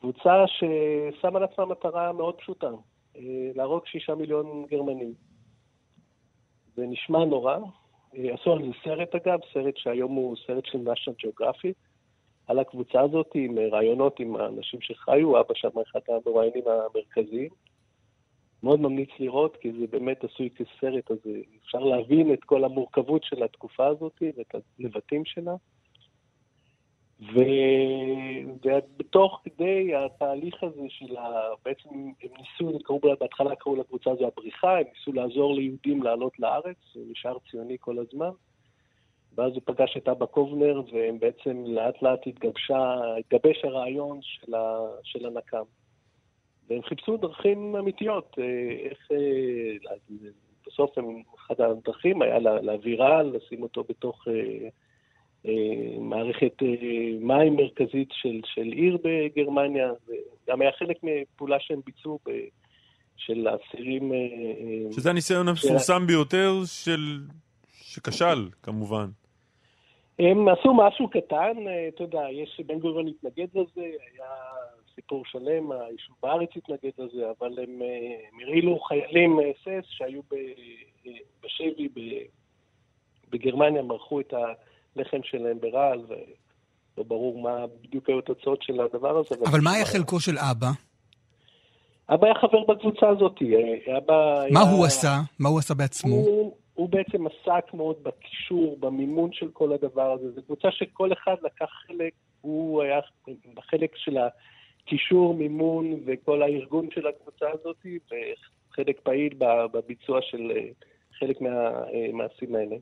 קבוצה 0.00 0.44
ששמה 0.46 1.38
לעצמה 1.38 1.66
מטרה 1.66 2.12
מאוד 2.12 2.34
פשוטה, 2.34 2.70
להרוג 3.54 3.86
שישה 3.86 4.14
מיליון 4.14 4.66
גרמנים. 4.70 5.12
זה 6.76 6.86
נשמע 6.86 7.24
נורא, 7.24 7.58
עשו 8.12 8.52
על 8.52 8.62
זה 8.62 8.72
סרט 8.84 9.14
אגב, 9.14 9.38
סרט 9.52 9.76
שהיום 9.76 10.12
הוא 10.12 10.36
סרט 10.46 10.64
של 10.66 10.78
national 10.78 11.26
geographic, 11.26 11.87
על 12.48 12.58
הקבוצה 12.58 13.00
הזאת 13.00 13.30
עם 13.34 13.58
רעיונות 13.72 14.20
עם 14.20 14.36
האנשים 14.36 14.80
שחיו, 14.80 15.40
אבא 15.40 15.54
שם 15.54 15.68
אחד 15.78 16.00
המרואיינים 16.08 16.64
המרכזיים. 16.66 17.48
מאוד 18.62 18.80
ממליץ 18.80 19.08
לראות, 19.18 19.56
כי 19.56 19.72
זה 19.72 19.86
באמת 19.90 20.24
עשוי 20.24 20.48
כסרט, 20.50 21.10
אז 21.10 21.18
אפשר 21.64 21.78
להבין 21.78 22.32
את 22.32 22.44
כל 22.44 22.64
המורכבות 22.64 23.24
של 23.24 23.42
התקופה 23.42 23.86
הזאת 23.86 24.22
ואת 24.36 24.54
הלבטים 24.80 25.24
שלה. 25.24 25.54
ו... 27.20 27.40
ובתוך 28.64 29.40
כדי 29.44 29.94
התהליך 29.94 30.62
הזה 30.62 30.82
של 30.88 31.16
ה... 31.16 31.40
בעצם 31.64 31.88
הם 32.22 32.30
ניסו, 32.38 32.78
קראו 32.84 33.00
בהתחלה 33.20 33.56
קראו 33.56 33.76
לקבוצה 33.76 34.10
הזו 34.10 34.26
הבריחה, 34.26 34.78
הם 34.78 34.84
ניסו 34.94 35.12
לעזור 35.12 35.54
ליהודים 35.54 36.02
לעלות 36.02 36.38
לארץ, 36.38 36.76
נשאר 36.96 37.36
ציוני 37.50 37.76
כל 37.80 37.98
הזמן. 37.98 38.30
ואז 39.38 39.52
הוא 39.52 39.62
פגש 39.64 39.96
את 39.96 40.08
אבא 40.08 40.26
קובנר, 40.26 40.82
והם 40.92 41.18
בעצם 41.18 41.64
לאט 41.66 42.02
לאט 42.02 42.26
התגבשה, 42.26 42.94
התגבש 43.18 43.64
הרעיון 43.64 44.18
של, 44.22 44.54
ה, 44.54 44.78
של 45.02 45.26
הנקם. 45.26 45.62
והם 46.68 46.82
חיפשו 46.82 47.16
דרכים 47.16 47.76
אמיתיות, 47.76 48.36
אה, 48.38 48.44
איך... 48.90 49.08
אה, 49.12 49.94
בסוף 50.66 50.98
הם, 50.98 51.22
אחת 51.36 51.60
הדרכים 51.60 52.22
היה 52.22 52.38
להעביר 52.38 53.02
רעל, 53.02 53.36
לשים 53.36 53.62
אותו 53.62 53.84
בתוך 53.88 54.28
אה, 54.28 54.68
אה, 55.46 55.98
מערכת 56.00 56.62
אה, 56.62 56.68
מים 57.20 57.56
מרכזית 57.56 58.08
של, 58.12 58.40
של 58.44 58.62
עיר 58.62 58.98
בגרמניה, 59.04 59.92
וגם 60.08 60.60
היה 60.60 60.70
חלק 60.78 60.96
מפעולה 61.02 61.56
שהם 61.60 61.80
ביצעו 61.86 62.18
ב, 62.28 62.30
של 63.16 63.46
האסירים... 63.46 64.12
אה, 64.12 64.92
שזה 64.92 65.10
הניסיון 65.10 65.48
המפורסם 65.48 66.06
ביותר 66.06 66.52
של... 66.66 67.20
שכשל, 67.82 68.48
כמובן. 68.62 69.06
הם 70.18 70.48
עשו 70.48 70.74
משהו 70.74 71.08
קטן, 71.10 71.68
אה, 71.68 71.88
אתה 71.88 72.02
יודע, 72.02 72.22
יש, 72.30 72.60
בן 72.66 72.78
גוריון 72.78 73.08
התנגד 73.08 73.46
לזה, 73.54 73.80
היה 74.14 74.30
סיפור 74.94 75.22
שלם, 75.26 75.72
היישוב 75.72 76.16
בארץ 76.22 76.48
התנגד 76.56 76.90
לזה, 76.98 77.30
אבל 77.38 77.58
הם, 77.62 77.82
אה, 77.82 78.16
הם 78.32 78.40
הרעילו 78.40 78.80
חיילים 78.80 79.38
אס 79.40 79.68
אס 79.68 79.84
שהיו 79.88 80.20
בשבי 81.42 81.88
בגרמניה, 83.30 83.82
מרחו 83.82 84.20
את 84.20 84.34
הלחם 84.96 85.18
שלהם 85.22 85.60
ברעל, 85.60 86.04
ולא 86.08 87.04
ברור 87.06 87.42
מה 87.42 87.66
בדיוק 87.82 88.08
היו 88.08 88.18
התוצאות 88.18 88.62
של 88.62 88.80
הדבר 88.80 89.18
הזה. 89.18 89.34
אבל 89.50 89.60
מה 89.60 89.72
היה 89.72 89.84
חלקו 89.84 90.20
של 90.20 90.38
אבא? 90.38 90.70
אבא 92.14 92.26
היה 92.26 92.34
חבר 92.34 92.64
בקבוצה 92.68 93.08
הזאת. 93.08 93.42
אה, 93.42 93.98
אבא 93.98 94.44
מה 94.50 94.60
היה... 94.60 94.70
הוא 94.70 94.86
עשה? 94.86 95.20
מה 95.38 95.48
הוא 95.48 95.58
עשה 95.58 95.74
בעצמו? 95.74 96.14
הוא... 96.14 96.56
הוא 96.78 96.88
בעצם 96.88 97.26
עסק 97.26 97.74
מאוד 97.74 98.02
בקישור, 98.02 98.76
במימון 98.80 99.32
של 99.32 99.50
כל 99.50 99.72
הדבר 99.72 100.12
הזה. 100.12 100.30
זו 100.30 100.42
קבוצה 100.42 100.70
שכל 100.70 101.12
אחד 101.12 101.34
לקח 101.42 101.70
חלק, 101.86 102.12
הוא 102.40 102.82
היה 102.82 103.00
בחלק 103.54 103.96
של 103.96 104.16
קישור, 104.84 105.34
מימון 105.34 106.00
וכל 106.06 106.42
הארגון 106.42 106.90
של 106.90 107.06
הקבוצה 107.06 107.46
הזאת, 107.50 107.76
וחלק 108.70 109.00
פעיל 109.00 109.34
בביצוע 109.72 110.22
של 110.22 110.52
אה, 110.56 110.68
חלק 111.18 111.40
מהמעשים 111.40 112.54
האלה. 112.54 112.76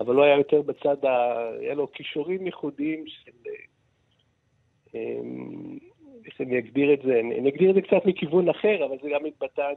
אבל 0.00 0.14
לא 0.14 0.22
היה 0.22 0.36
יותר 0.36 0.62
בצד, 0.62 1.04
ה... 1.04 1.48
היה 1.60 1.74
לו 1.74 1.92
כישורים 1.92 2.46
ייחודיים 2.46 3.04
של... 3.06 3.32
איך 6.26 6.40
אני 6.40 6.58
אגדיר 6.58 6.94
את 6.94 7.02
זה? 7.04 7.20
אני 7.20 7.48
אגדיר 7.48 7.70
את 7.70 7.74
זה 7.74 7.80
קצת 7.80 8.06
מכיוון 8.06 8.48
אחר, 8.48 8.84
אבל 8.84 8.96
זה 9.02 9.08
גם 9.14 9.24
מתבטא 9.24 9.72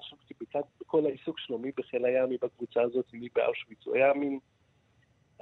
בכל 0.82 1.06
העיסוק 1.06 1.40
שלו, 1.40 1.58
מי 1.58 1.72
בחיל 1.78 2.06
הים, 2.06 2.30
מי 2.30 2.38
בקבוצה 2.42 2.82
הזאת, 2.82 3.06
מי 3.14 3.28
באושוויץ. 3.36 3.86
הוא 3.86 3.96
היה 3.96 4.14
מין 4.14 4.40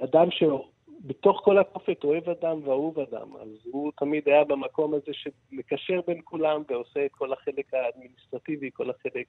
אדם 0.04 0.28
שבתוך 0.30 1.40
כל 1.44 1.58
התופת 1.58 2.04
אוהב 2.04 2.28
אדם 2.28 2.60
ואהוב 2.64 2.98
אדם. 2.98 3.36
אז 3.36 3.48
הוא 3.64 3.92
תמיד 3.98 4.28
היה 4.28 4.44
במקום 4.44 4.94
הזה 4.94 5.12
שמקשר 5.12 6.00
בין 6.06 6.20
כולם 6.24 6.62
ועושה 6.68 7.06
את 7.06 7.12
כל 7.12 7.32
החלק 7.32 7.74
האדמיניסטרטיבי, 7.74 8.70
כל 8.72 8.90
החלק... 8.90 9.26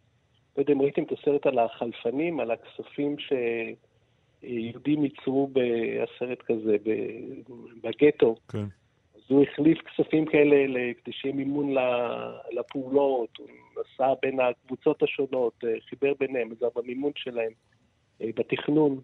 לא 0.57 0.61
יודע 0.61 0.73
אם 0.73 0.81
ראיתם 0.81 1.03
את 1.03 1.11
הסרט 1.11 1.45
על 1.45 1.59
החלפנים, 1.59 2.39
על 2.39 2.51
הכספים 2.51 3.15
שיהודים 4.43 5.03
ייצרו 5.03 5.49
בסרט 5.53 6.41
כזה, 6.41 6.75
בגטו. 7.83 8.35
כן. 8.51 8.82
אז 9.25 9.31
הוא 9.31 9.43
החליף 9.43 9.77
כספים 9.81 10.25
כאלה 10.25 10.93
כדי 11.03 11.11
שיהיה 11.13 11.35
מימון 11.35 11.75
לפעולות, 12.51 13.37
הוא 13.37 13.47
נסע 13.71 14.13
בין 14.21 14.39
הקבוצות 14.39 15.03
השונות, 15.03 15.63
אה, 15.63 15.69
חיבר 15.89 16.13
ביניהם, 16.19 16.51
עזר 16.51 16.67
במימון 16.75 17.11
שלהם, 17.15 17.51
אה, 18.21 18.27
בתכנון. 18.35 19.01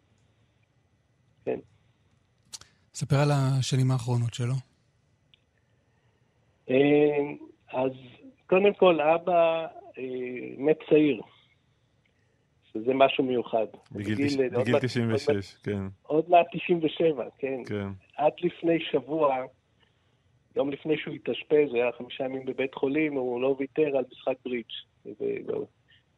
כן. 1.46 1.60
ספר 2.94 3.16
על 3.16 3.30
השנים 3.32 3.92
האחרונות 3.92 4.34
שלו. 4.34 4.54
אה, 6.70 6.76
אז 7.72 7.92
קודם 8.48 8.74
כל, 8.74 9.02
אבא 9.02 9.68
מת 10.58 10.78
צעיר, 10.90 11.22
שזה 12.74 12.94
משהו 12.94 13.24
מיוחד. 13.24 13.66
בגיל, 13.92 14.16
בגיל, 14.16 14.50
בגיל 14.50 14.80
96, 14.80 15.30
עוד, 15.30 15.44
כן. 15.64 15.82
עוד 16.04 16.30
מעט 16.30 16.46
97, 16.52 17.24
כן. 17.38 17.62
כן. 17.66 17.88
עד 18.18 18.34
לפני 18.42 18.80
שבוע, 18.92 19.46
יום 20.60 20.72
לפני 20.72 20.98
שהוא 20.98 21.14
התאשפז, 21.14 21.74
היה 21.74 21.92
חמישה 21.98 22.24
ימים 22.24 22.46
בבית 22.46 22.74
חולים, 22.74 23.14
הוא 23.14 23.42
לא 23.42 23.56
ויתר 23.60 23.98
על 23.98 24.04
משחק 24.12 24.36
ברידג'. 24.46 24.66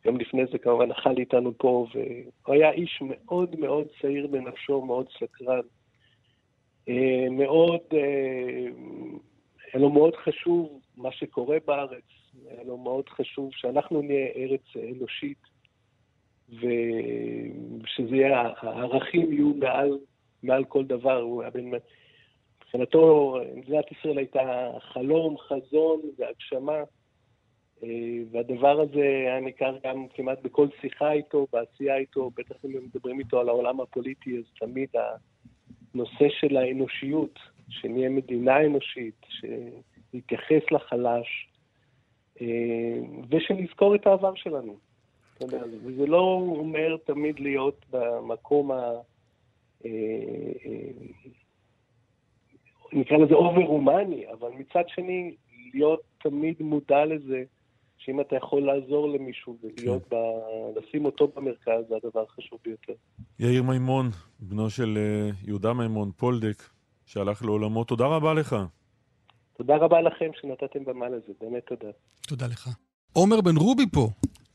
יום 0.06 0.18
לפני 0.18 0.46
זה 0.52 0.58
כמובן 0.58 0.92
אכל 0.92 1.18
איתנו 1.18 1.58
פה, 1.58 1.88
והוא 1.94 2.56
היה 2.56 2.72
איש 2.72 3.00
מאוד 3.02 3.60
מאוד 3.60 3.88
צעיר 4.02 4.28
בנפשו, 4.28 4.82
מאוד 4.82 5.06
סקרן. 5.20 5.62
אה, 6.90 7.28
מאוד, 7.32 7.80
אה, 7.94 8.68
היה 9.74 9.82
לו 9.82 9.90
מאוד 9.90 10.16
חשוב 10.16 10.82
מה 10.98 11.12
שקורה 11.12 11.58
בארץ, 11.68 12.04
היה 12.50 12.64
לו 12.64 12.78
מאוד 12.78 13.10
חשוב 13.10 13.50
שאנחנו 13.54 14.02
נהיה 14.02 14.28
ארץ 14.36 14.94
אנושית, 14.96 15.42
ושזה 16.50 18.16
יהיה, 18.16 18.52
הערכים 18.58 19.34
יהיו 19.34 19.54
מעל, 19.54 19.98
מעל 20.44 20.64
כל 20.64 20.86
דבר. 20.86 21.22
הוא 21.22 21.42
היה 21.42 21.52
בן... 21.52 21.72
מבחינתו, 22.72 23.36
מדינת 23.56 23.92
ישראל 23.92 24.18
הייתה 24.18 24.72
חלום, 24.80 25.38
חזון 25.38 26.02
והגשמה, 26.18 26.84
אה, 27.84 27.90
והדבר 28.32 28.82
הזה 28.82 29.02
היה 29.02 29.40
ניכר 29.40 29.78
גם 29.84 30.08
כמעט 30.16 30.40
בכל 30.42 30.68
שיחה 30.82 31.12
איתו, 31.12 31.48
בעשייה 31.54 31.98
איתו, 31.98 32.30
בטח 32.38 32.56
אם 32.66 32.72
מדברים 32.84 33.20
איתו 33.20 33.40
על 33.40 33.50
העולם 33.50 33.82
הפוליטי, 33.82 34.38
אז 34.38 34.44
תמיד 34.60 34.90
הנושא 35.94 36.30
של 36.30 36.58
האנושיות, 36.58 37.40
שנהיה 37.70 38.10
מדינה 38.10 38.66
אנושית, 38.66 39.22
שנתייחס 39.30 40.72
לחלש, 40.72 41.48
אה, 42.42 42.48
ושנזכור 43.30 43.96
את 43.96 44.08
העבר 44.08 44.36
שלנו. 44.36 44.78
וזה 45.84 46.06
לא 46.06 46.42
אומר 46.58 46.98
תמיד 47.06 47.40
להיות 47.40 47.86
במקום 47.92 48.72
ה... 48.72 48.92
אה, 52.94 53.00
נקרא 53.00 53.18
לזה 53.18 53.34
אובר-הומני, 53.34 54.26
אבל 54.32 54.50
מצד 54.58 54.84
שני, 54.88 55.36
להיות 55.74 56.02
תמיד 56.24 56.56
מודע 56.60 57.06
לזה, 57.06 57.44
שאם 57.98 58.22
אתה 58.22 58.36
יכול 58.36 58.66
לעזור 58.66 59.10
למישהו 59.10 59.58
ולהיות 59.64 60.04
כן. 60.10 60.16
ב... 60.16 60.20
לשים 60.80 61.06
אותו 61.06 61.28
במרכז, 61.36 61.84
זה 61.90 61.96
הדבר 62.04 62.24
החשוב 62.30 62.60
ביותר. 62.66 62.94
יאיר 63.40 63.64
מימון, 63.64 64.10
בנו 64.40 64.70
של 64.70 64.98
uh, 64.98 65.48
יהודה 65.48 65.74
מימון, 65.74 66.12
פולדק, 66.18 66.64
שהלך 67.06 67.46
לעולמו, 67.46 67.84
תודה 67.84 68.06
רבה 68.06 68.34
לך. 68.34 68.56
תודה 69.58 69.76
רבה 69.76 70.02
לכם 70.02 70.30
שנתתם 70.42 70.86
במה 70.86 71.10
לזה, 71.10 71.34
באמת 71.42 71.64
תודה. 71.66 71.92
תודה 72.28 72.48
לך. 72.48 72.70
עומר 73.14 73.42
בן 73.42 73.58
רובי 73.58 73.86
פה, 73.94 74.08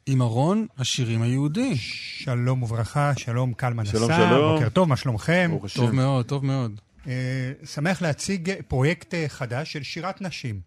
עם 0.06 0.22
ארון 0.22 0.66
השירים 0.78 1.22
היהודי. 1.22 1.76
שלום 1.76 2.62
וברכה, 2.62 3.12
שלום 3.16 3.54
קלמן 3.54 3.84
שלום, 3.84 4.10
שלום. 4.16 4.54
בוקר 4.54 4.68
טוב, 4.68 4.88
מה 4.88 4.96
שלומכם? 4.96 5.50
טוב 5.76 5.90
מאוד, 5.90 6.26
טוב 6.26 6.44
מאוד. 6.44 6.80
אה, 7.06 7.52
שמח 7.64 8.02
להציג 8.02 8.52
פרויקט 8.68 9.14
אה, 9.14 9.28
חדש 9.28 9.72
של 9.72 9.82
שירת 9.82 10.20
נשים. 10.20 10.60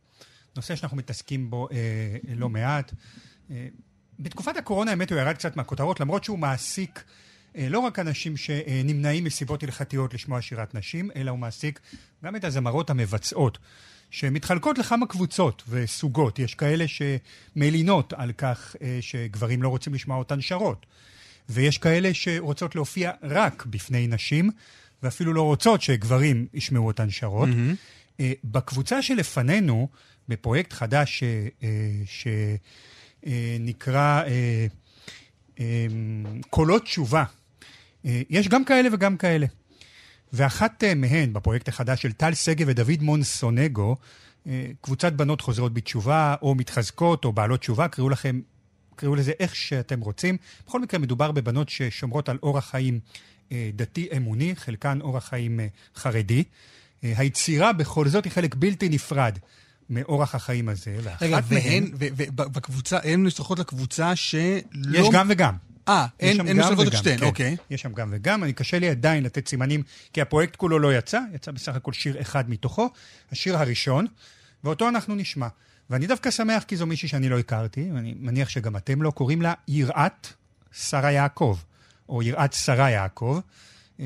נושא 0.56 0.76
שאנחנו 0.76 0.98
מתעסקים 0.98 1.50
בו 1.50 1.68
אה, 1.72 1.78
לא 2.36 2.50
מעט. 2.50 2.94
בתקופת 4.20 4.58
הקורונה, 4.58 4.92
האמת, 4.92 5.12
הוא 5.12 5.20
ירד 5.20 5.36
קצת 5.36 5.56
מהכותרות, 5.56 6.00
למרות 6.00 6.24
שהוא 6.24 6.40
מעסיק 6.40 7.04
לא 7.56 7.80
רק 7.80 8.00
אנשים 8.00 8.38
שנמנעים 8.38 9.24
מסיבות 9.24 9.64
הלכתיות 9.64 10.14
לשמוע 10.14 10.42
שירת 10.42 10.76
נשים, 10.76 11.10
אלא 11.16 11.32
הוא 11.32 11.40
מעסיק 11.40 11.80
גם 12.24 12.36
את 12.36 12.44
הזמרות 12.44 12.90
המבצעות, 12.90 13.58
שמתחלקות 14.10 14.78
לכמה 14.78 15.08
קבוצות 15.08 15.64
וסוגות. 15.70 16.40
יש 16.40 16.56
כאלה 16.56 16.86
שמלינות 16.88 18.14
על 18.14 18.32
כך 18.32 18.76
שגברים 19.02 19.64
לא 19.64 19.70
רוצים 19.70 19.94
לשמוע 19.94 20.18
אותן 20.18 20.42
שרות, 20.42 20.86
ויש 21.50 21.78
כאלה 21.78 22.14
שרוצות 22.14 22.76
להופיע 22.76 23.12
רק 23.24 23.66
בפני 23.66 24.08
נשים. 24.08 24.52
ואפילו 25.04 25.34
לא 25.34 25.42
רוצות 25.42 25.82
שגברים 25.82 26.48
ישמעו 26.54 26.88
אותן 26.88 27.10
שרות. 27.10 27.50
Mm-hmm. 27.50 28.24
בקבוצה 28.44 29.02
שלפנינו, 29.02 29.88
בפרויקט 30.28 30.74
חדש 30.74 31.24
שנקרא 33.26 34.24
uh, 34.24 34.28
uh, 35.56 35.58
uh, 35.58 35.62
קולות 36.50 36.84
תשובה, 36.84 37.24
יש 38.04 38.48
גם 38.48 38.66
כאלה 38.66 38.90
וגם 38.94 39.18
כאלה. 39.18 39.46
ואחת 40.34 40.84
מהן, 40.96 41.34
בפרויקט 41.34 41.68
החדש 41.68 42.02
של 42.02 42.12
טל 42.12 42.34
שגב 42.34 42.68
ודוד 42.70 43.02
מונסונגו, 43.02 43.96
קבוצת 44.82 45.14
בנות 45.14 45.42
חוזרות 45.42 45.74
בתשובה, 45.74 46.36
או 46.42 46.56
מתחזקות, 46.56 47.26
או 47.26 47.34
בעלות 47.34 47.60
תשובה, 47.60 47.88
קראו 47.88 48.10
לכם, 48.10 48.42
קראו 48.96 49.16
לזה 49.16 49.32
איך 49.40 49.56
שאתם 49.56 50.00
רוצים. 50.00 50.38
בכל 50.68 50.82
מקרה, 50.82 51.00
מדובר 51.00 51.32
בבנות 51.32 51.70
ששומרות 51.70 52.30
על 52.30 52.38
אורח 52.44 52.70
חיים 52.70 53.00
אה, 53.52 53.70
דתי-אמוני, 53.76 54.56
חלקן 54.56 55.02
אורח 55.02 55.30
חיים 55.30 55.60
אה, 55.60 55.68
חרדי. 55.96 56.44
אה, 57.04 57.14
היצירה 57.18 57.74
בכל 57.74 58.08
זאת 58.08 58.26
היא 58.26 58.32
חלק 58.32 58.56
בלתי 58.56 58.90
נפרד 58.90 59.38
מאורח 59.90 60.36
החיים 60.36 60.70
הזה. 60.70 60.98
רגע, 61.22 61.40
והן, 61.48 61.92
ובקבוצה, 61.94 62.98
הן 63.04 63.26
נשלחות 63.26 63.60
לקבוצה 63.60 64.16
שלא... 64.16 64.60
יש 64.94 65.08
גם 65.12 65.28
וגם. 65.30 65.56
אה, 65.88 66.06
הן 66.20 66.60
משלבות 66.60 66.88
את 66.88 66.94
שתיהן, 66.94 67.20
כן. 67.20 67.26
אוקיי. 67.26 67.58
יש 67.70 67.82
שם 67.82 67.94
גם 67.94 68.10
וגם, 68.12 68.44
אני 68.44 68.54
קשה 68.54 68.80
לי 68.80 68.90
עדיין 68.90 69.24
לתת 69.24 69.48
סימנים, 69.48 69.84
כי 70.14 70.22
הפרויקט 70.22 70.56
כולו 70.56 70.80
לא 70.80 70.98
יצא, 70.98 71.20
יצא 71.34 71.52
בסך 71.52 71.76
הכל 71.76 71.94
שיר 71.94 72.22
אחד 72.22 72.50
מתוכו, 72.50 72.90
השיר 73.32 73.58
הראשון, 73.58 74.06
ואותו 74.64 74.90
אנחנו 74.90 75.16
נשמע. 75.16 75.48
ואני 75.90 76.08
דווקא 76.08 76.32
שמח 76.32 76.64
כי 76.64 76.76
זו 76.76 76.86
מישהי 76.86 77.08
שאני 77.10 77.30
לא 77.30 77.40
הכרתי, 77.40 77.90
ואני 77.94 78.14
מניח 78.20 78.50
שגם 78.50 78.78
אתם 78.78 79.02
לא, 79.02 79.12
קוראים 79.12 79.42
לה 79.42 79.54
יראת 79.68 80.28
שרה 80.72 81.12
יעקב. 81.12 81.58
או 82.10 82.24
יראת 82.24 82.54
שרה 82.54 82.90
יעקב. 82.90 83.40
אה, 84.00 84.06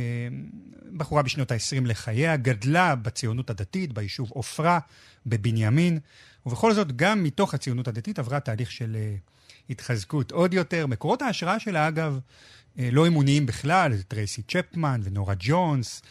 בחורה 0.97 1.21
בשנות 1.23 1.51
ה-20 1.51 1.85
לחייה, 1.85 2.37
גדלה 2.37 2.95
בציונות 2.95 3.49
הדתית, 3.49 3.93
ביישוב 3.93 4.29
עופרה, 4.31 4.79
בבנימין, 5.25 5.99
ובכל 6.45 6.73
זאת, 6.73 6.95
גם 6.95 7.23
מתוך 7.23 7.53
הציונות 7.53 7.87
הדתית 7.87 8.19
עברה 8.19 8.39
תהליך 8.39 8.71
של 8.71 8.95
uh, 8.95 9.31
התחזקות 9.69 10.31
עוד 10.31 10.53
יותר. 10.53 10.87
מקורות 10.87 11.21
ההשראה 11.21 11.59
שלה, 11.59 11.87
אגב, 11.87 12.19
uh, 12.19 12.79
לא 12.91 13.07
אמוניים 13.07 13.45
בכלל, 13.45 13.93
זה 13.95 14.03
טרייסי 14.03 14.41
צ'פמן 14.41 15.01
ונורה 15.03 15.33
ג'ונס, 15.39 16.01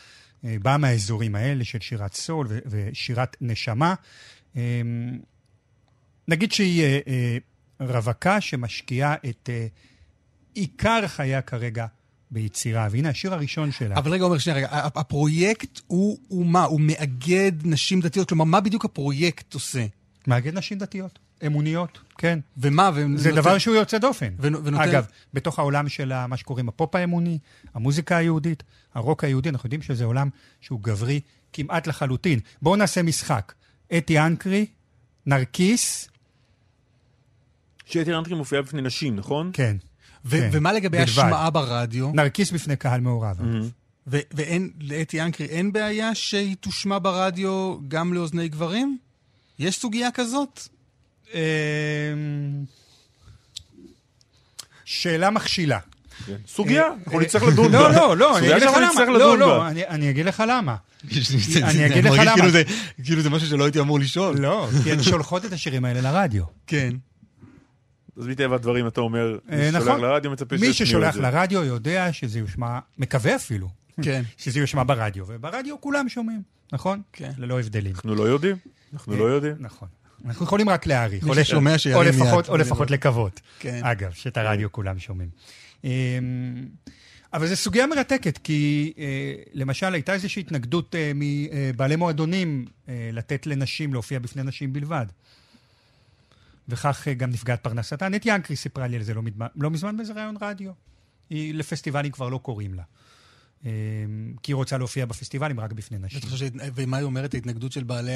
באה 0.44 0.78
מהאזורים 0.78 1.35
האלה 1.35 1.64
של 1.64 1.81
שירת 1.81 2.14
סול 2.14 2.47
ושירת 2.66 3.36
נשמה. 3.40 3.94
נגיד 6.28 6.52
שהיא 6.52 6.85
רווקה 7.81 8.40
שמשקיעה 8.40 9.14
את... 9.14 9.51
עיקר 10.55 11.07
חייה 11.07 11.43
כרגע 11.43 11.87
ביצירה, 12.31 12.89
והנה 12.91 13.09
השיר 13.09 13.35
הראשון 13.35 13.73
שלה. 13.73 13.97
אבל 13.97 14.12
רגע, 14.12 14.24
אומר 14.24 14.39
שנייה, 14.39 14.57
רגע, 14.57 14.69
הפרויקט 14.70 15.81
הוא, 15.87 16.19
הוא 16.29 16.47
מה? 16.47 16.65
הוא 16.65 16.81
מאגד 16.81 17.53
נשים 17.65 18.01
דתיות? 18.01 18.29
כלומר, 18.29 18.45
מה 18.45 18.61
בדיוק 18.61 18.85
הפרויקט 18.85 19.55
עושה? 19.55 19.87
מאגד 20.27 20.55
נשים 20.59 20.79
דתיות, 20.79 21.19
אמוניות, 21.47 21.99
כן. 22.19 22.39
ומה? 22.57 22.91
זה 22.95 23.05
ונותן... 23.05 23.35
דבר 23.35 23.59
שהוא 23.59 23.74
יוצא 23.74 23.99
דופן. 23.99 24.35
ונותן... 24.39 24.74
אגב, 24.74 25.07
בתוך 25.35 25.59
העולם 25.59 25.89
של 25.89 26.27
מה 26.27 26.37
שקוראים 26.37 26.69
הפופ 26.69 26.95
האמוני, 26.95 27.39
המוזיקה 27.74 28.16
היהודית, 28.16 28.62
הרוק 28.95 29.24
היהודי, 29.24 29.49
אנחנו 29.49 29.66
יודעים 29.66 29.83
שזה 29.83 30.05
עולם 30.05 30.29
שהוא 30.61 30.81
גברי 30.83 31.20
כמעט 31.53 31.87
לחלוטין. 31.87 32.39
בואו 32.62 32.77
נעשה 32.77 33.03
משחק. 33.03 33.53
אתי 33.99 34.19
אנקרי 34.19 34.66
נרקיס. 35.27 36.09
אתי 37.86 38.19
אנקרי 38.19 38.35
מופיעה 38.35 38.62
בפני 38.62 38.83
נשים, 38.83 39.16
נכון? 39.16 39.51
כן. 39.53 39.77
ו- 40.24 40.31
כן, 40.31 40.49
ומה 40.53 40.73
לגבי 40.73 40.99
בלבד. 40.99 41.09
השמעה 41.11 41.51
ברדיו? 41.51 42.11
נרקיס 42.15 42.51
בפני 42.51 42.77
קהל 42.77 43.01
מעורב. 43.01 43.36
ו- 44.07 44.19
ואין, 44.35 44.70
לאתי 44.81 45.16
אנקרי 45.16 45.47
אין 45.47 45.73
בעיה 45.73 46.15
שהיא 46.15 46.57
תושמע 46.61 46.99
ברדיו 47.03 47.77
גם 47.89 48.15
לאוזני 48.15 48.49
גברים? 48.49 48.99
יש 49.59 49.78
סוגיה 49.78 50.11
כזאת? 50.11 50.61
אמ, 51.35 51.39
שאלה 54.85 55.31
מכשילה. 55.31 55.78
סוגיה, 56.49 56.82
אה, 56.82 56.89
אנחנו 57.07 57.20
נצטרך 57.20 57.43
לדון 57.43 57.73
בה. 57.73 57.78
לא, 57.78 57.93
לא, 57.93 58.16
לא, 58.16 58.39
אני 58.39 58.47
סוגיה 58.49 58.57
אגיד 58.57 58.69
לך 58.69 58.99
למה. 59.07 59.19
לא, 59.19 59.39
לא. 59.39 59.69
אני- 59.69 59.86
אני 59.89 60.11
אגיד 60.11 60.27
לך 60.27 60.43
למה. 60.49 60.77
אני 61.05 61.11
זה 61.73 61.86
אגיד 61.86 62.05
לך 62.05 62.11
מרגיש 62.11 62.27
למה. 62.27 62.35
כאילו 62.36 62.59
כאילו 63.05 63.23
זה 63.23 63.31
משהו 63.31 63.49
שלא 63.49 63.65
הייתי 63.65 63.81
אמור 63.81 64.01
לשאול. 64.01 64.39
לא, 64.40 64.69
כי 64.85 64.93
הן 64.93 65.03
שולחות 65.03 65.44
את 65.44 65.53
השירים 65.53 65.85
האלה 65.85 66.01
לרדיו. 66.01 66.44
כן. 66.66 66.94
אז 68.16 68.26
מטבע 68.26 68.55
הדברים 68.55 68.86
אתה 68.86 69.01
אומר, 69.01 69.39
מי 69.48 69.56
אה, 69.56 69.68
ששולח 69.70 69.82
נכון. 69.89 70.01
לרדיו 70.01 70.30
מצפה 70.30 70.56
מי 70.56 70.66
שישמיעו 70.66 70.86
ששולח 70.86 71.09
את 71.09 71.14
זה. 71.14 71.20
לרדיו 71.20 71.64
יודע 71.64 72.12
שזה 72.12 72.39
יושמע, 72.39 72.78
מקווה 72.98 73.36
אפילו. 73.36 73.68
כן. 74.02 74.22
שזה 74.36 74.60
יושמע 74.60 74.82
ברדיו, 74.86 75.24
וברדיו 75.26 75.80
כולם 75.80 76.09
שומעים, 76.09 76.43
נכון? 76.72 77.02
כן. 77.12 77.30
ללא 77.39 77.60
הבדלים. 77.60 77.93
אנחנו 77.94 78.14
לא 78.14 78.22
יודעים, 78.22 78.56
אנחנו 78.93 79.16
לא 79.16 79.24
יודעים. 79.24 79.55
נכון. 79.59 79.89
אנחנו 80.24 80.44
יכולים 80.47 80.68
רק 80.68 80.86
להעריך. 80.86 81.24
מי 81.24 81.30
או 81.30 81.34
ששומע 81.34 81.78
שירים 81.78 82.02
לפחות- 82.02 82.44
יד. 82.44 82.51
או 82.51 82.56
לפחות 82.56 82.90
לקוות. 82.90 83.40
כן. 83.59 83.80
אגב, 83.84 84.12
שאת 84.12 84.36
הרדיו 84.36 84.72
כולם 84.72 84.98
שומעים. 84.98 85.28
אמ, 85.84 85.90
אבל 87.32 87.47
זו 87.47 87.56
סוגיה 87.56 87.86
מרתקת, 87.86 88.39
כי 88.39 88.93
אה, 88.98 89.05
למשל 89.52 89.94
הייתה 89.94 90.12
איזושהי 90.12 90.40
התנגדות 90.40 90.94
אה, 90.94 91.12
מבעלי 91.14 91.97
מועדונים 91.97 92.64
אה, 92.89 93.10
לתת 93.12 93.47
לנשים 93.47 93.93
להופיע 93.93 94.18
בפני 94.18 94.43
נשים 94.43 94.72
בלבד. 94.72 95.06
וכך 96.68 97.09
אה, 97.09 97.14
גם 97.14 97.30
נפגעת 97.30 97.62
פרנסתה. 97.62 98.09
נט 98.09 98.22
ינקרי 98.24 98.56
סיפרה 98.56 98.86
לי 98.86 98.97
על 98.97 99.02
זה 99.02 99.14
לא, 99.14 99.22
מדמה, 99.22 99.47
לא 99.56 99.70
מזמן 99.70 99.97
באיזה 99.97 100.12
ראיון 100.12 100.36
רדיו. 100.40 100.72
היא 101.30 101.55
לפסטיבלים 101.55 102.12
כבר 102.12 102.28
לא 102.28 102.39
קוראים 102.39 102.74
לה. 102.74 102.82
אמ, 103.64 103.70
כי 104.43 104.52
היא 104.52 104.56
רוצה 104.56 104.78
להופיע 104.78 105.06
בפסטיבלים 105.06 105.60
רק 105.60 105.72
בפני 105.72 105.98
נשים. 105.98 106.20
ומה 106.74 106.97
היא 106.97 107.05
אומרת, 107.05 107.34
ההתנגדות 107.34 107.72
של 107.72 107.84
בעלי 107.84 108.14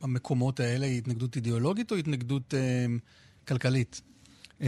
המקומות 0.00 0.60
האלה 0.60 0.86
היא 0.86 0.98
התנגדות 0.98 1.36
אידיאולוגית 1.36 1.90
או 1.90 1.96
התנגדות 1.96 2.54
אה, 2.54 2.86
כלכלית? 3.48 4.00
אמ, 4.60 4.66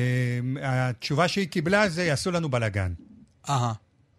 התשובה 0.63 1.29
שהיא 1.29 1.49
קיבלה 1.49 1.89
זה, 1.89 2.05
יעשו 2.05 2.31
לנו 2.31 2.49
בלאגן. 2.49 2.93
אהה. 3.49 3.73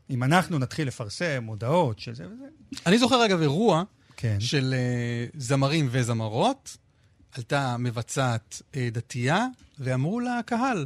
אם 0.10 0.24
אנחנו 0.24 0.60
נתחיל 0.60 0.88
לפרסם 0.88 1.44
הודעות 1.48 2.00
של 2.00 2.16
זה 2.16 2.26
וזה. 2.28 2.46
אני 2.86 2.98
זוכר 2.98 3.26
אגב 3.26 3.42
אירוע 3.42 3.84
כן. 4.18 4.40
של 4.40 4.74
אה, 4.78 5.26
זמרים 5.34 5.88
וזמרות, 5.92 6.78
עלתה 7.38 7.78
מבצעת 7.78 8.62
אה, 8.76 8.90
דתייה, 8.92 9.46
ואמרו 9.80 10.20
לקהל, 10.20 10.86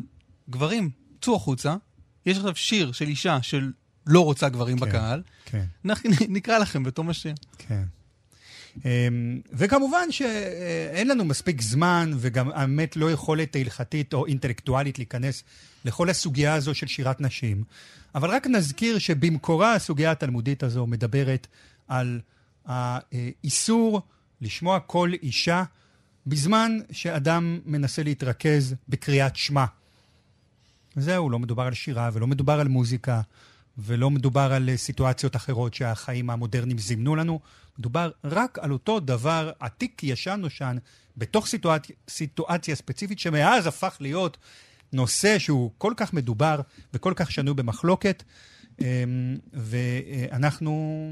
גברים, 0.49 0.89
צאו 1.22 1.35
החוצה, 1.35 1.76
יש 2.26 2.38
עכשיו 2.38 2.55
שיר 2.55 2.91
של 2.91 3.07
אישה 3.07 3.41
של 3.41 3.72
לא 4.07 4.23
רוצה 4.23 4.49
גברים 4.49 4.80
כן, 4.80 4.85
בקהל, 4.85 5.22
כן. 5.45 5.65
אנחנו 5.85 6.09
נקרא 6.30 6.57
לכם 6.57 6.84
בתום 6.84 7.09
השיר. 7.09 7.34
כן. 7.57 7.84
אמ, 8.85 9.41
וכמובן 9.53 10.11
שאין 10.11 11.07
לנו 11.07 11.26
מספיק 11.26 11.61
זמן, 11.61 12.11
וגם 12.17 12.51
האמת 12.51 12.95
לא 12.95 13.11
יכולת 13.11 13.55
הלכתית 13.55 14.13
או 14.13 14.26
אינטלקטואלית 14.26 14.97
להיכנס 14.97 15.43
לכל 15.85 16.09
הסוגיה 16.09 16.53
הזו 16.53 16.76
של 16.76 16.88
שירת 16.88 17.22
נשים. 17.22 17.63
אבל 18.15 18.30
רק 18.30 18.47
נזכיר 18.47 18.99
שבמקורה 18.99 19.73
הסוגיה 19.73 20.11
התלמודית 20.11 20.63
הזו 20.63 20.88
מדברת 20.88 21.47
על 21.88 22.19
האיסור 22.65 24.01
לשמוע 24.41 24.80
קול 24.80 25.13
אישה 25.13 25.63
בזמן 26.27 26.77
שאדם 26.91 27.60
מנסה 27.65 28.03
להתרכז 28.03 28.76
בקריאת 28.89 29.35
שמע. 29.35 29.65
זהו, 30.95 31.30
לא 31.30 31.39
מדובר 31.39 31.64
על 31.64 31.73
שירה 31.73 32.10
ולא 32.14 32.27
מדובר 32.27 32.60
על 32.60 32.68
מוזיקה 32.68 33.22
ולא 33.77 34.10
מדובר 34.10 34.53
על 34.53 34.69
אה, 34.69 34.77
סיטואציות 34.77 35.35
אחרות 35.35 35.73
שהחיים 35.73 36.30
המודרניים 36.30 36.77
זימנו 36.77 37.15
לנו. 37.15 37.39
מדובר 37.80 38.11
רק 38.23 38.60
על 38.60 38.72
אותו 38.72 38.99
דבר 38.99 39.52
עתיק, 39.60 40.03
ישן, 40.03 40.39
נושן, 40.41 40.77
בתוך 41.18 41.47
סיטואצ... 41.47 41.81
סיטואציה 42.10 42.76
ספציפית 42.76 43.19
שמאז 43.19 43.68
הפך 43.68 43.97
להיות 43.99 44.38
נושא 44.93 45.39
שהוא 45.39 45.72
כל 45.77 45.93
כך 45.97 46.14
מדובר 46.14 46.61
וכל 46.93 47.14
כך 47.15 47.31
שנוי 47.31 47.53
במחלוקת. 47.53 48.23
אמ, 48.81 48.85
ואנחנו 49.53 51.11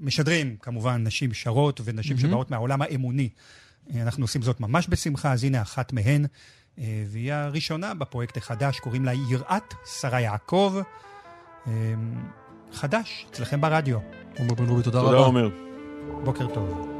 משדרים, 0.00 0.56
כמובן, 0.62 1.02
נשים 1.06 1.34
שרות 1.34 1.80
ונשים 1.84 2.16
מהמם. 2.16 2.28
שבאות 2.28 2.50
מהעולם 2.50 2.82
האמוני. 2.82 3.28
אה, 3.94 4.02
אנחנו 4.02 4.24
עושים 4.24 4.42
זאת 4.42 4.60
ממש 4.60 4.86
בשמחה, 4.90 5.32
אז 5.32 5.44
הנה 5.44 5.62
אחת 5.62 5.92
מהן, 5.92 6.26
אה, 6.78 7.04
והיא 7.08 7.32
הראשונה 7.32 7.94
בפרויקט 7.94 8.36
החדש, 8.36 8.80
קוראים 8.80 9.04
לה 9.04 9.12
יראת 9.30 9.74
שרה 10.00 10.20
יעקב. 10.20 10.74
אה, 11.66 11.72
חדש, 12.72 13.26
אצלכם 13.30 13.60
ברדיו. 13.60 13.98
עומר 14.38 14.54
בן 14.54 14.68
רובי, 14.68 14.82
תודה 14.82 15.00
תודה 15.00 15.12
רבה. 15.12 15.26
עומר. 15.26 15.48
בוקר 16.24 16.46
טוב. 16.54 16.95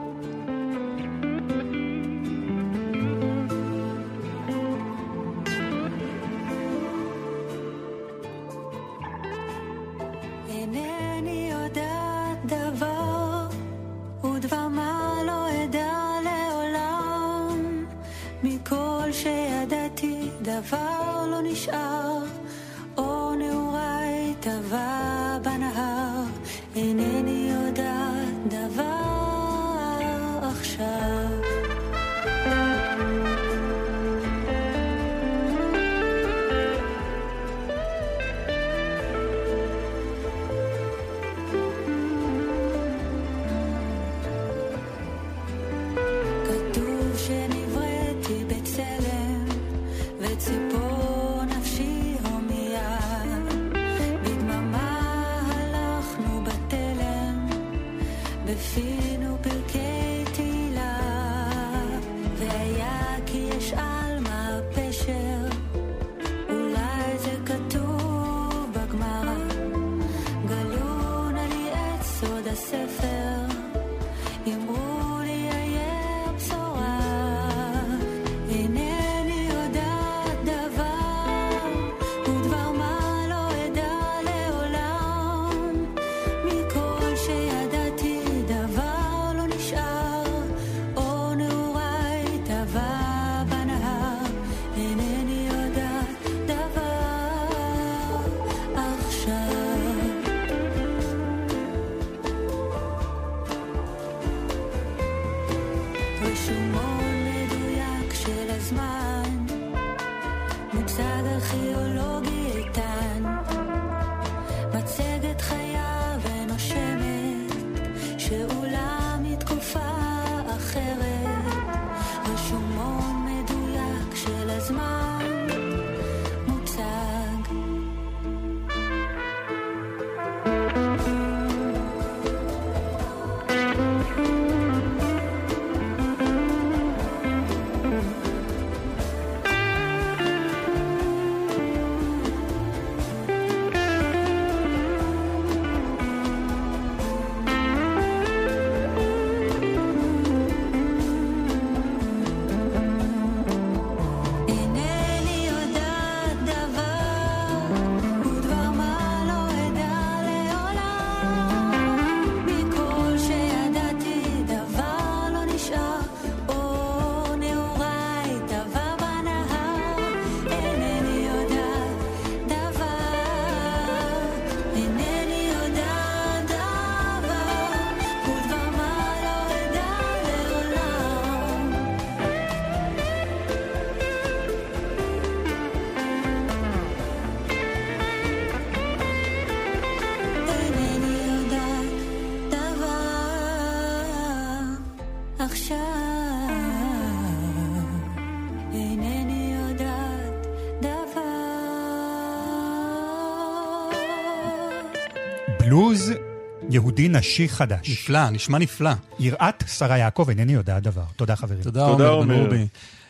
יהודי 206.87 207.09
נשי 207.09 207.49
חדש. 207.49 207.91
נפלא, 207.91 208.31
נשמע 208.31 208.59
נפלא. 208.59 208.91
יראת 209.19 209.65
שרה 209.69 209.99
יעקב, 209.99 210.27
אינני 210.29 210.53
יודע 210.53 210.81
דבר. 210.81 211.03
תודה 211.17 211.37
חברים. 211.37 211.63
תודה, 211.63 211.87
עומר 211.87 212.23
בן 212.23 212.31
רובי. 212.31 212.67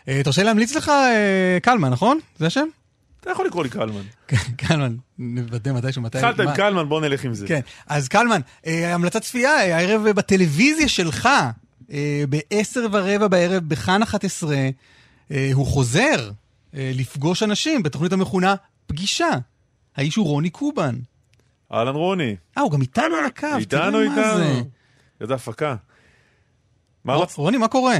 אה, 0.08 0.20
תרשה 0.24 0.42
לי 0.42 0.46
להמליץ 0.46 0.74
לך 0.74 0.88
אה, 0.88 1.58
קלמן, 1.62 1.90
נכון? 1.90 2.18
זה 2.38 2.46
השם? 2.46 2.66
אתה 3.20 3.30
יכול 3.30 3.46
לקרוא 3.46 3.62
לי 3.62 3.68
קלמן. 3.68 4.02
קלמן, 4.66 4.96
נוודא 5.18 5.72
מתישהו, 5.72 6.02
מתי... 6.02 6.18
התחלת 6.18 6.40
עם 6.40 6.54
קלמן, 6.54 6.88
בוא 6.88 7.00
נלך 7.00 7.24
עם 7.24 7.34
זה. 7.34 7.46
כן, 7.46 7.60
אז 7.86 8.08
קלמן, 8.08 8.40
אה, 8.66 8.94
המלצת 8.94 9.22
צפייה, 9.22 9.50
הערב 9.50 10.02
בטלוויזיה 10.02 10.88
שלך, 10.88 11.28
אה, 11.92 12.24
ב-10 12.28 12.78
ורבע 12.92 13.28
בערב 13.28 13.62
בכאן 13.68 14.02
11, 14.02 14.56
אה, 15.30 15.50
הוא 15.52 15.66
חוזר 15.66 16.30
לפגוש 16.72 17.42
אנשים 17.42 17.82
בתוכנית 17.82 18.12
המכונה 18.12 18.54
פגישה. 18.86 19.30
האיש 19.96 20.16
הוא 20.16 20.26
רוני 20.26 20.50
קובן. 20.50 20.94
אהלן 21.72 21.94
רוני. 21.94 22.36
אה, 22.58 22.62
הוא 22.62 22.72
גם 22.72 22.80
איתנו 22.80 23.16
על 23.16 23.24
הקו, 23.24 23.46
איתנו, 23.58 23.90
תראה 23.90 24.08
מה 24.08 24.36
זה. 24.36 24.42
איתנו. 24.42 24.70
איזה 25.20 25.34
הפקה. 25.34 25.74
מה 27.04 27.14
ר- 27.14 27.22
רצ... 27.22 27.38
רוני, 27.38 27.58
מה 27.58 27.68
קורה? 27.68 27.94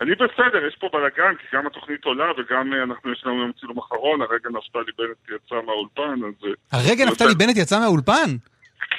אני 0.00 0.10
בסדר, 0.14 0.66
יש 0.68 0.76
פה 0.80 0.88
בלאגן, 0.92 1.34
כי 1.40 1.56
גם 1.56 1.66
התוכנית 1.66 2.04
עולה 2.04 2.24
וגם 2.38 2.72
אה, 2.72 2.82
אנחנו, 2.82 3.12
יש 3.12 3.22
לנו 3.26 3.40
יום 3.42 3.52
צילום 3.60 3.78
אחרון, 3.78 4.22
הרגע 4.22 4.48
נפתלי 4.50 4.92
בנט 4.98 5.28
יצא 5.36 5.54
מהאולפן, 5.66 6.24
אז... 6.28 6.34
אה, 6.44 6.78
הרגע 6.78 7.04
נפתלי 7.06 7.34
בנט 7.34 7.56
יצא 7.56 7.80
מהאולפן? 7.80 8.30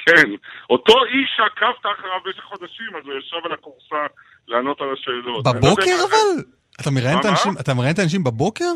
כן, 0.06 0.28
אותו 0.70 0.92
איש 1.04 1.28
שעקבת 1.36 1.80
אחריו 1.98 2.20
במשך 2.24 2.42
חודשים, 2.42 2.90
אז 2.98 3.02
הוא 3.04 3.14
ישב 3.18 3.36
על 3.44 3.52
הכורסה 3.52 4.02
לענות 4.48 4.80
על 4.80 4.88
השאלות. 4.92 5.46
לא 5.46 5.52
בבוקר 5.52 5.96
אבל? 6.08 6.42
אתה 6.80 6.90
מראיין 7.74 7.94
את 7.94 7.98
האנשים 7.98 8.24
בבוקר? 8.24 8.72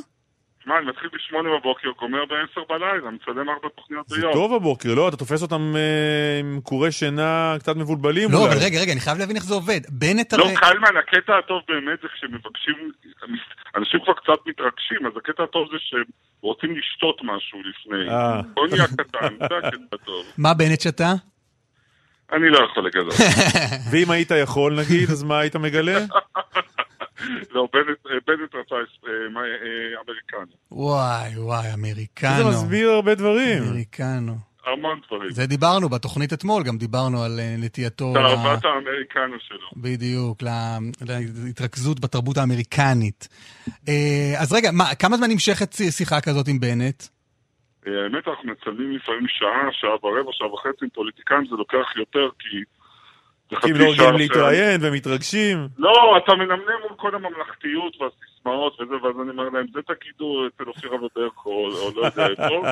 שמע, 0.64 0.78
אני 0.78 0.86
מתחיל 0.86 1.10
בשמונה 1.14 1.48
בבוקר, 1.58 1.88
גומר 1.98 2.24
בעשר 2.24 2.60
בלילה, 2.68 3.10
מצלם 3.10 3.48
ארבע 3.50 3.68
תוכניות 3.76 4.08
זה 4.08 4.16
ביום. 4.16 4.32
טוב 4.32 4.54
הבוקר, 4.54 4.94
לא? 4.94 5.08
אתה 5.08 5.16
תופס 5.16 5.42
אותם 5.42 5.72
אה, 5.76 6.40
עם 6.40 6.60
קורי 6.60 6.92
שינה 6.92 7.54
קצת 7.58 7.76
מבולבלים 7.76 8.32
לא, 8.32 8.38
אולי. 8.38 8.52
אבל 8.52 8.64
רגע, 8.64 8.80
רגע, 8.80 8.92
אני 8.92 9.00
חייב 9.00 9.18
להבין 9.18 9.36
איך 9.36 9.44
זה 9.44 9.54
עובד. 9.54 9.80
בנט 9.88 10.32
לא, 10.32 10.44
הרי... 10.44 10.54
קלמן, 10.56 10.96
הקטע 10.96 11.38
הטוב 11.38 11.62
באמת 11.68 11.98
זה 12.02 12.08
כשמבקשים, 12.14 12.90
אנשים 13.76 14.00
כבר 14.04 14.12
קצת 14.12 14.46
מתרגשים, 14.46 15.06
אז 15.06 15.12
הקטע 15.16 15.42
הטוב 15.42 15.68
זה 15.72 15.76
שהם 15.80 16.04
רוצים 16.40 16.76
לשתות 16.76 17.20
משהו 17.22 17.58
לפני. 17.58 18.14
אה. 18.14 18.40
בוא 18.54 18.66
נהיה 18.66 18.86
קטן, 18.86 19.36
זה 19.38 19.56
הקטע 19.66 19.96
הטוב. 20.02 20.24
מה 20.44 20.54
בנט 20.54 20.80
שתה? 20.80 21.12
אני 22.32 22.48
לא 22.48 22.58
יכול 22.70 22.86
לגלות. 22.86 23.14
ואם 23.90 24.10
היית 24.10 24.30
יכול 24.30 24.80
נגיד, 24.80 25.10
אז 25.10 25.22
מה 25.22 25.38
היית 25.38 25.56
מגלה? 25.56 25.98
לא, 27.54 27.68
בנט- 27.72 28.06
אה, 28.10 28.60
רצה 28.60 28.74
אה, 28.74 29.10
אה, 29.36 30.00
אמריקני. 30.04 30.54
וואי, 30.72 31.38
וואי, 31.38 31.74
אמריקנו. 31.74 32.36
זה 32.36 32.44
מסביר 32.44 32.90
הרבה 32.90 33.14
דברים. 33.14 33.62
אמריקנו. 33.62 34.36
המון 34.66 35.00
דברים. 35.06 35.30
זה 35.30 35.46
דיברנו 35.46 35.88
בתוכנית 35.88 36.32
אתמול, 36.32 36.62
גם 36.62 36.78
דיברנו 36.78 37.22
על 37.22 37.40
נטייתו... 37.58 38.10
ל- 38.10 38.14
תאוות 38.14 38.64
האמריקנו 38.64 39.36
שלו. 39.40 39.68
בדיוק, 39.76 40.42
ל- 40.42 40.78
להתרכזות 41.44 42.00
בתרבות 42.00 42.36
האמריקנית. 42.36 43.28
אז 44.38 44.52
רגע, 44.52 44.70
מה, 44.72 44.94
כמה 44.94 45.16
זמן 45.16 45.30
נמשכת 45.30 45.72
שיחה 45.90 46.20
כזאת 46.20 46.48
עם 46.48 46.60
בנט? 46.60 47.02
האמת, 47.86 48.28
אנחנו 48.28 48.52
מצלמים 48.52 48.92
לפעמים 48.96 49.26
שעה, 49.28 49.68
שעה 49.72 49.90
ורבע, 50.06 50.30
שעה 50.32 50.52
וחצי, 50.54 50.84
עם 50.84 50.88
פוליטיקאים 50.94 51.46
זה 51.50 51.56
לוקח 51.56 51.96
יותר, 51.96 52.28
כי... 52.38 52.56
כי 53.50 53.70
הם 53.70 53.76
לא 53.76 53.84
רגילים 53.90 54.14
להתראיין 54.16 54.80
ומתרגשים. 54.82 55.68
לא, 55.78 56.16
אתה 56.16 56.34
מנמנם 56.34 56.80
מול 56.82 56.96
כל 56.96 57.14
הממלכתיות 57.14 57.96
והסיסמאות 58.00 58.80
וזה, 58.80 58.94
ואז 59.02 59.14
אני 59.22 59.30
אומר 59.30 59.48
להם, 59.48 59.66
זה 59.72 59.80
תגידו 59.82 60.46
אצל 60.46 60.68
אופירה 60.68 60.96
וברקו, 61.04 61.50
או, 61.50 61.90
לא 61.96 62.06
יודע 62.06 62.26
איפה. 62.30 62.62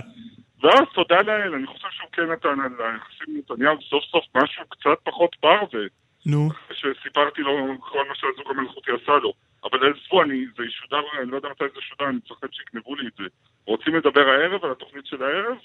ואז 0.63 0.85
תודה 0.95 1.23
לאל, 1.23 1.55
אני 1.55 1.67
חושב 1.67 1.89
שהוא 1.91 2.09
כן 2.13 2.31
נתן 2.33 2.61
על 2.61 2.73
היחסים 2.79 3.27
עם 3.29 3.37
נתניהו 3.39 3.77
סוף 3.91 4.05
סוף 4.05 4.25
משהו 4.35 4.63
קצת 4.69 4.99
פחות 5.05 5.37
פרווה, 5.41 5.87
נו. 6.27 6.49
שסיפרתי 6.73 7.43
לו 7.43 7.77
כל 7.81 8.09
מה 8.09 8.15
שהזוג 8.15 8.51
המלכותי 8.51 8.91
עשה 9.03 9.13
לו. 9.13 9.33
אבל 9.65 9.79
עזבו, 9.79 10.23
אני, 10.23 10.45
זה 10.57 10.65
ישודר, 10.65 11.01
אני 11.23 11.31
לא 11.31 11.37
יודע 11.37 11.49
מתי 11.49 11.65
זה 11.75 11.81
שודר, 11.81 12.09
אני 12.09 12.17
מפחד 12.17 12.47
שיגנבו 12.53 12.95
לי 12.97 13.09
את 13.09 13.13
זה. 13.19 13.25
רוצים 13.67 13.95
לדבר 13.95 14.29
הערב 14.29 14.65
על 14.65 14.71
התוכנית 14.71 15.07
של 15.07 15.23
הערב? 15.23 15.57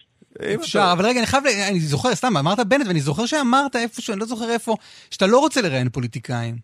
אפשר, 0.41 0.89
אבל 0.97 1.05
רגע, 1.05 1.19
אני 1.19 1.27
חייב, 1.27 1.43
אני 1.69 1.79
זוכר, 1.79 2.15
סתם, 2.15 2.37
אמרת 2.37 2.59
בנט, 2.67 2.87
ואני 2.87 2.99
זוכר 2.99 3.25
שאמרת 3.25 3.75
איפשהו, 3.75 4.13
אני 4.13 4.19
לא 4.19 4.25
זוכר 4.25 4.49
איפה, 4.49 4.75
שאתה 5.11 5.27
לא 5.27 5.37
רוצה 5.39 5.61
לראיין 5.61 5.89
פוליטיקאים. 5.89 6.55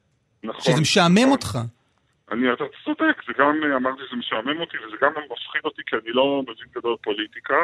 נכון. 0.44 0.62
שזה 0.62 0.82
משעמם 0.82 1.32
אותך. 1.32 1.58
אני, 2.32 2.54
אתה 2.54 2.64
צודק, 2.86 3.18
זה 3.28 3.34
גם, 3.40 3.54
אמרתי 3.76 4.02
שזה 4.08 4.16
משעמם 4.20 4.60
אותי, 4.62 4.78
וזה 4.78 4.96
גם 5.02 5.12
מפחיד 5.12 5.62
אותי, 5.66 5.82
כי 5.88 5.96
אני 5.96 6.12
לא 6.14 6.42
מבין 6.44 6.68
גדול 6.76 6.96
פוליטיקה. 7.02 7.56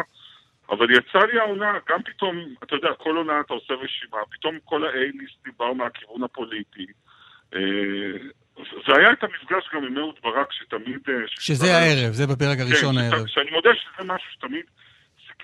אבל 0.70 0.92
יצא 0.92 1.20
לי 1.32 1.40
העונה, 1.40 1.72
גם 1.90 2.00
פתאום, 2.06 2.36
אתה 2.64 2.76
יודע, 2.76 2.90
כל 3.04 3.18
עונה 3.18 3.34
אתה 3.46 3.54
עושה 3.54 3.74
רשימה, 3.74 4.18
פתאום 4.32 4.56
כל 4.66 4.86
ה-A-ליסטים 4.86 5.52
באו 5.60 5.76
מהכיוון 5.76 6.24
הפוליטי. 6.24 6.86
אה, 7.56 7.60
והיה 8.88 9.12
את 9.14 9.24
המפגש 9.24 9.70
גם 9.74 9.84
עם 9.86 9.98
אהוד 9.98 10.16
ברק, 10.24 10.48
שתמיד... 10.52 11.00
אה, 11.10 11.14
שזה 11.30 11.78
הערב, 11.78 12.14
זה 12.14 12.28
בפרק 12.28 12.60
הראשון 12.60 12.96
כן, 12.96 13.02
הערב. 13.02 13.28
ש- 13.28 13.34
שאני 13.34 13.52
מודה 13.52 13.70
שזה 13.76 14.04
משהו 14.14 14.32
שתמיד 14.32 14.66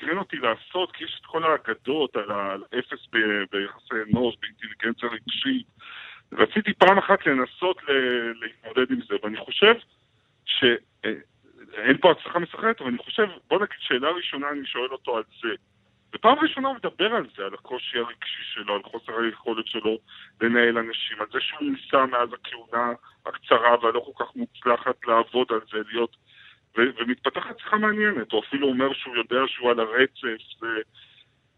סקרן 0.02 0.18
אותי 0.18 0.38
לעשות, 0.38 0.92
כי 0.92 1.04
יש 1.04 1.18
את 1.22 1.26
כל 1.26 1.44
האגדות 1.44 2.16
על 2.16 2.32
האפס 2.32 3.08
ביחסי 3.52 3.96
אנוש, 4.10 4.36
באינטליגנציה 4.42 5.10
רגשית. 5.10 5.68
רציתי 6.32 6.74
פעם 6.74 6.98
אחת 6.98 7.26
לנסות 7.26 7.82
להתמודד 8.42 8.92
עם 8.92 9.02
זה, 9.02 9.16
ואני 9.24 9.38
חושב 9.38 9.74
שאין 10.46 11.98
פה 12.02 12.12
הצלחה 12.12 12.40
מסחררת, 12.40 12.82
אבל 12.82 12.90
אני 12.90 12.98
חושב, 12.98 13.28
בוא 13.48 13.58
נגיד 13.58 13.80
שאלה 13.80 14.10
ראשונה 14.10 14.50
אני 14.50 14.66
שואל 14.66 14.92
אותו 14.92 15.18
על 15.18 15.24
זה. 15.42 15.50
ופעם 16.14 16.40
ראשונה 16.40 16.68
הוא 16.68 16.76
מדבר 16.76 17.16
על 17.16 17.28
זה, 17.36 17.46
על 17.46 17.54
הקושי 17.54 17.98
הרגשי 17.98 18.44
שלו, 18.54 18.76
על 18.76 18.84
חוסר 18.84 19.20
היכולת 19.20 19.68
שלו 19.68 19.98
לנהל 20.42 20.78
אנשים, 20.78 21.20
על 21.20 21.28
זה 21.32 21.40
שהוא 21.42 21.72
ניסה 21.72 22.06
מאז 22.06 22.30
הכהונה 22.34 22.92
הקצרה 23.26 23.76
והלא 23.82 24.00
כל 24.00 24.26
כך 24.26 24.36
מוצלחת 24.36 24.96
לעבוד 25.08 25.48
על 25.52 25.60
זה, 25.72 25.78
להיות... 25.92 26.18
ו- 26.78 27.02
ומתפתחת 27.02 27.60
שיחה 27.60 27.78
מעניינת, 27.78 28.32
הוא 28.32 28.42
אפילו 28.48 28.68
אומר 28.68 28.94
שהוא 28.94 29.16
יודע 29.16 29.40
שהוא 29.48 29.72
על 29.72 29.80
הרצף, 29.80 30.44
זה... 30.60 30.68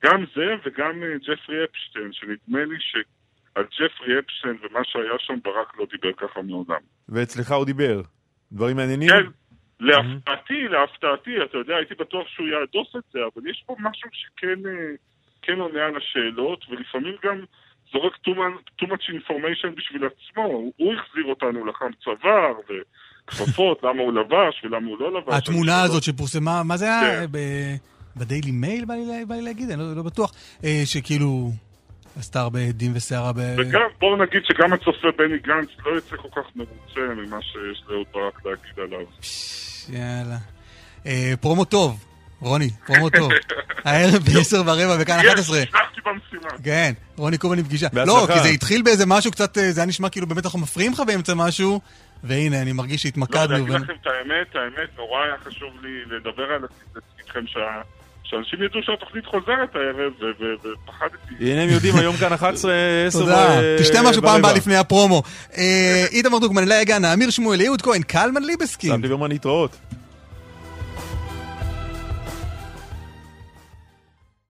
גם 0.05 0.25
זה 0.35 0.55
וגם 0.65 1.03
אה, 1.03 1.17
ג'פרי 1.17 1.63
אפשטיין, 1.63 2.13
שנדמה 2.13 2.65
לי 2.65 2.75
שעל 2.79 3.63
ג'פרי 3.63 4.19
אפשטיין 4.19 4.57
ומה 4.61 4.79
שהיה 4.83 5.13
שם 5.19 5.33
ברק 5.43 5.77
לא 5.77 5.85
דיבר 5.91 6.13
ככה 6.13 6.41
מעולם. 6.41 6.81
ואצלך 7.09 7.51
הוא 7.51 7.65
דיבר. 7.65 8.01
דברים 8.51 8.75
מעניינים? 8.75 9.09
כן, 9.09 9.25
להפתעתי, 9.79 10.67
להפתעתי, 10.67 11.43
אתה 11.43 11.57
יודע, 11.57 11.75
הייתי 11.75 11.95
בטוח 11.95 12.27
שהוא 12.27 12.47
יהדוף 12.47 12.95
את 12.95 13.03
זה, 13.11 13.19
אבל 13.19 13.49
יש 13.49 13.63
פה 13.65 13.75
משהו 13.79 14.09
שכן 14.11 14.65
אה, 14.67 14.95
כן 15.41 15.59
עונה 15.59 15.85
על 15.85 15.97
השאלות, 15.97 16.65
ולפעמים 16.69 17.15
גם 17.23 17.39
זורק 17.91 18.13
too 18.27 18.85
much- 18.85 19.09
information 19.09 19.69
בשביל 19.75 20.03
עצמו. 20.05 20.43
הוא, 20.43 20.93
החזיר 20.93 21.25
אותנו 21.25 21.65
לחם 21.65 21.91
צוואר, 22.03 22.53
וכפפות, 23.27 23.79
למה 23.83 24.01
הוא 24.01 24.13
לבש 24.13 24.63
ולמה 24.63 24.87
הוא 24.87 24.97
לא 24.99 25.19
לבש. 25.19 25.33
התמונה 25.33 25.81
הזאת 25.81 26.03
שפורסמה, 26.03 26.63
מה 26.63 26.77
זה 26.77 26.85
היה? 26.85 27.01
כן. 27.19 27.25
בדיילי 28.15 28.51
מייל 28.51 28.85
בא 28.85 28.93
לי 29.35 29.41
להגיד, 29.41 29.69
אני 29.71 29.79
לא- 29.79 29.95
לא 29.95 30.03
בטוח. 30.03 30.33
אה, 30.63 30.81
שכאילו, 30.85 31.51
עשתה 32.19 32.41
הרבה 32.41 32.71
דין 32.71 32.91
וסערה 32.95 33.33
ב... 33.33 33.39
וגם, 33.57 33.79
בואו 33.99 34.15
נגיד 34.15 34.41
שגם 34.47 34.73
הצופה 34.73 35.07
בני 35.17 35.37
גנץ 35.43 35.69
לא 35.85 35.91
יוצא 35.91 36.15
כל 36.15 36.41
כך 36.41 36.47
מרוצה 36.55 37.13
ממה 37.15 37.37
שיש 37.41 37.83
לאהוד 37.89 38.05
ברק 38.13 38.45
להגיד 38.45 38.79
עליו. 38.93 39.05
יאללה. 39.89 40.37
אה, 41.05 41.33
פרומו 41.41 41.65
טוב, 41.65 42.05
רוני, 42.41 42.69
פרומו 42.85 43.09
טוב. 43.09 43.31
הערב 43.85 44.13
ב-10 44.23 44.55
ורבע 44.65 44.97
בכאן 44.97 45.19
11. 45.27 45.59
הצלחתי 45.61 46.01
במשימה. 46.05 46.63
כן, 46.63 46.93
רוני 47.17 47.37
קובן 47.37 47.57
עם 47.57 47.63
פגישה. 47.65 47.87
בהצלחה. 47.93 48.05
לא, 48.21 48.27
כי 48.33 48.39
זה 48.39 48.47
התחיל 48.47 48.81
באיזה 48.81 49.05
משהו 49.05 49.31
קצת, 49.31 49.57
אה, 49.57 49.71
זה 49.71 49.81
היה 49.81 49.87
נשמע 49.87 50.09
כאילו 50.09 50.27
באמת 50.27 50.45
אנחנו 50.45 50.59
מפריעים 50.59 50.93
לך 50.93 50.99
באמצע 51.07 51.33
משהו, 51.33 51.79
והנה, 52.23 52.61
אני 52.61 52.71
מרגיש 52.71 53.05
לא, 53.05 53.09
שהתמקדנו. 53.09 53.51
להגיד 53.53 53.69
ו- 53.71 53.75
לכם 53.77 53.93
את 54.01 54.07
האמת, 54.07 54.55
האמת, 54.55 54.89
נורא 54.97 55.19
היה 55.23 55.33
חשוב 55.45 55.69
לי 55.83 56.15
לדבר 56.17 56.43
על 56.43 56.61
זה 56.93 56.99
איתכם, 57.19 57.47
שה- 57.47 57.81
שאנשים 58.23 58.63
ידעו 58.63 58.81
שהתוכנית 58.83 59.25
חוזרת 59.25 59.75
הערב, 59.75 60.13
ופחדתי. 60.63 61.33
הנה 61.51 61.61
הם 61.61 61.69
יודעים, 61.69 61.95
היום 61.95 62.15
כאן 62.17 62.33
11, 62.33 62.73
10 63.07 63.19
תודה, 63.19 63.59
תשתה 63.79 63.99
משהו 64.09 64.21
פעם. 64.21 64.39
הבאה 64.39 64.53
לפני 64.53 64.75
הפרומו. 64.75 65.23
אה, 65.57 66.05
איתמר 66.11 66.39
דוגמן, 66.39 66.63
אלה 66.63 66.79
הגנה, 66.79 67.13
אמיר 67.13 67.29
שמואל, 67.29 67.61
אהוד 67.67 67.81
כהן, 67.81 68.01
קלמן 68.01 68.43
ליבסקין. 68.43 68.89
סתם 68.91 69.01
ליברמן 69.01 69.29
להתראות. 69.29 69.77